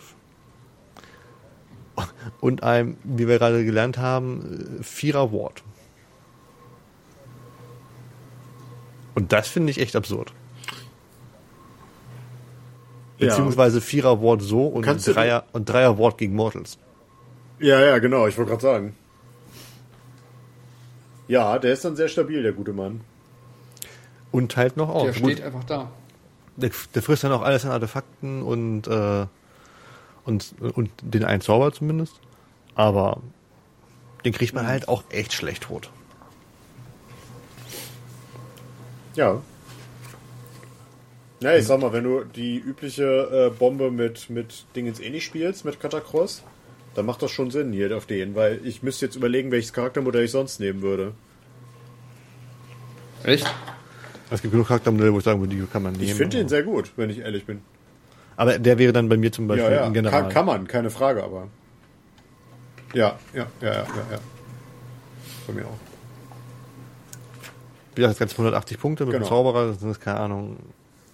und 2.42 2.64
einem, 2.64 2.98
wie 3.04 3.28
wir 3.28 3.40
gerade 3.40 3.64
gelernt 3.66 3.98
haben, 3.98 4.80
Vierer 4.82 5.32
Ward. 5.32 5.64
Und 9.16 9.32
das 9.32 9.48
finde 9.48 9.72
ich 9.72 9.80
echt 9.80 9.96
absurd. 9.96 10.34
Beziehungsweise 13.18 13.80
Vierer 13.80 14.22
Ward 14.22 14.42
so 14.42 14.68
und 14.68 14.84
Kannst 14.84 15.08
Dreier, 15.08 15.46
und 15.54 15.70
Dreier 15.70 15.98
Ward 15.98 16.18
gegen 16.18 16.36
Mortals. 16.36 16.78
Ja, 17.60 17.80
ja, 17.80 18.00
genau. 18.00 18.28
Ich 18.28 18.38
wollte 18.38 18.52
gerade 18.52 18.62
sagen. 18.62 18.96
Ja, 21.28 21.58
der 21.58 21.74
ist 21.74 21.86
dann 21.86 21.96
sehr 21.96 22.10
stabil, 22.10 22.44
der 22.44 22.52
gute 22.52 22.74
Mann. 22.74 23.02
Und 24.32 24.52
teilt 24.52 24.76
noch 24.76 24.88
Der 24.88 25.10
aus. 25.12 25.16
steht 25.16 25.42
einfach 25.42 25.64
da. 25.64 25.90
Der, 26.58 26.72
der 26.94 27.02
frisst 27.02 27.24
dann 27.24 27.32
auch 27.32 27.42
alles 27.42 27.66
an 27.66 27.72
Artefakten 27.72 28.42
und, 28.44 28.88
äh, 28.88 29.26
und, 30.26 30.56
und 30.60 30.90
den 31.02 31.24
einen 31.24 31.42
Zauber 31.42 31.72
zumindest. 31.72 32.20
Aber 32.76 33.22
den 34.26 34.34
kriegt 34.34 34.54
man 34.54 34.68
halt 34.68 34.88
auch 34.88 35.04
echt 35.10 35.34
schlecht 35.34 35.64
tot. 35.64 35.90
Ja. 39.16 39.42
Ja, 41.40 41.56
ich 41.56 41.66
sag 41.66 41.80
mal, 41.80 41.94
wenn 41.94 42.04
du 42.04 42.24
die 42.24 42.58
übliche 42.58 43.52
äh, 43.54 43.58
Bombe 43.58 43.92
mit, 43.92 44.30
mit 44.30 44.66
Dingens 44.76 45.00
eh 45.00 45.10
nicht 45.10 45.26
spielst, 45.26 45.64
mit 45.64 45.80
Catacross, 45.80 46.44
dann 46.96 47.06
macht 47.06 47.22
das 47.22 47.32
schon 47.32 47.52
Sinn 47.52 47.72
hier 47.72 47.96
auf 47.96 48.06
den, 48.06 48.36
weil 48.36 48.60
ich 48.64 48.82
müsste 48.84 49.06
jetzt 49.06 49.16
überlegen, 49.16 49.52
welches 49.52 49.74
Charaktermodell 49.74 50.26
ich 50.26 50.32
sonst 50.32 50.60
nehmen 50.60 50.82
würde. 50.82 51.14
Echt? 53.24 53.46
Es 54.32 54.42
gibt 54.42 54.54
genug 54.54 54.68
Charaktermodelle, 54.68 55.14
wo 55.14 55.20
ich 55.20 55.24
sagen 55.24 55.40
würde, 55.40 55.56
die 55.56 55.62
kann 55.66 55.84
man 55.84 55.94
nehmen. 55.94 56.06
Ich 56.06 56.16
finde 56.16 56.38
den 56.38 56.50
sehr 56.50 56.64
gut, 56.64 56.92
wenn 56.96 57.10
ich 57.10 57.20
ehrlich 57.20 57.46
bin. 57.46 57.62
Aber 58.38 58.60
der 58.60 58.78
wäre 58.78 58.92
dann 58.94 59.08
bei 59.10 59.18
mir 59.18 59.32
zum 59.32 59.48
Beispiel 59.48 59.66
Ja, 59.72 59.76
ja, 59.78 59.86
ein 59.86 59.94
General. 59.94 60.22
kann, 60.24 60.30
kann 60.32 60.46
man, 60.46 60.68
keine 60.68 60.90
Frage, 60.90 61.24
aber. 61.24 61.48
Ja, 62.94 63.18
ja, 63.34 63.48
ja, 63.62 63.68
ja, 63.68 63.74
ja, 63.74 63.84
ja. 64.12 64.20
Bei 65.48 65.54
mir 65.54 65.66
auch. 65.66 65.78
Wie 67.96 68.02
gesagt, 68.02 68.14
das 68.14 68.20
ganze 68.20 68.36
180 68.36 68.80
Punkte 68.80 69.06
mit 69.06 69.14
Genau. 69.14 69.26
dem 69.26 69.30
Zauberer, 69.30 69.68
das 69.68 69.80
sind, 69.80 70.02
keine 70.02 70.20
Ahnung, 70.20 70.58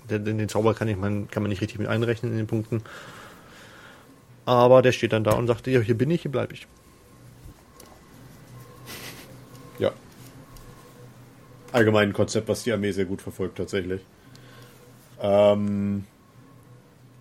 den, 0.10 0.26
den 0.26 0.50
Zauber 0.50 0.74
kann, 0.74 0.88
ich 0.88 0.98
man, 0.98 1.30
kann 1.30 1.44
man 1.44 1.50
nicht 1.50 1.62
richtig 1.62 1.78
mit 1.80 1.88
einrechnen 1.88 2.32
in 2.32 2.38
den 2.40 2.48
Punkten. 2.48 2.82
Aber 4.46 4.82
der 4.82 4.92
steht 4.92 5.14
dann 5.14 5.24
da 5.24 5.34
und 5.34 5.46
sagt, 5.48 5.68
ja, 5.68 5.80
hier 5.80 5.96
bin 5.98 6.10
ich, 6.10 6.24
hier 6.24 6.32
bleibe 6.32 6.54
ich. 6.54 6.66
Ja. 9.78 9.92
Allgemein 11.72 12.10
ein 12.10 12.14
Konzept, 12.14 12.48
was 12.50 12.64
die 12.64 12.72
Armee 12.74 12.92
sehr 12.92 13.06
gut 13.06 13.22
verfolgt, 13.22 13.58
tatsächlich. 13.58 14.02
Ähm, 15.22 16.06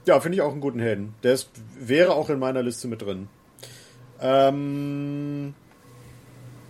ja, 0.07 0.21
finde 0.21 0.37
ich 0.37 0.43
auch 0.43 0.53
einen 0.53 0.61
guten 0.61 0.81
Helden. 0.81 1.15
Der 1.23 1.35
ist, 1.35 1.51
wäre 1.79 2.15
auch 2.15 2.31
in 2.31 2.39
meiner 2.39 2.63
Liste 2.63 2.89
mit 2.89 3.03
drin. 3.03 3.29
Ähm, 4.21 5.55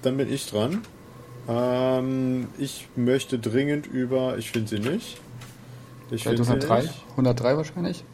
dann 0.02 0.16
bin 0.16 0.32
ich 0.32 0.48
dran. 0.48 0.82
Ähm, 1.48 2.48
ich 2.59 2.89
möchte 2.97 3.39
dringend 3.39 3.86
über. 3.86 4.39
Ich 4.39 4.51
finde 4.51 4.69
sie 4.69 4.78
nicht. 4.78 5.19
Ich 6.11 6.24
finde 6.24 6.43
103, 6.43 6.89
103 7.11 7.57
wahrscheinlich. 7.57 8.05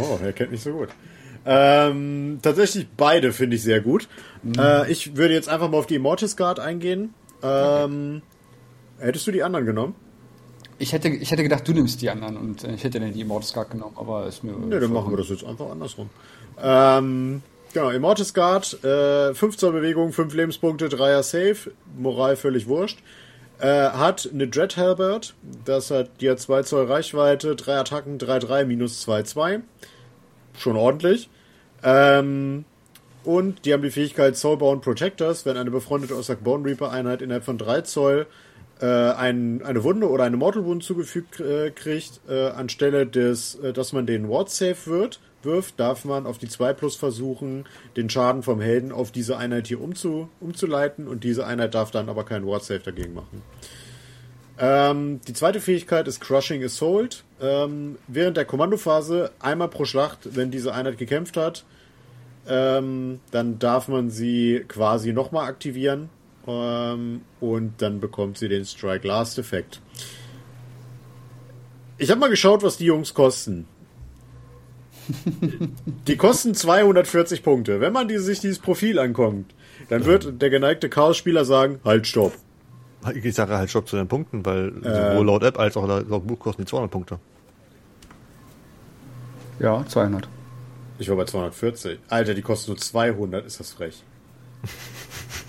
Oh, 0.00 0.18
er 0.22 0.32
kennt 0.32 0.50
mich 0.50 0.62
so 0.62 0.72
gut. 0.72 0.88
Ähm, 1.44 2.40
tatsächlich 2.42 2.88
beide 2.96 3.32
finde 3.32 3.56
ich 3.56 3.62
sehr 3.62 3.80
gut. 3.80 4.08
Mhm. 4.42 4.54
Äh, 4.58 4.90
ich 4.90 5.16
würde 5.16 5.34
jetzt 5.34 5.48
einfach 5.48 5.70
mal 5.70 5.78
auf 5.78 5.86
die 5.86 5.94
Immortus 5.94 6.36
Guard 6.36 6.58
eingehen. 6.58 7.14
Ähm, 7.42 8.22
okay. 8.96 9.06
Hättest 9.06 9.26
du 9.26 9.32
die 9.32 9.42
anderen 9.42 9.66
genommen? 9.66 9.94
Ich 10.78 10.92
hätte, 10.92 11.08
ich 11.08 11.30
hätte 11.30 11.42
gedacht, 11.42 11.66
du 11.66 11.72
nimmst 11.72 12.02
die 12.02 12.10
anderen 12.10 12.36
und 12.36 12.64
äh, 12.64 12.74
ich 12.74 12.84
hätte 12.84 13.00
dann 13.00 13.12
die 13.12 13.20
Immortus 13.22 13.52
Guard 13.52 13.70
genommen, 13.70 13.96
aber 13.96 14.26
ist 14.26 14.44
mir. 14.44 14.52
Ne, 14.52 14.78
dann 14.80 14.92
machen 14.92 15.10
wir 15.10 15.16
das 15.16 15.28
jetzt 15.28 15.44
einfach 15.44 15.70
andersrum. 15.70 16.10
Ähm, 16.62 17.42
genau, 17.72 17.90
Immortus 17.90 18.34
Guard, 18.34 18.84
äh, 18.84 19.34
5 19.34 19.56
Zoll 19.56 19.72
Bewegung, 19.72 20.12
5 20.12 20.34
Lebenspunkte, 20.34 20.88
3er 20.88 21.22
Safe, 21.22 21.70
Moral 21.96 22.36
völlig 22.36 22.66
wurscht. 22.66 22.98
Äh, 23.58 23.88
hat 23.90 24.28
eine 24.30 24.48
Dread 24.48 24.76
Halbert, 24.76 25.34
das 25.64 25.90
hat, 25.90 26.20
die 26.20 26.28
hat 26.28 26.40
2 26.40 26.62
Zoll 26.62 26.84
Reichweite, 26.86 27.56
3 27.56 27.78
Attacken, 27.78 28.18
3-3, 28.18 28.66
minus 28.66 29.06
2-2. 29.08 29.62
Schon 30.58 30.76
ordentlich. 30.76 31.30
Ähm, 31.82 32.66
und 33.24 33.64
die 33.64 33.72
haben 33.72 33.82
die 33.82 33.90
Fähigkeit 33.90 34.36
Soulbound 34.36 34.82
Protectors, 34.82 35.46
wenn 35.46 35.56
eine 35.56 35.70
befreundete 35.70 36.14
Ossak 36.16 36.44
Bone 36.44 36.64
Reaper 36.64 36.90
Einheit 36.92 37.22
innerhalb 37.22 37.44
von 37.44 37.56
3 37.58 37.80
Zoll 37.82 38.26
äh, 38.80 38.86
ein, 38.86 39.62
eine 39.64 39.84
Wunde 39.84 40.10
oder 40.10 40.24
eine 40.24 40.36
Mortal 40.36 40.64
Wound 40.64 40.82
zugefügt 40.82 41.40
äh, 41.40 41.70
kriegt, 41.70 42.20
äh, 42.28 42.48
anstelle 42.48 43.06
des, 43.06 43.54
äh, 43.56 43.72
dass 43.72 43.92
man 43.92 44.06
den 44.06 44.28
Ward 44.28 44.50
Safe 44.50 44.86
wird, 44.86 45.20
wirft, 45.42 45.80
darf 45.80 46.04
man 46.04 46.26
auf 46.26 46.38
die 46.38 46.48
2 46.48 46.74
Plus 46.74 46.96
versuchen, 46.96 47.64
den 47.96 48.10
Schaden 48.10 48.42
vom 48.42 48.60
Helden 48.60 48.92
auf 48.92 49.12
diese 49.12 49.36
Einheit 49.38 49.68
hier 49.68 49.80
umzu, 49.80 50.28
umzuleiten 50.40 51.08
und 51.08 51.24
diese 51.24 51.46
Einheit 51.46 51.74
darf 51.74 51.90
dann 51.90 52.08
aber 52.08 52.24
keinen 52.24 52.46
Ward 52.46 52.64
Safe 52.64 52.80
dagegen 52.80 53.14
machen. 53.14 53.42
Ähm, 54.58 55.20
die 55.26 55.34
zweite 55.34 55.60
Fähigkeit 55.60 56.08
ist 56.08 56.20
Crushing 56.20 56.64
Assault. 56.64 57.24
Ähm, 57.40 57.96
während 58.08 58.36
der 58.36 58.46
Kommandophase 58.46 59.30
einmal 59.38 59.68
pro 59.68 59.84
Schlacht, 59.84 60.34
wenn 60.34 60.50
diese 60.50 60.72
Einheit 60.72 60.96
gekämpft 60.96 61.36
hat, 61.36 61.64
ähm, 62.48 63.20
dann 63.30 63.58
darf 63.58 63.88
man 63.88 64.10
sie 64.10 64.64
quasi 64.66 65.12
nochmal 65.12 65.48
aktivieren 65.48 66.08
ähm, 66.46 67.22
und 67.40 67.82
dann 67.82 68.00
bekommt 68.00 68.38
sie 68.38 68.48
den 68.48 68.64
Strike 68.64 69.06
Last 69.06 69.38
Effekt. 69.38 69.80
Ich 71.98 72.10
habe 72.10 72.20
mal 72.20 72.28
geschaut, 72.28 72.62
was 72.62 72.76
die 72.76 72.84
Jungs 72.84 73.14
kosten. 73.14 73.66
die 76.06 76.16
kosten 76.16 76.54
240 76.54 77.42
Punkte. 77.42 77.80
Wenn 77.80 77.92
man 77.92 78.08
die, 78.08 78.18
sich 78.18 78.40
dieses 78.40 78.58
Profil 78.58 78.98
ankommt, 78.98 79.54
dann 79.88 80.04
wird 80.04 80.40
der 80.42 80.50
geneigte 80.50 80.88
Chaos-Spieler 80.88 81.44
sagen, 81.44 81.80
halt, 81.84 82.06
stopp. 82.06 82.32
Ich 83.14 83.34
sage 83.34 83.56
halt 83.56 83.70
stopp 83.70 83.88
zu 83.88 83.96
den 83.96 84.08
Punkten, 84.08 84.44
weil 84.44 84.68
äh, 84.84 85.12
sowohl 85.12 85.26
laut 85.26 85.42
App 85.44 85.58
als 85.58 85.76
auch 85.76 85.86
laut 85.86 86.26
Buch 86.26 86.38
kosten 86.38 86.62
die 86.62 86.66
200 86.66 86.90
Punkte. 86.90 87.18
Ja, 89.58 89.84
200. 89.86 90.28
Ich 90.98 91.08
war 91.08 91.16
bei 91.16 91.24
240. 91.24 92.00
Alter, 92.08 92.34
die 92.34 92.42
kosten 92.42 92.72
nur 92.72 92.78
200, 92.78 93.46
ist 93.46 93.60
das 93.60 93.72
frech. 93.72 94.02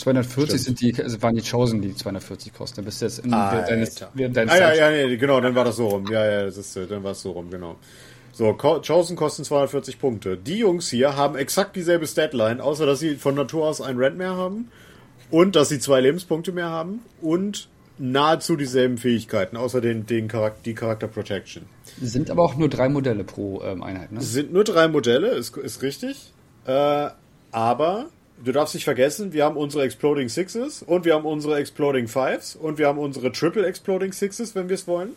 240 0.00 0.60
Stimmt. 0.60 0.78
sind 0.78 0.80
die, 0.80 1.02
also 1.02 1.22
waren 1.22 1.34
die 1.34 1.42
Chosen, 1.42 1.82
die 1.82 1.94
240 1.94 2.52
kosten. 2.52 2.76
Dann 2.76 2.84
bist 2.86 3.00
du 3.00 3.06
jetzt 3.06 3.18
in, 3.20 3.30
während 3.30 3.68
deines, 3.68 4.04
während 4.14 4.36
deines 4.36 4.52
ah, 4.52 4.58
ja, 4.58 4.90
ja, 4.90 5.06
nee, 5.06 5.16
genau, 5.16 5.40
dann 5.40 5.54
war 5.54 5.64
das 5.64 5.76
so 5.76 5.88
rum. 5.88 6.06
Ja, 6.10 6.24
ja, 6.28 6.44
das 6.44 6.56
ist, 6.56 6.76
dann 6.76 7.04
war 7.04 7.12
es 7.12 7.22
so 7.22 7.32
rum, 7.32 7.50
genau. 7.50 7.76
So, 8.32 8.54
Chosen 8.54 9.16
kosten 9.16 9.44
240 9.44 9.98
Punkte. 9.98 10.36
Die 10.36 10.58
Jungs 10.58 10.88
hier 10.88 11.16
haben 11.16 11.36
exakt 11.36 11.76
dieselbe 11.76 12.06
Statline, 12.06 12.62
außer 12.62 12.86
dass 12.86 13.00
sie 13.00 13.16
von 13.16 13.34
Natur 13.34 13.66
aus 13.66 13.80
ein 13.80 13.96
Rent 13.96 14.16
mehr 14.16 14.36
haben 14.36 14.68
und 15.30 15.56
dass 15.56 15.68
sie 15.68 15.78
zwei 15.78 16.00
Lebenspunkte 16.00 16.52
mehr 16.52 16.70
haben 16.70 17.00
und 17.20 17.68
nahezu 17.98 18.56
dieselben 18.56 18.96
Fähigkeiten, 18.96 19.56
außer 19.56 19.80
den, 19.80 20.06
den 20.06 20.28
Charakter, 20.28 20.60
die 20.64 20.74
Charakter 20.74 21.06
Protection. 21.06 21.64
Sind 22.00 22.30
aber 22.30 22.42
auch 22.42 22.56
nur 22.56 22.68
drei 22.68 22.88
Modelle 22.88 23.24
pro 23.24 23.62
ähm, 23.62 23.82
Einheit, 23.82 24.10
ne? 24.10 24.22
Sind 24.22 24.52
nur 24.52 24.64
drei 24.64 24.88
Modelle, 24.88 25.28
ist, 25.28 25.56
ist 25.58 25.82
richtig. 25.82 26.32
Äh, 26.66 27.10
aber 27.52 28.06
du 28.44 28.52
darfst 28.52 28.74
nicht 28.74 28.84
vergessen, 28.84 29.32
wir 29.32 29.44
haben 29.44 29.56
unsere 29.56 29.84
Exploding 29.84 30.28
Sixes 30.28 30.82
und 30.82 31.04
wir 31.04 31.14
haben 31.14 31.24
unsere 31.24 31.58
Exploding 31.58 32.08
Fives 32.08 32.56
und 32.56 32.78
wir 32.78 32.86
haben 32.86 32.98
unsere 32.98 33.32
Triple 33.32 33.66
Exploding 33.66 34.12
Sixes, 34.12 34.54
wenn 34.54 34.68
wir 34.68 34.74
es 34.74 34.86
wollen. 34.86 35.10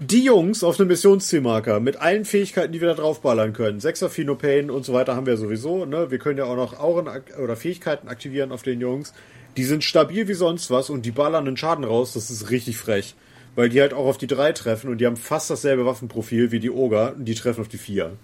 Die 0.00 0.24
Jungs 0.24 0.64
auf 0.64 0.80
einem 0.80 0.88
Missionszielmarker 0.88 1.78
mit 1.78 1.96
allen 2.00 2.24
Fähigkeiten, 2.24 2.72
die 2.72 2.80
wir 2.80 2.88
da 2.88 2.94
draufballern 2.94 3.52
können, 3.52 3.78
Sechser 3.78 4.10
Phenopain 4.10 4.68
und 4.68 4.84
so 4.84 4.92
weiter 4.92 5.14
haben 5.14 5.26
wir 5.26 5.36
sowieso, 5.36 5.84
ne? 5.84 6.10
Wir 6.10 6.18
können 6.18 6.38
ja 6.38 6.44
auch 6.44 6.56
noch 6.56 6.76
Auren 6.80 7.08
oder 7.40 7.54
Fähigkeiten 7.54 8.08
aktivieren 8.08 8.50
auf 8.50 8.64
den 8.64 8.80
Jungs. 8.80 9.14
Die 9.56 9.62
sind 9.62 9.84
stabil 9.84 10.26
wie 10.26 10.34
sonst 10.34 10.72
was 10.72 10.90
und 10.90 11.06
die 11.06 11.12
ballern 11.12 11.44
den 11.44 11.56
Schaden 11.56 11.84
raus, 11.84 12.14
das 12.14 12.32
ist 12.32 12.50
richtig 12.50 12.78
frech. 12.78 13.14
Weil 13.54 13.68
die 13.68 13.80
halt 13.80 13.92
auch 13.92 14.06
auf 14.06 14.18
die 14.18 14.26
drei 14.26 14.52
treffen 14.52 14.90
und 14.90 14.98
die 14.98 15.06
haben 15.06 15.16
fast 15.16 15.50
dasselbe 15.50 15.86
Waffenprofil 15.86 16.50
wie 16.50 16.58
die 16.58 16.70
Oger 16.70 17.14
und 17.16 17.26
die 17.26 17.34
treffen 17.34 17.60
auf 17.60 17.68
die 17.68 17.78
vier. 17.78 18.16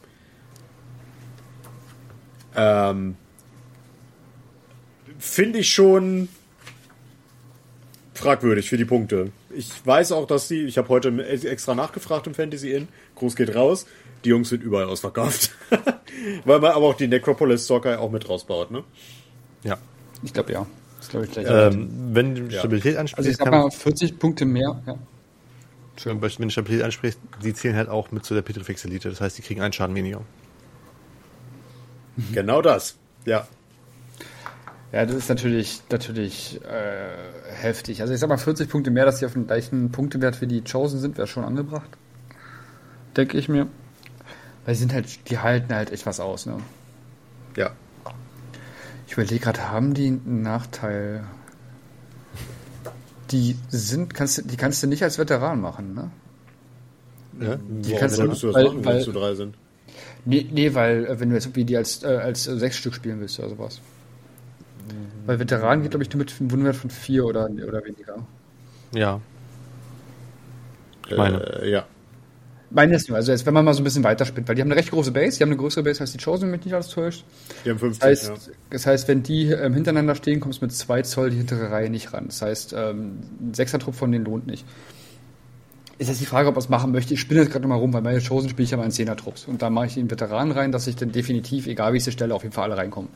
Ähm, 2.58 3.14
Finde 5.18 5.60
ich 5.60 5.70
schon 5.70 6.28
fragwürdig 8.14 8.68
für 8.68 8.76
die 8.76 8.84
Punkte. 8.84 9.30
Ich 9.54 9.70
weiß 9.84 10.12
auch, 10.12 10.26
dass 10.26 10.48
die, 10.48 10.64
ich 10.64 10.76
habe 10.76 10.88
heute 10.88 11.24
extra 11.26 11.74
nachgefragt 11.74 12.26
im 12.26 12.34
Fantasy 12.34 12.72
Inn, 12.72 12.88
Gruß 13.14 13.36
geht 13.36 13.54
raus, 13.54 13.86
die 14.24 14.30
Jungs 14.30 14.48
sind 14.48 14.62
überall 14.62 14.86
ausverkauft. 14.86 15.52
Weil 16.44 16.60
man 16.60 16.72
aber 16.72 16.86
auch 16.86 16.94
die 16.94 17.06
Necropolis 17.06 17.64
Stalker 17.64 18.00
auch 18.00 18.10
mit 18.10 18.28
rausbaut, 18.28 18.70
ne? 18.70 18.82
Ja. 19.62 19.78
Ich 20.22 20.32
glaube 20.32 20.52
ja. 20.52 20.66
Das 20.98 21.08
glaube 21.08 21.26
ich 21.26 21.32
gleich. 21.32 21.46
Ähm, 21.48 21.88
wenn 22.12 22.34
du 22.34 22.50
Stabilität 22.50 22.94
ja. 22.94 23.00
ansprichst. 23.00 23.18
Also 23.18 23.30
ich 23.30 23.36
sag 23.36 23.50
mal 23.50 23.70
40 23.70 24.18
Punkte 24.18 24.44
mehr, 24.44 24.82
ja. 24.86 24.98
Wenn 26.04 26.20
du 26.20 26.50
Stabilität 26.50 26.84
ansprichst, 26.84 27.18
die 27.42 27.54
zählen 27.54 27.76
halt 27.76 27.88
auch 27.88 28.10
mit 28.10 28.24
zu 28.24 28.34
der 28.34 28.42
Petrifex 28.42 28.84
Elite. 28.84 29.10
Das 29.10 29.20
heißt, 29.20 29.38
die 29.38 29.42
kriegen 29.42 29.60
einen 29.60 29.72
Schaden 29.72 29.94
weniger. 29.96 30.22
Genau 32.32 32.62
das, 32.62 32.96
ja. 33.24 33.46
Ja, 34.92 35.04
das 35.04 35.16
ist 35.16 35.28
natürlich, 35.28 35.82
natürlich 35.90 36.60
äh, 36.64 37.52
heftig. 37.54 38.00
Also 38.00 38.14
ich 38.14 38.20
sag 38.20 38.28
mal 38.28 38.38
40 38.38 38.70
Punkte 38.70 38.90
mehr, 38.90 39.04
dass 39.04 39.18
sie 39.18 39.26
auf 39.26 39.34
dem 39.34 39.46
gleichen 39.46 39.92
Punktewert 39.92 40.40
wie 40.40 40.46
die 40.46 40.62
Chosen 40.62 40.98
sind, 40.98 41.18
wäre 41.18 41.26
schon 41.26 41.44
angebracht. 41.44 41.90
Denke 43.16 43.36
ich 43.36 43.48
mir. 43.48 43.66
Weil 44.64 44.74
sie 44.74 44.80
sind 44.80 44.94
halt, 44.94 45.28
die 45.30 45.38
halten 45.38 45.74
halt 45.74 45.92
echt 45.92 46.06
was 46.06 46.20
aus, 46.20 46.46
ne? 46.46 46.58
Ja. 47.56 47.72
Ich 49.06 49.12
überlege 49.12 49.40
gerade, 49.40 49.70
haben 49.70 49.92
die 49.92 50.06
einen 50.06 50.42
Nachteil? 50.42 51.24
Die 53.30 53.56
sind, 53.68 54.14
kannst 54.14 54.38
du, 54.38 54.42
die 54.42 54.56
kannst 54.56 54.82
du 54.82 54.86
nicht 54.86 55.02
als 55.02 55.18
Veteran 55.18 55.60
machen, 55.60 55.94
ne? 55.94 56.10
Ja, 57.40 57.56
die 57.56 57.92
Warum 57.92 58.00
kannst 58.00 58.18
du, 58.18 58.22
du 58.22 58.28
das 58.28 58.42
weil, 58.42 58.64
machen, 58.64 58.76
wenn 58.78 58.84
weil, 58.84 59.02
zu 59.02 59.12
drei 59.12 59.34
sind? 59.34 59.56
Nee, 60.28 60.46
nee 60.52 60.74
weil 60.74 61.06
äh, 61.06 61.20
wenn 61.20 61.30
du 61.30 61.34
jetzt 61.34 61.46
irgendwie 61.46 61.64
die 61.64 61.76
als, 61.76 62.02
äh, 62.02 62.06
als 62.08 62.46
äh, 62.46 62.58
sechs 62.58 62.76
Stück 62.76 62.92
spielen 62.92 63.18
willst 63.18 63.38
oder 63.38 63.48
sowas. 63.48 63.80
Mhm. 64.86 65.26
Weil 65.26 65.38
Veteran 65.38 65.80
geht, 65.80 65.92
glaube 65.92 66.04
ich, 66.04 66.10
nur 66.12 66.18
mit 66.18 66.34
einem 66.38 66.50
Wunderwert 66.50 66.76
von 66.76 66.90
vier 66.90 67.24
oder, 67.24 67.48
oder 67.48 67.82
weniger. 67.82 68.26
Ja. 68.94 69.22
Ich 71.08 71.16
meine. 71.16 71.62
Äh, 71.62 71.70
ja. 71.70 71.86
Meine 72.70 72.96
ist 72.96 73.08
nur, 73.08 73.16
also 73.16 73.32
jetzt, 73.32 73.46
wenn 73.46 73.54
man 73.54 73.64
mal 73.64 73.72
so 73.72 73.80
ein 73.80 73.84
bisschen 73.84 74.04
weiterspinnt, 74.04 74.46
weil 74.46 74.54
die 74.54 74.60
haben 74.60 74.68
eine 74.68 74.78
recht 74.78 74.90
große 74.90 75.10
Base, 75.10 75.38
die 75.38 75.42
haben 75.42 75.48
eine 75.48 75.56
größere 75.56 75.82
Base 75.82 76.02
als 76.02 76.12
die 76.12 76.18
Chosen, 76.18 76.42
wenn 76.42 76.50
mich 76.50 76.66
nicht 76.66 76.74
alles 76.74 76.88
täuscht. 76.88 77.24
Die 77.64 77.70
haben 77.70 77.78
50, 77.78 77.98
das 77.98 78.08
heißt, 78.10 78.28
ja. 78.28 78.52
das 78.68 78.86
heißt 78.86 79.08
wenn 79.08 79.22
die 79.22 79.46
ähm, 79.46 79.72
hintereinander 79.72 80.14
stehen, 80.14 80.40
kommst 80.40 80.60
du 80.60 80.66
mit 80.66 80.74
zwei 80.74 81.00
Zoll 81.00 81.30
die 81.30 81.38
hintere 81.38 81.70
Reihe 81.70 81.88
nicht 81.88 82.12
ran. 82.12 82.26
Das 82.26 82.42
heißt, 82.42 82.74
ähm, 82.76 83.20
ein 83.40 83.54
Sechser-Trupp 83.54 83.94
von 83.94 84.12
denen 84.12 84.26
lohnt 84.26 84.46
nicht 84.46 84.66
ist 85.98 86.08
jetzt 86.08 86.20
die 86.20 86.26
Frage, 86.26 86.48
ob 86.48 86.54
man 86.54 86.62
es 86.62 86.68
machen 86.68 86.92
möchte. 86.92 87.14
Ich 87.14 87.20
spinne 87.20 87.40
jetzt 87.40 87.50
gerade 87.50 87.62
nochmal 87.62 87.78
rum, 87.78 87.92
weil 87.92 88.02
meine 88.02 88.20
Chosen 88.20 88.48
spiele 88.48 88.64
ich 88.64 88.70
ja 88.70 88.76
mal 88.76 88.84
in 88.84 88.92
Zehner-Trupps. 88.92 89.46
Und 89.46 89.62
da 89.62 89.68
mache 89.68 89.86
ich 89.86 89.94
den 89.94 90.10
Veteranen 90.10 90.52
rein, 90.52 90.72
dass 90.72 90.86
ich 90.86 90.96
dann 90.96 91.10
definitiv, 91.10 91.66
egal 91.66 91.92
wie 91.92 91.96
ich 91.96 92.04
sie 92.04 92.12
stelle, 92.12 92.34
auf 92.34 92.42
jeden 92.44 92.54
Fall 92.54 92.64
alle 92.64 92.76
reinkommen. 92.76 93.10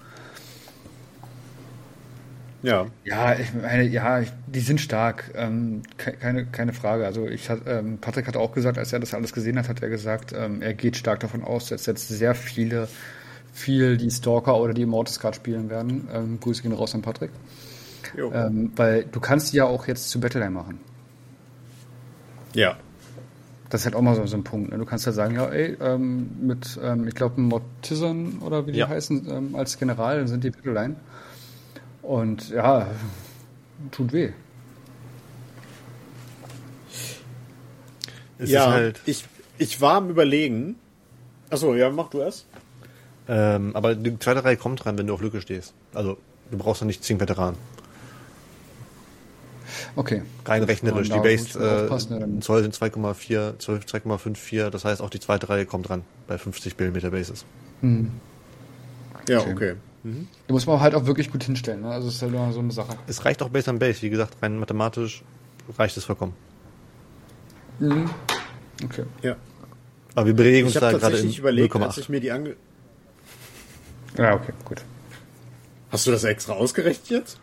Ja. 2.63 2.87
Ja, 3.05 3.35
ich 3.35 3.53
meine, 3.55 3.85
ja, 3.85 4.23
die 4.47 4.61
sind 4.61 4.81
stark. 4.81 5.33
Ähm, 5.35 5.83
keine, 5.97 6.47
keine 6.47 6.73
Frage. 6.73 7.07
Also 7.07 7.27
ich 7.27 7.51
hat, 7.51 7.61
ähm, 7.67 7.99
Patrick 8.01 8.27
hat 8.27 8.37
auch 8.37 8.53
gesagt, 8.53 8.79
als 8.79 8.93
er 8.93 9.01
das 9.01 9.15
alles 9.15 9.33
gesehen 9.33 9.59
hat, 9.59 9.69
hat 9.69 9.83
er 9.83 9.89
gesagt, 9.89 10.33
ähm, 10.37 10.63
er 10.63 10.75
geht 10.75 10.97
stark 10.97 11.21
davon 11.21 11.43
aus, 11.45 11.69
dass 11.69 11.87
jetzt 11.87 12.09
sehr 12.09 12.35
viele, 12.35 12.89
viel 13.53 13.97
die 13.97 14.11
Stalker 14.11 14.57
oder 14.61 14.75
die 14.75 14.83
Immortus 14.83 15.19
Card 15.19 15.37
spielen 15.37 15.71
werden. 15.71 16.09
Ähm, 16.13 16.41
Grüße 16.41 16.63
gehen 16.63 16.73
raus 16.73 16.95
an 16.95 17.03
Patrick. 17.03 17.31
Ähm, 18.17 18.73
weil 18.77 19.05
du 19.05 19.21
kannst 19.21 19.53
die 19.53 19.57
ja 19.57 19.65
auch 19.65 19.87
jetzt 19.87 20.11
zu 20.11 20.21
Battleline 20.21 20.51
machen. 20.51 20.81
Ja. 22.55 22.77
Das 23.71 23.81
ist 23.81 23.85
halt 23.87 23.95
auch 23.95 24.03
mal 24.03 24.15
so, 24.15 24.27
so 24.27 24.37
ein 24.37 24.45
Punkt. 24.45 24.71
Ne? 24.71 24.79
Du 24.79 24.85
kannst 24.85 25.07
ja 25.07 25.13
sagen, 25.13 25.35
ja, 25.35 25.47
ey, 25.47 25.77
ähm, 25.81 26.29
mit, 26.43 26.79
ähm, 26.83 27.09
ich 27.09 27.15
glaube, 27.15 27.41
Mortison 27.41 28.39
oder 28.41 28.67
wie 28.67 28.73
die 28.73 28.79
Ja. 28.81 28.89
heißen, 28.89 29.27
ähm, 29.31 29.55
als 29.57 29.79
General, 29.79 30.19
dann 30.19 30.29
sind 30.29 30.45
die 30.45 30.51
Battleline. 30.51 30.97
Und 32.03 32.51
ja, 32.51 32.89
tut 33.91 34.13
weh. 34.13 34.33
Es 38.39 38.51
ja, 38.51 38.65
ist 38.67 38.71
halt, 38.73 39.01
ich, 39.07 39.25
ich 39.59 39.81
war 39.81 39.97
am 39.97 40.11
überlegen. 40.11 40.77
Achso, 41.51 41.75
ja, 41.75 41.91
mach 41.91 42.09
du 42.11 42.21
erst. 42.21 42.47
ähm, 43.29 43.75
aber 43.77 43.95
die 43.95 44.19
zweite 44.19 44.45
Reihe 44.45 44.57
kommt 44.57 44.85
dran, 44.85 44.99
wenn 44.99 45.07
du 45.07 45.15
auf 45.15 45.21
Lücke 45.21 45.41
stehst. 45.41 45.75
Also, 45.95 46.19
du 46.51 46.59
brauchst 46.59 46.83
noch 46.83 46.87
nicht 46.87 47.05
10 47.05 47.21
Veteranen. 47.21 47.57
Okay. 49.97 50.23
Rein 50.45 50.63
rechnerisch. 50.63 51.09
Die 51.09 51.15
da 51.15 51.21
Base 51.23 51.59
muss 51.89 52.11
äh, 52.11 52.41
Zoll 52.41 52.63
sind 52.63 52.75
2,4, 52.75 53.59
12, 53.59 53.85
2,54. 53.85 54.71
Das 54.71 54.85
heißt, 54.85 55.01
auch 55.03 55.11
die 55.11 55.21
zweite 55.21 55.49
Reihe 55.49 55.67
kommt 55.67 55.89
dran 55.89 56.03
bei 56.27 56.39
50 56.39 56.79
mm 56.79 57.11
Bases. 57.11 57.45
Ja, 59.29 59.41
Okay. 59.41 59.53
okay. 59.53 59.75
Du 60.05 60.55
musst 60.55 60.67
man 60.67 60.81
halt 60.81 60.97
auch 60.97 61.07
wirklich 61.07 61.31
gut 61.31 61.45
hinstellen. 61.45 61.83
Ne? 61.83 61.91
Also, 61.91 62.09
es 62.09 62.17
ist 62.17 62.23
halt 62.23 62.35
immer 62.35 62.53
so 62.53 62.59
eine 62.59 62.73
Sache. 62.73 62.97
Es 63.07 63.25
reicht 63.25 63.41
auch 63.43 63.51
Base 63.51 63.71
an 63.71 63.79
Base. 63.79 64.03
Wie 64.03 64.11
gesagt, 64.11 64.37
rein 64.43 64.59
mathematisch 64.59 65.23
reicht 65.79 65.97
es 65.97 66.05
vollkommen. 66.05 66.35
Okay. 67.81 69.05
Ja. 69.23 69.37
Aber 70.15 70.27
wir 70.27 70.35
bewegen 70.35 70.67
uns 70.67 70.75
da 70.75 70.81
gerade 70.81 70.97
in 70.97 71.01
tatsächlich 71.01 71.39
überlegt, 71.39 71.75
als 71.77 71.97
0,8. 71.97 72.01
ich 72.01 72.09
mir 72.09 72.21
die 72.21 72.33
ange... 72.33 72.57
Ja, 74.19 74.35
okay, 74.35 74.53
gut. 74.65 74.83
Hast 75.91 76.07
du 76.07 76.11
das 76.11 76.25
extra 76.25 76.55
ausgerechnet 76.55 77.09
jetzt? 77.09 77.39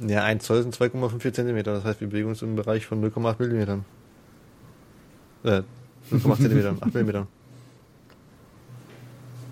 Ja, 0.00 0.24
1 0.24 0.44
Zoll 0.44 0.62
sind 0.62 0.76
2,54 0.76 1.32
Zentimeter. 1.32 1.72
Das 1.72 1.84
heißt, 1.84 2.00
wir 2.00 2.08
bewegen 2.08 2.28
uns 2.28 2.42
im 2.42 2.56
Bereich 2.56 2.86
von 2.86 3.02
0,8 3.02 3.36
Millimetern. 3.38 3.84
Äh, 5.44 5.62
0,8 6.10 6.36
Zentimetern, 6.36 6.78
8 6.80 6.94
Millimetern. 6.94 7.26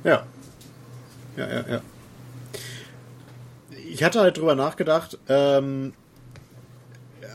Ja. 0.05 0.27
Ja, 1.37 1.49
ja, 1.49 1.65
ja. 1.69 1.81
Ich 3.89 4.05
hatte 4.05 4.21
halt 4.21 4.37
drüber 4.37 4.55
nachgedacht, 4.55 5.19
ähm, 5.29 5.95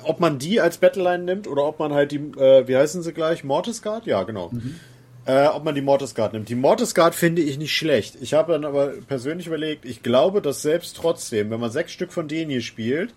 ob 0.04 0.20
man 0.20 0.40
die 0.40 0.62
als 0.62 0.78
Battleline 0.78 1.24
nimmt 1.24 1.48
oder 1.48 1.66
ob 1.66 1.80
man 1.80 1.94
halt 1.94 2.12
die, 2.12 2.18
äh, 2.18 2.68
wie 2.68 2.76
heißen 2.78 3.02
sie 3.02 3.14
gleich? 3.14 3.44
Mortis 3.44 3.82
Guard? 3.82 4.06
Ja, 4.06 4.24
genau. 4.24 4.52
Äh, 5.30 5.46
ob 5.50 5.64
man 5.64 5.76
die 5.76 5.82
Mortis 5.82 6.16
Guard 6.16 6.34
nimmt. 6.34 6.50
Die 6.50 6.56
Mortis 6.56 6.96
Guard 6.96 7.14
finde 7.14 7.44
ich 7.44 7.60
nicht 7.60 7.76
schlecht. 7.76 8.18
Ich 8.20 8.34
habe 8.34 8.54
dann 8.54 8.66
aber 8.66 8.94
persönlich 9.08 9.46
überlegt, 9.46 9.86
ich 9.86 10.02
glaube, 10.02 10.42
dass 10.42 10.64
selbst 10.64 10.98
trotzdem, 10.98 11.52
wenn 11.52 11.60
man 11.60 11.70
sechs 11.70 11.92
Stück 11.92 12.12
von 12.12 12.28
denen 12.28 12.50
hier 12.50 12.64
spielt, 12.64 13.14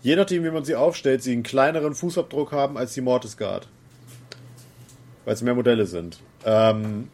je 0.00 0.14
nachdem, 0.14 0.44
wie 0.44 0.52
man 0.52 0.64
sie 0.64 0.76
aufstellt, 0.76 1.24
sie 1.24 1.32
einen 1.32 1.42
kleineren 1.42 1.96
Fußabdruck 1.96 2.52
haben 2.52 2.78
als 2.78 2.94
die 2.94 3.00
Mortis 3.00 3.36
Guard. 3.36 3.66
Weil 5.24 5.34
es 5.34 5.42
mehr 5.42 5.56
Modelle 5.56 5.86
sind. 5.86 6.20
Ähm, 6.44 7.08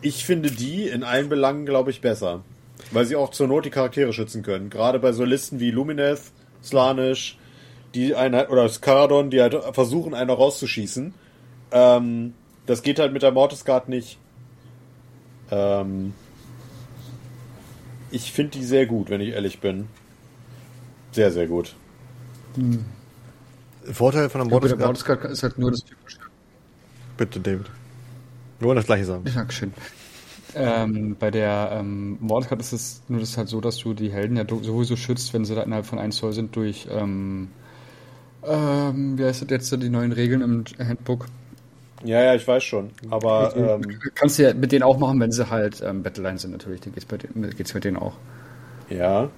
ich 0.00 0.24
finde 0.24 0.52
die 0.52 0.84
in 0.84 1.02
allen 1.02 1.28
Belangen, 1.28 1.66
glaube 1.66 1.90
ich, 1.90 2.00
besser. 2.00 2.44
Weil 2.92 3.06
sie 3.06 3.16
auch 3.16 3.32
zur 3.32 3.48
Not 3.48 3.64
die 3.64 3.70
Charaktere 3.70 4.12
schützen 4.12 4.44
können. 4.44 4.70
Gerade 4.70 5.00
bei 5.00 5.10
so 5.10 5.24
Listen 5.24 5.58
wie 5.58 5.72
Lumineth, 5.72 6.22
Slanish, 6.62 7.38
die 7.96 8.14
einen, 8.14 8.46
oder 8.46 8.68
Skaradon, 8.68 9.30
die 9.30 9.42
halt 9.42 9.56
versuchen, 9.74 10.14
einer 10.14 10.34
rauszuschießen. 10.34 11.12
Ähm, 11.72 12.34
das 12.66 12.82
geht 12.82 12.98
halt 12.98 13.12
mit 13.12 13.22
der 13.22 13.32
Mortis 13.32 13.64
Guard 13.64 13.88
nicht. 13.88 14.18
Ähm, 15.50 16.14
ich 18.10 18.32
finde 18.32 18.58
die 18.58 18.64
sehr 18.64 18.86
gut, 18.86 19.10
wenn 19.10 19.20
ich 19.20 19.30
ehrlich 19.30 19.60
bin. 19.60 19.88
Sehr, 21.12 21.30
sehr 21.30 21.46
gut. 21.46 21.74
Vorteil 23.92 24.28
von 24.30 24.40
der 24.40 24.48
Ja, 24.48 24.50
Mortis 24.50 24.70
der 24.76 24.78
Mortis 24.78 25.04
ist 25.24 25.42
halt 25.42 25.58
nur 25.58 25.70
das 25.70 25.84
typische. 25.84 26.20
Bitte, 27.16 27.40
David. 27.40 27.70
Wir 28.58 28.66
wollen 28.68 28.76
das 28.76 28.86
gleiche 28.86 29.04
sagen. 29.04 29.24
Dankeschön. 29.34 29.74
Ähm, 30.54 31.16
bei 31.18 31.30
der 31.30 31.70
ähm, 31.72 32.18
Mordecard 32.20 32.60
ist 32.60 32.72
es 32.72 33.02
nur 33.08 33.20
das 33.20 33.36
halt 33.36 33.48
so, 33.48 33.60
dass 33.60 33.78
du 33.78 33.94
die 33.94 34.12
Helden 34.12 34.36
ja 34.36 34.44
sowieso 34.48 34.96
schützt, 34.96 35.32
wenn 35.32 35.44
sie 35.44 35.54
da 35.54 35.62
innerhalb 35.62 35.86
von 35.86 35.98
1 35.98 36.16
Zoll 36.16 36.32
sind, 36.32 36.56
durch, 36.56 36.88
ähm, 36.90 37.48
ähm, 38.42 39.18
wie 39.18 39.24
heißt 39.24 39.42
das 39.42 39.50
jetzt, 39.50 39.72
die 39.82 39.90
neuen 39.90 40.12
Regeln 40.12 40.42
im 40.42 40.64
Handbook. 40.78 41.26
Ja, 42.04 42.22
ja, 42.22 42.34
ich 42.34 42.46
weiß 42.46 42.64
schon. 42.64 42.90
Aber 43.10 43.54
ähm, 43.56 44.00
Kannst 44.14 44.38
du 44.38 44.44
ja 44.44 44.54
mit 44.54 44.72
denen 44.72 44.82
auch 44.82 44.98
machen, 44.98 45.20
wenn 45.20 45.32
sie 45.32 45.50
halt 45.50 45.82
ähm, 45.82 46.02
Battleline 46.02 46.38
sind, 46.38 46.52
natürlich. 46.52 46.80
Da 46.80 46.90
geht's, 46.90 47.04
bei 47.04 47.18
geht's 47.18 47.74
mit 47.74 47.84
denen 47.84 47.98
auch. 47.98 48.14
Ja. 48.88 49.30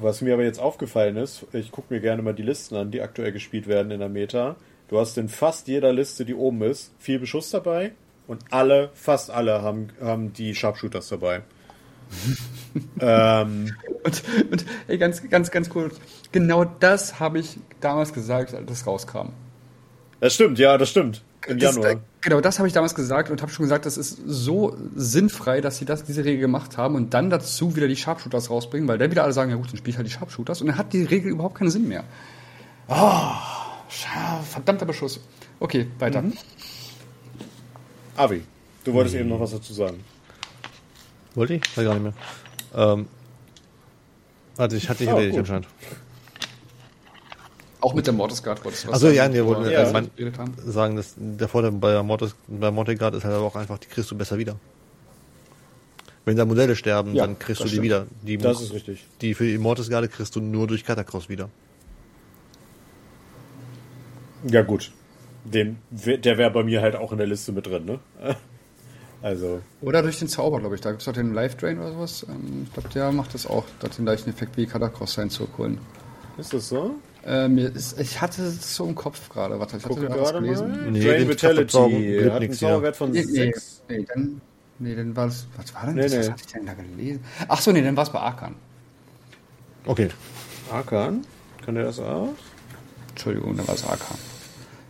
Was 0.00 0.20
mir 0.20 0.34
aber 0.34 0.44
jetzt 0.44 0.58
aufgefallen 0.58 1.16
ist, 1.16 1.46
ich 1.52 1.70
gucke 1.70 1.92
mir 1.92 2.00
gerne 2.00 2.22
mal 2.22 2.34
die 2.34 2.42
Listen 2.42 2.76
an, 2.76 2.90
die 2.90 3.02
aktuell 3.02 3.32
gespielt 3.32 3.68
werden 3.68 3.92
in 3.92 4.00
der 4.00 4.08
Meta. 4.08 4.56
Du 4.88 4.98
hast 4.98 5.18
in 5.18 5.28
fast 5.28 5.68
jeder 5.68 5.92
Liste, 5.92 6.24
die 6.24 6.34
oben 6.34 6.62
ist, 6.62 6.92
viel 6.98 7.18
Beschuss 7.18 7.50
dabei 7.50 7.92
und 8.26 8.40
alle, 8.50 8.90
fast 8.94 9.30
alle 9.30 9.62
haben, 9.62 9.88
haben 10.00 10.32
die 10.32 10.54
Sharpshooters 10.54 11.08
dabei. 11.08 11.42
ähm, 13.00 13.74
Und, 14.06 14.22
und 14.52 14.64
ey, 14.86 14.98
ganz, 14.98 15.28
ganz, 15.28 15.50
ganz 15.50 15.70
cool. 15.74 15.90
Genau 16.30 16.64
das 16.64 17.18
habe 17.18 17.40
ich 17.40 17.58
damals 17.80 18.12
gesagt, 18.12 18.54
als 18.54 18.66
das 18.66 18.86
rauskam. 18.86 19.30
Das 20.20 20.34
stimmt, 20.34 20.58
ja, 20.58 20.76
das 20.78 20.90
stimmt. 20.90 21.22
Im 21.46 21.58
Das, 21.58 21.76
Januar. 21.76 22.00
genau, 22.20 22.40
das 22.40 22.58
habe 22.58 22.66
ich 22.66 22.74
damals 22.74 22.94
gesagt 22.96 23.30
und 23.30 23.40
habe 23.40 23.52
schon 23.52 23.64
gesagt, 23.64 23.86
das 23.86 23.96
ist 23.96 24.18
so 24.26 24.76
sinnfrei, 24.96 25.60
dass 25.60 25.78
sie 25.78 25.84
das, 25.84 26.02
diese 26.04 26.24
Regel 26.24 26.40
gemacht 26.40 26.76
haben 26.76 26.96
und 26.96 27.14
dann 27.14 27.30
dazu 27.30 27.76
wieder 27.76 27.86
die 27.86 27.94
Sharpshooters 27.96 28.50
rausbringen, 28.50 28.88
weil 28.88 28.98
dann 28.98 29.10
wieder 29.12 29.22
alle 29.22 29.32
sagen, 29.32 29.50
ja 29.50 29.56
gut, 29.56 29.68
dann 29.70 29.76
spiel 29.76 29.92
ich 29.92 29.96
halt 29.96 30.08
die 30.08 30.12
Sharpshooters 30.12 30.60
und 30.60 30.66
dann 30.68 30.76
hat 30.78 30.92
die 30.92 31.04
Regel 31.04 31.30
überhaupt 31.30 31.54
keinen 31.56 31.70
Sinn 31.70 31.86
mehr. 31.86 32.02
Oh, 32.88 33.30
verdammter 34.42 34.86
Beschuss. 34.86 35.20
Okay, 35.60 35.86
weiter. 36.00 36.24
Avi, 38.16 38.42
du 38.84 38.92
wolltest 38.92 39.14
eben 39.14 39.28
noch 39.28 39.40
was 39.40 39.52
dazu 39.52 39.72
sagen. 39.72 40.02
Wollte 41.34 41.54
ich? 41.54 41.76
Weiß 41.76 41.84
gar 41.84 41.94
nicht 41.94 42.02
mehr. 42.02 42.12
Ähm, 42.74 43.06
also 44.56 44.76
ich 44.76 44.88
hatte 44.88 45.00
dich 45.04 45.08
Oh, 45.08 45.16
erledigt 45.16 45.38
anscheinend. 45.38 45.68
Auch 47.86 47.94
mit 47.94 48.04
der 48.04 48.14
Mortis 48.14 48.42
Guard 48.42 48.64
wolltest 48.64 48.84
du 48.84 48.88
was 48.88 48.98
sagen, 48.98 49.14
ja, 49.14 49.32
wir 49.32 49.46
wollten 49.46 49.70
ja. 49.70 49.78
also 49.78 49.92
mein, 49.92 50.10
sagen, 50.66 50.96
dass 50.96 51.14
der 51.16 51.46
Vorteil 51.46 51.70
bei 51.70 51.92
der 51.92 52.02
Mortis, 52.02 52.34
bei 52.48 52.72
Mortigard 52.72 53.14
ist 53.14 53.22
halt 53.24 53.32
aber 53.36 53.44
auch 53.44 53.54
einfach, 53.54 53.78
die 53.78 53.86
kriegst 53.86 54.10
du 54.10 54.16
besser 54.16 54.38
wieder. 54.38 54.56
Wenn 56.24 56.36
da 56.36 56.44
Modelle 56.44 56.74
sterben, 56.74 57.14
Ja, 57.14 57.24
dann 57.24 57.38
kriegst 57.38 57.60
du 57.60 57.64
die 57.66 57.70
stimmt. 57.70 57.84
wieder. 57.84 58.06
Die, 58.22 58.38
Das 58.38 58.60
ist 58.60 58.72
richtig. 58.74 59.06
die 59.20 59.34
für 59.34 59.44
die 59.44 59.56
Mortisgarde 59.56 60.08
kriegst 60.08 60.34
du 60.34 60.40
nur 60.40 60.66
durch 60.66 60.84
Catacross 60.84 61.28
wieder. 61.28 61.48
Ja, 64.50 64.62
gut. 64.62 64.90
Den, 65.44 65.78
der 65.92 66.38
wäre 66.38 66.50
bei 66.50 66.64
mir 66.64 66.82
halt 66.82 66.96
auch 66.96 67.12
in 67.12 67.18
der 67.18 67.28
Liste 67.28 67.52
mit 67.52 67.66
drin, 67.68 67.84
ne? 67.84 68.00
Also, 69.22 69.60
Oder 69.80 70.02
durch 70.02 70.18
den 70.18 70.28
Zauber, 70.28 70.58
glaube 70.58 70.74
ich. 70.74 70.80
Da 70.80 70.90
gibt 70.90 71.02
es 71.02 71.06
doch 71.06 71.12
den 71.12 71.34
Life 71.34 71.56
Drain 71.56 71.78
oder 71.78 71.92
sowas. 71.92 72.26
Ähm, 72.28 72.64
ich 72.64 72.72
glaube, 72.72 72.88
der 72.90 73.12
macht 73.12 73.32
das 73.32 73.46
auch. 73.46 73.64
Der 73.80 73.88
hat 73.88 73.96
den 73.98 74.04
gleichen 74.04 74.28
Effekt 74.28 74.56
wie 74.56 74.66
Catacross 74.66 75.14
sein 75.14 75.30
zurückholen. 75.30 75.78
ist 76.36 76.52
das 76.52 76.68
so? 76.68 76.96
Äh, 77.26 77.48
ist, 77.74 77.98
ich 77.98 78.20
hatte 78.20 78.42
es 78.42 78.76
so 78.76 78.86
im 78.86 78.94
Kopf 78.94 79.28
gerade. 79.28 79.58
Warte, 79.58 79.76
ich 79.78 79.84
hatte 79.84 79.94
Gucke 79.94 80.06
gerade 80.06 80.40
gelesen. 80.40 80.92
Nee, 80.92 81.00
Drain 81.04 81.28
Vitality 81.28 82.20
hat 82.30 82.40
einen. 82.40 82.52
Zauberwert 82.52 82.96
von 82.96 83.10
Nee, 83.10 83.24
nee, 83.24 83.52
6. 83.52 83.82
nee, 83.88 84.06
dann, 84.06 84.40
nee, 84.78 84.94
dann 84.94 85.16
war 85.16 85.26
das. 85.26 85.46
Was 85.56 85.74
war 85.74 85.86
denn 85.86 85.96
Nee, 85.96 86.02
das? 86.02 86.12
Was 86.12 86.26
nee. 86.26 86.32
hatte 86.32 86.42
ich 86.46 86.52
denn 86.52 86.66
da 86.66 86.74
gelesen? 86.74 87.24
Ach 87.48 87.60
so, 87.60 87.72
nee, 87.72 87.82
dann 87.82 87.96
war 87.96 88.04
es 88.04 88.10
bei 88.10 88.20
Arkan. 88.20 88.54
Okay. 89.86 90.08
Arkan? 90.70 91.26
Kann 91.64 91.74
der 91.74 91.84
das 91.84 91.98
auch? 91.98 92.28
Entschuldigung, 93.10 93.56
dann 93.56 93.66
war 93.66 93.74
es 93.74 93.84
Arkan. 93.84 94.18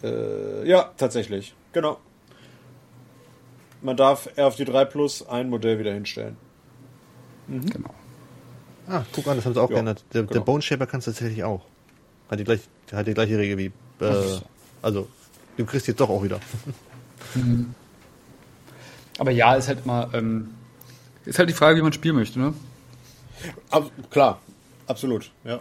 Äh, 0.03 0.69
ja, 0.69 0.91
tatsächlich. 0.99 1.55
Genau. 1.73 1.99
Man 3.81 3.97
darf 3.97 4.29
auf 4.37 4.57
die 4.57 4.65
3 4.65 4.85
plus 4.85 5.27
ein 5.27 5.49
Modell 5.49 5.79
wieder 5.79 5.93
hinstellen. 5.93 6.37
Genau. 7.49 7.95
Ah, 8.89 9.05
guck 9.13 9.27
an, 9.29 9.37
das 9.37 9.47
haben 9.47 9.55
sie 9.55 9.61
auch 9.63 9.71
Ja, 9.71 9.77
geändert. 9.77 10.05
Der, 10.13 10.23
der 10.23 10.33
genau. 10.35 10.45
Bone 10.45 10.63
Shaper 10.63 10.87
kann 10.87 10.99
es 10.99 11.07
tatsächlich 11.07 11.45
auch. 11.45 11.65
Hat 12.31 12.39
die, 12.39 12.44
gleich, 12.44 12.61
hat 12.93 13.07
die 13.07 13.15
gleiche 13.15 13.39
Regel 13.39 13.59
wie. 13.59 13.66
Äh, 14.05 14.12
so. 14.12 14.43
also, 14.82 15.09
du 15.57 15.65
kriegst 15.65 15.86
jetzt 15.86 16.01
doch 16.01 16.09
auch 16.09 16.23
wieder. 16.23 16.40
Aber 19.19 19.31
ja, 19.31 19.55
ist 19.55 19.69
halt 19.69 19.86
mal. 19.86 20.09
Ähm, 20.12 20.51
ist 21.24 21.39
halt 21.39 21.48
die 21.48 21.55
Frage, 21.55 21.78
wie 21.78 21.82
man 21.82 21.93
spielen 21.93 22.16
möchte, 22.16 22.39
ne? 22.39 22.55
Ab, 23.70 23.90
klar, 24.11 24.40
absolut, 24.86 25.31
ja. 25.44 25.61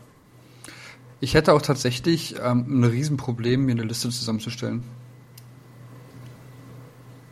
Ich 1.20 1.34
hätte 1.34 1.54
auch 1.54 1.62
tatsächlich 1.62 2.36
ähm, 2.42 2.82
ein 2.82 2.84
Riesenproblem, 2.84 3.66
mir 3.66 3.72
eine 3.72 3.84
Liste 3.84 4.10
zusammenzustellen. 4.10 4.84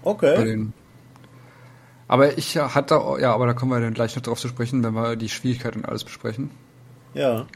Bei 0.04 0.10
Okay. 0.12 0.44
den 0.44 0.74
aber 2.14 2.38
ich 2.38 2.56
äh, 2.56 2.60
hatte, 2.60 3.02
ja, 3.20 3.34
aber 3.34 3.48
da 3.48 3.54
kommen 3.54 3.72
wir 3.72 3.80
dann 3.80 3.96
gleich 3.96 4.16
noch 4.16 4.22
drauf 4.22 4.40
zu 4.40 4.48
sprechen, 4.48 4.84
wenn 4.84 4.94
wir 4.94 5.16
die 5.16 5.30
Schwierigkeit 5.30 5.76
und 5.76 5.86
alles 5.86 6.04
besprechen. 6.04 6.52
Ja. 7.16 7.48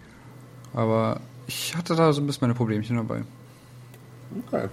Aber 0.74 1.22
ich 1.48 1.76
hatte 1.76 1.96
da 1.96 2.14
so 2.14 2.22
ein 2.22 2.28
bisschen 2.28 2.42
meine 2.42 2.54
Problemchen 2.54 2.98
dabei. 2.98 3.24
Okay. 4.46 4.68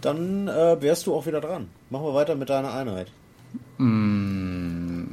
Dann 0.00 0.48
äh, 0.48 0.82
wärst 0.82 1.06
du 1.06 1.14
auch 1.14 1.26
wieder 1.26 1.40
dran. 1.40 1.68
Machen 1.90 2.04
wir 2.06 2.14
weiter 2.14 2.34
mit 2.34 2.50
deiner 2.50 2.74
Einheit. 2.74 3.08
Nehme 3.78 5.06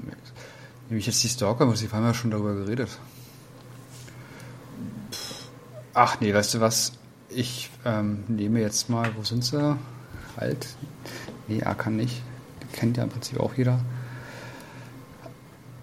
ich 0.89 1.05
jetzt 1.05 1.23
die 1.23 1.27
Stalker, 1.27 1.65
muss 1.65 1.81
ich 1.83 1.93
haben 1.93 2.03
ja 2.03 2.13
schon 2.13 2.31
darüber 2.31 2.55
geredet. 2.55 2.89
Ach 5.93 6.19
nee, 6.19 6.33
weißt 6.33 6.55
du 6.55 6.59
was? 6.61 6.93
Ich 7.29 7.69
ähm, 7.85 8.23
nehme 8.27 8.61
jetzt 8.61 8.89
mal, 8.89 9.11
wo 9.15 9.23
sind 9.23 9.43
sie? 9.43 9.77
Halt. 10.37 10.67
Nee, 11.47 11.61
Akan 11.63 11.95
nicht. 11.95 12.23
Den 12.61 12.71
kennt 12.71 12.97
ja 12.97 13.03
im 13.03 13.09
Prinzip 13.09 13.39
auch 13.39 13.53
jeder. 13.55 13.79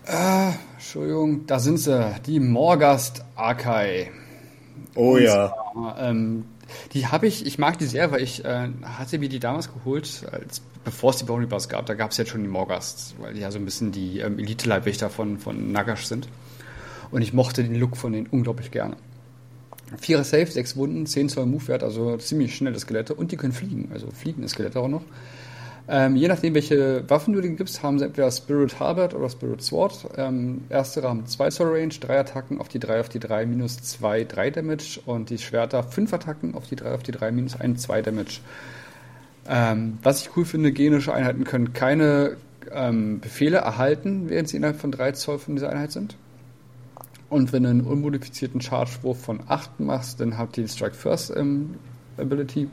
Äh, 0.06 0.52
Entschuldigung, 0.86 1.46
da 1.46 1.58
sind 1.58 1.78
sie. 1.78 2.14
Die 2.26 2.38
Morgast 2.38 3.24
Akai. 3.34 4.12
Oh 4.94 5.14
Und 5.14 5.22
ja. 5.22 5.52
zwar, 5.72 5.98
ähm, 6.00 6.44
die 6.92 7.08
habe 7.08 7.26
ich, 7.26 7.44
ich 7.44 7.58
mag 7.58 7.76
die 7.78 7.86
sehr, 7.86 8.12
weil 8.12 8.22
ich 8.22 8.44
äh, 8.44 8.68
hatte 8.84 9.18
mir 9.18 9.28
die 9.28 9.40
damals 9.40 9.74
geholt, 9.74 10.24
als, 10.30 10.62
bevor 10.84 11.10
es 11.10 11.16
die 11.16 11.24
Bounty 11.24 11.46
Bars 11.46 11.68
gab. 11.68 11.86
Da 11.86 11.94
gab 11.94 12.12
es 12.12 12.18
jetzt 12.18 12.28
schon 12.28 12.42
die 12.42 12.48
Morgasts, 12.48 13.16
weil 13.18 13.34
die 13.34 13.40
ja 13.40 13.50
so 13.50 13.58
ein 13.58 13.64
bisschen 13.64 13.90
die 13.90 14.20
ähm, 14.20 14.38
Elite-Leibwächter 14.38 15.10
von, 15.10 15.40
von 15.40 15.72
Nagash 15.72 16.04
sind. 16.04 16.28
Und 17.10 17.20
ich 17.20 17.32
mochte 17.32 17.64
den 17.64 17.74
Look 17.74 17.96
von 17.96 18.12
denen 18.12 18.28
unglaublich 18.28 18.70
gerne. 18.70 18.96
Vierer 20.00 20.22
Safe, 20.22 20.46
sechs 20.46 20.76
Wunden, 20.76 21.04
10 21.04 21.30
Zoll 21.30 21.46
Move-Wert, 21.46 21.82
also 21.82 22.16
ziemlich 22.18 22.54
schnelle 22.54 22.78
Skelette 22.78 23.12
und 23.14 23.32
die 23.32 23.36
können 23.36 23.52
fliegen, 23.52 23.90
also 23.92 24.08
fliegende 24.12 24.48
Skelette 24.48 24.78
auch 24.78 24.88
noch. 24.88 25.02
Ähm, 25.88 26.16
je 26.16 26.26
nachdem, 26.26 26.54
welche 26.54 27.08
Waffen 27.08 27.32
du 27.32 27.40
denen 27.40 27.56
gibst, 27.56 27.82
haben 27.82 27.98
sie 27.98 28.06
entweder 28.06 28.30
Spirit 28.32 28.80
Halberd 28.80 29.14
oder 29.14 29.28
Spirit 29.28 29.62
Sword. 29.62 30.08
Ähm, 30.16 30.62
erstere 30.68 31.08
haben 31.08 31.26
2 31.26 31.50
Zoll 31.50 31.68
Range, 31.68 31.94
3 31.94 32.18
Attacken 32.18 32.60
auf 32.60 32.68
die 32.68 32.80
3 32.80 33.00
auf 33.00 33.08
die 33.08 33.20
3, 33.20 33.46
minus 33.46 33.80
2, 33.80 34.24
3 34.24 34.50
Damage 34.50 35.00
und 35.06 35.30
die 35.30 35.38
Schwerter 35.38 35.84
5 35.84 36.12
Attacken 36.12 36.54
auf 36.54 36.66
die 36.66 36.76
3 36.76 36.92
auf 36.92 37.02
die 37.04 37.12
3, 37.12 37.30
minus 37.30 37.60
1, 37.60 37.82
2 37.82 38.02
Damage. 38.02 38.40
Ähm, 39.48 39.98
was 40.02 40.22
ich 40.22 40.36
cool 40.36 40.44
finde, 40.44 40.72
genische 40.72 41.14
Einheiten 41.14 41.44
können 41.44 41.72
keine 41.72 42.36
ähm, 42.72 43.20
Befehle 43.20 43.58
erhalten, 43.58 44.28
während 44.28 44.48
sie 44.48 44.56
innerhalb 44.56 44.80
von 44.80 44.90
3 44.90 45.12
Zoll 45.12 45.38
von 45.38 45.54
dieser 45.54 45.70
Einheit 45.70 45.92
sind. 45.92 46.16
Und 47.28 47.52
wenn 47.52 47.62
du 47.62 47.70
einen 47.70 47.80
unmodifizierten 47.82 48.60
Charge-Wurf 48.60 49.20
von 49.20 49.40
8 49.46 49.78
machst, 49.80 50.20
dann 50.20 50.36
habt 50.36 50.58
ihr 50.58 50.64
die 50.64 50.70
Strike 50.70 50.94
First 50.94 51.32
ähm, 51.36 51.74
Ability. 52.18 52.68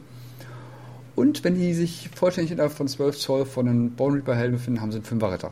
Und 1.16 1.44
wenn 1.44 1.56
die 1.56 1.74
sich 1.74 2.10
vollständig 2.16 2.52
innerhalb 2.52 2.74
von 2.74 2.88
12 2.88 3.18
Zoll 3.18 3.46
von 3.46 3.68
einem 3.68 3.96
Bone 3.96 4.18
Reaper 4.18 4.36
Helm 4.36 4.54
befinden, 4.54 4.82
haben 4.82 4.92
sie 4.92 4.98
einen 4.98 5.06
5er 5.06 5.32
Retter. 5.32 5.52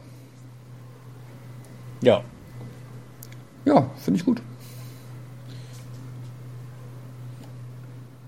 Ja. 2.02 2.24
Ja, 3.66 3.90
finde 3.98 4.20
ich 4.20 4.26
gut. 4.26 4.42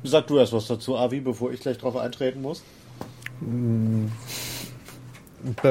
Sag 0.03 0.27
du 0.27 0.37
erst 0.37 0.53
was 0.53 0.67
dazu, 0.67 0.97
Avi, 0.97 1.21
bevor 1.21 1.51
ich 1.51 1.59
gleich 1.61 1.77
drauf 1.77 1.95
eintreten 1.97 2.41
muss. 2.41 2.63
Bei 3.39 4.09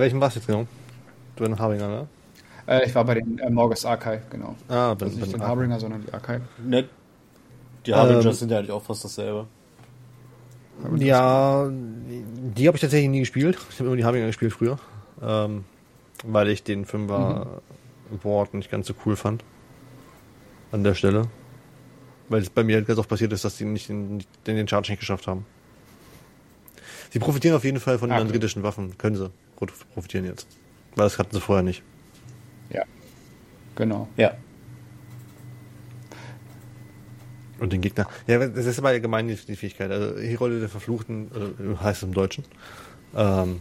welchem 0.01 0.21
warst 0.21 0.37
du 0.37 0.41
jetzt 0.41 0.47
genau? 0.47 0.67
Du 1.37 1.45
in 1.45 1.59
Harbinger, 1.59 1.89
ne? 1.89 2.09
Äh, 2.67 2.87
ich 2.87 2.95
war 2.95 3.05
bei 3.05 3.15
den 3.15 3.39
äh, 3.39 3.51
Morgus 3.51 3.85
Archive, 3.85 4.23
genau. 4.31 4.57
Ah, 4.69 4.95
bei, 4.95 5.07
Also 5.07 5.19
nicht 5.19 5.33
den 5.33 5.47
Harbinger, 5.47 5.79
sondern 5.81 6.03
die 6.03 6.13
Archive. 6.13 6.43
Ne? 6.57 6.89
Die 7.87 7.95
Harbingers 7.95 8.35
Ähm, 8.35 8.41
sind 8.41 8.51
ja 8.51 8.59
eigentlich 8.59 8.73
auch 8.73 8.83
fast 8.83 9.05
dasselbe. 9.05 9.47
Ja, 10.97 11.71
die 11.71 12.67
habe 12.67 12.77
ich 12.77 12.81
tatsächlich 12.81 13.11
nie 13.11 13.21
gespielt. 13.21 13.59
Ich 13.71 13.79
habe 13.79 13.89
immer 13.89 13.97
die 13.97 14.05
Harbinger 14.05 14.27
gespielt 14.27 14.53
früher. 14.53 14.79
Ähm, 15.23 15.65
weil 16.25 16.49
ich 16.49 16.63
den 16.63 16.85
Fünfer 16.85 17.61
Board 18.23 18.55
nicht 18.55 18.71
ganz 18.71 18.87
so 18.87 18.95
cool 19.05 19.17
fand. 19.17 19.45
An 20.71 20.85
der 20.85 20.95
Stelle. 20.95 21.29
Weil 22.29 22.43
es 22.43 22.51
bei 22.51 22.65
mir 22.65 22.83
ganz 22.83 22.99
oft 22.99 23.09
passiert 23.09 23.33
ist, 23.33 23.45
dass 23.45 23.57
die 23.57 23.65
nicht 23.65 23.89
den, 23.89 24.25
den, 24.47 24.57
den 24.57 24.69
Charge 24.69 24.91
nicht 24.91 25.01
geschafft 25.01 25.27
haben. 25.27 25.45
Sie 27.11 27.19
profitieren 27.19 27.55
auf 27.55 27.65
jeden 27.65 27.79
Fall 27.79 27.99
von 27.99 28.09
den 28.09 28.15
okay. 28.15 28.23
andritischen 28.23 28.63
Waffen. 28.63 28.97
Können 28.97 29.17
sie 29.17 29.31
profitieren 29.95 30.25
jetzt. 30.25 30.47
Weil 30.97 31.05
das 31.05 31.19
hatten 31.19 31.35
sie 31.35 31.41
vorher 31.41 31.63
nicht. 31.63 31.83
Ja. 32.71 32.85
Genau. 33.77 34.09
Ja. 34.17 34.35
Und 37.63 37.73
den 37.73 37.81
Gegner. 37.81 38.09
Ja, 38.27 38.45
das 38.45 38.67
ist 38.67 38.81
aber 38.81 38.89
allgemein 38.89 39.29
die, 39.29 39.37
die 39.37 39.55
Fähigkeit. 39.55 39.89
Also 39.93 40.19
Herold 40.19 40.61
der 40.61 40.69
Verfluchten, 40.69 41.31
äh, 41.31 41.77
heißt 41.81 42.03
es 42.03 42.09
im 42.09 42.13
Deutschen. 42.13 42.45
Ähm, 43.15 43.61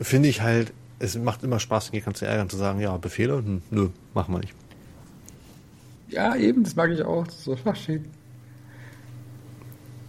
Finde 0.00 0.28
ich 0.28 0.42
halt, 0.42 0.72
es 1.00 1.18
macht 1.18 1.42
immer 1.42 1.58
Spaß, 1.58 1.86
den 1.86 1.94
Gegner 1.94 2.14
zu 2.14 2.24
ärgern, 2.24 2.48
zu 2.48 2.56
sagen, 2.56 2.78
ja, 2.78 2.96
Befehle? 2.98 3.38
Hm, 3.38 3.62
nö, 3.72 3.88
machen 4.14 4.32
wir 4.32 4.38
nicht. 4.38 4.54
Ja, 6.06 6.36
eben, 6.36 6.62
das 6.62 6.76
mag 6.76 6.92
ich 6.92 7.02
auch. 7.02 7.24
Das 7.24 7.34
ist 7.34 7.44
so 7.46 7.56
schön. 7.74 8.04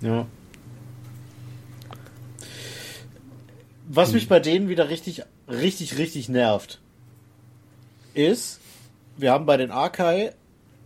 Ja. 0.01 0.27
Was 3.87 4.11
mich 4.11 4.29
bei 4.29 4.39
denen 4.39 4.69
wieder 4.69 4.89
richtig, 4.89 5.23
richtig, 5.47 5.97
richtig 5.97 6.29
nervt, 6.29 6.79
ist, 8.13 8.59
wir 9.17 9.31
haben 9.31 9.47
bei 9.47 9.57
den 9.57 9.71
Arkai 9.71 10.33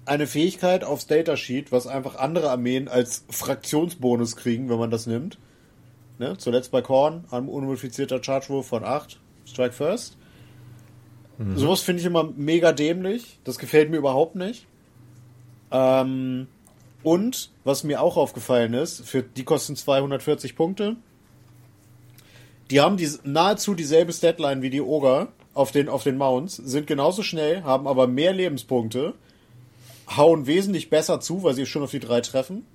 eine 0.06 0.28
Fähigkeit 0.28 0.84
aufs 0.84 1.07
Datasheet, 1.07 1.72
was 1.72 1.88
einfach 1.88 2.15
andere 2.15 2.49
Armeen 2.49 2.88
als 2.88 3.23
Fraktionsbonus 3.30 4.36
kriegen, 4.36 4.69
wenn 4.69 4.80
man 4.80 4.91
das 4.91 5.07
nimmt. 5.07 5.38
Ne? 6.18 6.38
Zuletzt 6.38 6.72
bei 6.72 6.82
Korn, 6.82 7.26
ein 7.32 7.48
unmodifizierter 7.48 8.23
Chargewurf 8.23 8.68
von 8.68 8.84
8, 8.84 9.19
Strike 9.45 9.73
First. 9.73 10.18
Sowas 11.56 11.82
finde 11.82 12.02
ich 12.02 12.06
immer 12.06 12.32
mega 12.36 12.72
dämlich. 12.72 13.40
Das 13.44 13.57
gefällt 13.57 13.90
mir 13.90 13.98
überhaupt 13.98 14.36
nicht. 14.36 14.68
Ähm, 15.72 16.48
und 17.03 17.52
was 17.64 17.84
mir 17.84 18.02
auch 18.02 18.18
aufgefallen 18.18 18.73
ist, 18.73 19.07
für 19.07 19.23
die 19.23 19.44
kosten 19.44 19.76
240 19.76 20.56
Punkte. 20.56 20.98
Die 22.69 22.80
haben 22.80 22.98
die, 22.98 23.10
nahezu 23.23 23.73
dieselbe 23.73 24.14
Statline 24.14 24.61
wie 24.61 24.69
die 24.69 24.82
Ogre 24.82 25.30
auf 25.53 25.72
den, 25.72 25.90
auf 25.90 26.03
den 26.03 26.18
Mounts, 26.18 26.56
sind 26.56 26.88
genauso 26.88 27.23
schnell, 27.23 27.64
haben 27.64 27.88
aber 27.88 28.07
mehr 28.07 28.34
Lebenspunkte, 28.34 29.14
hauen 30.17 30.47
wesentlich 30.47 30.89
besser 30.89 31.19
zu, 31.19 31.43
weil 31.43 31.53
sie 31.53 31.65
schon 31.65 31.83
auf 31.83 31.91
die 31.91 31.99
drei 31.99 32.21
treffen. 32.21 32.65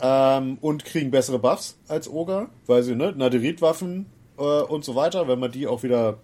Ähm, 0.00 0.58
und 0.60 0.84
kriegen 0.84 1.10
bessere 1.10 1.38
Buffs 1.38 1.78
als 1.86 2.08
Ogre, 2.08 2.48
weil 2.66 2.82
sie, 2.82 2.96
ne, 2.96 3.12
Naderit-Waffen 3.16 4.06
äh, 4.38 4.42
und 4.42 4.84
so 4.84 4.96
weiter, 4.96 5.28
wenn 5.28 5.38
man 5.38 5.52
die 5.52 5.66
auch 5.66 5.82
wieder 5.82 6.18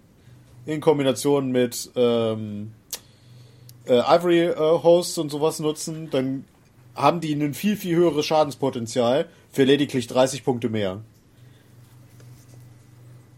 in 0.65 0.81
Kombination 0.81 1.51
mit 1.51 1.89
ähm, 1.95 2.73
äh, 3.85 3.99
Ivory 3.99 4.47
äh, 4.47 4.55
Hosts 4.55 5.17
und 5.17 5.29
sowas 5.29 5.59
nutzen, 5.59 6.09
dann 6.11 6.45
haben 6.95 7.21
die 7.21 7.33
ein 7.33 7.53
viel, 7.53 7.77
viel 7.77 7.95
höheres 7.95 8.25
Schadenspotenzial 8.25 9.27
für 9.51 9.63
lediglich 9.63 10.07
30 10.07 10.43
Punkte 10.43 10.69
mehr. 10.69 11.01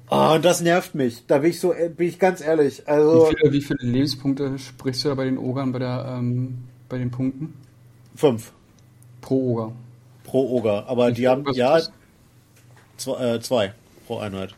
Ah, 0.10 0.36
und 0.36 0.45
das 0.45 0.61
nervt 0.61 0.95
mich. 0.95 1.26
Da 1.26 1.40
bin 1.40 1.49
ich 1.49 1.60
so, 1.60 1.74
äh, 1.74 1.90
bin 1.90 2.07
ich 2.07 2.20
ganz 2.20 2.41
ehrlich. 2.41 2.88
Also 2.88 3.30
Wie, 3.30 3.36
viele, 3.36 3.53
wie 3.53 3.61
viele 3.61 3.91
Lebenspunkte 3.91 4.60
sprichst 4.60 5.06
du 5.06 5.10
da 5.10 5.15
bei 5.15 5.26
den 5.26 5.38
Ogern 5.38 5.72
bei, 5.72 5.80
der, 5.80 6.18
ähm, 6.18 6.65
bei 6.94 6.99
den 6.99 7.10
Punkten? 7.11 7.53
fünf 8.15 8.52
Pro 9.22 9.36
Oger. 9.53 9.72
pro 10.24 10.48
Ogre. 10.57 10.86
Aber 10.88 11.07
Wie 11.10 11.14
die 11.14 11.28
haben 11.28 11.44
ja 11.53 11.76
das? 11.76 11.91
zwei, 12.98 13.36
äh, 13.36 13.40
zwei 13.41 13.74
pro 14.06 14.20
Einheit. 14.20 14.53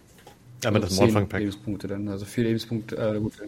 Aber 0.66 0.80
das 0.80 0.90
Also 0.90 0.96
zehn 0.96 1.06
Mornfang-Pack. 1.06 1.40
Lebenspunkte 1.40 1.88
dann, 1.88 2.08
also 2.10 2.26
vier 2.26 2.44
Lebenspunkte. 2.46 2.98
Äh, 2.98 3.20
gut. 3.20 3.34
Das 3.38 3.46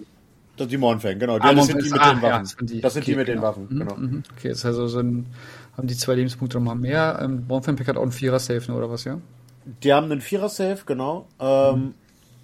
sind 0.63 0.71
die 0.71 0.77
Mornfang, 0.77 1.19
genau. 1.19 1.37
Ah, 1.39 1.53
das 1.53 1.67
sind 1.67 1.83
die 1.83 1.89
mit 1.89 1.99
ah, 1.99 2.13
den 2.13 2.21
ja, 2.23 2.29
Waffen. 2.31 2.43
das 2.43 2.51
sind 2.51 2.69
die- 2.69 2.81
das 2.81 2.93
sind 2.93 3.07
die 3.07 3.11
okay, 3.11 3.19
mit 3.19 3.27
den 3.27 3.35
genau. 3.35 3.47
Waffen, 3.47 3.67
genau. 3.69 3.95
Mhm, 3.95 4.23
Okay, 4.37 4.49
das 4.49 4.59
heißt 4.63 4.79
also, 4.79 4.87
sind, 4.87 5.25
haben 5.75 5.87
die 5.87 5.95
zwei 5.97 6.15
Lebenspunkte 6.15 6.57
nochmal 6.57 6.75
mehr. 6.75 7.19
Ähm, 7.21 7.45
Bornfan-Pack 7.45 7.87
hat 7.89 7.97
auch 7.97 8.03
einen 8.03 8.11
Vierer-Safe, 8.11 8.71
ne, 8.71 8.77
oder 8.77 8.89
was, 8.89 9.03
ja? 9.03 9.19
Die 9.83 9.91
haben 9.93 10.09
einen 10.11 10.21
Vierer-Safe, 10.21 10.79
genau. 10.85 11.27
Ähm, 11.39 11.93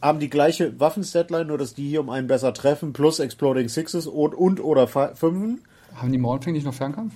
Haben 0.02 0.20
die 0.20 0.30
gleiche 0.30 0.78
Waffen-Statline, 0.80 1.45
nur 1.45 1.57
dass 1.57 1.74
die 1.76 1.88
hier 1.88 2.02
um 2.02 2.10
einen 2.10 2.28
besser 2.28 2.53
treffen, 2.53 2.91
plus 2.91 3.20
Exploding 3.20 3.70
Sixes 3.70 4.06
und, 4.07 4.34
und 4.36 4.60
oder 4.60 4.88
Fünfen. 4.88 5.61
Haben 5.95 6.11
die 6.11 6.18
Mornfang 6.18 6.53
nicht 6.53 6.65
noch 6.65 6.74
Fernkampf? 6.74 7.14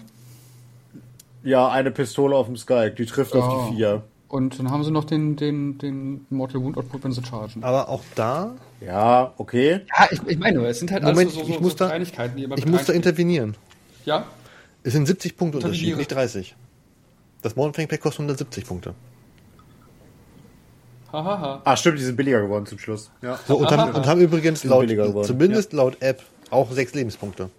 Ja, 1.44 1.70
eine 1.70 1.92
Pistole 1.92 2.36
auf 2.36 2.48
dem 2.48 2.58
Sky, 2.58 2.92
die 2.96 3.06
trifft 3.06 3.36
auf 3.36 3.46
Oh. 3.48 3.68
die 3.70 3.76
vier. 3.78 4.04
Und 4.28 4.60
dann 4.60 4.70
haben 4.70 4.84
sie 4.84 4.92
noch 4.92 5.06
den, 5.06 5.38
den, 5.38 5.78
den 5.78 6.26
Mortal 6.30 6.62
Wound 6.62 6.78
Output, 6.78 7.04
wenn 7.06 7.12
sie 7.14 7.24
chargen. 7.24 7.64
Aber 7.64 7.88
auch 7.88 8.04
da, 8.16 8.56
Ja, 8.82 9.34
okay. 9.38 9.82
Ja, 9.98 10.08
ich, 10.12 10.20
ich 10.28 10.38
meine, 10.38 10.66
es 10.68 10.80
sind 10.80 10.92
halt 10.92 11.04
Moment, 11.04 11.32
alles 11.32 11.34
so, 11.36 11.44
so, 11.46 11.50
ich 11.50 11.60
muss 11.62 11.72
so 11.74 11.78
da, 11.80 11.88
Kleinigkeiten, 11.88 12.36
die 12.36 12.46
aber 12.46 12.58
ich 12.58 12.66
muss 12.66 12.86
da 12.86 12.92
intervenieren. 12.94 13.56
Ja? 14.04 14.26
Es 14.84 14.94
sind 14.94 15.06
70 15.06 15.38
Punkte 15.38 15.58
Unterschied, 15.60 15.96
nicht 15.96 16.12
30. 16.14 16.56
Das 17.42 17.56
Mornfang-Pack 17.56 18.02
kostet 18.02 18.20
170 18.20 18.66
Punkte. 18.66 18.94
Hahaha. 21.14 21.62
Ah, 21.64 21.78
stimmt, 21.78 22.00
die 22.00 22.04
sind 22.04 22.18
billiger 22.18 22.42
geworden 22.42 22.66
zum 22.66 22.80
Schluss. 22.80 23.10
Ja. 23.22 23.40
So, 23.48 23.58
und, 23.58 23.72
haben, 23.72 23.94
und 23.94 24.06
haben 24.06 24.20
übrigens 24.20 24.64
laut, 24.66 24.90
zumindest 25.26 25.72
laut 25.72 26.02
App, 26.02 26.22
auch 26.50 26.70
6 26.70 26.96
Lebenspunkte. 26.96 27.50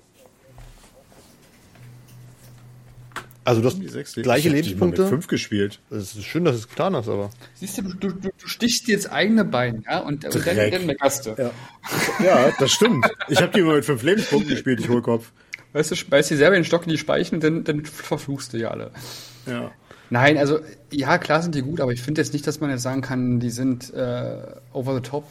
Also 3.48 3.62
du 3.62 3.68
hast 3.68 3.78
Die 3.80 3.88
sechs 3.88 4.12
gleiche 4.12 4.48
ich 4.48 4.54
Lebenspunkte. 4.54 5.00
Mit 5.00 5.08
fünf 5.08 5.26
gespielt. 5.26 5.80
Es 5.88 6.14
ist 6.14 6.24
schön, 6.24 6.44
dass 6.44 6.54
du 6.56 6.58
es 6.60 6.68
getan 6.68 6.94
hast, 6.94 7.08
aber. 7.08 7.30
Siehst 7.54 7.78
du, 7.78 7.82
du, 7.82 8.10
du, 8.10 8.28
du 8.28 8.46
stichst 8.46 8.86
dir 8.86 8.92
jetzt 8.92 9.10
eigene 9.10 9.46
Bein, 9.46 9.84
ja? 9.88 10.00
Und, 10.00 10.26
und 10.26 10.46
dann, 10.46 10.70
dann 10.70 10.84
meckerst 10.84 11.24
du. 11.24 11.30
Ja, 11.30 11.50
ja 12.22 12.52
das 12.58 12.70
stimmt. 12.72 13.06
Ich 13.30 13.40
habe 13.40 13.50
die 13.50 13.60
immer 13.60 13.76
mit 13.76 13.86
fünf 13.86 14.02
Lebenspunkten 14.02 14.50
gespielt, 14.50 14.80
ich 14.80 14.90
Hohlkopf. 14.90 15.32
Weißt 15.72 15.90
du, 15.90 15.96
beißt 16.10 16.30
dir 16.30 16.36
selber 16.36 16.56
den 16.56 16.64
Stock 16.66 16.82
in 16.82 16.90
die 16.90 16.98
Speichen 16.98 17.40
dann, 17.40 17.64
dann 17.64 17.86
verfluchst 17.86 18.52
du 18.52 18.58
ja 18.58 18.68
alle. 18.68 18.90
Ja. 19.46 19.70
Nein, 20.10 20.36
also, 20.36 20.58
ja, 20.92 21.16
klar 21.16 21.40
sind 21.40 21.54
die 21.54 21.62
gut, 21.62 21.80
aber 21.80 21.92
ich 21.92 22.02
finde 22.02 22.20
jetzt 22.20 22.34
nicht, 22.34 22.46
dass 22.46 22.60
man 22.60 22.68
jetzt 22.68 22.82
sagen 22.82 23.00
kann, 23.00 23.40
die 23.40 23.50
sind 23.50 23.94
äh, 23.94 24.42
over 24.74 24.94
the 24.94 25.00
top. 25.00 25.24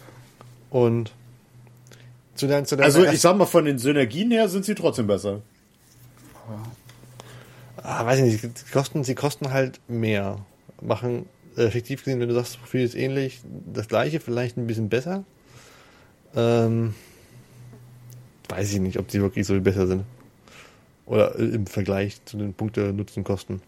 Und 0.71 1.11
zu 2.33 2.47
deinem, 2.47 2.65
zu 2.65 2.77
deinem 2.77 2.85
Also 2.85 3.05
ich 3.05 3.21
sag 3.21 3.37
mal, 3.37 3.45
von 3.45 3.65
den 3.65 3.77
Synergien 3.77 4.31
her 4.31 4.49
sind 4.49 4.65
sie 4.65 4.73
trotzdem 4.73 5.05
besser. 5.05 5.43
Ah, 7.89 8.05
weiß 8.05 8.19
ich 8.19 8.25
nicht, 8.25 8.41
sie 8.41 8.71
kosten, 8.73 9.05
sie 9.05 9.15
kosten 9.15 9.53
halt 9.53 9.79
mehr. 9.87 10.45
Machen 10.81 11.25
äh, 11.55 11.63
effektiv 11.63 12.03
gesehen, 12.03 12.19
wenn 12.19 12.27
du 12.27 12.35
sagst, 12.35 12.55
das 12.55 12.59
Profil 12.59 12.81
ist 12.81 12.95
ähnlich, 12.95 13.39
das 13.73 13.87
gleiche, 13.87 14.19
vielleicht 14.19 14.57
ein 14.57 14.67
bisschen 14.67 14.89
besser. 14.89 15.23
Ähm, 16.35 16.95
weiß 18.49 18.73
ich 18.73 18.81
nicht, 18.81 18.99
ob 18.99 19.09
sie 19.09 19.21
wirklich 19.21 19.47
so 19.47 19.53
viel 19.53 19.61
besser 19.61 19.87
sind. 19.87 20.03
Oder 21.05 21.39
äh, 21.39 21.45
im 21.45 21.65
Vergleich 21.65 22.19
zu 22.25 22.35
den 22.35 22.53
Punkte 22.53 22.91
Nutzen 22.91 23.23
kosten. 23.23 23.61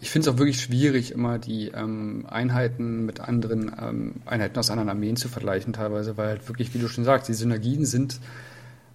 Ich 0.00 0.08
finde 0.08 0.30
es 0.30 0.34
auch 0.34 0.38
wirklich 0.38 0.62
schwierig, 0.62 1.12
immer 1.12 1.38
die 1.38 1.68
ähm, 1.68 2.24
Einheiten 2.30 3.04
mit 3.04 3.20
anderen 3.20 3.70
ähm, 3.78 4.14
Einheiten 4.24 4.58
aus 4.58 4.70
anderen 4.70 4.88
Armeen 4.88 5.16
zu 5.16 5.28
vergleichen, 5.28 5.74
teilweise, 5.74 6.16
weil 6.16 6.28
halt 6.28 6.48
wirklich, 6.48 6.72
wie 6.72 6.78
du 6.78 6.88
schon 6.88 7.04
sagst, 7.04 7.28
die 7.28 7.34
Synergien 7.34 7.84
sind 7.84 8.20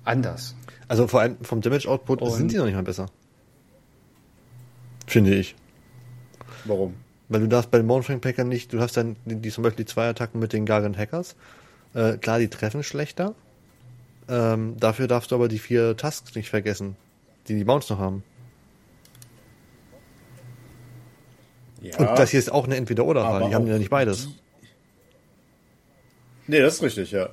anders. 0.06 0.56
Also 0.88 1.08
vor 1.08 1.22
allem 1.22 1.38
vom 1.44 1.62
Damage 1.62 1.88
Output 1.90 2.22
Und- 2.22 2.32
sind 2.32 2.52
die 2.52 2.58
noch 2.58 2.66
nicht 2.66 2.76
mal 2.76 2.84
besser. 2.84 3.08
Finde 5.08 5.36
ich. 5.36 5.56
Warum? 6.66 6.96
Weil 7.30 7.42
du 7.42 7.48
darfst 7.48 7.72
bei 7.72 7.78
den 7.78 7.88
Mountain 7.88 8.22
Packern 8.22 8.48
nicht, 8.48 8.72
du 8.74 8.80
hast 8.80 8.96
dann 8.98 9.16
die, 9.26 9.36
die 9.36 9.50
zum 9.50 9.64
Beispiel 9.64 9.86
die 9.86 9.92
zwei 9.92 10.08
Attacken 10.10 10.40
mit 10.40 10.54
den 10.54 10.66
Gargant 10.66 10.98
Hackers. 10.98 11.36
Äh, 11.94 12.18
klar, 12.18 12.40
die 12.40 12.48
treffen 12.48 12.84
schlechter. 12.84 13.34
Ähm, 14.30 14.76
dafür 14.80 15.08
darfst 15.08 15.32
du 15.32 15.36
aber 15.36 15.48
die 15.48 15.60
vier 15.60 15.98
Tasks 15.98 16.36
nicht 16.36 16.50
vergessen, 16.50 16.96
die 17.48 17.56
die 17.56 17.66
Mounts 17.66 17.90
noch 17.90 18.00
haben. 18.00 18.24
Ja. 21.82 21.98
Und 21.98 22.18
das 22.18 22.30
hier 22.32 22.40
ist 22.40 22.52
auch 22.52 22.66
eine 22.66 22.78
Entweder-Oder-Wahl. 22.78 23.42
Aber 23.42 23.50
Die 23.50 23.56
haben 23.56 23.68
ja 23.68 23.78
nicht 23.78 23.90
beides. 23.90 24.30
Nee, 26.48 26.60
das 26.60 26.76
ist 26.76 26.84
richtig, 26.84 27.12
ja. 27.12 27.30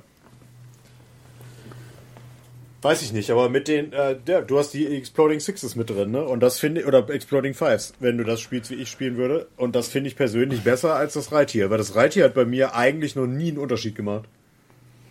Weiß 2.81 3.03
ich 3.03 3.13
nicht, 3.13 3.29
aber 3.29 3.49
mit 3.49 3.67
den, 3.67 3.93
äh, 3.93 4.15
der, 4.19 4.41
du 4.41 4.57
hast 4.57 4.73
die 4.73 4.87
Exploding 4.87 5.39
Sixes 5.39 5.75
mit 5.75 5.89
drin, 5.91 6.09
ne? 6.09 6.25
Und 6.25 6.39
das 6.39 6.57
finde 6.59 6.81
ich, 6.81 6.87
oder 6.87 7.07
Exploding 7.09 7.53
Fives, 7.53 7.93
wenn 7.99 8.17
du 8.17 8.23
das 8.23 8.41
spielst, 8.41 8.71
wie 8.71 8.75
ich 8.75 8.89
spielen 8.89 9.17
würde. 9.17 9.47
Und 9.55 9.75
das 9.75 9.87
finde 9.87 10.07
ich 10.07 10.15
persönlich 10.15 10.63
besser 10.63 10.95
als 10.95 11.13
das 11.13 11.31
Reittier, 11.31 11.69
weil 11.69 11.77
das 11.77 11.95
Reittier 11.95 12.25
hat 12.25 12.33
bei 12.33 12.45
mir 12.45 12.73
eigentlich 12.73 13.15
noch 13.15 13.27
nie 13.27 13.49
einen 13.49 13.59
Unterschied 13.59 13.95
gemacht. 13.95 14.27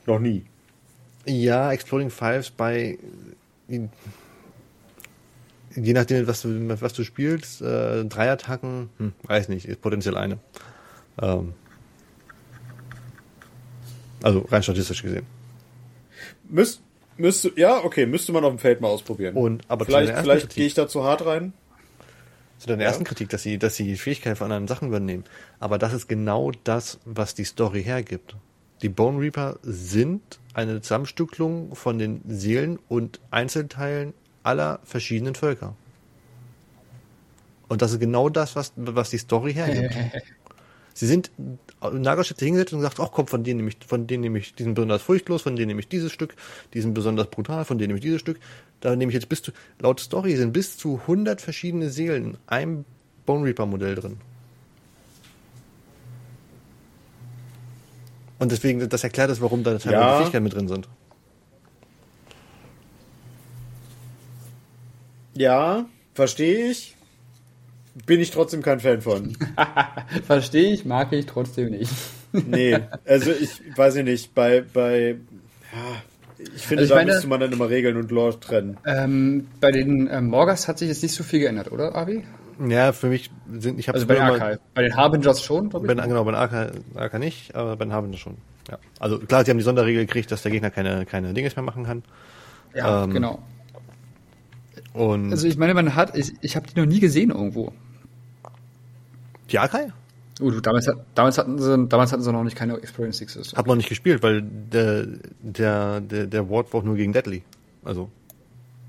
Noch 0.07 0.19
nie. 0.19 0.45
Ja, 1.27 1.73
Exploding 1.73 2.11
Fives 2.11 2.51
bei 2.51 2.99
je 5.77 5.93
nachdem, 5.93 6.27
was 6.27 6.43
du, 6.43 6.81
was 6.81 6.93
du 6.93 7.05
spielst, 7.05 7.63
äh, 7.63 8.05
drei 8.05 8.31
Attacken, 8.31 8.91
hm, 8.99 9.13
weiß 9.25 9.49
nicht, 9.49 9.67
ist 9.67 9.81
potenziell 9.81 10.17
eine. 10.17 10.39
Ähm, 11.21 11.55
also 14.23 14.41
rein 14.51 14.63
statistisch 14.63 15.03
gesehen. 15.03 15.27
Müsst, 16.49 16.83
müsste, 17.21 17.53
ja, 17.57 17.85
okay, 17.85 18.07
müsste 18.07 18.33
man 18.33 18.45
auf 18.45 18.51
dem 18.53 18.59
Feld 18.59 18.81
mal 18.81 18.89
ausprobieren. 18.89 19.37
Und 19.37 19.63
aber 19.69 19.85
vielleicht, 19.85 20.17
vielleicht 20.19 20.55
gehe 20.55 20.67
ich 20.67 20.75
da 20.75 20.89
zu 20.89 21.05
hart 21.05 21.25
rein. 21.25 21.53
Zu 22.59 22.67
deiner 22.69 22.83
Ja. 22.83 22.89
ersten 22.89 23.05
Kritik, 23.05 23.29
dass 23.31 23.43
sie, 23.43 23.59
dass 23.59 23.77
sie 23.77 23.97
Fähigkeiten 23.97 24.37
von 24.37 24.47
anderen 24.47 24.69
Sachen 24.69 24.89
übernehmen. 24.89 25.25
Aber 25.61 25.79
das 25.79 25.93
ist 25.93 26.09
genau 26.09 26.53
das, 26.65 26.99
was 27.05 27.35
die 27.35 27.45
Story 27.45 27.83
hergibt. 27.83 28.37
Die 28.83 28.89
Bone 28.89 29.19
Reaper 29.21 29.59
sind 29.63 30.21
eine 30.55 30.81
Zusammenstückelung 30.81 31.75
von 31.75 31.99
den 31.99 32.23
Seelen 32.27 32.79
und 32.89 33.21
Einzelteilen 33.31 34.15
aller 34.43 34.81
verschiedenen 34.85 35.35
Völker. 35.35 35.75
Und 37.69 37.83
das 37.83 37.93
ist 37.93 38.01
genau 38.01 38.29
das, 38.29 38.57
was, 38.57 38.73
was 38.77 39.11
die 39.11 39.19
Story 39.19 39.55
hergibt. 39.55 39.95
Sie 40.95 41.07
sind, 41.07 41.31
hat 41.81 42.27
sich 42.27 42.37
hingesetzt 42.39 42.73
und 42.73 42.81
gesagt, 42.81 43.01
ach 43.01 43.11
komm, 43.13 43.27
von 43.27 43.45
denen 43.45 43.59
nehme 43.59 43.71
ich, 43.71 43.79
von 43.87 44.07
denen 44.07 44.23
nehme 44.23 44.39
ich, 44.39 44.55
die 44.55 44.65
sind 44.65 44.75
besonders 44.75 45.03
furchtlos, 45.03 45.43
von 45.43 45.57
denen 45.57 45.69
nehme 45.69 45.81
ich 45.81 45.89
dieses 45.89 46.13
Stück, 46.13 46.35
die 46.75 46.81
sind 46.81 46.95
besonders 46.95 47.29
brutal, 47.29 47.65
von 47.65 47.79
denen 47.79 47.89
nehme 47.89 47.99
ich 47.99 48.05
dieses 48.05 48.21
Stück. 48.21 48.39
Da 48.81 48.97
nehme 48.97 49.11
ich 49.11 49.15
jetzt 49.15 49.29
bis 49.29 49.43
zu, 49.43 49.53
laut 49.79 50.01
Story 50.01 50.37
sind 50.37 50.53
bis 50.53 50.77
zu 50.77 51.01
100 51.03 51.41
verschiedene 51.41 51.91
Seelen 51.91 52.25
in 52.25 52.39
einem 52.47 52.85
Bone 53.27 53.45
Reaper 53.45 53.67
Modell 53.67 53.95
drin. 53.95 54.17
Und 58.39 58.51
deswegen, 58.51 58.89
das 58.89 59.05
erklärt 59.05 59.31
es, 59.31 59.41
warum 59.41 59.63
da 59.63 59.79
teilweise 59.79 59.93
Ja. 59.93 60.19
Fähigkeiten 60.19 60.45
mit 60.45 60.55
drin 60.55 60.67
sind. 60.67 60.89
Ja, 65.35 65.87
verstehe 66.15 66.71
ich. 66.71 66.97
Bin 68.07 68.21
ich 68.21 68.31
trotzdem 68.31 68.63
kein 68.63 68.81
Fan 68.81 69.01
von. 69.03 69.37
Verstehe 70.27 70.73
ich, 70.73 70.85
mag 70.85 71.13
ich 71.13 71.27
trotzdem 71.27 71.71
nicht. 71.71 71.93
Nee, 72.33 72.79
also 73.07 73.31
ich 73.33 73.61
weiß 73.77 73.97
ich 73.97 74.05
nicht, 74.05 74.35
bei, 74.35 74.63
bei, 74.73 75.17
ja, 75.73 76.43
ich 76.55 76.63
finde, 76.67 76.83
Also 76.83 76.85
ich 76.85 76.89
da 76.91 76.95
meine- 76.97 77.13
müsste 77.13 77.27
man 77.29 77.41
dann 77.41 77.53
immer 77.53 77.69
Regeln 77.69 77.97
und 77.97 78.11
Lore 78.11 78.39
trennen. 78.41 78.77
Ähm, 78.87 79.49
bei 79.61 79.71
den 79.73 80.09
ähm, 80.11 80.27
Morgas 80.29 80.69
hat 80.69 80.79
sich 80.79 80.89
jetzt 80.89 81.03
nicht 81.03 81.15
so 81.15 81.23
viel 81.25 81.41
geändert, 81.41 81.71
oder, 81.73 81.95
Avi? 81.97 82.25
Ja, 82.69 82.93
für 82.93 83.09
mich 83.09 83.31
sind, 83.59 83.79
ich 83.79 83.89
habe 83.89 83.97
Also 83.97 84.07
bei 84.07 84.15
den. 84.15 84.59
Bei 84.75 84.83
den 84.83 84.95
Harbingers 84.97 85.43
schon, 85.43 85.71
glaube 85.71 85.87
ich. 85.87 85.93
den- 85.95 86.09
genau, 86.09 86.25
bei 86.25 86.33
den 86.33 86.41
AK, 86.41 86.73
AK 86.95 87.19
nicht, 87.19 87.55
aber 87.55 87.77
bei 87.77 87.85
den 87.85 87.93
Harbinger 87.93 88.17
schon. 88.19 88.37
Ja. 88.71 88.79
Also 88.99 89.19
klar, 89.19 89.45
sie 89.45 89.51
haben 89.51 89.59
die 89.59 89.65
Sonderregel 89.65 90.07
gekriegt, 90.07 90.31
dass 90.31 90.43
der 90.43 90.53
Gegner 90.53 90.71
keine, 90.71 91.07
keine 91.07 91.33
Dinges 91.35 91.57
mehr 91.57 91.65
machen 91.65 91.85
kann. 91.85 92.03
Ja, 92.75 93.05
ähm, 93.05 93.11
genau. 93.13 93.41
Und 94.93 95.33
Also 95.33 95.47
ich 95.47 95.57
meine, 95.57 95.75
man 95.75 95.95
hat, 95.95 96.17
ich, 96.17 96.33
ich 96.43 96.57
habe 96.57 96.67
die 96.67 96.79
noch 96.79 96.87
nie 96.87 97.01
gesehen 97.01 97.31
irgendwo. 97.31 97.73
Die 99.53 99.59
AK 99.59 99.93
Oh, 100.43 100.51
du, 100.51 100.61
damals, 100.61 100.89
hat, 100.89 100.97
damals, 101.15 101.37
hatten 101.37 101.59
sie, 101.59 101.87
damals 101.87 102.13
hatten 102.13 102.23
sie 102.23 102.33
noch 102.33 102.45
nicht 102.45 102.57
keine 102.57 102.75
Experience 102.79 103.19
Sixes. 103.19 103.53
hab 103.55 103.67
noch 103.67 103.77
nicht 103.77 103.91
gespielt, 103.91 104.23
weil 104.23 104.41
der, 104.43 105.07
der, 105.43 106.01
der, 106.01 106.27
der 106.27 106.49
Ward 106.49 106.73
war 106.73 106.81
auch 106.81 106.85
nur 106.85 106.97
gegen 106.97 107.13
Deadly. 107.13 107.43
Also 107.85 108.09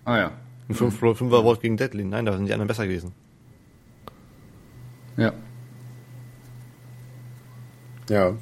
Ah 0.06 0.18
ja. 0.18 0.32
ein 0.70 0.76
5 0.76 0.98
Fünfer 0.98 1.44
Ward 1.44 1.62
gegen 1.62 1.76
Deadly. 1.76 2.06
Nein, 2.06 2.26
da 2.26 2.34
sind 2.38 2.46
die 2.46 2.54
anderen 2.54 2.70
besser 2.70 2.86
gewesen. 2.86 3.12
Ja. 5.18 5.34
Ja. 8.10 8.34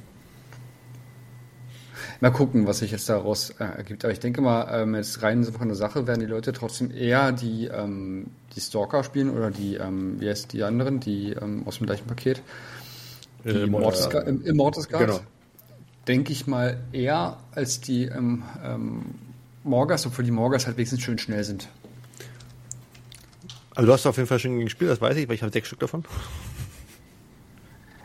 Mal 2.21 2.31
gucken, 2.31 2.67
was 2.67 2.79
sich 2.79 2.91
jetzt 2.91 3.09
daraus 3.09 3.49
äh, 3.51 3.63
ergibt. 3.63 4.03
Aber 4.03 4.11
ich 4.11 4.19
denke 4.19 4.41
mal, 4.41 4.67
ähm, 4.71 4.93
jetzt 4.93 5.23
rein 5.23 5.43
so 5.43 5.51
von 5.51 5.67
der 5.67 5.75
Sache 5.75 6.05
werden 6.05 6.19
die 6.19 6.25
Leute 6.25 6.53
trotzdem 6.53 6.91
eher 6.91 7.31
die, 7.31 7.65
ähm, 7.67 8.27
die 8.55 8.61
Stalker 8.61 9.03
spielen 9.03 9.29
oder 9.29 9.51
die, 9.51 9.75
ähm, 9.75 10.19
wie 10.19 10.29
heißt 10.29 10.53
die 10.53 10.63
anderen, 10.63 10.99
die 10.99 11.31
ähm, 11.33 11.63
aus 11.65 11.77
dem 11.77 11.85
gleichen 11.85 12.07
Paket. 12.07 12.41
Die 13.45 13.49
Äh, 13.49 13.63
Immortus 13.63 14.09
Immortus 14.45 14.89
Guard. 14.89 15.07
Genau. 15.07 15.19
Denke 16.07 16.31
ich 16.31 16.47
mal 16.47 16.79
eher 16.91 17.37
als 17.53 17.81
die 17.81 18.05
ähm, 18.05 18.43
ähm, 18.63 19.05
Morgas, 19.63 20.05
obwohl 20.05 20.25
die 20.25 20.31
Morgas 20.31 20.65
halt 20.65 20.77
wenigstens 20.77 21.01
schön 21.01 21.17
schnell 21.19 21.43
sind. 21.43 21.67
Also 23.75 23.87
du 23.87 23.93
hast 23.93 24.05
auf 24.07 24.17
jeden 24.17 24.27
Fall 24.27 24.39
schon 24.39 24.51
gegen 24.53 24.65
gespielt, 24.65 24.91
das 24.91 24.99
weiß 24.99 25.15
ich, 25.17 25.27
weil 25.27 25.35
ich 25.35 25.41
habe 25.41 25.51
sechs 25.53 25.67
Stück 25.67 25.79
davon. 25.79 26.03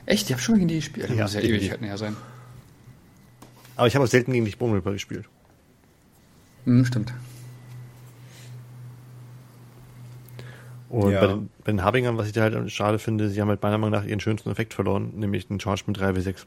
Echt? 0.07 0.27
Ich 0.27 0.33
habe 0.33 0.43
schon 0.43 0.57
gegen 0.57 0.69
die 0.69 0.77
gespielt. 0.77 1.09
Das 1.09 1.17
Ja, 1.17 1.23
muss 1.25 1.35
ja. 1.35 1.41
Ewigkeiten 1.41 1.87
her 1.87 1.99
sein. 1.99 2.17
Aber 3.77 3.87
ich 3.87 3.95
habe 3.95 4.05
auch 4.05 4.09
selten 4.09 4.33
gegen 4.33 4.45
die 4.45 4.55
Bone 4.55 4.75
Reaper 4.75 4.93
gespielt. 4.93 5.25
Hm, 6.65 6.85
stimmt. 6.85 7.13
Und 10.95 11.11
Ja. 11.11 11.21
bei, 11.23 11.27
den, 11.27 11.51
bei 11.65 11.73
den 11.73 11.83
Harbingern, 11.83 12.17
was 12.19 12.29
ich 12.29 12.33
da 12.35 12.43
halt 12.43 12.71
schade 12.71 13.01
finde, 13.01 13.29
sie 13.29 13.41
haben 13.41 13.49
halt 13.49 13.61
meiner 13.63 13.79
Meinung 13.79 13.99
nach 14.01 14.07
ihren 14.07 14.21
schönsten 14.21 14.49
Effekt 14.51 14.75
verloren, 14.75 15.11
nämlich 15.17 15.49
den 15.49 15.59
Charge 15.59 15.83
mit 15.89 15.99
3W6. 15.99 16.45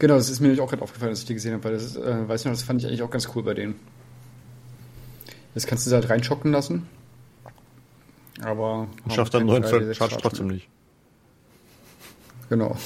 Genau, 0.00 0.14
das 0.16 0.28
ist 0.28 0.40
mir 0.40 0.48
nämlich 0.48 0.60
auch 0.60 0.68
gerade 0.68 0.82
aufgefallen, 0.82 1.12
dass 1.12 1.20
ich 1.20 1.26
die 1.26 1.34
gesehen 1.34 1.52
habe, 1.52 1.62
weil 1.62 1.72
das 1.74 1.84
ist, 1.84 1.96
äh, 1.96 2.28
weiß 2.28 2.40
ich 2.40 2.46
noch, 2.46 2.52
das 2.52 2.64
fand 2.64 2.80
ich 2.80 2.88
eigentlich 2.88 3.02
auch 3.02 3.10
ganz 3.10 3.28
cool 3.32 3.44
bei 3.44 3.54
denen. 3.54 3.76
Jetzt 5.54 5.68
kannst 5.68 5.86
du 5.86 5.90
sie 5.90 5.94
halt 5.94 6.10
reinschocken 6.10 6.50
lassen. 6.50 6.88
Aber. 8.42 8.88
Und 9.04 9.12
schafft 9.12 9.34
dann 9.34 9.46
9 9.46 9.62
Charge 9.94 10.16
trotzdem 10.20 10.48
nicht. 10.48 10.68
Genau. 12.48 12.76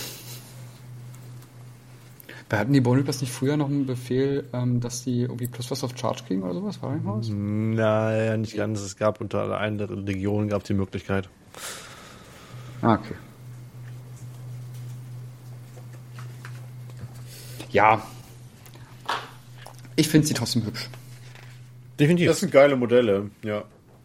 Wir 2.48 2.58
hatten 2.58 2.72
die 2.72 2.80
Bone 2.80 3.00
Reapers 3.00 3.20
nicht 3.20 3.32
früher 3.32 3.56
noch 3.58 3.68
einen 3.68 3.84
Befehl, 3.84 4.48
ähm, 4.54 4.80
dass 4.80 5.04
die 5.04 5.22
irgendwie 5.22 5.46
plus 5.48 5.70
was 5.70 5.84
auf 5.84 5.96
Charge 5.98 6.24
kriegen 6.26 6.42
oder 6.42 6.54
sowas? 6.54 6.80
War 6.80 6.90
da 6.90 6.94
nicht 6.96 7.04
mal 7.04 7.18
was? 7.18 7.28
Naja, 7.28 8.36
nicht 8.38 8.56
ganz. 8.56 8.80
Es 8.80 8.96
gab 8.96 9.20
unter 9.20 9.58
einer 9.58 9.86
Legion 9.86 10.48
gab 10.48 10.64
die 10.64 10.74
Möglichkeit. 10.74 11.28
Ah, 12.80 12.94
okay. 12.94 13.14
Ja. 17.70 18.02
Ich 19.96 20.08
finde 20.08 20.26
sie 20.26 20.34
trotzdem 20.34 20.64
hübsch. 20.64 20.88
Definitiv. 22.00 22.28
Das 22.28 22.40
sind 22.40 22.52
geile 22.52 22.76
Modelle, 22.76 23.30
ja. 23.42 23.64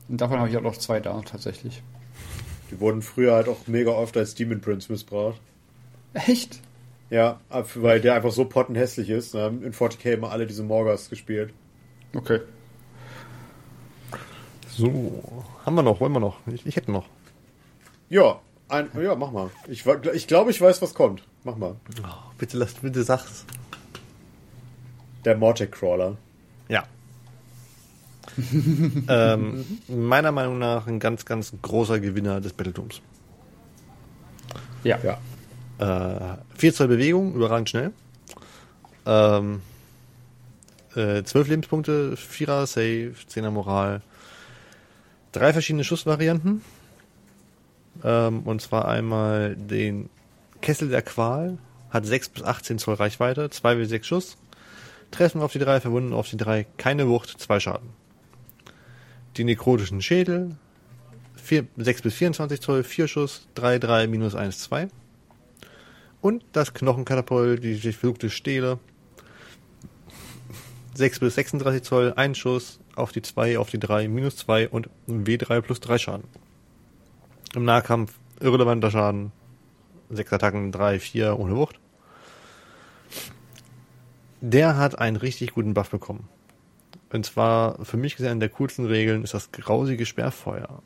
Und 0.09 0.19
davon 0.19 0.39
habe 0.39 0.49
ich 0.49 0.57
auch 0.57 0.61
noch 0.61 0.75
zwei 0.75 0.99
da, 0.99 1.21
tatsächlich. 1.21 1.81
Die 2.71 2.79
wurden 2.79 3.01
früher 3.01 3.35
halt 3.35 3.47
auch 3.47 3.67
mega 3.67 3.91
oft 3.91 4.17
als 4.17 4.35
Demon 4.35 4.59
Prince 4.59 4.91
missbraucht. 4.91 5.39
Echt? 6.13 6.59
Ja, 7.14 7.40
ab- 7.49 7.69
weil 7.76 8.02
der 8.02 8.15
einfach 8.15 8.31
so 8.31 8.45
pottenhässlich 8.45 9.07
ist. 9.11 9.35
Haben 9.35 9.61
in 9.64 9.72
40k 9.72 10.14
immer 10.14 10.31
alle 10.31 10.48
diese 10.48 10.64
Morgas 10.64 11.11
gespielt. 11.11 11.53
Okay. 12.15 12.40
so, 14.68 15.44
haben 15.64 15.76
wir 15.76 15.84
noch, 15.84 15.99
wollen 15.99 16.11
wir 16.14 16.19
noch? 16.19 16.38
Ich, 16.48 16.65
ich 16.65 16.76
hätte 16.76 16.91
noch. 16.91 17.06
Ja, 18.10 18.40
ein, 18.68 18.90
ja, 18.99 19.14
mach 19.14 19.31
mal. 19.31 19.52
Ich, 19.68 19.85
ich 19.85 20.26
glaube, 20.27 20.49
ich 20.49 20.60
weiß, 20.60 20.81
was 20.81 20.95
kommt. 20.95 21.23
Mach 21.44 21.56
mal. 21.56 21.76
Oh, 22.02 22.31
bitte 22.40 22.57
lass, 22.57 22.73
bitte 22.73 23.03
sag's. 23.03 23.45
Der 25.23 25.38
Mortec 25.38 25.72
Crawler. 25.72 26.18
Ja. 26.68 26.84
ähm, 29.07 29.65
meiner 29.88 30.31
Meinung 30.31 30.57
nach 30.57 30.88
ein 30.88 30.99
ganz, 30.99 31.26
ganz 31.26 31.53
großer 31.61 31.99
Gewinner 31.99 32.41
des 32.41 32.53
Battletooms. 32.53 33.02
Ja. 34.84 34.98
Ja. 35.03 35.19
Äh, 35.79 36.37
4 36.55 36.73
Zoll 36.73 36.87
Bewegung, 36.87 37.33
überragend 37.33 37.69
schnell. 37.69 37.91
Ähm, 39.05 39.61
äh, 40.95 41.23
12 41.23 41.47
Lebenspunkte, 41.47 42.15
4er 42.15 42.65
Save, 42.65 43.13
10er 43.29 43.51
Moral. 43.51 44.01
Drei 45.31 45.51
verschiedene 45.51 45.83
Schussvarianten. 45.83 46.61
Ähm, 48.03 48.41
und 48.43 48.61
zwar 48.61 48.87
einmal 48.87 49.55
den 49.55 50.09
Kessel 50.61 50.89
der 50.89 51.01
Qual, 51.01 51.57
hat 51.89 52.05
6 52.05 52.29
bis 52.29 52.43
18 52.43 52.79
Zoll 52.79 52.95
Reichweite, 52.95 53.49
2 53.49 53.75
bis 53.75 53.89
6 53.89 54.07
Schuss. 54.07 54.37
Treffen 55.11 55.41
auf 55.41 55.51
die 55.51 55.59
3, 55.59 55.81
verwunden 55.81 56.13
auf 56.13 56.29
die 56.29 56.37
3, 56.37 56.65
keine 56.77 57.07
Wucht, 57.07 57.29
2 57.39 57.59
Schaden. 57.59 57.89
Die 59.37 59.43
nekrotischen 59.43 60.01
Schädel, 60.01 60.55
4, 61.35 61.65
6 61.77 62.01
bis 62.01 62.13
24 62.15 62.61
Zoll, 62.61 62.83
4 62.83 63.07
Schuss, 63.07 63.47
3, 63.55 63.79
3, 63.79 64.07
minus 64.07 64.35
1, 64.35 64.59
2. 64.59 64.87
Und 66.23 66.45
das 66.53 66.73
Knochenkatapult, 66.73 67.61
die 67.61 67.75
verfluchte 67.75 68.29
Stele. 68.29 68.79
6 70.93 71.19
bis 71.19 71.35
36 71.35 71.83
Zoll, 71.83 72.13
1 72.15 72.37
Schuss, 72.37 72.79
auf 72.95 73.11
die 73.11 73.21
2, 73.21 73.57
auf 73.57 73.69
die 73.69 73.77
3, 73.77 74.07
minus 74.07 74.37
2 74.37 74.69
und 74.69 74.89
W3 75.09 75.59
plus 75.59 75.81
3 75.81 75.97
Schaden. 75.97 76.23
Im 77.53 77.65
Nahkampf 77.65 78.13
irrelevanter 78.39 78.89
Schaden. 78.89 79.33
6 80.11 80.31
Attacken, 80.31 80.71
3, 80.71 80.99
4 80.99 81.37
ohne 81.37 81.57
Wucht. 81.57 81.77
Der 84.39 84.77
hat 84.77 84.97
einen 84.99 85.17
richtig 85.17 85.51
guten 85.51 85.73
Buff 85.73 85.89
bekommen. 85.89 86.29
Und 87.11 87.25
zwar, 87.25 87.83
für 87.83 87.97
mich 87.97 88.15
gesehen, 88.15 88.39
der 88.39 88.47
coolsten 88.47 88.85
Regeln 88.85 89.25
ist 89.25 89.33
das 89.33 89.51
grausige 89.51 90.05
Sperrfeuer. 90.05 90.81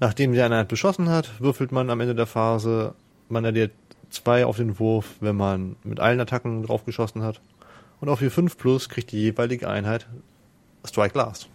Nachdem 0.00 0.32
der 0.32 0.46
Einheit 0.46 0.68
beschossen 0.68 1.10
hat, 1.10 1.42
würfelt 1.42 1.72
man 1.72 1.90
am 1.90 2.00
Ende 2.00 2.14
der 2.14 2.26
Phase, 2.26 2.94
man 3.28 3.44
addiert 3.44 3.72
2 4.10 4.46
auf 4.46 4.56
den 4.56 4.78
Wurf, 4.78 5.16
wenn 5.20 5.36
man 5.36 5.76
mit 5.84 6.00
allen 6.00 6.20
Attacken 6.20 6.62
drauf 6.62 6.84
geschossen 6.84 7.22
hat. 7.22 7.40
Und 8.00 8.08
auf 8.08 8.20
die 8.20 8.30
5 8.30 8.56
plus 8.56 8.88
kriegt 8.88 9.12
die 9.12 9.20
jeweilige 9.20 9.68
Einheit 9.68 10.06
Strike 10.84 11.16
Last. 11.16 11.48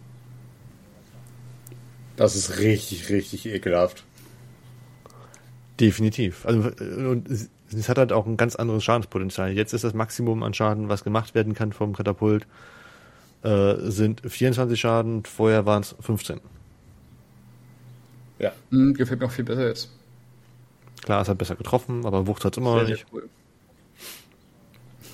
Das 2.16 2.36
ist 2.36 2.58
richtig, 2.58 3.08
richtig 3.08 3.46
ekelhaft. 3.46 4.04
Definitiv. 5.80 6.46
Also, 6.46 6.68
äh, 6.68 7.06
und 7.06 7.28
es, 7.28 7.88
hat 7.88 7.98
halt 7.98 8.12
auch 8.12 8.26
ein 8.26 8.36
ganz 8.36 8.54
anderes 8.54 8.84
Schadenspotenzial. 8.84 9.50
Jetzt 9.52 9.72
ist 9.72 9.82
das 9.82 9.94
Maximum 9.94 10.42
an 10.44 10.54
Schaden, 10.54 10.88
was 10.88 11.02
gemacht 11.02 11.34
werden 11.34 11.54
kann 11.54 11.72
vom 11.72 11.94
Katapult, 11.94 12.46
äh, 13.42 13.74
sind 13.90 14.22
24 14.24 14.78
Schaden, 14.78 15.24
vorher 15.24 15.66
waren 15.66 15.82
es 15.82 15.96
15. 15.98 16.40
Ja. 18.38 18.52
Hm, 18.70 18.94
gefällt 18.94 19.20
mir 19.20 19.26
auch 19.26 19.32
viel 19.32 19.44
besser 19.44 19.66
jetzt. 19.66 19.90
Klar, 21.04 21.20
es 21.20 21.28
hat 21.28 21.36
besser 21.36 21.54
getroffen, 21.54 22.06
aber 22.06 22.26
Wucht 22.26 22.44
hat 22.46 22.54
es 22.54 22.58
immer 22.58 22.76
noch 22.76 22.88
nicht. 22.88 23.04
cool. 23.12 23.28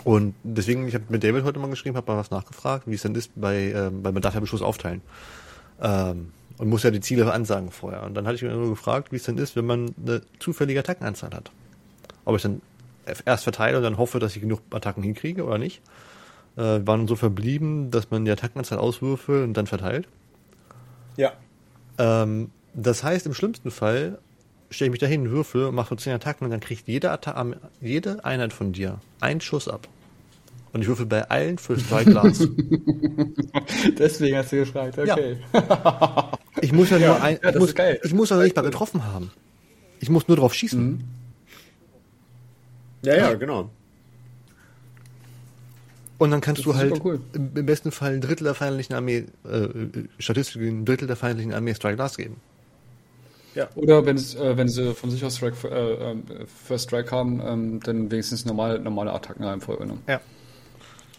Und 0.05 0.35
deswegen, 0.45 0.87
ich 0.87 0.95
habe 0.95 1.05
mit 1.09 1.25
David 1.25 1.43
heute 1.43 1.59
mal 1.59 1.69
geschrieben, 1.69 1.97
habe 1.97 2.13
mal 2.13 2.19
was 2.19 2.31
nachgefragt, 2.31 2.85
wie 2.87 2.95
es 2.95 3.03
denn 3.03 3.15
ist 3.17 3.33
bei, 3.35 3.73
ähm, 3.73 4.05
weil 4.05 4.13
man 4.13 4.23
darf 4.23 4.35
ja 4.35 4.41
Beschuss 4.41 4.63
aufteilen. 4.63 5.03
Ähm, 5.83 6.33
und 6.59 6.69
muss 6.69 6.85
ja 6.85 6.93
die 6.93 7.01
Ziele 7.01 7.31
ansagen 7.33 7.73
vorher. 7.73 8.05
Und 8.05 8.15
dann 8.15 8.27
hatte 8.27 8.37
ich 8.37 8.43
mir 8.43 8.53
nur 8.53 8.71
gefragt, 8.71 9.11
wie 9.11 9.17
es 9.17 9.25
denn 9.25 9.37
ist, 9.37 9.57
wenn 9.57 9.67
man 9.67 9.93
eine 10.01 10.23
zufällige 10.39 10.79
Attackenanzahl 10.79 11.31
hat. 11.33 11.51
Ob 12.25 12.37
ich 12.37 12.43
dann 12.43 12.63
erst 13.27 13.45
verteile 13.45 13.79
und 13.79 13.83
dann 13.83 13.99
hoffe, 13.99 14.21
dass 14.21 14.37
ich 14.37 14.43
genug 14.43 14.61
Attacken 14.71 15.03
hinkriege 15.03 15.45
oder 15.45 15.59
nicht. 15.59 15.83
Äh, 16.57 16.87
waren 16.87 17.09
so 17.09 17.17
verblieben, 17.17 17.91
dass 17.91 18.11
man 18.13 18.25
die 18.25 18.31
Attackenanzahl 18.31 18.79
auswürfelt 18.79 19.43
und 19.43 19.55
dann 19.55 19.67
verteilt. 19.67 20.07
Ja. 21.17 21.33
Ähm, 21.99 22.51
das 22.75 23.03
heißt, 23.03 23.27
im 23.27 23.35
schlimmsten 23.35 23.73
Fall 23.73 24.19
stelle 24.71 24.89
ich 24.89 24.93
mich 24.93 25.01
dahin, 25.01 25.31
würfel, 25.31 25.73
mache 25.73 25.97
10 25.97 26.15
Attacken 26.15 26.45
und 26.45 26.51
dann 26.51 26.61
kriegt 26.61 26.89
jede, 26.89 27.11
Atta 27.11 27.45
jede 27.81 28.25
Einheit 28.25 28.53
von 28.53 28.73
dir 28.73 29.01
einen 29.21 29.41
Schuss 29.41 29.69
ab. 29.69 29.89
Und 30.73 30.83
ich 30.83 30.87
würfel 30.89 31.07
bei 31.07 31.29
allen 31.29 31.59
für 31.59 31.77
zwei 31.77 32.05
Glas. 32.05 32.47
Deswegen 33.99 34.37
hast 34.37 34.53
du 34.53 34.57
gefragt, 34.57 34.99
okay. 34.99 35.39
Ich 36.63 36.73
muss 36.73 36.91
ja, 36.91 36.99
nur 36.99 37.23
ein, 37.23 37.39
ja, 37.43 37.53
das 37.53 37.55
ich, 37.55 37.61
muss, 37.61 37.69
ist 37.71 37.77
geil. 37.77 38.01
ich 38.03 38.13
muss 38.13 38.31
ja 38.31 38.37
nicht 38.37 38.55
mal 38.55 38.63
getroffen 38.63 39.05
haben. 39.05 39.31
Ich 39.99 40.11
muss 40.11 40.29
nur 40.29 40.37
drauf 40.37 40.53
schießen. 40.53 41.03
Ja, 43.03 43.17
ja, 43.17 43.35
genau. 43.35 43.71
Und 46.19 46.31
dann 46.33 46.43
kannst 46.43 46.59
Das 46.59 46.65
du 46.67 46.75
halt 46.75 47.03
cool. 47.03 47.21
im 47.33 47.65
besten 47.65 47.93
Fall 47.93 48.13
ein 48.13 48.21
Drittel 48.21 48.45
der 48.45 48.55
feindlichen 48.55 48.95
Armee, 48.95 49.25
äh, 49.45 49.69
statistisch 50.19 50.59
gesehen 50.59 50.81
ein 50.81 50.85
Drittel 50.85 51.07
der 51.07 51.17
feindlichen 51.17 51.55
Armee 51.55 51.75
Strike 51.75 51.97
Glass 51.97 52.17
geben. 52.17 52.37
Oder 53.75 54.07
wenn, 54.07 54.17
es, 54.17 54.35
äh, 54.35 54.57
wenn 54.57 54.69
sie 54.69 54.95
von 54.95 55.11
sich 55.11 55.25
aus 55.25 55.37
Strike, 55.37 55.69
äh, 55.69 56.13
äh, 56.13 56.17
First 56.67 56.85
Strike 56.85 57.11
haben, 57.11 57.43
ähm, 57.45 57.81
dann 57.81 58.11
wenigstens 58.11 58.45
normale, 58.45 58.79
normale 58.79 59.13
Attacken 59.13 59.45
Reihenfolge. 59.45 59.87
Ne? 59.87 59.99
Ja. 60.07 60.21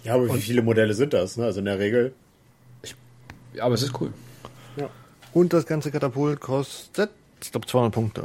Ja, 0.04 0.16
aber 0.16 0.34
wie 0.34 0.42
viele 0.42 0.62
Modelle 0.62 0.94
sind 0.94 1.14
das? 1.14 1.38
Ne? 1.38 1.46
Also 1.46 1.60
in 1.60 1.66
der 1.66 1.78
Regel. 1.78 2.14
Ja, 3.54 3.66
aber 3.66 3.76
es 3.76 3.84
ist 3.84 4.00
cool. 4.00 4.12
Und 5.34 5.54
das 5.54 5.66
ganze 5.66 5.92
Katapult 5.92 6.40
kostet, 6.42 7.10
ich 7.42 7.52
glaube, 7.52 7.66
200 7.66 7.94
Punkte. 7.94 8.22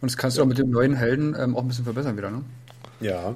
Und 0.00 0.10
das 0.10 0.16
kannst 0.16 0.38
du 0.38 0.42
auch 0.42 0.46
mit 0.46 0.58
dem 0.58 0.70
neuen 0.70 0.94
Helden 0.94 1.34
ähm, 1.38 1.56
auch 1.56 1.62
ein 1.62 1.68
bisschen 1.68 1.84
verbessern 1.84 2.16
wieder, 2.16 2.30
ne? 2.30 2.44
Ja. 3.00 3.34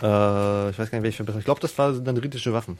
Äh, 0.00 0.70
ich 0.70 0.78
weiß 0.78 0.90
gar 0.90 0.98
nicht, 0.98 1.02
welche 1.02 1.16
verbessert. 1.16 1.40
Ich 1.40 1.44
glaube, 1.44 1.60
das 1.60 1.76
waren 1.76 2.04
dann 2.04 2.14
britische 2.14 2.52
Waffen, 2.52 2.78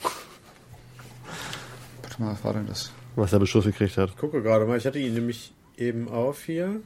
Warte 2.13 2.23
mal, 2.23 2.33
was 2.33 2.45
war 2.45 2.53
denn 2.55 2.67
das? 2.67 2.93
was 3.17 3.33
er 3.33 3.39
Beschuss 3.41 3.65
gekriegt 3.65 3.97
hat. 3.99 4.11
Ich 4.11 4.17
gucke 4.17 4.43
gerade 4.43 4.65
mal. 4.65 4.79
Ich 4.79 4.87
hatte 4.87 4.99
ihn 4.99 5.13
nämlich 5.15 5.53
eben 5.77 6.09
auf 6.09 6.45
hier. 6.45 6.81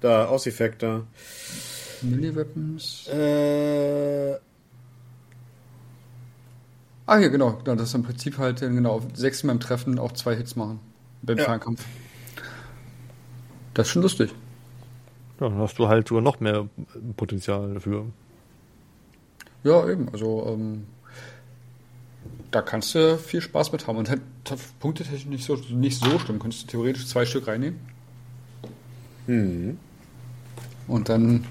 Da, 0.00 0.26
Aus-Effekte. 0.26 1.04
Melee-Weapons. 2.02 3.08
Äh, 3.08 4.34
Ah, 7.08 7.18
hier, 7.18 7.30
genau. 7.30 7.52
genau. 7.64 7.76
Das 7.76 7.88
ist 7.90 7.94
im 7.94 8.02
Prinzip 8.02 8.38
halt, 8.38 8.62
äh, 8.62 8.68
genau, 8.68 9.00
sechsmal 9.14 9.54
im 9.54 9.60
Treffen 9.60 9.98
auch 9.98 10.12
zwei 10.12 10.34
Hits 10.36 10.56
machen. 10.56 10.80
Beim 11.22 11.38
Ja. 11.38 11.44
Fernkampf. 11.44 11.84
Das 13.74 13.86
ist 13.86 13.92
schon 13.92 14.02
lustig. 14.02 14.32
Ja, 15.40 15.48
dann 15.48 15.58
hast 15.58 15.78
du 15.78 15.86
halt 15.88 16.08
sogar 16.08 16.22
noch 16.22 16.40
mehr 16.40 16.68
Potenzial 17.16 17.74
dafür. 17.74 18.06
Ja, 19.64 19.88
eben. 19.88 20.08
Also, 20.12 20.46
ähm, 20.48 20.86
da 22.56 22.62
kannst 22.62 22.94
du 22.94 23.18
viel 23.18 23.42
Spaß 23.42 23.72
mit 23.72 23.86
haben. 23.86 23.98
Und 23.98 24.08
halt 24.08 24.22
punktetechnisch 24.80 25.26
nicht 25.26 25.44
so, 25.44 25.56
nicht 25.70 26.00
so 26.00 26.18
schlimm. 26.18 26.38
Könntest 26.38 26.62
du 26.64 26.66
theoretisch 26.68 27.06
zwei 27.06 27.26
Stück 27.26 27.46
reinnehmen. 27.46 27.78
hm. 29.26 29.78
Und 30.88 31.08
dann 31.08 31.44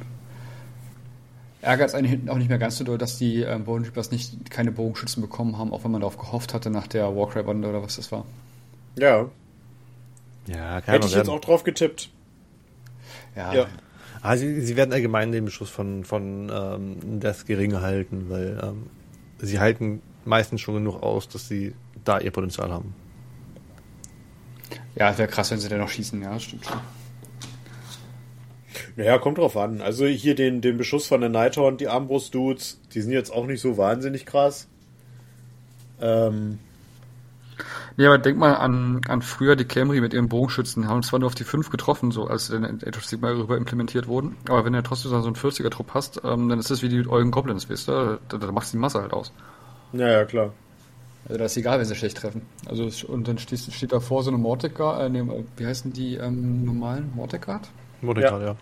ärgert 1.62 1.90
es 1.90 1.96
einen 1.96 2.08
hinten 2.08 2.30
auch 2.30 2.38
nicht 2.38 2.48
mehr 2.48 2.58
ganz 2.58 2.78
so 2.78 2.84
doll, 2.84 2.98
dass 2.98 3.18
die 3.18 3.42
ähm, 3.42 3.66
Bone 3.66 3.86
Reapers 3.86 4.12
nicht 4.12 4.50
keine 4.50 4.72
Bogenschützen 4.72 5.22
bekommen 5.22 5.58
haben, 5.58 5.74
auch 5.74 5.84
wenn 5.84 5.92
man 5.92 6.02
darauf 6.02 6.18
gehofft 6.18 6.54
hatte 6.54 6.70
nach 6.70 6.88
der 6.88 7.16
Warcry-Bande 7.16 7.68
oder 7.68 7.84
was 7.84 7.98
das 7.98 8.12
war. 8.12 8.26
Ja. 8.98 9.30
Ja, 10.48 10.82
Hätte 10.86 11.08
ich 11.08 11.16
jetzt 11.16 11.30
auch 11.30 11.42
drauf 11.42 11.64
getippt. 11.64 12.10
Ja, 13.36 13.54
Ja. 13.54 13.68
Ah, 14.22 14.38
sie, 14.38 14.62
sie 14.62 14.76
werden 14.76 14.92
allgemein 14.92 15.32
den 15.32 15.46
Beschuss 15.46 15.70
von, 15.70 16.04
von 16.04 16.50
ähm, 16.52 17.20
das 17.20 17.46
Geringe 17.46 17.82
halten, 17.82 18.26
weil 18.30 18.60
ähm, 18.64 18.88
sie 19.40 19.60
halten 19.60 20.02
meistens 20.26 20.62
schon 20.62 20.76
genug 20.76 21.02
aus, 21.04 21.28
dass 21.28 21.48
sie 21.48 21.74
da 22.04 22.20
ihr 22.20 22.32
Potenzial 22.32 22.72
haben. 22.72 22.94
ja 24.96 25.12
es 25.12 25.18
wäre 25.18 25.30
krass, 25.30 25.52
wenn 25.52 25.60
sie 25.60 25.70
dann 25.70 25.80
noch 25.80 25.90
schießen, 25.90 26.22
ja, 26.22 26.34
das 26.34 26.44
stimmt 26.44 26.66
schon. 26.66 26.80
Naja, 28.98 29.18
kommt 29.18 29.38
drauf 29.38 29.58
an. 29.58 29.82
Also 29.82 30.06
hier 30.06 30.36
den, 30.36 30.62
den 30.62 30.78
Beschuss 30.78 31.06
von 31.08 31.22
der 31.22 31.30
Nighthorn, 31.30 31.78
die 31.78 31.88
Armbrust-Dudes, 31.88 32.80
die 32.94 33.02
sind 33.02 33.12
jetzt 33.12 33.32
auch 33.32 33.46
nicht 33.46 33.62
so 33.62 33.78
wahnsinnig 33.78 34.26
krass. 34.26 34.68
Ähm, 36.02 36.60
Ja, 37.98 38.10
aber 38.10 38.18
denk 38.18 38.38
mal 38.38 38.56
an, 38.56 39.02
an 39.08 39.22
früher 39.22 39.56
die 39.56 39.66
Camry 39.66 40.02
mit 40.02 40.14
ihren 40.14 40.28
Bogenschützen, 40.28 40.88
haben 40.88 41.02
zwar 41.04 41.20
nur 41.20 41.28
auf 41.28 41.36
die 41.36 41.46
5 41.46 41.70
getroffen, 41.70 42.12
so 42.12 42.28
als 42.28 42.48
sie 42.48 42.54
dann 42.54 42.64
in 42.66 42.84
Age 42.86 42.98
of 42.98 43.06
Sigmar 43.06 43.32
rüber 43.38 43.56
implementiert 43.58 44.08
wurden, 44.08 44.36
aber 44.50 44.66
wenn 44.66 44.74
du 44.74 44.80
ja 44.80 44.84
trotzdem 44.84 45.12
so 45.12 45.18
einen 45.18 45.36
40er-Trupp 45.36 45.94
hast, 45.94 46.22
ähm, 46.26 46.50
dann 46.50 46.60
ist 46.60 46.70
das 46.72 46.82
wie 46.82 46.90
die 46.90 47.08
Eugen 47.08 47.32
Goblins, 47.32 47.70
weißt 47.70 47.88
du, 47.88 48.20
da, 48.28 48.38
da 48.38 48.52
machst 48.52 48.74
du 48.74 48.78
die 48.78 48.82
Masse 48.82 49.02
halt 49.02 49.14
aus. 49.14 49.32
naja, 49.92 50.26
klar. 50.26 50.54
Also 51.26 51.40
da 51.40 51.46
ist 51.46 51.58
egal, 51.58 51.80
wenn 51.80 51.86
sie 51.86 51.96
schlecht 51.96 52.18
treffen. 52.18 52.44
Also 52.68 52.90
und 53.08 53.28
dann 53.28 53.38
steht, 53.40 53.60
steht 53.62 53.92
davor 53.92 54.24
so 54.24 54.30
eine 54.30 54.38
Mortegard, 54.38 55.02
äh, 55.02 55.10
nee, 55.10 55.24
wie 55.58 55.66
heißen 55.66 55.92
die 55.94 56.16
ähm, 56.16 56.66
normalen 56.66 57.12
Mortegard? 57.16 57.74
Potenzial, 58.02 58.42
ja. 58.44 58.58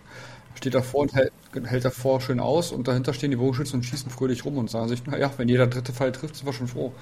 Steht 0.54 0.74
davor 0.74 1.02
und 1.02 1.14
hält, 1.14 1.32
hält 1.64 1.84
davor 1.84 2.20
schön 2.20 2.40
aus 2.40 2.72
und 2.72 2.88
dahinter 2.88 3.12
stehen 3.12 3.30
die 3.30 3.36
Bogenschützen 3.36 3.80
und 3.80 3.84
schießen 3.84 4.10
fröhlich 4.10 4.44
rum 4.44 4.56
und 4.58 4.70
sagen 4.70 4.88
sich, 4.88 5.04
naja, 5.06 5.32
wenn 5.36 5.48
jeder 5.48 5.66
dritte 5.66 5.92
Pfeil 5.92 6.12
trifft, 6.12 6.36
sind 6.36 6.46
wir 6.46 6.52
schon 6.52 6.68
froh. 6.68 6.94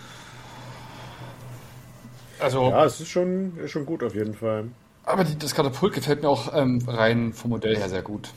Also, 2.43 2.71
Ja, 2.71 2.85
es 2.85 3.01
ist 3.01 3.09
schon, 3.09 3.57
ist 3.59 3.71
schon 3.71 3.87
gut 3.87 4.03
auf 4.03 4.15
jeden 4.15 4.35
Fall. 4.35 4.65
aber 5.05 5.25
die, 5.25 5.39
das 5.39 5.55
Katapult 5.55 5.93
gefällt 5.95 6.23
mir 6.23 6.29
auch 6.29 6.53
ähm, 6.55 6.83
rein 6.87 7.33
vom 7.33 7.51
Modell 7.51 7.77
her 7.77 7.89
sehr 7.89 8.03
gut. 8.03 8.31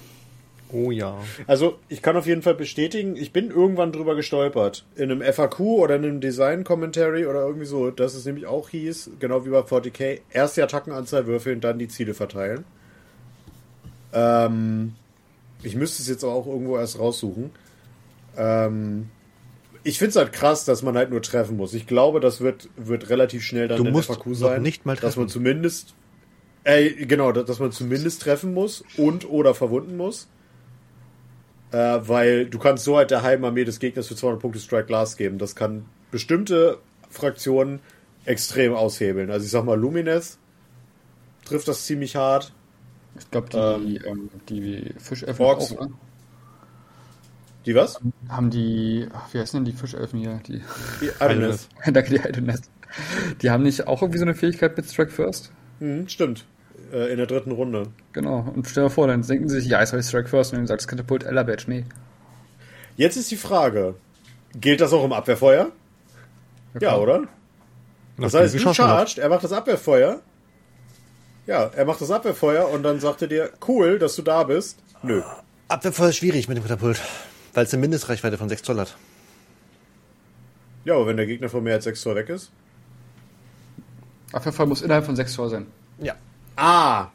Oh 0.73 0.89
ja. 0.91 1.15
Also, 1.47 1.77
ich 1.89 2.01
kann 2.01 2.17
auf 2.17 2.25
jeden 2.25 2.41
Fall 2.41 2.55
bestätigen, 2.55 3.15
ich 3.15 3.31
bin 3.31 3.51
irgendwann 3.51 3.91
drüber 3.91 4.15
gestolpert. 4.15 4.83
In 4.95 5.11
einem 5.11 5.21
FAQ 5.21 5.59
oder 5.59 5.95
in 5.95 6.03
einem 6.03 6.21
Design-Commentary 6.21 7.27
oder 7.27 7.41
irgendwie 7.45 7.67
so, 7.67 7.91
dass 7.91 8.15
es 8.15 8.25
nämlich 8.25 8.47
auch 8.47 8.69
hieß, 8.69 9.11
genau 9.19 9.45
wie 9.45 9.49
bei 9.51 9.59
40k, 9.59 10.21
erst 10.31 10.57
die 10.57 10.63
Attackenanzahl 10.63 11.27
würfeln, 11.27 11.61
dann 11.61 11.77
die 11.77 11.87
Ziele 11.87 12.13
verteilen. 12.15 12.65
Ähm, 14.11 14.93
ich 15.61 15.75
müsste 15.75 16.01
es 16.01 16.09
jetzt 16.09 16.23
auch 16.23 16.47
irgendwo 16.47 16.77
erst 16.77 16.99
raussuchen. 16.99 17.51
Ähm, 18.37 19.09
ich 19.85 19.99
finde 19.99 20.09
es 20.09 20.15
halt 20.17 20.33
krass, 20.33 20.65
dass 20.65 20.81
man 20.81 20.97
halt 20.97 21.11
nur 21.11 21.21
treffen 21.21 21.55
muss. 21.57 21.73
Ich 21.73 21.85
glaube, 21.87 22.19
das 22.19 22.41
wird, 22.41 22.69
wird 22.75 23.09
relativ 23.09 23.43
schnell 23.43 23.67
dann 23.67 23.77
Du 23.77 23.85
in 23.85 23.91
musst 23.93 24.07
FAQ 24.11 24.25
noch 24.25 24.33
sein. 24.35 24.61
nicht 24.61 24.85
mal 24.85 24.95
Dass 24.95 25.15
man 25.15 25.27
treffen. 25.27 25.29
zumindest, 25.29 25.93
äh, 26.63 26.89
genau, 27.05 27.31
dass 27.31 27.59
man 27.59 27.71
zumindest 27.71 28.21
treffen 28.23 28.53
muss 28.53 28.83
und 28.97 29.29
oder 29.29 29.53
verwunden 29.53 29.95
muss. 29.95 30.27
Äh, 31.71 31.77
weil 32.01 32.45
du 32.47 32.57
kannst 32.57 32.83
so 32.83 32.97
halt 32.97 33.11
der 33.11 33.21
halben 33.21 33.45
Armee 33.45 33.63
des 33.63 33.79
Gegners 33.79 34.07
für 34.07 34.15
200 34.15 34.41
Punkte 34.41 34.59
Strike 34.59 34.87
Glass 34.87 35.17
geben. 35.17 35.37
Das 35.37 35.55
kann 35.55 35.85
bestimmte 36.11 36.79
Fraktionen 37.09 37.79
extrem 38.25 38.73
aushebeln. 38.73 39.29
Also 39.29 39.45
ich 39.45 39.51
sag 39.51 39.65
mal, 39.65 39.79
Lumines 39.79 40.39
trifft 41.45 41.67
das 41.67 41.85
ziemlich 41.85 42.15
hart. 42.15 42.53
Ich 43.19 43.29
glaube, 43.31 43.49
die, 43.49 43.97
ähm, 43.97 44.29
die 44.49 44.93
Fischelfen 44.97 45.45
Orks. 45.45 45.71
auch, 45.73 45.77
oder? 45.77 45.89
Die 47.65 47.75
was? 47.75 47.99
Haben 48.29 48.49
die, 48.49 49.07
ach, 49.13 49.33
wie 49.33 49.39
heißen 49.39 49.57
denn 49.57 49.65
die 49.65 49.77
Fischelfen 49.77 50.19
hier? 50.19 50.39
Die, 50.47 50.61
Die 51.01 51.09
Adonais. 51.19 51.67
danke, 51.85 52.09
die 52.09 52.27
Idoness. 52.27 52.61
Die 53.41 53.49
haben 53.49 53.63
nicht 53.63 53.87
auch 53.87 54.01
irgendwie 54.01 54.19
so 54.19 54.25
eine 54.25 54.35
Fähigkeit 54.35 54.77
mit 54.77 54.85
Strike 54.85 55.11
First? 55.11 55.51
Mhm, 55.79 56.07
stimmt. 56.07 56.45
Äh, 56.93 57.11
in 57.11 57.17
der 57.17 57.25
dritten 57.25 57.51
Runde. 57.51 57.87
Genau. 58.13 58.51
Und 58.55 58.67
stell 58.67 58.83
dir 58.83 58.89
vor, 58.89 59.07
dann 59.07 59.21
denken 59.23 59.49
sie 59.49 59.59
sich, 59.59 59.69
ja, 59.69 59.79
jetzt 59.79 59.91
habe 59.91 60.01
ich 60.01 60.07
Strike 60.07 60.29
First 60.29 60.53
und 60.53 60.59
dann 60.59 60.67
sagt 60.67 60.81
das 60.81 60.87
Katapult 60.87 61.23
Ella 61.23 61.43
Badge. 61.43 61.65
Nee. 61.67 61.85
Jetzt 62.97 63.17
ist 63.17 63.31
die 63.31 63.35
Frage, 63.37 63.95
gilt 64.53 64.79
das 64.81 64.93
auch 64.93 65.03
im 65.03 65.11
Abwehrfeuer? 65.11 65.71
Ja, 66.75 66.79
klar. 66.79 67.01
oder? 67.01 67.23
Das 68.17 68.33
heißt, 68.33 68.53
du 68.53 68.73
charged, 68.73 69.17
er 69.17 69.29
macht 69.29 69.43
das 69.43 69.51
Abwehrfeuer. 69.51 70.21
Ja, 71.47 71.65
er 71.75 71.85
macht 71.85 72.01
das 72.01 72.11
Abwehrfeuer 72.11 72.69
und 72.69 72.83
dann 72.83 72.99
sagt 72.99 73.21
er 73.21 73.27
dir, 73.27 73.49
cool, 73.67 73.99
dass 73.99 74.15
du 74.15 74.21
da 74.21 74.43
bist. 74.43 74.79
Nö. 75.03 75.21
Abwehrfeuer 75.67 76.09
ist 76.09 76.17
schwierig 76.17 76.47
mit 76.47 76.57
dem 76.57 76.63
Katapult, 76.63 77.01
weil 77.55 77.65
es 77.65 77.73
eine 77.73 77.81
Mindestreichweite 77.81 78.37
von 78.37 78.49
6 78.49 78.61
Zoll 78.61 78.79
hat. 78.79 78.95
Ja, 80.83 80.93
aber 80.95 81.07
wenn 81.07 81.17
der 81.17 81.25
Gegner 81.25 81.49
von 81.49 81.63
mehr 81.63 81.73
als 81.75 81.85
6 81.85 81.99
Zoll 82.01 82.15
weg 82.15 82.29
ist. 82.29 82.51
Abwehrfall 84.31 84.67
muss 84.67 84.81
innerhalb 84.81 85.05
von 85.05 85.15
6 85.15 85.33
Tor 85.33 85.49
sein. 85.49 85.65
Ja. 85.99 86.13
Ah, 86.57 87.07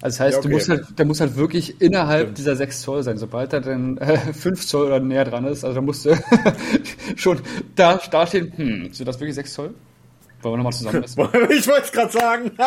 Also 0.00 0.18
das 0.18 0.20
heißt, 0.20 0.36
Ja, 0.36 0.40
du 0.42 0.46
okay. 0.48 0.54
musst 0.54 0.68
halt, 0.68 0.98
der 0.98 1.06
muss 1.06 1.20
halt 1.20 1.36
wirklich 1.36 1.80
innerhalb 1.80 2.22
Stimmt. 2.22 2.38
dieser 2.38 2.56
6 2.56 2.80
Zoll 2.82 3.02
sein. 3.02 3.18
Sobald 3.18 3.52
er 3.52 3.60
dann 3.60 3.98
äh, 3.98 4.16
5 4.32 4.66
Zoll 4.66 4.86
oder 4.86 5.00
näher 5.00 5.24
dran 5.24 5.44
ist, 5.46 5.64
also 5.64 5.74
da 5.76 5.80
musst 5.80 6.04
du 6.04 6.14
schon 7.16 7.40
da, 7.74 8.00
da 8.10 8.26
stehen, 8.26 8.52
hm, 8.56 8.92
sind 8.92 9.06
das 9.06 9.18
wirklich 9.20 9.34
6 9.34 9.52
Zoll? 9.52 9.74
Wollen 10.42 10.54
wir 10.54 10.56
nochmal 10.58 10.72
zusammen 10.72 11.00
messen? 11.02 11.20
ich 11.50 11.68
wollte 11.68 11.82
es 11.84 11.92
gerade 11.92 12.12
sagen. 12.12 12.50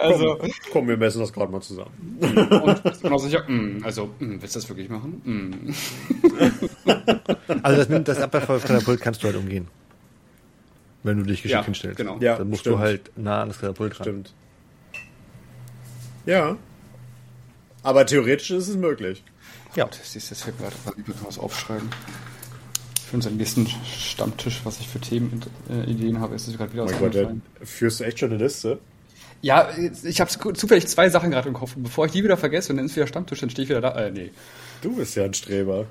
also, 0.00 0.36
komm, 0.38 0.50
komm, 0.72 0.88
wir 0.88 0.96
messen 0.96 1.20
das 1.20 1.32
gerade 1.32 1.50
mal 1.50 1.60
zusammen. 1.60 2.18
und 2.62 2.82
bist 2.82 3.02
du 3.04 3.08
noch 3.08 3.18
sicher, 3.18 3.46
hm, 3.46 3.80
also, 3.84 4.10
hm, 4.18 4.40
willst 4.42 4.54
du 4.54 4.60
das 4.60 4.68
wirklich 4.68 4.88
machen? 4.88 5.22
Hm. 5.24 5.74
Also 7.62 7.84
das, 7.84 8.04
das 8.04 8.18
Abwehrfeuer-Katapult 8.20 9.00
kannst 9.00 9.22
du 9.22 9.26
halt 9.28 9.36
umgehen. 9.36 9.68
Wenn 11.02 11.18
du 11.18 11.24
dich 11.24 11.42
geschickt 11.42 11.60
Ja, 11.60 11.64
hinstellst. 11.64 11.96
genau. 11.96 12.18
Ja, 12.20 12.36
Dann 12.36 12.48
musst 12.50 12.60
stimmt. 12.60 12.76
du 12.76 12.78
halt 12.80 13.10
nah 13.16 13.40
an 13.42 13.48
das 13.48 13.58
Katapult 13.60 13.98
ran. 13.98 14.04
Stimmt. 14.04 14.34
Ja. 16.26 16.56
Aber 17.82 18.04
theoretisch 18.06 18.50
ist 18.50 18.68
es 18.68 18.76
möglich. 18.76 19.24
Ja. 19.74 19.86
Das 19.86 20.14
ist 20.14 20.30
jetzt 20.30 20.46
mir 20.46 20.52
gerade 20.52 20.74
ich 20.96 21.04
was 21.24 21.38
aufschreiben. 21.38 21.88
Für 23.08 23.16
unseren 23.16 23.38
nächsten 23.38 23.66
Stammtisch, 23.66 24.60
was 24.64 24.80
ich 24.80 24.88
für 24.88 25.00
Themen 25.00 25.40
äh, 25.70 26.14
habe, 26.16 26.34
ist 26.34 26.46
es 26.46 26.58
gerade 26.58 26.74
wieder 26.74 26.84
Oh 26.84 26.90
mein 26.90 27.10
Gott, 27.10 27.66
führst 27.66 28.00
du 28.00 28.04
echt 28.04 28.18
schon 28.18 28.30
eine 28.30 28.42
Liste? 28.42 28.78
Ja, 29.40 29.70
ich 30.02 30.20
habe 30.20 30.30
zufällig 30.54 30.86
zwei 30.88 31.08
Sachen 31.08 31.30
gerade 31.30 31.48
im 31.48 31.54
Kopf. 31.54 31.74
Und 31.74 31.84
Bevor 31.84 32.04
ich 32.04 32.12
die 32.12 32.22
wieder 32.22 32.36
vergesse 32.36 32.70
und 32.70 32.76
dann 32.76 32.84
ist 32.84 32.96
wieder 32.96 33.06
Stammtisch, 33.06 33.40
dann 33.40 33.48
stehe 33.48 33.64
ich 33.64 33.70
wieder 33.70 33.80
da. 33.80 33.98
Äh, 33.98 34.10
nee. 34.10 34.30
Du 34.82 34.94
bist 34.94 35.16
ja 35.16 35.24
ein 35.24 35.32
Streber. 35.32 35.86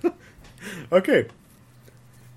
okay. 0.90 1.26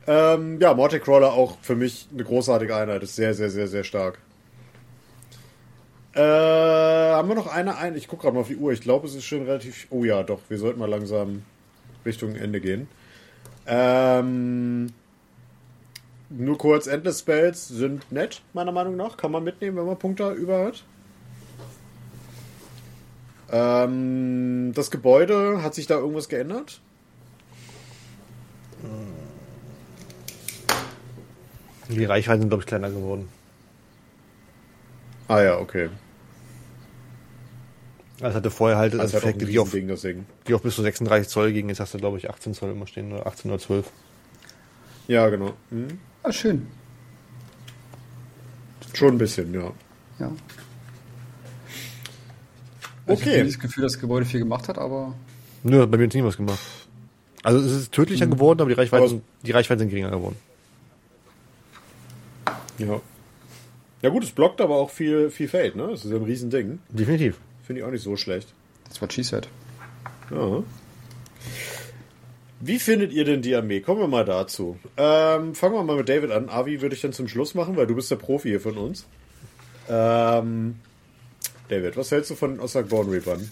Ähm, 0.06 0.60
ja, 0.60 0.74
Mortal 0.74 1.00
Crawler 1.00 1.32
auch 1.32 1.58
für 1.62 1.78
mich 1.78 2.08
eine 2.12 2.26
großartige 2.26 2.76
Einheit. 2.76 3.04
Ist 3.04 3.16
sehr, 3.16 3.34
sehr, 3.34 3.50
sehr, 3.50 3.70
sehr 3.70 3.86
stark. 3.86 4.20
Äh, 6.14 6.20
haben 6.20 7.30
wir 7.30 7.36
noch 7.36 7.48
eine 7.48 7.78
ein? 7.78 7.96
Ich 7.96 8.10
gucke 8.10 8.24
gerade 8.24 8.36
mal 8.36 8.42
auf 8.42 8.50
die 8.50 8.58
Uhr. 8.58 8.74
Ich 8.74 8.82
glaube, 8.82 9.08
es 9.08 9.16
ist 9.16 9.24
schon 9.24 9.44
relativ. 9.44 9.88
Oh 9.92 10.04
ja, 10.04 10.24
doch. 10.24 10.42
Wir 10.50 10.58
sollten 10.58 10.80
mal 10.80 10.90
langsam 10.90 11.44
Richtung 12.06 12.36
Ende 12.36 12.60
gehen. 12.60 12.90
Ähm, 13.66 14.88
nur 16.30 16.58
kurz, 16.58 16.88
Endless 16.88 17.20
Spells 17.20 17.68
sind 17.68 18.12
nett, 18.12 18.42
meiner 18.54 18.72
Meinung 18.72 18.96
nach. 18.96 19.18
Kann 19.18 19.32
man 19.32 19.44
mitnehmen, 19.44 19.78
wenn 19.78 19.86
man 19.86 19.98
Punkte 19.98 20.32
über 20.32 20.66
hat. 20.66 20.84
Ähm, 23.52 24.72
das 24.74 24.90
Gebäude, 24.90 25.62
hat 25.62 25.76
sich 25.76 25.86
da 25.86 25.96
irgendwas 25.96 26.28
geändert? 26.28 26.82
Die 31.90 32.06
Reichweiten 32.06 32.42
sind, 32.42 32.50
glaube 32.50 32.64
ich, 32.64 32.68
kleiner 32.68 32.90
geworden. 32.90 33.30
Ah 35.28 35.42
ja, 35.42 35.60
okay. 35.60 35.90
Das 38.20 38.36
hatte 38.36 38.52
vorher 38.52 38.78
halt 38.78 38.94
Also 38.94 39.04
also 39.04 39.18
ein 39.18 39.24
Effekte, 39.24 39.46
die 39.46 39.60
auf, 39.60 39.72
das 39.72 40.02
die 40.48 40.54
auf 40.54 40.62
bis 40.62 40.76
zu 40.76 40.82
36 40.82 41.28
Zoll 41.28 41.52
gingen. 41.52 41.70
Jetzt 41.70 41.80
hast 41.80 41.94
du, 41.94 41.98
glaube 41.98 42.18
ich, 42.18 42.30
18 42.30 42.54
Zoll 42.54 42.72
immer 42.72 42.88
stehen 42.88 43.12
oder 43.12 43.26
18 43.28 43.50
oder 43.52 43.60
12. 43.60 43.90
Ja, 45.08 45.28
genau. 45.30 45.54
Hm. 45.72 45.88
Ah, 46.22 46.32
schön. 46.32 46.68
Schon 48.94 49.16
ein 49.16 49.18
bisschen, 49.18 49.54
ja. 49.54 49.72
Ja. 50.20 50.32
Ich 53.06 53.12
Okay. 53.20 53.38
habe 53.40 53.46
das 53.46 53.60
Gefühl, 53.60 53.84
dass 53.84 53.94
das 53.94 54.00
Gebäude 54.02 54.26
viel 54.26 54.40
gemacht 54.40 54.68
hat, 54.70 54.78
aber 54.78 55.14
Nö, 55.64 55.82
hat 55.82 55.92
bei 55.92 55.98
mir 55.98 56.04
jetzt 56.06 56.14
nie 56.14 56.24
was 56.24 56.38
gemacht. 56.38 56.60
Also 57.42 57.60
es 57.60 57.72
ist 57.74 57.92
tödlicher 57.92 58.28
geworden, 58.28 58.62
aber 58.62 58.70
die 58.70 58.76
Reichweiten, 58.76 59.06
Aber- 59.16 59.22
die 59.42 59.52
Reichweiten 59.52 59.80
sind 59.80 59.90
geringer 59.90 60.12
geworden. 60.12 60.38
Ja. 62.78 63.02
Ja 64.02 64.10
gut, 64.10 64.24
es 64.24 64.32
blockt 64.32 64.62
aber 64.62 64.76
auch 64.76 64.90
viel, 64.90 65.30
viel 65.30 65.48
Feld, 65.48 65.76
ne? 65.76 65.88
Das 65.92 66.06
ist 66.06 66.12
ja 66.12 66.18
ein 66.18 66.24
Riesending. 66.24 66.80
Definitiv. 66.90 67.38
Finde 67.64 67.82
ich 67.82 67.88
auch 67.88 67.92
nicht 67.92 68.04
so 68.04 68.16
schlecht. 68.16 68.54
das 68.88 69.02
war 69.02 69.10
she 69.10 69.24
said. 69.24 69.48
Ja. 70.30 70.64
Wie 72.60 72.80
findet 72.80 73.12
ihr 73.12 73.26
denn 73.26 73.42
die 73.42 73.56
Armee? 73.56 73.82
Kommen 73.82 74.00
wir 74.00 74.08
mal 74.08 74.24
dazu. 74.24 74.78
Ähm, 74.96 75.54
fangen 75.54 75.76
wir 75.76 75.84
mal 75.84 75.98
mit 75.98 76.08
David 76.08 76.32
an. 76.32 76.50
Avi 76.50 76.82
würde 76.82 76.96
ich 76.96 77.02
dann 77.02 77.12
zum 77.12 77.28
Schluss 77.28 77.56
machen, 77.56 77.76
weil 77.76 77.88
du 77.88 77.96
bist 77.96 78.10
der 78.10 78.16
Profi 78.16 78.50
hier 78.50 78.62
von 78.62 78.78
uns. 78.78 79.06
Ähm, 79.90 80.76
David, 81.68 81.98
was 81.98 82.12
hältst 82.12 82.32
du 82.32 82.36
von 82.36 82.60
Osagborn 82.60 83.10
Reapern? 83.10 83.50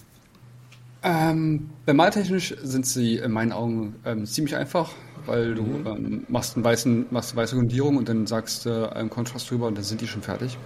Ähm, 1.02 1.70
bemaltechnisch 1.84 2.54
sind 2.62 2.86
sie 2.86 3.16
in 3.16 3.32
meinen 3.32 3.52
Augen 3.52 3.96
ähm, 4.04 4.24
ziemlich 4.24 4.56
einfach, 4.56 4.92
weil 5.26 5.54
du 5.56 5.62
ähm, 5.62 6.24
machst, 6.28 6.56
einen 6.56 6.64
weißen, 6.64 7.06
machst 7.10 7.32
eine 7.32 7.42
weiße 7.42 7.56
Grundierung 7.56 7.96
und 7.96 8.08
dann 8.08 8.26
sagst 8.26 8.66
du 8.66 8.70
äh, 8.70 8.88
einen 8.94 9.10
Kontrast 9.10 9.50
drüber 9.50 9.66
und 9.66 9.76
dann 9.76 9.84
sind 9.84 10.00
die 10.00 10.06
schon 10.06 10.22
fertig. 10.22 10.56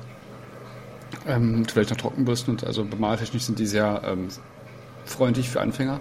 Ähm, 1.27 1.65
vielleicht 1.67 1.91
noch 1.91 1.97
Trockenbürsten 1.97 2.55
und 2.55 2.65
also 2.65 2.85
bemaltechnisch 2.85 3.43
sind 3.43 3.59
die 3.59 3.67
sehr 3.67 4.03
ähm, 4.05 4.29
freundlich 5.05 5.49
für 5.49 5.61
Anfänger. 5.61 6.01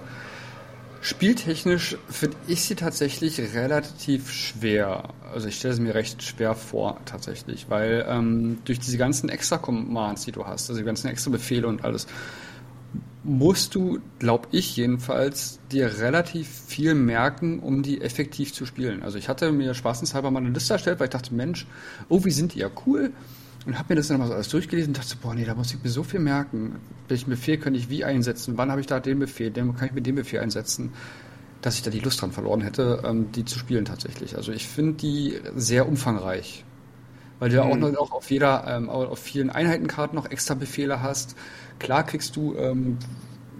Spieltechnisch 1.02 1.98
finde 2.10 2.36
ich 2.48 2.64
sie 2.64 2.74
tatsächlich 2.74 3.40
relativ 3.54 4.32
schwer. 4.32 5.10
Also 5.32 5.48
ich 5.48 5.58
stelle 5.58 5.76
sie 5.76 5.82
mir 5.82 5.94
recht 5.94 6.24
schwer 6.24 6.56
vor, 6.56 7.00
tatsächlich, 7.06 7.68
weil 7.70 8.06
ähm, 8.10 8.58
durch 8.66 8.80
diese 8.80 8.98
ganzen 8.98 9.30
extra 9.30 9.60
Commands, 9.60 10.26
die 10.26 10.32
du 10.32 10.48
hast, 10.48 10.68
also 10.68 10.82
die 10.82 10.86
ganzen 10.86 11.08
extra 11.08 11.30
Befehle 11.30 11.68
und 11.68 11.84
alles, 11.84 12.08
musst 13.24 13.76
du, 13.76 14.00
glaube 14.20 14.48
ich 14.52 14.76
jedenfalls, 14.78 15.60
dir 15.72 16.00
relativ 16.00 16.48
viel 16.48 16.96
merken, 16.96 17.60
um 17.60 17.84
die 17.84 18.02
effektiv 18.02 18.54
zu 18.54 18.66
spielen. 18.66 19.04
Also 19.04 19.20
ich 19.20 19.30
hatte 19.30 19.52
mir 19.52 19.74
spaßenshalber 19.74 20.32
mal 20.32 20.40
eine 20.40 20.50
Liste 20.50 20.74
erstellt, 20.74 21.00
weil 21.00 21.06
ich 21.06 21.12
dachte, 21.12 21.36
Mensch, 21.36 21.68
oh, 22.10 22.24
wie 22.24 22.32
sind 22.32 22.54
die 22.56 22.60
ja 22.60 22.70
cool. 22.86 23.12
Und 23.66 23.80
habe 23.80 23.94
mir 23.94 23.96
das 23.96 24.10
dann 24.10 24.20
mal 24.20 24.28
so 24.28 24.34
alles 24.34 24.50
durchgelesen 24.50 24.92
und 24.92 24.98
dachte, 24.98 25.16
boah, 25.22 25.34
nee, 25.34 25.44
da 25.44 25.56
muss 25.56 25.74
ich 25.74 25.84
mir 25.84 25.90
so 25.90 26.04
viel 26.04 26.20
merken. 26.20 26.76
Welchen 27.08 27.32
Befehl 27.32 27.58
kann 27.58 27.74
ich 27.74 27.90
wie 27.90 28.04
einsetzen? 28.06 28.58
Wann 28.58 28.70
habe 28.70 28.80
ich 28.80 28.88
da 28.88 29.00
den 29.00 29.18
Befehl? 29.18 29.50
Den 29.50 29.76
kann 29.76 29.88
ich 29.88 29.94
mit 29.94 30.06
dem 30.06 30.16
Befehl 30.16 30.40
einsetzen? 30.40 30.94
Dass 31.62 31.76
ich 31.76 31.82
da 31.82 31.90
die 31.90 32.00
Lust 32.00 32.22
dran 32.22 32.32
verloren 32.32 32.62
hätte, 32.62 33.02
ähm, 33.04 33.32
die 33.32 33.44
zu 33.44 33.58
spielen 33.58 33.86
tatsächlich. 33.86 34.36
Also 34.36 34.52
ich 34.52 34.68
finde 34.68 34.94
die 34.94 35.40
sehr 35.56 35.88
umfangreich. 35.88 36.64
Weil 37.40 37.50
du 37.50 37.56
ja 37.56 37.64
auch 37.64 37.76
noch 37.76 37.96
auch 37.98 38.12
auf 38.12 38.30
jeder, 38.30 38.66
ähm, 38.68 38.90
auf 38.90 39.20
vielen 39.20 39.50
Einheitenkarten 39.50 40.16
noch 40.16 40.30
extra 40.30 40.54
Befehle 40.54 41.02
hast. 41.02 41.36
Klar 41.80 42.04
kriegst 42.04 42.36
du, 42.36 42.56
ähm, 42.56 42.98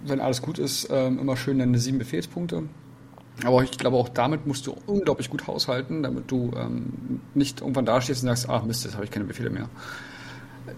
wenn 0.06 0.22
alles 0.22 0.44
gut 0.44 0.60
ist, 0.60 0.86
immer 0.86 1.36
schön 1.36 1.58
deine 1.58 1.80
sieben 1.80 1.98
Befehlspunkte. 1.98 2.64
Aber 3.44 3.64
ich 3.64 3.72
glaube, 3.72 3.98
auch 3.98 4.10
damit 4.10 4.48
musst 4.48 4.66
du 4.66 4.76
unglaublich 4.86 5.30
gut 5.30 5.46
haushalten, 5.48 6.04
damit 6.04 6.32
du 6.32 6.52
ähm, 6.56 7.20
nicht 7.34 7.62
irgendwann 7.62 7.86
dastehst 7.86 8.24
und 8.24 8.30
sagst, 8.30 8.50
ach 8.50 8.64
Mist, 8.64 8.86
jetzt 8.86 8.96
habe 8.96 9.04
ich 9.04 9.12
keine 9.12 9.26
Befehle 9.26 9.50
mehr. 9.50 9.70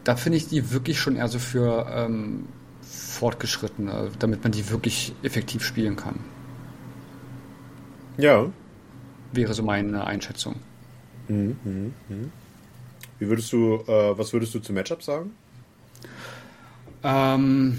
Da 0.04 0.16
finde 0.16 0.38
ich 0.38 0.48
die 0.48 0.72
wirklich 0.72 1.00
schon 1.00 1.16
eher 1.16 1.28
so 1.28 1.40
für, 1.40 1.86
ähm, 1.90 2.48
fortgeschritten, 2.82 3.88
äh, 3.90 4.10
damit 4.20 4.44
man 4.44 4.52
die 4.52 4.70
wirklich 4.70 5.14
effektiv 5.24 5.64
spielen 5.64 5.96
kann. 5.96 6.20
Ja. 8.18 8.48
Wäre 9.32 9.54
so 9.54 9.64
meine 9.64 10.06
Einschätzung. 10.06 10.56
Mhm, 11.28 11.58
mhm, 11.64 11.94
mhm. 12.10 12.32
Wie 13.20 13.28
würdest 13.28 13.52
du, 13.52 13.84
äh, 13.88 14.18
was 14.18 14.34
würdest 14.34 14.54
du 14.56 14.60
zum 14.60 14.76
Matchup 14.76 15.04
sagen? 15.04 15.32
Ähm, 17.04 17.78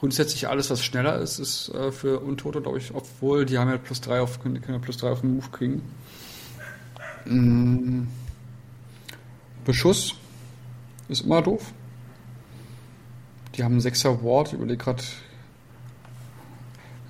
grundsätzlich 0.00 0.48
alles, 0.48 0.70
was 0.70 0.82
schneller 0.82 1.18
ist, 1.18 1.38
ist 1.38 1.68
äh, 1.74 1.92
für 1.92 2.20
Untote, 2.20 2.62
glaube 2.62 2.78
ich, 2.78 2.94
obwohl 2.94 3.44
die 3.44 3.58
haben 3.58 3.70
ja 3.70 3.76
plus 3.76 4.00
3 4.00 4.22
auf, 4.22 4.40
können 4.40 4.60
ja 4.66 4.78
plus 4.78 4.96
3 4.96 5.10
auf 5.10 5.20
den 5.20 5.34
Move 5.36 5.48
kriegen. 5.52 5.82
Mm. 7.26 8.04
Beschuss 9.66 10.14
ist 11.08 11.20
immer 11.20 11.42
doof. 11.42 11.72
Die 13.54 13.62
haben 13.62 13.72
einen 13.72 13.82
6er 13.82 14.24
Ward, 14.24 14.48
ich 14.48 14.54
überlege 14.54 14.82
gerade. 14.82 15.02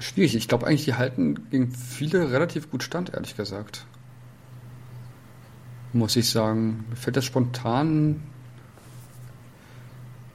Schwierig. 0.00 0.34
Ich 0.34 0.48
glaube 0.48 0.66
eigentlich, 0.66 0.86
die 0.86 0.94
halten 0.94 1.48
gegen 1.50 1.70
viele 1.70 2.32
relativ 2.32 2.70
gut 2.70 2.82
stand, 2.82 3.14
ehrlich 3.14 3.36
gesagt. 3.36 3.86
Muss 5.92 6.16
ich 6.16 6.28
sagen. 6.28 6.86
Mir 6.88 6.96
fällt 6.96 7.16
das 7.16 7.24
spontan 7.24 8.22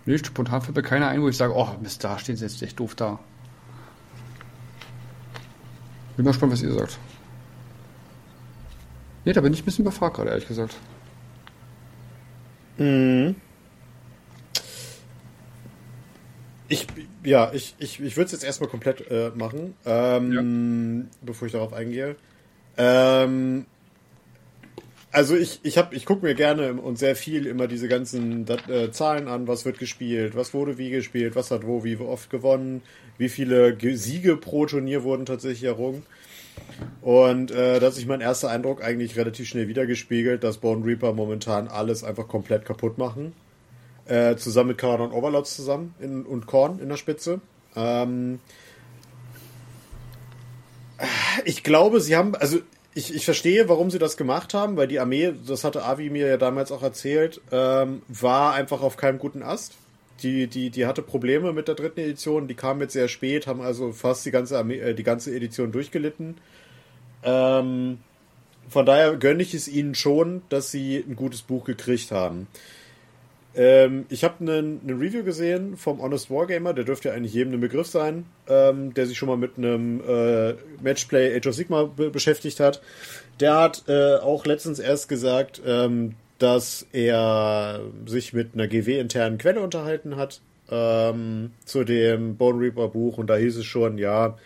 Nee, 0.06 0.18
spontan 0.20 0.62
fällt 0.62 0.76
mir 0.76 0.84
keiner 0.84 1.08
ein, 1.08 1.22
wo 1.22 1.30
ich 1.30 1.38
sage, 1.38 1.54
oh 1.56 1.70
Mist, 1.82 2.04
da 2.04 2.20
stehen 2.20 2.38
sie 2.38 2.46
jetzt 2.46 2.62
echt 2.62 2.80
doof 2.80 2.96
da. 2.96 3.20
Bin 6.16 6.26
mal 6.26 6.32
gespannt, 6.32 6.54
was 6.54 6.62
ihr 6.62 6.72
sagt. 6.72 7.00
Nee, 9.26 9.34
da 9.34 9.42
bin 9.42 9.54
ich 9.54 9.62
ein 9.62 9.66
bisschen 9.66 9.84
überfragt 9.84 10.16
gerade, 10.16 10.30
ehrlich 10.30 10.48
gesagt. 10.48 10.78
Mhm. 12.78 13.36
Ich, 16.68 16.88
ja, 17.24 17.52
ich, 17.54 17.76
ich, 17.80 18.00
ich 18.00 18.18
würde 18.18 18.26
es 18.26 18.32
jetzt 18.32 18.44
erstmal 18.44 18.70
komplett 18.70 19.10
äh, 19.10 19.32
machen, 19.36 19.76
ähm, 19.86 20.32
ja. 21.02 21.08
bevor 21.22 21.48
ich 21.48 21.52
darauf 21.52 21.74
eingehe. 21.74 22.16
Ähm, 22.78 23.66
also 25.16 25.38
ich, 25.38 25.62
ich 25.64 25.78
ich 25.92 26.06
gucke 26.06 26.26
mir 26.26 26.36
gerne 26.36 26.74
und 26.74 27.00
sehr 27.00 27.16
viel 27.16 27.46
immer 27.46 27.68
diese 27.68 27.88
ganzen 27.88 28.46
äh, 28.68 28.92
Zahlen 28.92 29.30
an, 29.30 29.48
was 29.48 29.64
wird 29.64 29.80
gespielt, 29.80 30.36
was 30.36 30.54
wurde 30.54 30.78
wie 30.78 30.90
gespielt, 30.90 31.36
was 31.38 31.52
hat 31.52 31.66
wo 31.66 31.86
wie 31.86 31.96
oft 31.98 32.30
gewonnen, 32.30 32.82
wie 33.18 33.30
viele 33.30 33.78
Siege 33.98 34.36
pro 34.36 34.66
Turnier 34.66 35.04
wurden 35.04 35.26
tatsächlich 35.26 35.64
errungen. 35.64 36.04
Und 37.02 37.52
äh, 37.52 37.80
da 37.80 37.88
hat 37.88 37.94
sich 37.94 38.08
mein 38.08 38.20
erster 38.20 38.50
Eindruck 38.50 38.84
eigentlich 38.84 39.16
relativ 39.16 39.48
schnell 39.48 39.70
wiedergespiegelt, 39.70 40.44
dass 40.44 40.58
Bone 40.58 40.86
Reaper 40.86 41.14
momentan 41.14 41.70
alles 41.70 42.04
einfach 42.04 42.28
komplett 42.28 42.66
kaputt 42.66 42.98
machen. 42.98 43.34
Äh, 44.08 44.36
zusammen 44.36 44.70
mit 44.70 44.78
Karadon 44.78 45.14
Overlords 45.14 45.56
zusammen 45.56 45.96
in, 46.00 46.26
und 46.26 46.46
Korn 46.46 46.80
in 46.80 46.90
der 46.90 46.98
Spitze. 46.98 47.40
Ähm, 47.76 48.40
ich 51.46 51.64
glaube, 51.64 52.02
sie 52.02 52.16
haben, 52.18 52.36
also 52.36 52.60
ich, 52.96 53.14
ich 53.14 53.26
verstehe, 53.26 53.68
warum 53.68 53.92
sie 53.92 54.00
das 54.00 54.16
gemacht 54.16 54.54
haben, 54.54 54.78
weil 54.78 54.88
die 54.88 55.00
Armee, 55.00 55.34
das 55.46 55.66
hatte 55.66 55.84
Avi 55.84 56.10
mir 56.10 56.28
ja 56.28 56.38
damals 56.38 56.72
auch 56.72 56.82
erzählt, 56.82 57.42
ähm, 57.52 58.02
war 58.08 58.54
einfach 58.54 58.82
auf 58.82 58.96
keinem 58.96 59.20
guten 59.20 59.44
Ast. 59.44 59.76
Die, 60.24 60.48
die, 60.48 60.70
die 60.70 60.86
hatte 60.86 61.02
Probleme 61.02 61.52
mit 61.52 61.68
der 61.68 61.76
dritten 61.76 62.00
Edition, 62.00 62.48
die 62.48 62.54
kam 62.56 62.80
jetzt 62.80 62.94
sehr 62.94 63.10
spät, 63.10 63.48
haben 63.48 63.60
also 63.60 63.92
fast 63.92 64.26
die 64.26 64.32
ganze 64.32 64.58
Armee, 64.58 64.80
äh, 64.80 64.96
die 64.96 65.04
ganze 65.04 65.36
Edition 65.36 65.74
durchgelitten. 65.74 66.38
Ähm, 67.24 68.00
von 68.70 68.86
daher 68.86 69.18
gönne 69.18 69.44
ich 69.44 69.54
es 69.54 69.68
ihnen 69.68 69.94
schon, 69.94 70.42
dass 70.48 70.72
sie 70.72 71.04
ein 71.06 71.18
gutes 71.18 71.42
Buch 71.42 71.66
gekriegt 71.66 72.12
haben. 72.12 72.48
Ähm, 73.56 74.06
ich 74.10 74.24
habe 74.24 74.36
eine 74.40 74.80
Review 74.88 75.24
gesehen 75.24 75.78
vom 75.78 76.02
Honest 76.02 76.30
Wargamer, 76.30 76.74
der 76.74 76.84
dürfte 76.84 77.10
ja 77.10 77.16
eigentlich 77.16 77.34
jedem 77.34 77.54
ein 77.54 77.62
Begriff 77.62 77.88
sein, 77.88 78.26
ähm, 78.48 78.94
der 78.94 79.06
sich 79.06 79.18
schon 79.18 79.30
mal 79.30 79.38
mit 79.38 79.58
einem 79.58 80.02
äh, 80.02 80.56
Matchplay 80.84 81.36
Age 81.36 81.48
of 81.48 81.56
Sigma 81.56 81.84
be 81.84 82.10
beschäftigt 82.10 82.60
hat. 82.60 82.82
Der 83.40 83.56
hat 83.56 83.84
äh, 83.88 84.16
auch 84.16 84.46
letztens 84.46 84.80
erst 84.80 85.08
gesagt, 85.08 85.62
ähm, 85.66 86.16
dass 86.38 86.86
er 86.92 87.80
sich 88.06 88.34
mit 88.34 88.54
einer 88.54 88.68
GW-internen 88.68 89.38
Quelle 89.38 89.62
unterhalten 89.62 90.18
hat 90.18 90.42
ähm, 90.70 91.52
zu 91.64 91.84
dem 91.86 92.36
Bone 92.36 92.60
Reaper 92.60 92.90
Buch 92.90 93.18
und 93.18 93.28
da 93.28 93.38
hieß 93.38 93.56
es 93.58 93.66
schon, 93.66 93.98
ja, 93.98 94.38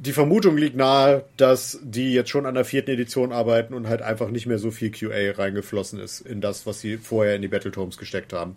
die 0.00 0.12
Vermutung 0.12 0.56
liegt 0.56 0.76
nahe, 0.76 1.24
dass 1.36 1.78
die 1.82 2.12
jetzt 2.12 2.30
schon 2.30 2.46
an 2.46 2.54
der 2.54 2.64
vierten 2.64 2.90
Edition 2.90 3.32
arbeiten 3.32 3.74
und 3.74 3.88
halt 3.88 4.00
einfach 4.00 4.30
nicht 4.30 4.46
mehr 4.46 4.58
so 4.58 4.70
viel 4.70 4.90
QA 4.90 5.32
reingeflossen 5.36 5.98
ist 5.98 6.20
in 6.20 6.40
das, 6.40 6.66
was 6.66 6.80
sie 6.80 6.98
vorher 6.98 7.34
in 7.34 7.42
die 7.42 7.48
Battletomes 7.48 7.98
gesteckt 7.98 8.32
haben. 8.32 8.56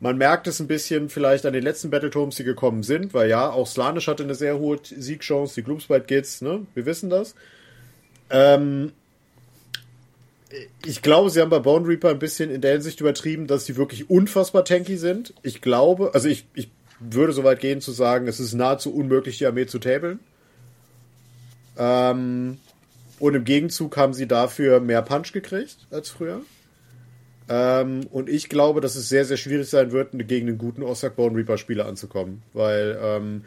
Man 0.00 0.16
merkt 0.16 0.46
es 0.46 0.60
ein 0.60 0.68
bisschen 0.68 1.08
vielleicht 1.08 1.44
an 1.46 1.52
den 1.52 1.64
letzten 1.64 1.90
Battletomes, 1.90 2.36
die 2.36 2.44
gekommen 2.44 2.84
sind, 2.84 3.12
weil 3.12 3.28
ja, 3.28 3.50
auch 3.50 3.66
Slanisch 3.66 4.06
hatte 4.06 4.22
eine 4.22 4.36
sehr 4.36 4.58
hohe 4.58 4.78
Siegchance, 4.82 5.56
die 5.56 5.64
Gloomspite 5.64 6.06
geht's, 6.06 6.40
ne? 6.40 6.64
Wir 6.74 6.86
wissen 6.86 7.10
das. 7.10 7.34
Ähm, 8.30 8.92
ich 10.86 11.02
glaube, 11.02 11.30
sie 11.30 11.40
haben 11.40 11.50
bei 11.50 11.58
Bone 11.58 11.88
Reaper 11.88 12.10
ein 12.10 12.20
bisschen 12.20 12.50
in 12.50 12.60
der 12.60 12.72
Hinsicht 12.74 13.00
übertrieben, 13.00 13.48
dass 13.48 13.66
sie 13.66 13.76
wirklich 13.76 14.08
unfassbar 14.08 14.64
tanky 14.64 14.96
sind. 14.96 15.34
Ich 15.42 15.60
glaube, 15.60 16.12
also 16.14 16.28
ich, 16.28 16.46
ich 16.54 16.70
würde 17.00 17.32
so 17.32 17.42
weit 17.42 17.58
gehen 17.58 17.80
zu 17.80 17.90
sagen, 17.90 18.28
es 18.28 18.38
ist 18.38 18.54
nahezu 18.54 18.94
unmöglich, 18.94 19.38
die 19.38 19.46
Armee 19.46 19.66
zu 19.66 19.80
tabeln. 19.80 20.20
Ähm, 21.78 22.58
und 23.18 23.34
im 23.34 23.44
Gegenzug 23.44 23.96
haben 23.96 24.14
sie 24.14 24.26
dafür 24.26 24.80
mehr 24.80 25.02
Punch 25.02 25.32
gekriegt 25.32 25.86
als 25.90 26.10
früher. 26.10 26.42
Ähm, 27.48 28.06
und 28.10 28.28
ich 28.28 28.48
glaube, 28.48 28.80
dass 28.80 28.94
es 28.94 29.08
sehr, 29.08 29.24
sehr 29.24 29.38
schwierig 29.38 29.68
sein 29.68 29.90
wird, 29.90 30.10
gegen 30.12 30.48
einen 30.48 30.58
guten 30.58 30.82
Osakborn 30.82 31.34
Reaper-Spieler 31.34 31.86
anzukommen. 31.86 32.42
Weil 32.52 32.98
ähm, 33.02 33.44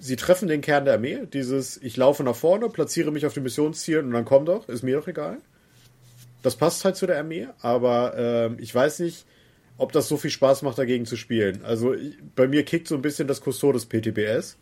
sie 0.00 0.16
treffen 0.16 0.48
den 0.48 0.62
Kern 0.62 0.86
der 0.86 0.94
Armee. 0.94 1.26
Dieses, 1.32 1.76
ich 1.82 1.96
laufe 1.96 2.24
nach 2.24 2.36
vorne, 2.36 2.68
platziere 2.70 3.12
mich 3.12 3.26
auf 3.26 3.34
dem 3.34 3.42
Missionsziel 3.42 3.98
und 3.98 4.12
dann 4.12 4.24
komm 4.24 4.46
doch, 4.46 4.68
ist 4.68 4.82
mir 4.82 4.96
doch 4.96 5.08
egal. 5.08 5.38
Das 6.42 6.56
passt 6.56 6.84
halt 6.84 6.96
zu 6.96 7.06
der 7.06 7.18
Armee, 7.18 7.48
aber 7.60 8.14
ähm, 8.16 8.56
ich 8.60 8.74
weiß 8.74 9.00
nicht, 9.00 9.26
ob 9.76 9.92
das 9.92 10.08
so 10.08 10.16
viel 10.16 10.30
Spaß 10.30 10.62
macht, 10.62 10.78
dagegen 10.78 11.06
zu 11.06 11.16
spielen. 11.16 11.64
Also 11.64 11.94
ich, 11.94 12.16
bei 12.34 12.46
mir 12.46 12.64
kickt 12.64 12.88
so 12.88 12.94
ein 12.94 13.02
bisschen 13.02 13.28
das 13.28 13.42
Custodes 13.42 13.86
PTBS 13.86 14.56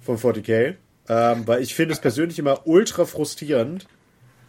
von 0.00 0.18
40k. 0.18 0.76
Ähm, 1.08 1.46
weil 1.46 1.62
ich 1.62 1.74
finde 1.74 1.94
es 1.94 2.00
persönlich 2.00 2.38
immer 2.38 2.66
ultra 2.66 3.04
frustrierend, 3.04 3.86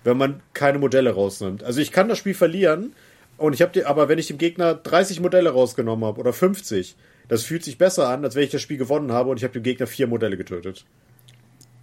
wenn 0.03 0.17
man 0.17 0.41
keine 0.53 0.79
Modelle 0.79 1.11
rausnimmt. 1.11 1.63
Also 1.63 1.81
ich 1.81 1.91
kann 1.91 2.07
das 2.07 2.17
Spiel 2.17 2.33
verlieren 2.33 2.93
und 3.37 3.53
ich 3.53 3.61
habe 3.61 3.87
aber 3.87 4.07
wenn 4.07 4.19
ich 4.19 4.27
dem 4.27 4.37
Gegner 4.37 4.73
30 4.75 5.19
Modelle 5.19 5.49
rausgenommen 5.49 6.05
habe 6.05 6.19
oder 6.19 6.31
50, 6.31 6.95
das 7.27 7.43
fühlt 7.43 7.63
sich 7.63 7.77
besser 7.77 8.07
an, 8.07 8.23
als 8.23 8.35
wenn 8.35 8.43
ich 8.43 8.51
das 8.51 8.61
Spiel 8.61 8.77
gewonnen 8.77 9.11
habe 9.11 9.29
und 9.29 9.37
ich 9.37 9.43
habe 9.43 9.53
dem 9.53 9.63
Gegner 9.63 9.87
vier 9.87 10.07
Modelle 10.07 10.37
getötet. 10.37 10.85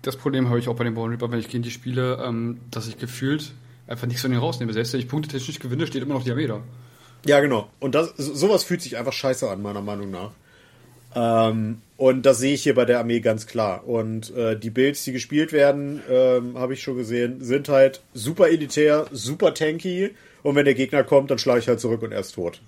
Das 0.03 0.16
Problem 0.16 0.49
habe 0.49 0.59
ich 0.59 0.69
auch 0.69 0.77
bei 0.77 0.85
den 0.85 0.94
Bone 0.94 1.12
Reaper, 1.12 1.31
wenn 1.31 1.39
ich 1.39 1.49
gegen 1.49 1.62
die 1.62 1.70
spiele, 1.70 2.19
ähm, 2.24 2.61
dass 2.70 2.89
ich 2.89 2.99
gefühlt 2.99 3.53
einfach 3.86 4.07
nichts 4.07 4.23
von 4.23 4.31
denen 4.31 4.43
rausnehme. 4.43 4.73
Selbst 4.73 4.93
wenn 4.93 5.01
ich 5.01 5.09
punktetechnisch 5.09 5.59
gewinne, 5.59 5.86
steht 5.86 6.03
immer 6.03 6.15
noch 6.15 6.24
die 6.24 6.31
Armee 6.31 6.47
da. 6.47 6.62
Ja, 7.27 7.40
genau. 7.40 7.70
Und 7.78 7.94
das, 7.94 8.15
sowas 8.16 8.65
fühlt 8.65 8.82
sich 8.82 8.97
einfach 8.97 9.12
scheiße 9.12 9.49
an, 9.49 9.62
meiner 9.62 9.82
Meinung 9.82 10.11
nach. 10.11 10.32
Ähm, 11.14 11.82
und 11.97 12.26
das 12.26 12.39
sehe 12.39 12.55
ich 12.55 12.62
hier 12.62 12.74
bei 12.74 12.84
der 12.84 12.98
Armee 12.98 13.20
ganz 13.20 13.47
klar. 13.47 13.86
Und 13.86 14.34
äh, 14.34 14.59
die 14.59 14.70
Builds, 14.70 15.05
die 15.05 15.12
gespielt 15.12 15.52
werden, 15.52 16.02
ähm, 16.10 16.59
habe 16.59 16.74
ich 16.74 16.82
schon 16.82 16.97
gesehen, 16.97 17.43
sind 17.44 17.68
halt 17.68 18.01
super 18.12 18.48
elitär, 18.48 19.06
super 19.12 19.55
tanky. 19.55 20.10
Und 20.43 20.56
wenn 20.56 20.64
der 20.64 20.74
Gegner 20.74 21.05
kommt, 21.05 21.30
dann 21.30 21.39
schlage 21.39 21.60
ich 21.60 21.68
halt 21.68 21.80
zurück 21.80 22.02
und 22.02 22.12
er 22.12 22.20
ist 22.20 22.32
tot. 22.32 22.60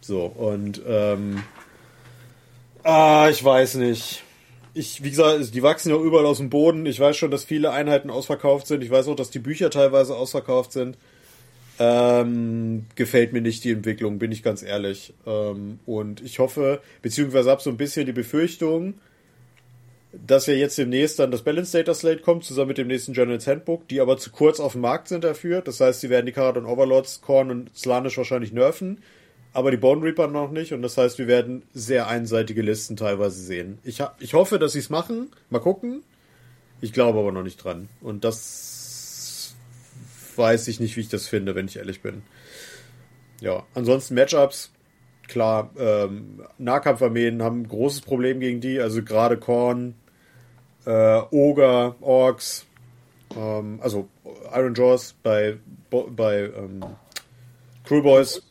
So, 0.00 0.24
und 0.24 0.80
ähm, 0.86 1.42
ah, 2.84 3.28
ich 3.30 3.42
weiß 3.42 3.74
nicht. 3.74 4.22
Ich, 4.72 5.02
wie 5.02 5.10
gesagt, 5.10 5.52
die 5.52 5.62
wachsen 5.64 5.90
ja 5.90 5.96
überall 5.96 6.26
aus 6.26 6.38
dem 6.38 6.48
Boden. 6.48 6.86
Ich 6.86 7.00
weiß 7.00 7.16
schon, 7.16 7.32
dass 7.32 7.42
viele 7.42 7.72
Einheiten 7.72 8.08
ausverkauft 8.08 8.68
sind. 8.68 8.84
Ich 8.84 8.90
weiß 8.90 9.08
auch, 9.08 9.16
dass 9.16 9.30
die 9.30 9.40
Bücher 9.40 9.68
teilweise 9.70 10.14
ausverkauft 10.16 10.70
sind. 10.72 10.96
Ähm, 11.82 12.84
gefällt 12.94 13.32
mir 13.32 13.40
nicht 13.40 13.64
die 13.64 13.70
Entwicklung, 13.70 14.18
bin 14.18 14.30
ich 14.32 14.42
ganz 14.42 14.62
ehrlich. 14.62 15.14
Ähm, 15.26 15.80
und 15.86 16.20
ich 16.20 16.38
hoffe, 16.38 16.82
beziehungsweise 17.00 17.50
habe 17.50 17.62
so 17.62 17.70
ein 17.70 17.78
bisschen 17.78 18.04
die 18.04 18.12
Befürchtung, 18.12 18.94
dass 20.12 20.44
ja 20.44 20.52
jetzt 20.52 20.76
demnächst 20.76 21.18
dann 21.18 21.30
das 21.30 21.40
Balance 21.40 21.72
Data 21.72 21.94
Slate 21.94 22.20
kommt, 22.20 22.44
zusammen 22.44 22.68
mit 22.68 22.78
dem 22.78 22.88
nächsten 22.88 23.14
General's 23.14 23.46
Handbook, 23.46 23.88
die 23.88 24.02
aber 24.02 24.18
zu 24.18 24.30
kurz 24.30 24.60
auf 24.60 24.72
dem 24.72 24.82
Markt 24.82 25.08
sind 25.08 25.24
dafür. 25.24 25.62
Das 25.62 25.80
heißt, 25.80 26.02
sie 26.02 26.10
werden 26.10 26.26
die 26.26 26.32
Karadon 26.32 26.66
Overlords, 26.66 27.22
Korn 27.22 27.50
und 27.50 27.74
Slanish 27.74 28.18
wahrscheinlich 28.18 28.52
nerven, 28.52 28.98
aber 29.54 29.70
die 29.70 29.78
Bone 29.78 30.02
Reaper 30.02 30.26
noch 30.26 30.50
nicht. 30.50 30.74
Und 30.74 30.82
das 30.82 30.98
heißt, 30.98 31.18
wir 31.18 31.28
werden 31.28 31.62
sehr 31.72 32.08
einseitige 32.08 32.60
Listen 32.60 32.96
teilweise 32.96 33.40
sehen. 33.40 33.78
Ich, 33.84 34.02
ich 34.18 34.34
hoffe, 34.34 34.58
dass 34.58 34.72
sie 34.72 34.80
es 34.80 34.90
machen. 34.90 35.30
Mal 35.48 35.60
gucken. 35.60 36.02
Ich 36.82 36.92
glaube 36.92 37.20
aber 37.20 37.32
noch 37.32 37.42
nicht 37.42 37.64
dran. 37.64 37.88
Und 38.02 38.24
das 38.24 38.69
weiß 40.40 40.66
ich 40.66 40.80
nicht, 40.80 40.96
wie 40.96 41.02
ich 41.02 41.08
das 41.08 41.28
finde, 41.28 41.54
wenn 41.54 41.66
ich 41.66 41.76
ehrlich 41.76 42.02
bin. 42.02 42.22
Ja, 43.40 43.64
ansonsten 43.74 44.14
Matchups, 44.14 44.72
klar, 45.28 45.70
ähm, 45.78 46.42
Nahkampfarmeen 46.58 47.42
haben 47.42 47.62
ein 47.62 47.68
großes 47.68 48.00
Problem 48.00 48.40
gegen 48.40 48.60
die, 48.60 48.80
also 48.80 49.02
gerade 49.02 49.36
Korn, 49.36 49.94
äh, 50.84 51.20
Ogre, 51.30 51.94
Orks, 52.00 52.66
ähm, 53.36 53.78
also 53.82 54.08
Iron 54.52 54.74
Jaws 54.74 55.14
bei, 55.22 55.58
bei 55.90 56.40
ähm, 56.40 56.84
Crewboys 57.84 58.42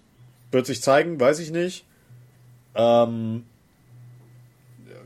wird 0.51 0.65
sich 0.65 0.81
zeigen, 0.81 1.19
weiß 1.19 1.39
ich 1.39 1.51
nicht. 1.51 1.85
Ähm, 2.75 3.45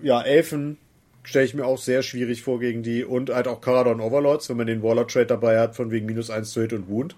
ja, 0.01 0.21
Elfen 0.21 0.77
stelle 1.23 1.45
ich 1.45 1.53
mir 1.53 1.65
auch 1.65 1.77
sehr 1.77 2.03
schwierig 2.03 2.43
vor 2.43 2.59
gegen 2.59 2.83
die 2.83 3.03
und 3.03 3.29
halt 3.29 3.47
auch 3.47 3.61
Karadon 3.61 4.01
Overlords, 4.01 4.49
wenn 4.49 4.57
man 4.57 4.67
den 4.67 4.83
Warlord 4.83 5.11
Trade 5.11 5.25
dabei 5.25 5.59
hat, 5.59 5.75
von 5.75 5.89
wegen 5.89 6.05
minus 6.05 6.29
1 6.29 6.51
zu 6.51 6.61
Hit 6.61 6.73
und 6.73 6.89
Wound. 6.89 7.15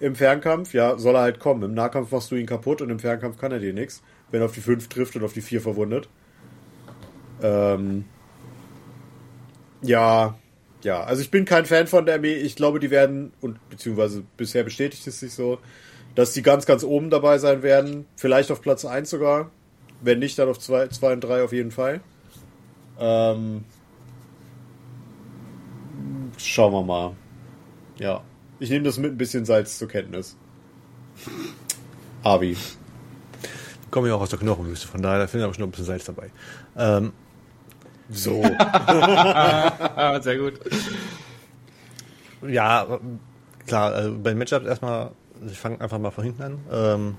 Im 0.00 0.14
Fernkampf, 0.14 0.74
ja, 0.74 0.98
soll 0.98 1.16
er 1.16 1.22
halt 1.22 1.38
kommen. 1.38 1.62
Im 1.62 1.74
Nahkampf 1.74 2.10
machst 2.10 2.30
du 2.30 2.36
ihn 2.36 2.46
kaputt 2.46 2.80
und 2.80 2.90
im 2.90 2.98
Fernkampf 2.98 3.38
kann 3.38 3.52
er 3.52 3.58
dir 3.58 3.72
nichts, 3.72 4.02
wenn 4.30 4.40
er 4.40 4.46
auf 4.46 4.52
die 4.52 4.60
5 4.60 4.88
trifft 4.88 5.16
und 5.16 5.24
auf 5.24 5.32
die 5.32 5.42
4 5.42 5.60
verwundet. 5.60 6.08
Ähm, 7.42 8.04
ja, 9.82 10.36
ja, 10.82 11.02
also 11.04 11.22
ich 11.22 11.30
bin 11.30 11.44
kein 11.44 11.66
Fan 11.66 11.86
von 11.86 12.06
der 12.06 12.16
Armee. 12.16 12.34
Ich 12.34 12.56
glaube, 12.56 12.80
die 12.80 12.90
werden, 12.90 13.32
und 13.40 13.58
beziehungsweise 13.70 14.24
bisher 14.36 14.64
bestätigt 14.64 15.06
es 15.06 15.20
sich 15.20 15.32
so, 15.32 15.58
dass 16.14 16.32
die 16.32 16.42
ganz, 16.42 16.66
ganz 16.66 16.84
oben 16.84 17.10
dabei 17.10 17.38
sein 17.38 17.62
werden. 17.62 18.06
Vielleicht 18.16 18.50
auf 18.50 18.60
Platz 18.60 18.84
1 18.84 19.10
sogar. 19.10 19.50
Wenn 20.00 20.18
nicht, 20.18 20.38
dann 20.38 20.48
auf 20.48 20.58
2, 20.58 20.88
2 20.88 21.12
und 21.12 21.20
3 21.20 21.42
auf 21.44 21.52
jeden 21.52 21.70
Fall. 21.70 22.00
Ähm, 22.98 23.64
schauen 26.36 26.72
wir 26.72 26.82
mal. 26.82 27.12
Ja. 27.98 28.22
Ich 28.58 28.70
nehme 28.70 28.84
das 28.84 28.98
mit 28.98 29.12
ein 29.12 29.18
bisschen 29.18 29.44
Salz 29.44 29.78
zur 29.78 29.88
Kenntnis. 29.88 30.36
Abi. 32.22 32.56
Komme 33.90 34.08
ja 34.08 34.14
auch 34.14 34.20
aus 34.22 34.30
der 34.30 34.38
Knochenwüste, 34.38 34.88
von 34.88 35.02
daher 35.02 35.28
finde 35.28 35.44
ich 35.44 35.44
aber 35.44 35.54
schon 35.54 35.64
ein 35.64 35.70
bisschen 35.70 35.84
Salz 35.84 36.04
dabei. 36.04 36.30
Ähm, 36.76 37.12
so. 38.08 38.42
Sehr 40.22 40.38
gut. 40.38 40.60
Ja, 42.46 43.00
klar, 43.66 43.92
also 43.92 44.18
bei 44.18 44.34
Matchups 44.34 44.66
erstmal, 44.66 45.10
ich 45.46 45.58
fange 45.58 45.80
einfach 45.80 45.98
mal 45.98 46.10
von 46.10 46.24
hinten 46.24 46.42
an. 46.42 46.58
Ähm, 46.70 47.14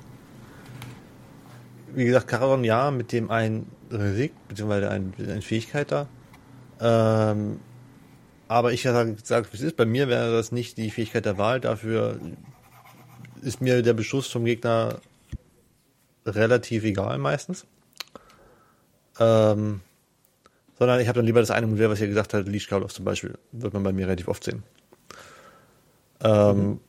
wie 1.94 2.06
gesagt, 2.06 2.28
Caradon 2.28 2.64
ja, 2.64 2.92
mit 2.92 3.12
dem 3.12 3.30
einen 3.30 3.68
Relikt, 3.94 4.48
beziehungsweise 4.48 4.90
eine, 4.90 5.12
eine 5.18 5.42
Fähigkeit 5.42 5.92
da. 5.92 6.08
Ähm, 6.80 7.60
aber 8.48 8.74
ich 8.74 8.84
sage, 8.84 9.16
sag, 9.24 9.52
wie 9.52 9.58
es 9.58 9.64
ist, 9.64 9.78
bei 9.78 9.86
mir 9.86 10.08
wäre 10.08 10.32
das 10.32 10.52
nicht 10.52 10.78
die 10.78 10.92
Fähigkeit 10.92 11.26
der 11.26 11.38
Wahl, 11.38 11.60
dafür 11.60 12.20
ist 13.42 13.62
mir 13.62 13.82
der 13.82 13.94
Beschuss 13.94 14.28
vom 14.28 14.46
Gegner 14.46 15.00
relativ 16.26 16.84
egal 16.84 17.18
meistens. 17.18 17.66
Ähm, 19.20 19.82
sondern 20.78 21.00
ich 21.00 21.08
habe 21.08 21.18
dann 21.18 21.26
lieber 21.26 21.40
das 21.40 21.52
eine 21.52 21.68
Modell, 21.68 21.90
was 21.90 22.02
ihr 22.02 22.08
gesagt 22.08 22.34
habt, 22.34 22.48
Leash 22.48 22.68
Call 22.68 22.86
zum 22.88 23.06
Beispiel, 23.06 23.38
wird 23.52 23.74
man 23.74 23.84
bei 23.84 23.94
mir 23.94 24.06
relativ 24.06 24.28
oft 24.28 24.44
sehen. 24.44 24.64
Ähm. 26.22 26.80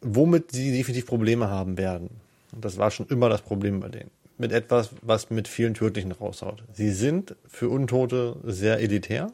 Womit 0.00 0.52
sie 0.52 0.70
definitiv 0.70 1.06
Probleme 1.06 1.50
haben 1.50 1.76
werden, 1.76 2.08
und 2.52 2.64
das 2.64 2.78
war 2.78 2.90
schon 2.92 3.08
immer 3.08 3.28
das 3.28 3.42
Problem 3.42 3.80
bei 3.80 3.88
denen, 3.88 4.10
mit 4.38 4.52
etwas, 4.52 4.90
was 5.02 5.30
mit 5.30 5.48
vielen 5.48 5.74
Tödlichen 5.74 6.12
raushaut. 6.12 6.64
Sie 6.72 6.90
sind 6.90 7.36
für 7.46 7.68
Untote 7.68 8.36
sehr 8.44 8.80
elitär. 8.80 9.32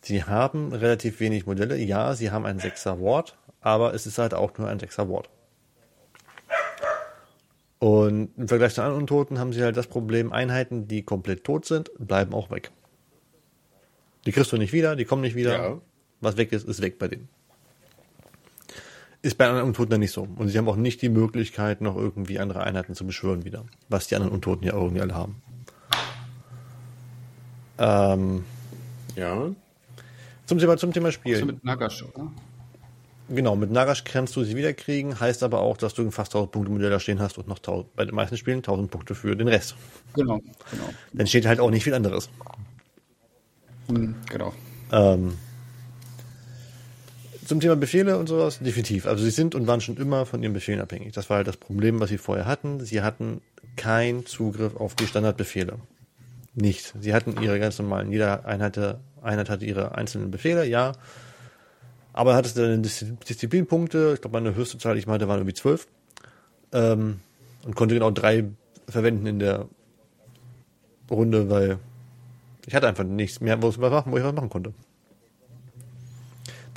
Sie 0.00 0.24
haben 0.24 0.72
relativ 0.72 1.20
wenig 1.20 1.46
Modelle. 1.46 1.76
Ja, 1.76 2.14
sie 2.14 2.30
haben 2.30 2.46
ein 2.46 2.58
Sechser 2.58 3.00
Ward, 3.00 3.36
aber 3.60 3.94
es 3.94 4.06
ist 4.06 4.18
halt 4.18 4.34
auch 4.34 4.56
nur 4.58 4.68
ein 4.68 4.78
Sechser 4.78 5.08
Ward. 5.08 5.28
Und 7.78 8.30
im 8.36 8.48
Vergleich 8.48 8.74
zu 8.74 8.82
anderen 8.82 9.02
Untoten 9.02 9.38
haben 9.38 9.52
sie 9.52 9.62
halt 9.62 9.76
das 9.76 9.86
Problem, 9.86 10.32
Einheiten, 10.32 10.88
die 10.88 11.02
komplett 11.02 11.44
tot 11.44 11.64
sind, 11.64 11.90
bleiben 11.98 12.34
auch 12.34 12.50
weg. 12.50 12.70
Die 14.26 14.32
kriegst 14.32 14.52
du 14.52 14.56
nicht 14.56 14.72
wieder, 14.72 14.96
die 14.96 15.04
kommen 15.04 15.22
nicht 15.22 15.36
wieder. 15.36 15.52
Ja. 15.52 15.80
Was 16.20 16.36
weg 16.36 16.52
ist, 16.52 16.68
ist 16.68 16.82
weg 16.82 16.98
bei 16.98 17.08
denen. 17.08 17.28
Ist 19.20 19.36
bei 19.36 19.46
anderen 19.46 19.66
Untoten 19.66 19.90
dann 19.90 20.00
nicht 20.00 20.12
so. 20.12 20.28
Und 20.36 20.48
sie 20.48 20.58
haben 20.58 20.68
auch 20.68 20.76
nicht 20.76 21.02
die 21.02 21.08
Möglichkeit, 21.08 21.80
noch 21.80 21.96
irgendwie 21.96 22.38
andere 22.38 22.62
Einheiten 22.62 22.94
zu 22.94 23.04
beschwören 23.04 23.44
wieder. 23.44 23.64
Was 23.88 24.06
die 24.06 24.14
anderen 24.14 24.32
Untoten 24.32 24.64
ja 24.64 24.74
irgendwie 24.74 25.00
alle 25.00 25.14
haben. 25.14 25.42
Ähm, 27.78 28.44
ja. 29.16 29.50
Zum 30.46 30.58
Thema, 30.58 30.76
zum 30.76 30.92
Thema 30.92 31.10
Spiel. 31.10 31.34
Also 31.34 31.46
mit 31.46 31.64
Nagash, 31.64 32.04
oder? 32.04 32.30
Genau, 33.28 33.56
mit 33.56 33.70
Nagash 33.70 34.04
kannst 34.04 34.34
du 34.36 34.44
sie 34.44 34.56
wiederkriegen, 34.56 35.20
heißt 35.20 35.42
aber 35.42 35.60
auch, 35.60 35.76
dass 35.76 35.92
du 35.92 36.10
fast 36.10 36.34
1000 36.34 36.50
Punkte 36.50 36.72
Modell 36.72 36.88
da 36.88 36.98
stehen 36.98 37.20
hast 37.20 37.36
und 37.36 37.46
noch 37.46 37.58
1000, 37.58 37.94
bei 37.94 38.04
den 38.06 38.14
meisten 38.14 38.38
Spielen 38.38 38.58
1000 38.58 38.90
Punkte 38.90 39.14
für 39.14 39.36
den 39.36 39.48
Rest. 39.48 39.74
Genau, 40.14 40.38
genau. 40.70 40.88
Dann 41.12 41.26
steht 41.26 41.44
halt 41.44 41.60
auch 41.60 41.70
nicht 41.70 41.84
viel 41.84 41.92
anderes. 41.92 42.30
Hm, 43.88 44.14
genau. 44.30 44.54
Ähm, 44.92 45.36
zum 47.48 47.60
Thema 47.60 47.76
Befehle 47.76 48.18
und 48.18 48.28
sowas, 48.28 48.58
definitiv. 48.60 49.06
Also 49.06 49.24
sie 49.24 49.30
sind 49.30 49.54
und 49.54 49.66
waren 49.66 49.80
schon 49.80 49.96
immer 49.96 50.26
von 50.26 50.42
ihren 50.42 50.52
Befehlen 50.52 50.80
abhängig. 50.80 51.12
Das 51.12 51.30
war 51.30 51.38
halt 51.38 51.48
das 51.48 51.56
Problem, 51.56 51.98
was 51.98 52.10
sie 52.10 52.18
vorher 52.18 52.46
hatten. 52.46 52.80
Sie 52.80 53.02
hatten 53.02 53.40
keinen 53.76 54.26
Zugriff 54.26 54.76
auf 54.76 54.94
die 54.94 55.06
Standardbefehle. 55.06 55.78
Nicht. 56.54 56.94
Sie 57.00 57.14
hatten 57.14 57.40
ihre 57.42 57.58
ganz 57.58 57.78
normalen, 57.78 58.12
jede 58.12 58.44
Einheit, 58.44 58.78
Einheit 59.22 59.48
hatte 59.48 59.64
ihre 59.64 59.96
einzelnen 59.96 60.30
Befehle, 60.30 60.66
ja. 60.66 60.92
Aber 62.12 62.34
hattest 62.34 62.56
du 62.56 62.62
dann 62.62 62.82
Disziplinpunkte, 62.82 64.12
ich 64.14 64.20
glaube 64.20 64.40
meine 64.40 64.54
höchste 64.54 64.78
Zahl, 64.78 64.94
die 64.94 65.00
ich 65.00 65.06
meinte, 65.06 65.28
waren 65.28 65.38
irgendwie 65.38 65.54
zwölf. 65.54 65.86
Ähm, 66.72 67.20
und 67.64 67.76
konnte 67.76 67.94
genau 67.94 68.10
drei 68.10 68.44
verwenden 68.88 69.26
in 69.26 69.38
der 69.38 69.68
Runde, 71.10 71.48
weil 71.48 71.78
ich 72.66 72.74
hatte 72.74 72.88
einfach 72.88 73.04
nichts 73.04 73.40
mehr, 73.40 73.62
wo 73.62 73.68
ich 73.68 73.80
was 73.80 74.06
machen 74.06 74.50
konnte. 74.50 74.74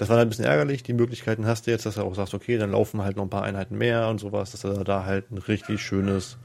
Das 0.01 0.09
war 0.09 0.17
halt 0.17 0.25
ein 0.25 0.29
bisschen 0.29 0.45
ärgerlich. 0.45 0.81
Die 0.81 0.93
Möglichkeiten 0.93 1.45
hast 1.45 1.67
du 1.67 1.71
jetzt, 1.71 1.85
dass 1.85 1.93
du 1.93 2.01
auch 2.01 2.15
sagst, 2.15 2.33
okay, 2.33 2.57
dann 2.57 2.71
laufen 2.71 3.03
halt 3.03 3.17
noch 3.17 3.23
ein 3.23 3.29
paar 3.29 3.43
Einheiten 3.43 3.77
mehr 3.77 4.07
und 4.07 4.17
sowas, 4.17 4.49
dass 4.49 4.61
du 4.61 4.83
da 4.83 5.05
halt 5.05 5.29
ein 5.29 5.37
richtig 5.37 5.79
schönes 5.79 6.37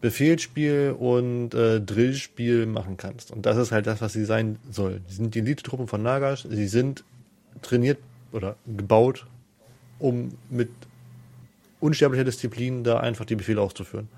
Befehlsspiel 0.00 0.94
und 0.96 1.52
äh, 1.52 1.80
Drillspiel 1.80 2.66
machen 2.66 2.96
kannst. 2.96 3.32
Und 3.32 3.44
das 3.44 3.56
ist 3.56 3.72
halt 3.72 3.88
das, 3.88 4.00
was 4.00 4.12
sie 4.12 4.24
sein 4.24 4.60
soll. 4.70 5.00
Sie 5.08 5.16
sind 5.16 5.34
die 5.34 5.40
Elite-Truppen 5.40 5.88
von 5.88 6.00
Nagash. 6.04 6.46
Sie 6.48 6.68
sind 6.68 7.02
trainiert 7.60 7.98
oder 8.30 8.54
gebaut, 8.64 9.26
um 9.98 10.38
mit 10.48 10.70
unsterblicher 11.80 12.22
Disziplin 12.22 12.84
da 12.84 13.00
einfach 13.00 13.24
die 13.24 13.34
Befehle 13.34 13.60
auszuführen. 13.60 14.08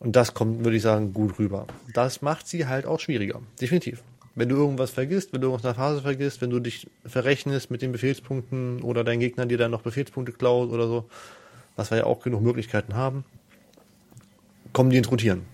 Und 0.00 0.16
das 0.16 0.34
kommt, 0.34 0.64
würde 0.64 0.78
ich 0.78 0.82
sagen, 0.82 1.14
gut 1.14 1.38
rüber. 1.38 1.68
Das 1.94 2.22
macht 2.22 2.48
sie 2.48 2.66
halt 2.66 2.86
auch 2.86 2.98
schwieriger. 2.98 3.40
Definitiv. 3.60 4.02
Wenn 4.36 4.50
du 4.50 4.56
irgendwas 4.56 4.90
vergisst, 4.90 5.32
wenn 5.32 5.40
du 5.40 5.46
irgendwas 5.46 5.64
in 5.64 5.68
der 5.68 5.82
Phase 5.82 6.02
vergisst, 6.02 6.42
wenn 6.42 6.50
du 6.50 6.60
dich 6.60 6.86
verrechnest 7.06 7.70
mit 7.70 7.80
den 7.80 7.90
Befehlspunkten 7.90 8.82
oder 8.82 9.02
dein 9.02 9.18
Gegner 9.18 9.46
dir 9.46 9.56
dann 9.56 9.70
noch 9.70 9.80
Befehlspunkte 9.80 10.32
klaut 10.32 10.70
oder 10.70 10.86
so, 10.86 11.08
was 11.74 11.90
wir 11.90 11.98
ja 11.98 12.04
auch 12.04 12.22
genug 12.22 12.42
Möglichkeiten 12.42 12.94
haben, 12.94 13.24
kommen 14.74 14.90
die 14.90 14.98
ins 14.98 15.10
Rotieren. 15.10 15.46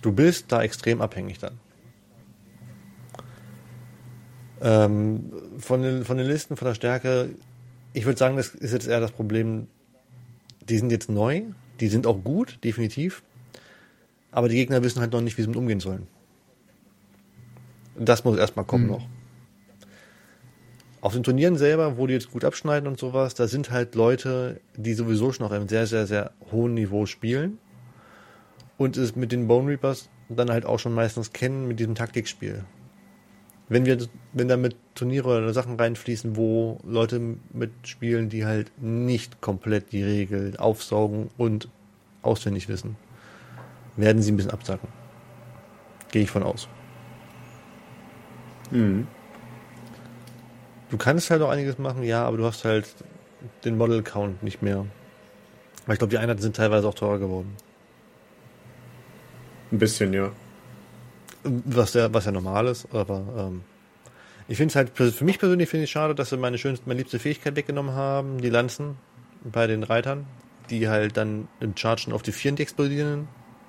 Du 0.00 0.12
bist 0.12 0.52
da 0.52 0.62
extrem 0.62 1.00
abhängig 1.00 1.40
dann. 1.40 1.58
Ähm, 4.60 5.32
von, 5.58 5.82
den, 5.82 6.04
von 6.04 6.18
den 6.18 6.26
Listen, 6.26 6.56
von 6.56 6.68
der 6.68 6.74
Stärke, 6.74 7.30
ich 7.94 8.04
würde 8.04 8.18
sagen, 8.18 8.36
das 8.36 8.54
ist 8.54 8.72
jetzt 8.72 8.86
eher 8.86 9.00
das 9.00 9.10
Problem, 9.10 9.66
die 10.68 10.78
sind 10.78 10.92
jetzt 10.92 11.10
neu, 11.10 11.42
die 11.80 11.88
sind 11.88 12.06
auch 12.06 12.22
gut, 12.22 12.58
definitiv, 12.62 13.24
aber 14.30 14.48
die 14.48 14.54
Gegner 14.54 14.84
wissen 14.84 15.00
halt 15.00 15.12
noch 15.12 15.20
nicht, 15.20 15.36
wie 15.36 15.42
sie 15.42 15.48
mit 15.48 15.56
umgehen 15.56 15.80
sollen. 15.80 16.06
Das 17.98 18.24
muss 18.24 18.38
erstmal 18.38 18.64
kommen 18.64 18.84
mhm. 18.84 18.90
noch. 18.90 19.06
Auf 21.00 21.12
den 21.12 21.22
Turnieren 21.22 21.58
selber, 21.58 21.98
wo 21.98 22.06
die 22.06 22.14
jetzt 22.14 22.30
gut 22.30 22.44
abschneiden 22.44 22.88
und 22.88 22.98
sowas, 22.98 23.34
da 23.34 23.46
sind 23.46 23.70
halt 23.70 23.94
Leute, 23.94 24.60
die 24.76 24.94
sowieso 24.94 25.32
schon 25.32 25.44
auf 25.44 25.52
einem 25.52 25.68
sehr, 25.68 25.86
sehr, 25.86 26.06
sehr 26.06 26.32
hohen 26.50 26.74
Niveau 26.74 27.04
spielen 27.04 27.58
und 28.78 28.96
es 28.96 29.14
mit 29.14 29.30
den 29.30 29.46
Bone 29.46 29.68
Reapers 29.68 30.08
dann 30.30 30.50
halt 30.50 30.64
auch 30.64 30.78
schon 30.78 30.94
meistens 30.94 31.32
kennen 31.32 31.68
mit 31.68 31.78
diesem 31.78 31.94
Taktikspiel 31.94 32.64
wenn 33.68 33.86
wir, 33.86 33.98
wenn 34.32 34.48
da 34.48 34.56
mit 34.56 34.76
Turniere 34.94 35.38
oder 35.38 35.52
Sachen 35.52 35.76
reinfließen, 35.76 36.36
wo 36.36 36.78
Leute 36.84 37.36
mitspielen, 37.52 38.28
die 38.28 38.44
halt 38.44 38.70
nicht 38.80 39.40
komplett 39.40 39.92
die 39.92 40.02
Regeln 40.02 40.56
aufsaugen 40.56 41.30
und 41.38 41.68
auswendig 42.22 42.68
wissen, 42.68 42.96
werden 43.96 44.22
sie 44.22 44.32
ein 44.32 44.36
bisschen 44.36 44.52
absacken. 44.52 44.88
Gehe 46.10 46.22
ich 46.22 46.30
von 46.30 46.42
aus. 46.42 46.68
Mhm. 48.74 49.06
Du 50.90 50.98
kannst 50.98 51.30
halt 51.30 51.40
auch 51.42 51.48
einiges 51.48 51.78
machen, 51.78 52.02
ja, 52.02 52.24
aber 52.24 52.36
du 52.36 52.44
hast 52.44 52.64
halt 52.64 52.86
den 53.64 53.78
Model-Count 53.78 54.42
nicht 54.42 54.62
mehr. 54.62 54.84
Weil 55.86 55.94
ich 55.94 55.98
glaube, 55.98 56.10
die 56.10 56.18
Einheiten 56.18 56.42
sind 56.42 56.56
teilweise 56.56 56.88
auch 56.88 56.94
teurer 56.94 57.18
geworden. 57.18 57.56
Ein 59.72 59.78
bisschen, 59.78 60.12
ja. 60.12 60.30
Was 61.42 61.94
ja, 61.94 62.12
was 62.12 62.24
ja 62.24 62.32
normal 62.32 62.66
ist, 62.66 62.86
aber 62.92 63.24
ähm, 63.36 63.62
ich 64.48 64.56
finde 64.56 64.72
es 64.72 64.76
halt, 64.76 64.90
für 64.90 65.24
mich 65.24 65.38
persönlich 65.38 65.68
finde 65.68 65.84
ich 65.84 65.90
schade, 65.90 66.14
dass 66.14 66.30
sie 66.30 66.36
meine 66.36 66.58
schönste, 66.58 66.88
meine 66.88 66.98
liebste 66.98 67.18
Fähigkeit 67.18 67.54
weggenommen 67.56 67.94
haben, 67.94 68.40
die 68.40 68.50
Lanzen 68.50 68.96
bei 69.42 69.66
den 69.66 69.82
Reitern, 69.82 70.26
die 70.70 70.88
halt 70.88 71.16
dann 71.16 71.48
im 71.60 71.76
Chargen 71.76 72.12
auf 72.12 72.22
die 72.22 72.32
vier 72.32 72.58
explodierenden 72.58 73.28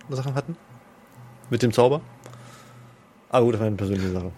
Sachen 0.09 0.35
hatten. 0.35 0.55
Mit 1.49 1.63
dem 1.63 1.73
Zauber. 1.73 2.01
Aber 3.29 3.45
gut, 3.45 3.55
das 3.55 3.61
war 3.61 3.67
eine 3.67 3.75
persönliche 3.75 4.11
Sache. 4.11 4.31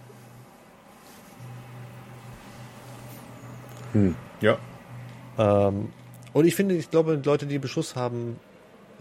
Hm, 3.92 4.14
ja. 4.40 4.58
Ähm, 5.38 5.88
und 6.32 6.44
ich 6.44 6.54
finde, 6.54 6.74
ich 6.74 6.90
glaube, 6.90 7.20
Leute, 7.24 7.46
die 7.46 7.58
Beschuss 7.58 7.96
haben, 7.96 8.38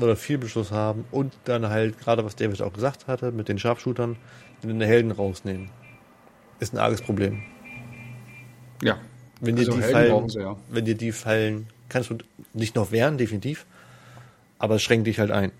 oder 0.01 0.15
viel 0.15 0.37
Beschuss 0.37 0.71
haben 0.71 1.05
und 1.11 1.33
dann 1.45 1.69
halt, 1.69 1.99
gerade 1.99 2.23
was 2.23 2.35
David 2.35 2.61
auch 2.61 2.73
gesagt 2.73 3.07
hatte, 3.07 3.31
mit 3.31 3.49
den 3.49 3.57
Sharpshootern, 3.59 4.15
den 4.63 4.81
Helden 4.81 5.11
rausnehmen. 5.11 5.69
Ist 6.59 6.73
ein 6.73 6.79
arges 6.79 7.01
Problem. 7.01 7.41
Ja. 8.83 8.97
Wenn 9.41 9.55
dir, 9.55 9.67
Also 9.67 9.73
die 9.73 9.83
Helden 9.83 10.09
fallen, 10.09 10.29
sie, 10.29 10.39
ja. 10.39 10.55
wenn 10.69 10.85
dir 10.85 10.95
die 10.95 11.11
fallen, 11.11 11.67
kannst 11.89 12.09
du 12.09 12.17
nicht 12.53 12.75
noch 12.75 12.91
wehren, 12.91 13.17
definitiv, 13.17 13.65
aber 14.59 14.75
es 14.75 14.83
schränkt 14.83 15.07
dich 15.07 15.19
halt 15.19 15.31
ein. 15.31 15.51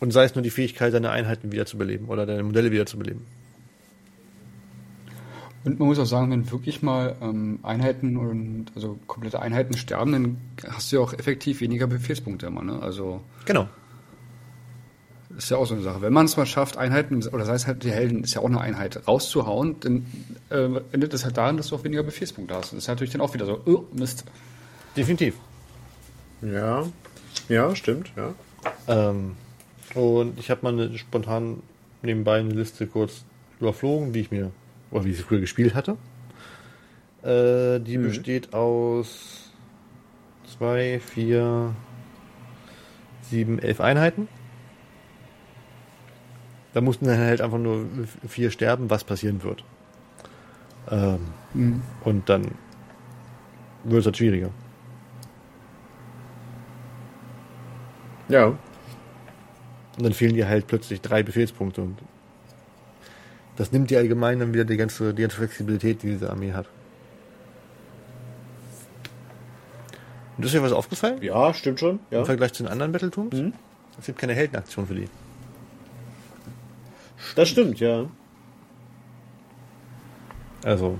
Und 0.00 0.12
sei 0.12 0.24
es 0.24 0.34
nur 0.34 0.42
die 0.42 0.50
Fähigkeit, 0.50 0.92
deine 0.92 1.10
Einheiten 1.10 1.52
wiederzubeleben 1.52 2.08
oder 2.08 2.26
deine 2.26 2.42
Modelle 2.42 2.70
wiederzubeleben. 2.70 3.24
Und 5.64 5.78
man 5.78 5.88
muss 5.88 5.98
auch 5.98 6.04
sagen, 6.04 6.30
wenn 6.30 6.50
wirklich 6.50 6.82
mal 6.82 7.16
ähm, 7.22 7.58
Einheiten 7.62 8.16
und 8.18 8.66
also 8.74 8.98
komplette 9.06 9.40
Einheiten 9.40 9.76
sterben, 9.76 10.12
dann 10.12 10.36
hast 10.68 10.92
du 10.92 10.96
ja 10.96 11.02
auch 11.02 11.14
effektiv 11.14 11.60
weniger 11.62 11.86
Befehlspunkte 11.86 12.46
immer. 12.46 12.62
Ne? 12.62 12.80
Also 12.82 13.22
Genau. 13.46 13.66
ist 15.38 15.50
ja 15.50 15.56
auch 15.56 15.64
so 15.66 15.72
eine 15.74 15.82
Sache. 15.82 16.02
Wenn 16.02 16.12
man 16.12 16.26
es 16.26 16.36
mal 16.36 16.44
schafft, 16.44 16.76
Einheiten, 16.76 17.26
oder 17.28 17.46
sei 17.46 17.54
es 17.54 17.66
halt 17.66 17.82
die 17.82 17.90
Helden, 17.90 18.22
ist 18.24 18.34
ja 18.34 18.42
auch 18.42 18.46
eine 18.46 18.60
Einheit, 18.60 19.08
rauszuhauen, 19.08 19.76
dann 19.80 20.06
äh, 20.50 20.68
endet 20.92 21.14
es 21.14 21.24
halt 21.24 21.38
daran, 21.38 21.56
dass 21.56 21.68
du 21.68 21.76
auch 21.76 21.84
weniger 21.84 22.02
Befehlspunkte 22.02 22.54
hast. 22.54 22.72
Das 22.72 22.78
ist 22.80 22.88
natürlich 22.88 23.12
dann 23.12 23.22
auch 23.22 23.32
wieder 23.32 23.46
so, 23.46 23.60
oh, 23.64 23.84
Mist. 23.92 24.24
Definitiv. 24.96 25.34
Ja. 26.42 26.84
Ja, 27.48 27.74
stimmt, 27.74 28.12
ja. 28.16 28.34
Ähm, 28.86 29.32
und 29.94 30.38
ich 30.38 30.50
habe 30.50 30.60
mal 30.62 30.72
eine, 30.72 30.98
spontan 30.98 31.62
nebenbei 32.02 32.38
eine 32.38 32.50
Liste 32.50 32.86
kurz 32.86 33.24
überflogen, 33.60 34.12
die 34.12 34.20
ich 34.20 34.30
mir, 34.30 34.50
oder 34.94 35.04
wie 35.04 35.10
ich 35.10 35.16
sie 35.18 35.22
früher 35.24 35.40
gespielt 35.40 35.74
hatte. 35.74 35.96
Äh, 37.22 37.80
die 37.80 37.98
Mhm. 37.98 38.04
besteht 38.04 38.54
aus 38.54 39.50
zwei, 40.46 41.00
vier, 41.00 41.74
sieben, 43.22 43.58
elf 43.58 43.80
Einheiten. 43.80 44.28
Da 46.72 46.80
mussten 46.80 47.06
dann 47.06 47.18
halt 47.18 47.40
einfach 47.40 47.58
nur 47.58 47.86
vier 48.26 48.50
sterben, 48.50 48.88
was 48.90 49.04
passieren 49.04 49.42
wird. 49.42 49.64
Ähm, 50.90 51.20
Mhm. 51.54 51.82
und 52.04 52.28
dann 52.28 52.42
wird 53.84 54.00
es 54.00 54.06
halt 54.06 54.16
schwieriger. 54.16 54.50
Ja. 58.28 58.46
Und 58.46 58.58
dann 59.98 60.12
fehlen 60.12 60.34
dir 60.34 60.48
halt 60.48 60.66
plötzlich 60.66 61.00
drei 61.00 61.22
Befehlspunkte. 61.22 61.82
Und 61.82 61.98
das 63.56 63.72
nimmt 63.72 63.90
dir 63.90 63.98
allgemein 63.98 64.40
dann 64.40 64.52
wieder 64.52 64.64
die 64.64 64.76
ganze, 64.76 65.14
die 65.14 65.22
ganze 65.22 65.36
Flexibilität, 65.36 66.02
die 66.02 66.08
diese 66.08 66.30
Armee 66.30 66.52
hat. 66.52 66.66
Und 70.36 70.44
ist 70.44 70.52
dir 70.54 70.62
was 70.62 70.72
aufgefallen? 70.72 71.22
Ja, 71.22 71.54
stimmt 71.54 71.78
schon. 71.78 72.00
Im 72.10 72.18
Ja. 72.18 72.24
Vergleich 72.24 72.52
zu 72.52 72.64
den 72.64 72.72
anderen 72.72 72.92
Battletooms? 72.92 73.34
Mhm. 73.34 73.52
Es 73.98 74.06
gibt 74.06 74.18
keine 74.18 74.34
Heldenaktion 74.34 74.86
für 74.86 74.94
die. 74.94 75.08
Das 77.36 77.48
stimmt, 77.48 77.78
ja. 77.80 78.06
Also. 80.64 80.98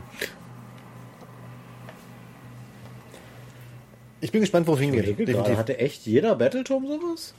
Ich 4.21 4.31
bin 4.31 4.41
gespannt, 4.41 4.67
wo 4.67 4.75
es 4.75 4.81
hingeht. 4.81 5.19
Definitiv. 5.19 5.57
Hatte 5.57 5.79
echt 5.79 6.07
jeder 6.07 6.37
Battleturm 6.37 6.87
sowas? 6.87 7.35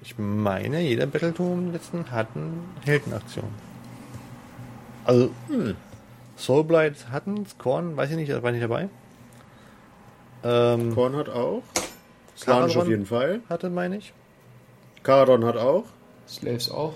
Ich 0.00 0.16
meine, 0.18 0.80
jeder 0.80 1.06
Battleturm 1.06 1.66
im 1.66 1.72
letzten 1.72 2.10
hat 2.10 2.28
eine 2.34 2.50
Heldenaktion. 2.84 3.48
Also, 5.08 5.30
Hm. 5.48 5.74
Soulblight 6.36 7.10
hatten 7.10 7.46
Korn, 7.56 7.96
weiß 7.96 8.10
ich 8.10 8.16
nicht, 8.16 8.42
war 8.42 8.52
nicht 8.52 8.62
dabei. 8.62 8.90
Ähm, 10.44 10.94
Korn 10.94 11.16
hat 11.16 11.30
auch. 11.30 11.62
Slanisch 12.36 12.76
auf 12.76 12.86
jeden 12.86 13.06
Fall. 13.06 13.40
hatte, 13.48 13.70
meine 13.70 13.96
ich. 13.96 14.12
Karadon 15.02 15.46
hat 15.46 15.56
auch. 15.56 15.84
Slaves 16.28 16.70
auch. 16.70 16.92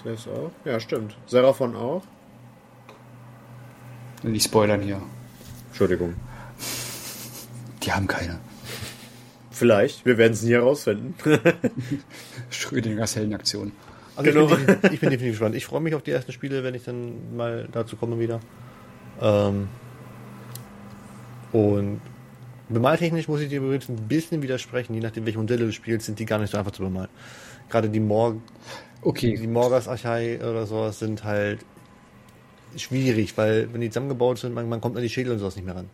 Slaves 0.00 0.26
auch. 0.28 0.50
Ja, 0.64 0.80
stimmt. 0.80 1.14
Seraphon 1.26 1.76
auch. 1.76 2.02
Nicht 4.22 4.44
spoilern 4.46 4.80
hier. 4.80 5.02
Entschuldigung. 5.68 6.14
Die 7.82 7.92
haben 7.92 8.06
keine. 8.06 8.38
Vielleicht. 9.50 10.06
Wir 10.06 10.16
werden 10.16 10.32
es 10.32 10.42
nie 10.42 10.52
herausfinden. 10.52 11.14
Schrödingers 12.50 13.14
Heldenaktion. 13.14 13.72
Also 14.26 14.40
Genau. 14.40 14.44
ich, 14.44 14.48
bin, 14.50 14.66
definitiv- 14.66 14.92
ich 14.92 15.00
bin 15.00 15.10
definitiv 15.10 15.32
gespannt. 15.32 15.54
Ich 15.56 15.66
freue 15.66 15.80
mich 15.80 15.94
auf 15.94 16.02
die 16.02 16.10
ersten 16.12 16.32
Spiele, 16.32 16.64
wenn 16.64 16.74
ich 16.74 16.84
dann 16.84 17.36
mal 17.36 17.68
dazu 17.72 17.96
komme 17.96 18.18
wieder. 18.18 18.40
Ähm, 19.20 19.68
und 21.52 22.00
bemaltechnisch 22.68 23.28
muss 23.28 23.40
ich 23.40 23.48
dir 23.48 23.58
übrigens 23.60 23.88
ein 23.88 24.08
bisschen 24.08 24.42
widersprechen, 24.42 24.94
je 24.94 25.00
nachdem 25.00 25.26
welche 25.26 25.38
Modelle 25.38 25.66
du 25.66 25.72
spielst, 25.72 26.06
sind 26.06 26.18
die 26.18 26.24
gar 26.26 26.38
nicht 26.38 26.50
so 26.50 26.58
einfach 26.58 26.72
zu 26.72 26.82
bemalen. 26.82 27.10
Gerade 27.68 27.90
die 27.90 28.00
Morg 28.00 28.38
die 29.04 29.08
Okay. 29.08 29.46
Morgas 29.48 29.88
Archai 29.88 30.38
oder 30.40 30.66
sowas 30.66 30.98
sind 30.98 31.24
halt 31.24 31.64
schwierig, 32.76 33.36
weil 33.36 33.72
wenn 33.72 33.80
die 33.80 33.90
zusammengebaut 33.90 34.38
sind, 34.38 34.54
man, 34.54 34.68
man 34.68 34.80
kommt 34.80 34.96
an 34.96 35.02
die 35.02 35.08
Schädel 35.08 35.32
und 35.32 35.38
sowas 35.38 35.56
nicht 35.56 35.64
mehr 35.64 35.76
ran. 35.76 35.90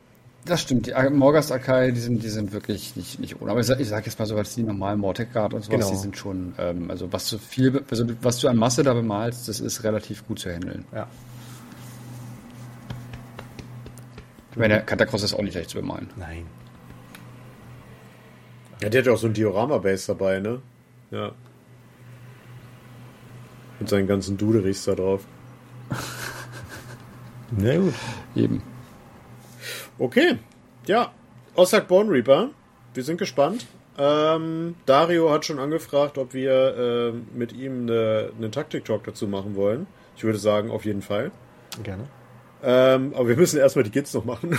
Das 0.48 0.62
stimmt. 0.62 0.86
Die 0.86 0.92
Morgas 1.10 1.52
Akai, 1.52 1.90
die 1.90 2.00
sind, 2.00 2.22
die 2.22 2.28
sind 2.30 2.52
wirklich 2.52 2.96
nicht, 2.96 3.20
nicht 3.20 3.40
ohne. 3.40 3.50
Aber 3.50 3.60
ich 3.60 3.66
sag, 3.66 3.80
ich 3.80 3.88
sag 3.88 4.06
jetzt 4.06 4.18
mal 4.18 4.24
so, 4.24 4.34
was 4.34 4.54
die 4.54 4.62
normalen 4.62 4.98
Mortec 4.98 5.30
Guard 5.32 5.52
und 5.52 5.62
sowas, 5.62 5.78
Genau. 5.80 5.90
die 5.90 5.96
sind 5.96 6.16
schon, 6.16 6.54
ähm, 6.58 6.90
also 6.90 7.12
was 7.12 7.28
du 7.28 7.36
viel, 7.38 7.84
also 7.90 8.06
was 8.22 8.38
du 8.38 8.48
an 8.48 8.56
Masse 8.56 8.82
da 8.82 8.94
bemalst, 8.94 9.46
das 9.48 9.60
ist 9.60 9.84
relativ 9.84 10.26
gut 10.26 10.38
zu 10.38 10.50
handeln. 10.50 10.86
Ja. 10.94 11.06
Ich 14.52 14.56
meine, 14.56 14.74
der 14.74 14.82
Catacross 14.84 15.22
ist 15.22 15.34
auch 15.34 15.42
nicht 15.42 15.54
leicht 15.54 15.70
zu 15.70 15.76
bemalen. 15.78 16.08
Nein. 16.16 16.46
Ja, 18.80 18.88
der 18.88 19.00
hat 19.00 19.06
ja 19.06 19.12
auch 19.12 19.18
so 19.18 19.26
ein 19.26 19.34
Diorama-Base 19.34 20.06
dabei, 20.08 20.40
ne? 20.40 20.60
Ja. 21.10 21.32
Mit 23.78 23.88
seinen 23.88 24.06
ganzen 24.06 24.36
Duderichs 24.38 24.84
da 24.84 24.94
drauf. 24.94 25.24
Na 27.50 27.76
gut. 27.76 27.94
Eben. 28.34 28.62
Okay. 29.98 30.38
Ja. 30.86 31.12
Ossak 31.54 31.88
Bone 31.88 32.10
Reaper. 32.10 32.50
Wir 32.94 33.02
sind 33.02 33.18
gespannt. 33.18 33.66
Ähm, 33.98 34.76
Dario 34.86 35.30
hat 35.30 35.44
schon 35.44 35.58
angefragt, 35.58 36.18
ob 36.18 36.32
wir 36.32 37.10
ähm, 37.12 37.26
mit 37.34 37.52
ihm 37.52 37.82
eine, 37.82 38.30
einen 38.36 38.52
Taktik-Talk 38.52 39.04
dazu 39.04 39.26
machen 39.26 39.56
wollen. 39.56 39.86
Ich 40.16 40.24
würde 40.24 40.38
sagen, 40.38 40.70
auf 40.70 40.84
jeden 40.84 41.02
Fall. 41.02 41.30
Gerne. 41.82 42.04
Ähm, 42.62 43.12
aber 43.14 43.28
wir 43.28 43.36
müssen 43.36 43.58
erstmal 43.58 43.84
die 43.84 43.90
Kids 43.90 44.14
noch 44.14 44.24
machen. 44.24 44.58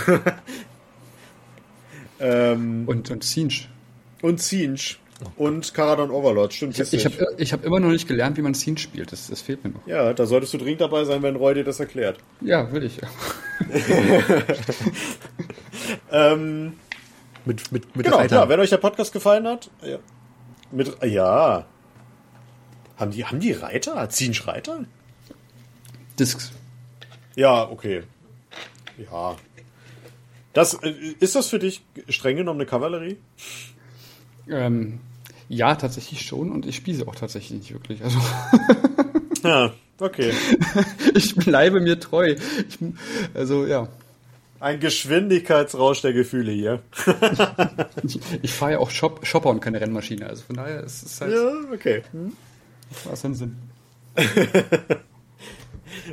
ähm, 2.20 2.84
Und, 2.86 3.10
und 3.10 3.24
Siege. 3.24 3.66
und 4.22 4.40
Siege. 4.40 4.96
Und 5.36 5.74
Karadon 5.74 6.10
Overlord, 6.10 6.52
stimmt. 6.54 6.78
Ich 6.78 6.86
habe 6.86 6.96
ich 6.96 7.04
hab, 7.04 7.40
ich 7.40 7.52
hab 7.52 7.64
immer 7.64 7.80
noch 7.80 7.90
nicht 7.90 8.08
gelernt, 8.08 8.36
wie 8.36 8.42
man 8.42 8.54
Siege 8.54 8.80
spielt. 8.80 9.12
Das, 9.12 9.28
das 9.28 9.42
fehlt 9.42 9.62
mir 9.64 9.70
noch. 9.70 9.86
ja, 9.86 10.12
da 10.14 10.26
solltest 10.26 10.54
du 10.54 10.58
dringend 10.58 10.80
dabei 10.80 11.04
sein, 11.04 11.22
wenn 11.22 11.36
Roy 11.36 11.54
dir 11.54 11.64
das 11.64 11.78
erklärt. 11.80 12.18
Ja, 12.40 12.72
will 12.72 12.84
ich. 12.84 12.98
Ähm, 16.12 16.74
Mit, 17.44 17.72
mit, 17.72 17.96
mit 17.96 18.04
genau, 18.06 18.24
klar, 18.26 18.48
wenn 18.48 18.60
euch 18.60 18.70
der 18.70 18.76
Podcast 18.76 19.12
gefallen 19.12 19.46
hat, 19.46 19.70
ja. 19.82 19.98
Mit, 20.70 20.96
ja. 21.04 21.66
Haben 22.96 23.10
die, 23.12 23.24
haben 23.24 23.40
die 23.40 23.52
Reiter? 23.52 24.08
Ziehen 24.10 24.34
Reiter? 24.44 24.84
Discs. 26.18 26.52
Ja, 27.34 27.68
okay. 27.68 28.02
Ja. 28.98 29.36
Das, 30.52 30.74
äh, 30.74 30.90
ist 31.18 31.34
das 31.34 31.48
für 31.48 31.58
dich 31.58 31.82
streng 32.08 32.36
genommen 32.36 32.60
eine 32.60 32.66
Kavallerie? 32.66 33.16
Ähm, 34.48 35.00
ja, 35.50 35.74
tatsächlich 35.74 36.22
schon. 36.22 36.52
Und 36.52 36.64
ich 36.64 36.76
spiele 36.76 36.96
sie 36.96 37.06
auch 37.06 37.16
tatsächlich 37.16 37.58
nicht 37.58 37.72
wirklich. 37.72 38.02
Also 38.04 38.18
Ja, 39.42 39.72
okay. 39.98 40.32
ich 41.14 41.34
bleibe 41.34 41.80
mir 41.80 41.98
treu. 41.98 42.36
Ich, 42.68 42.78
also 43.34 43.66
ja. 43.66 43.88
Ein 44.60 44.78
Geschwindigkeitsrausch 44.78 46.02
der 46.02 46.12
Gefühle 46.12 46.52
hier. 46.52 46.82
Ich, 48.04 48.20
ich 48.42 48.52
fahre 48.52 48.72
ja 48.72 48.78
auch 48.78 48.90
Shop, 48.90 49.26
Shopper 49.26 49.48
und 49.48 49.60
keine 49.60 49.80
Rennmaschine. 49.80 50.26
Also 50.26 50.42
von 50.42 50.56
daher 50.56 50.84
ist 50.84 51.02
es 51.02 51.20
halt 51.20 51.32
Ja, 51.32 51.52
okay. 51.72 52.02
was 53.04 53.22
dann 53.22 53.34
Sinn. 53.34 53.56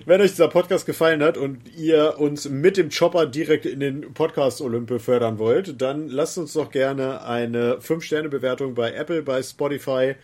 Wenn 0.06 0.22
euch 0.22 0.32
dieser 0.32 0.48
Podcast 0.48 0.86
gefallen 0.86 1.24
hat 1.24 1.38
und 1.38 1.60
ihr 1.76 2.20
uns 2.20 2.50
mit 2.50 2.78
dem 2.78 2.90
Chopper 2.90 3.26
direkt 3.26 3.66
in 3.66 3.80
den 3.80 4.14
Podcast 4.14 4.62
Olympe 4.62 5.00
fördern 5.00 5.40
wollt, 5.40 5.82
dann 5.82 6.08
lasst 6.10 6.38
uns 6.38 6.54
doch 6.54 6.72
gerne 6.72 7.24
eine 7.24 7.76
5-Sterne-Bewertung 7.76 8.74
bei 8.74 8.94
Apple, 8.94 9.22
bei 9.22 9.42
Spotify, 9.44 10.16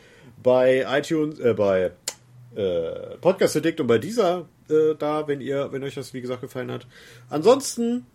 bei 0.41 0.85
iTunes, 0.89 1.39
äh, 1.39 1.53
bei 1.53 1.91
äh, 2.55 3.17
Podcast 3.21 3.57
Addict 3.57 3.79
und 3.79 3.87
bei 3.87 3.97
dieser 3.97 4.47
äh, 4.69 4.95
da, 4.97 5.27
wenn 5.27 5.41
ihr, 5.41 5.71
wenn 5.71 5.83
euch 5.83 5.95
das 5.95 6.13
wie 6.13 6.21
gesagt 6.21 6.41
gefallen 6.41 6.71
hat. 6.71 6.87
Ansonsten 7.29 8.05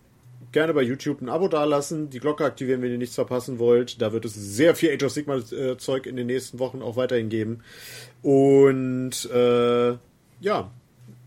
gerne 0.51 0.73
bei 0.73 0.81
YouTube 0.81 1.21
ein 1.21 1.29
Abo 1.29 1.47
dalassen, 1.47 2.09
die 2.09 2.19
Glocke 2.19 2.45
aktivieren, 2.45 2.81
wenn 2.81 2.91
ihr 2.91 2.97
nichts 2.97 3.15
verpassen 3.15 3.59
wollt. 3.59 4.01
Da 4.01 4.13
wird 4.13 4.25
es 4.25 4.33
sehr 4.33 4.75
viel 4.75 4.91
Age 4.91 5.03
of 5.03 5.11
Sigma 5.11 5.37
äh, 5.37 5.77
Zeug 5.77 6.05
in 6.05 6.15
den 6.15 6.27
nächsten 6.27 6.59
Wochen 6.59 6.81
auch 6.81 6.95
weiterhin 6.95 7.29
geben. 7.29 7.63
Und 8.23 9.29
äh, 9.31 9.97
ja, 10.41 10.71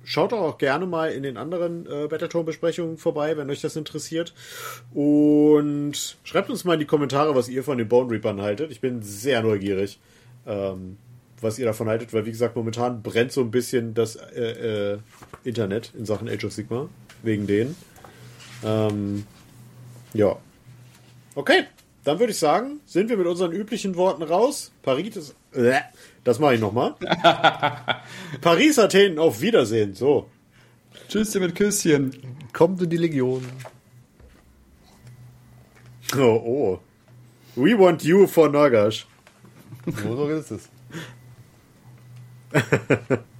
schaut 0.04 0.32
auch 0.32 0.58
gerne 0.58 0.86
mal 0.86 1.12
in 1.12 1.22
den 1.22 1.36
anderen 1.36 1.86
äh, 1.86 2.06
Battletome-Besprechungen 2.08 2.98
vorbei, 2.98 3.36
wenn 3.36 3.50
euch 3.50 3.60
das 3.60 3.76
interessiert. 3.76 4.34
Und 4.92 6.16
schreibt 6.24 6.50
uns 6.50 6.64
mal 6.64 6.74
in 6.74 6.80
die 6.80 6.86
Kommentare, 6.86 7.34
was 7.34 7.48
ihr 7.48 7.64
von 7.64 7.78
den 7.78 7.88
Bone 7.88 8.10
Reapern 8.10 8.40
haltet. 8.40 8.70
Ich 8.70 8.80
bin 8.80 9.02
sehr 9.02 9.42
neugierig, 9.42 10.00
ähm, 10.46 10.96
was 11.40 11.58
ihr 11.58 11.66
davon 11.66 11.88
haltet, 11.88 12.12
weil 12.12 12.26
wie 12.26 12.30
gesagt, 12.30 12.56
momentan 12.56 13.02
brennt 13.02 13.32
so 13.32 13.40
ein 13.40 13.50
bisschen 13.50 13.94
das 13.94 14.16
äh, 14.16 14.92
äh, 14.94 14.98
Internet 15.44 15.92
in 15.96 16.06
Sachen 16.06 16.28
Age 16.28 16.44
of 16.44 16.52
Sigma. 16.52 16.88
Wegen 17.22 17.46
denen. 17.46 17.76
Ähm, 18.64 19.26
ja. 20.12 20.36
Okay, 21.34 21.64
dann 22.04 22.18
würde 22.18 22.32
ich 22.32 22.38
sagen, 22.38 22.80
sind 22.84 23.08
wir 23.08 23.16
mit 23.16 23.26
unseren 23.26 23.52
üblichen 23.52 23.96
Worten 23.96 24.22
raus. 24.22 24.72
Paris 24.82 25.16
ist. 25.16 25.34
Äh, 25.52 25.80
das 26.24 26.38
mache 26.38 26.54
ich 26.54 26.60
nochmal. 26.60 26.94
Paris, 28.40 28.78
Athen, 28.78 29.18
auf 29.18 29.40
Wiedersehen. 29.40 29.94
So. 29.94 30.28
Tschüss 31.08 31.34
mit 31.34 31.54
Küsschen. 31.54 32.12
Kommt 32.52 32.80
in 32.82 32.90
die 32.90 32.96
Legion. 32.96 33.44
Oh, 36.16 36.20
oh. 36.20 36.80
We 37.54 37.78
want 37.78 38.02
you 38.02 38.26
for 38.26 38.48
Nagash. 38.48 39.06
So 40.02 40.28
ist 40.28 40.50
es. 40.52 40.68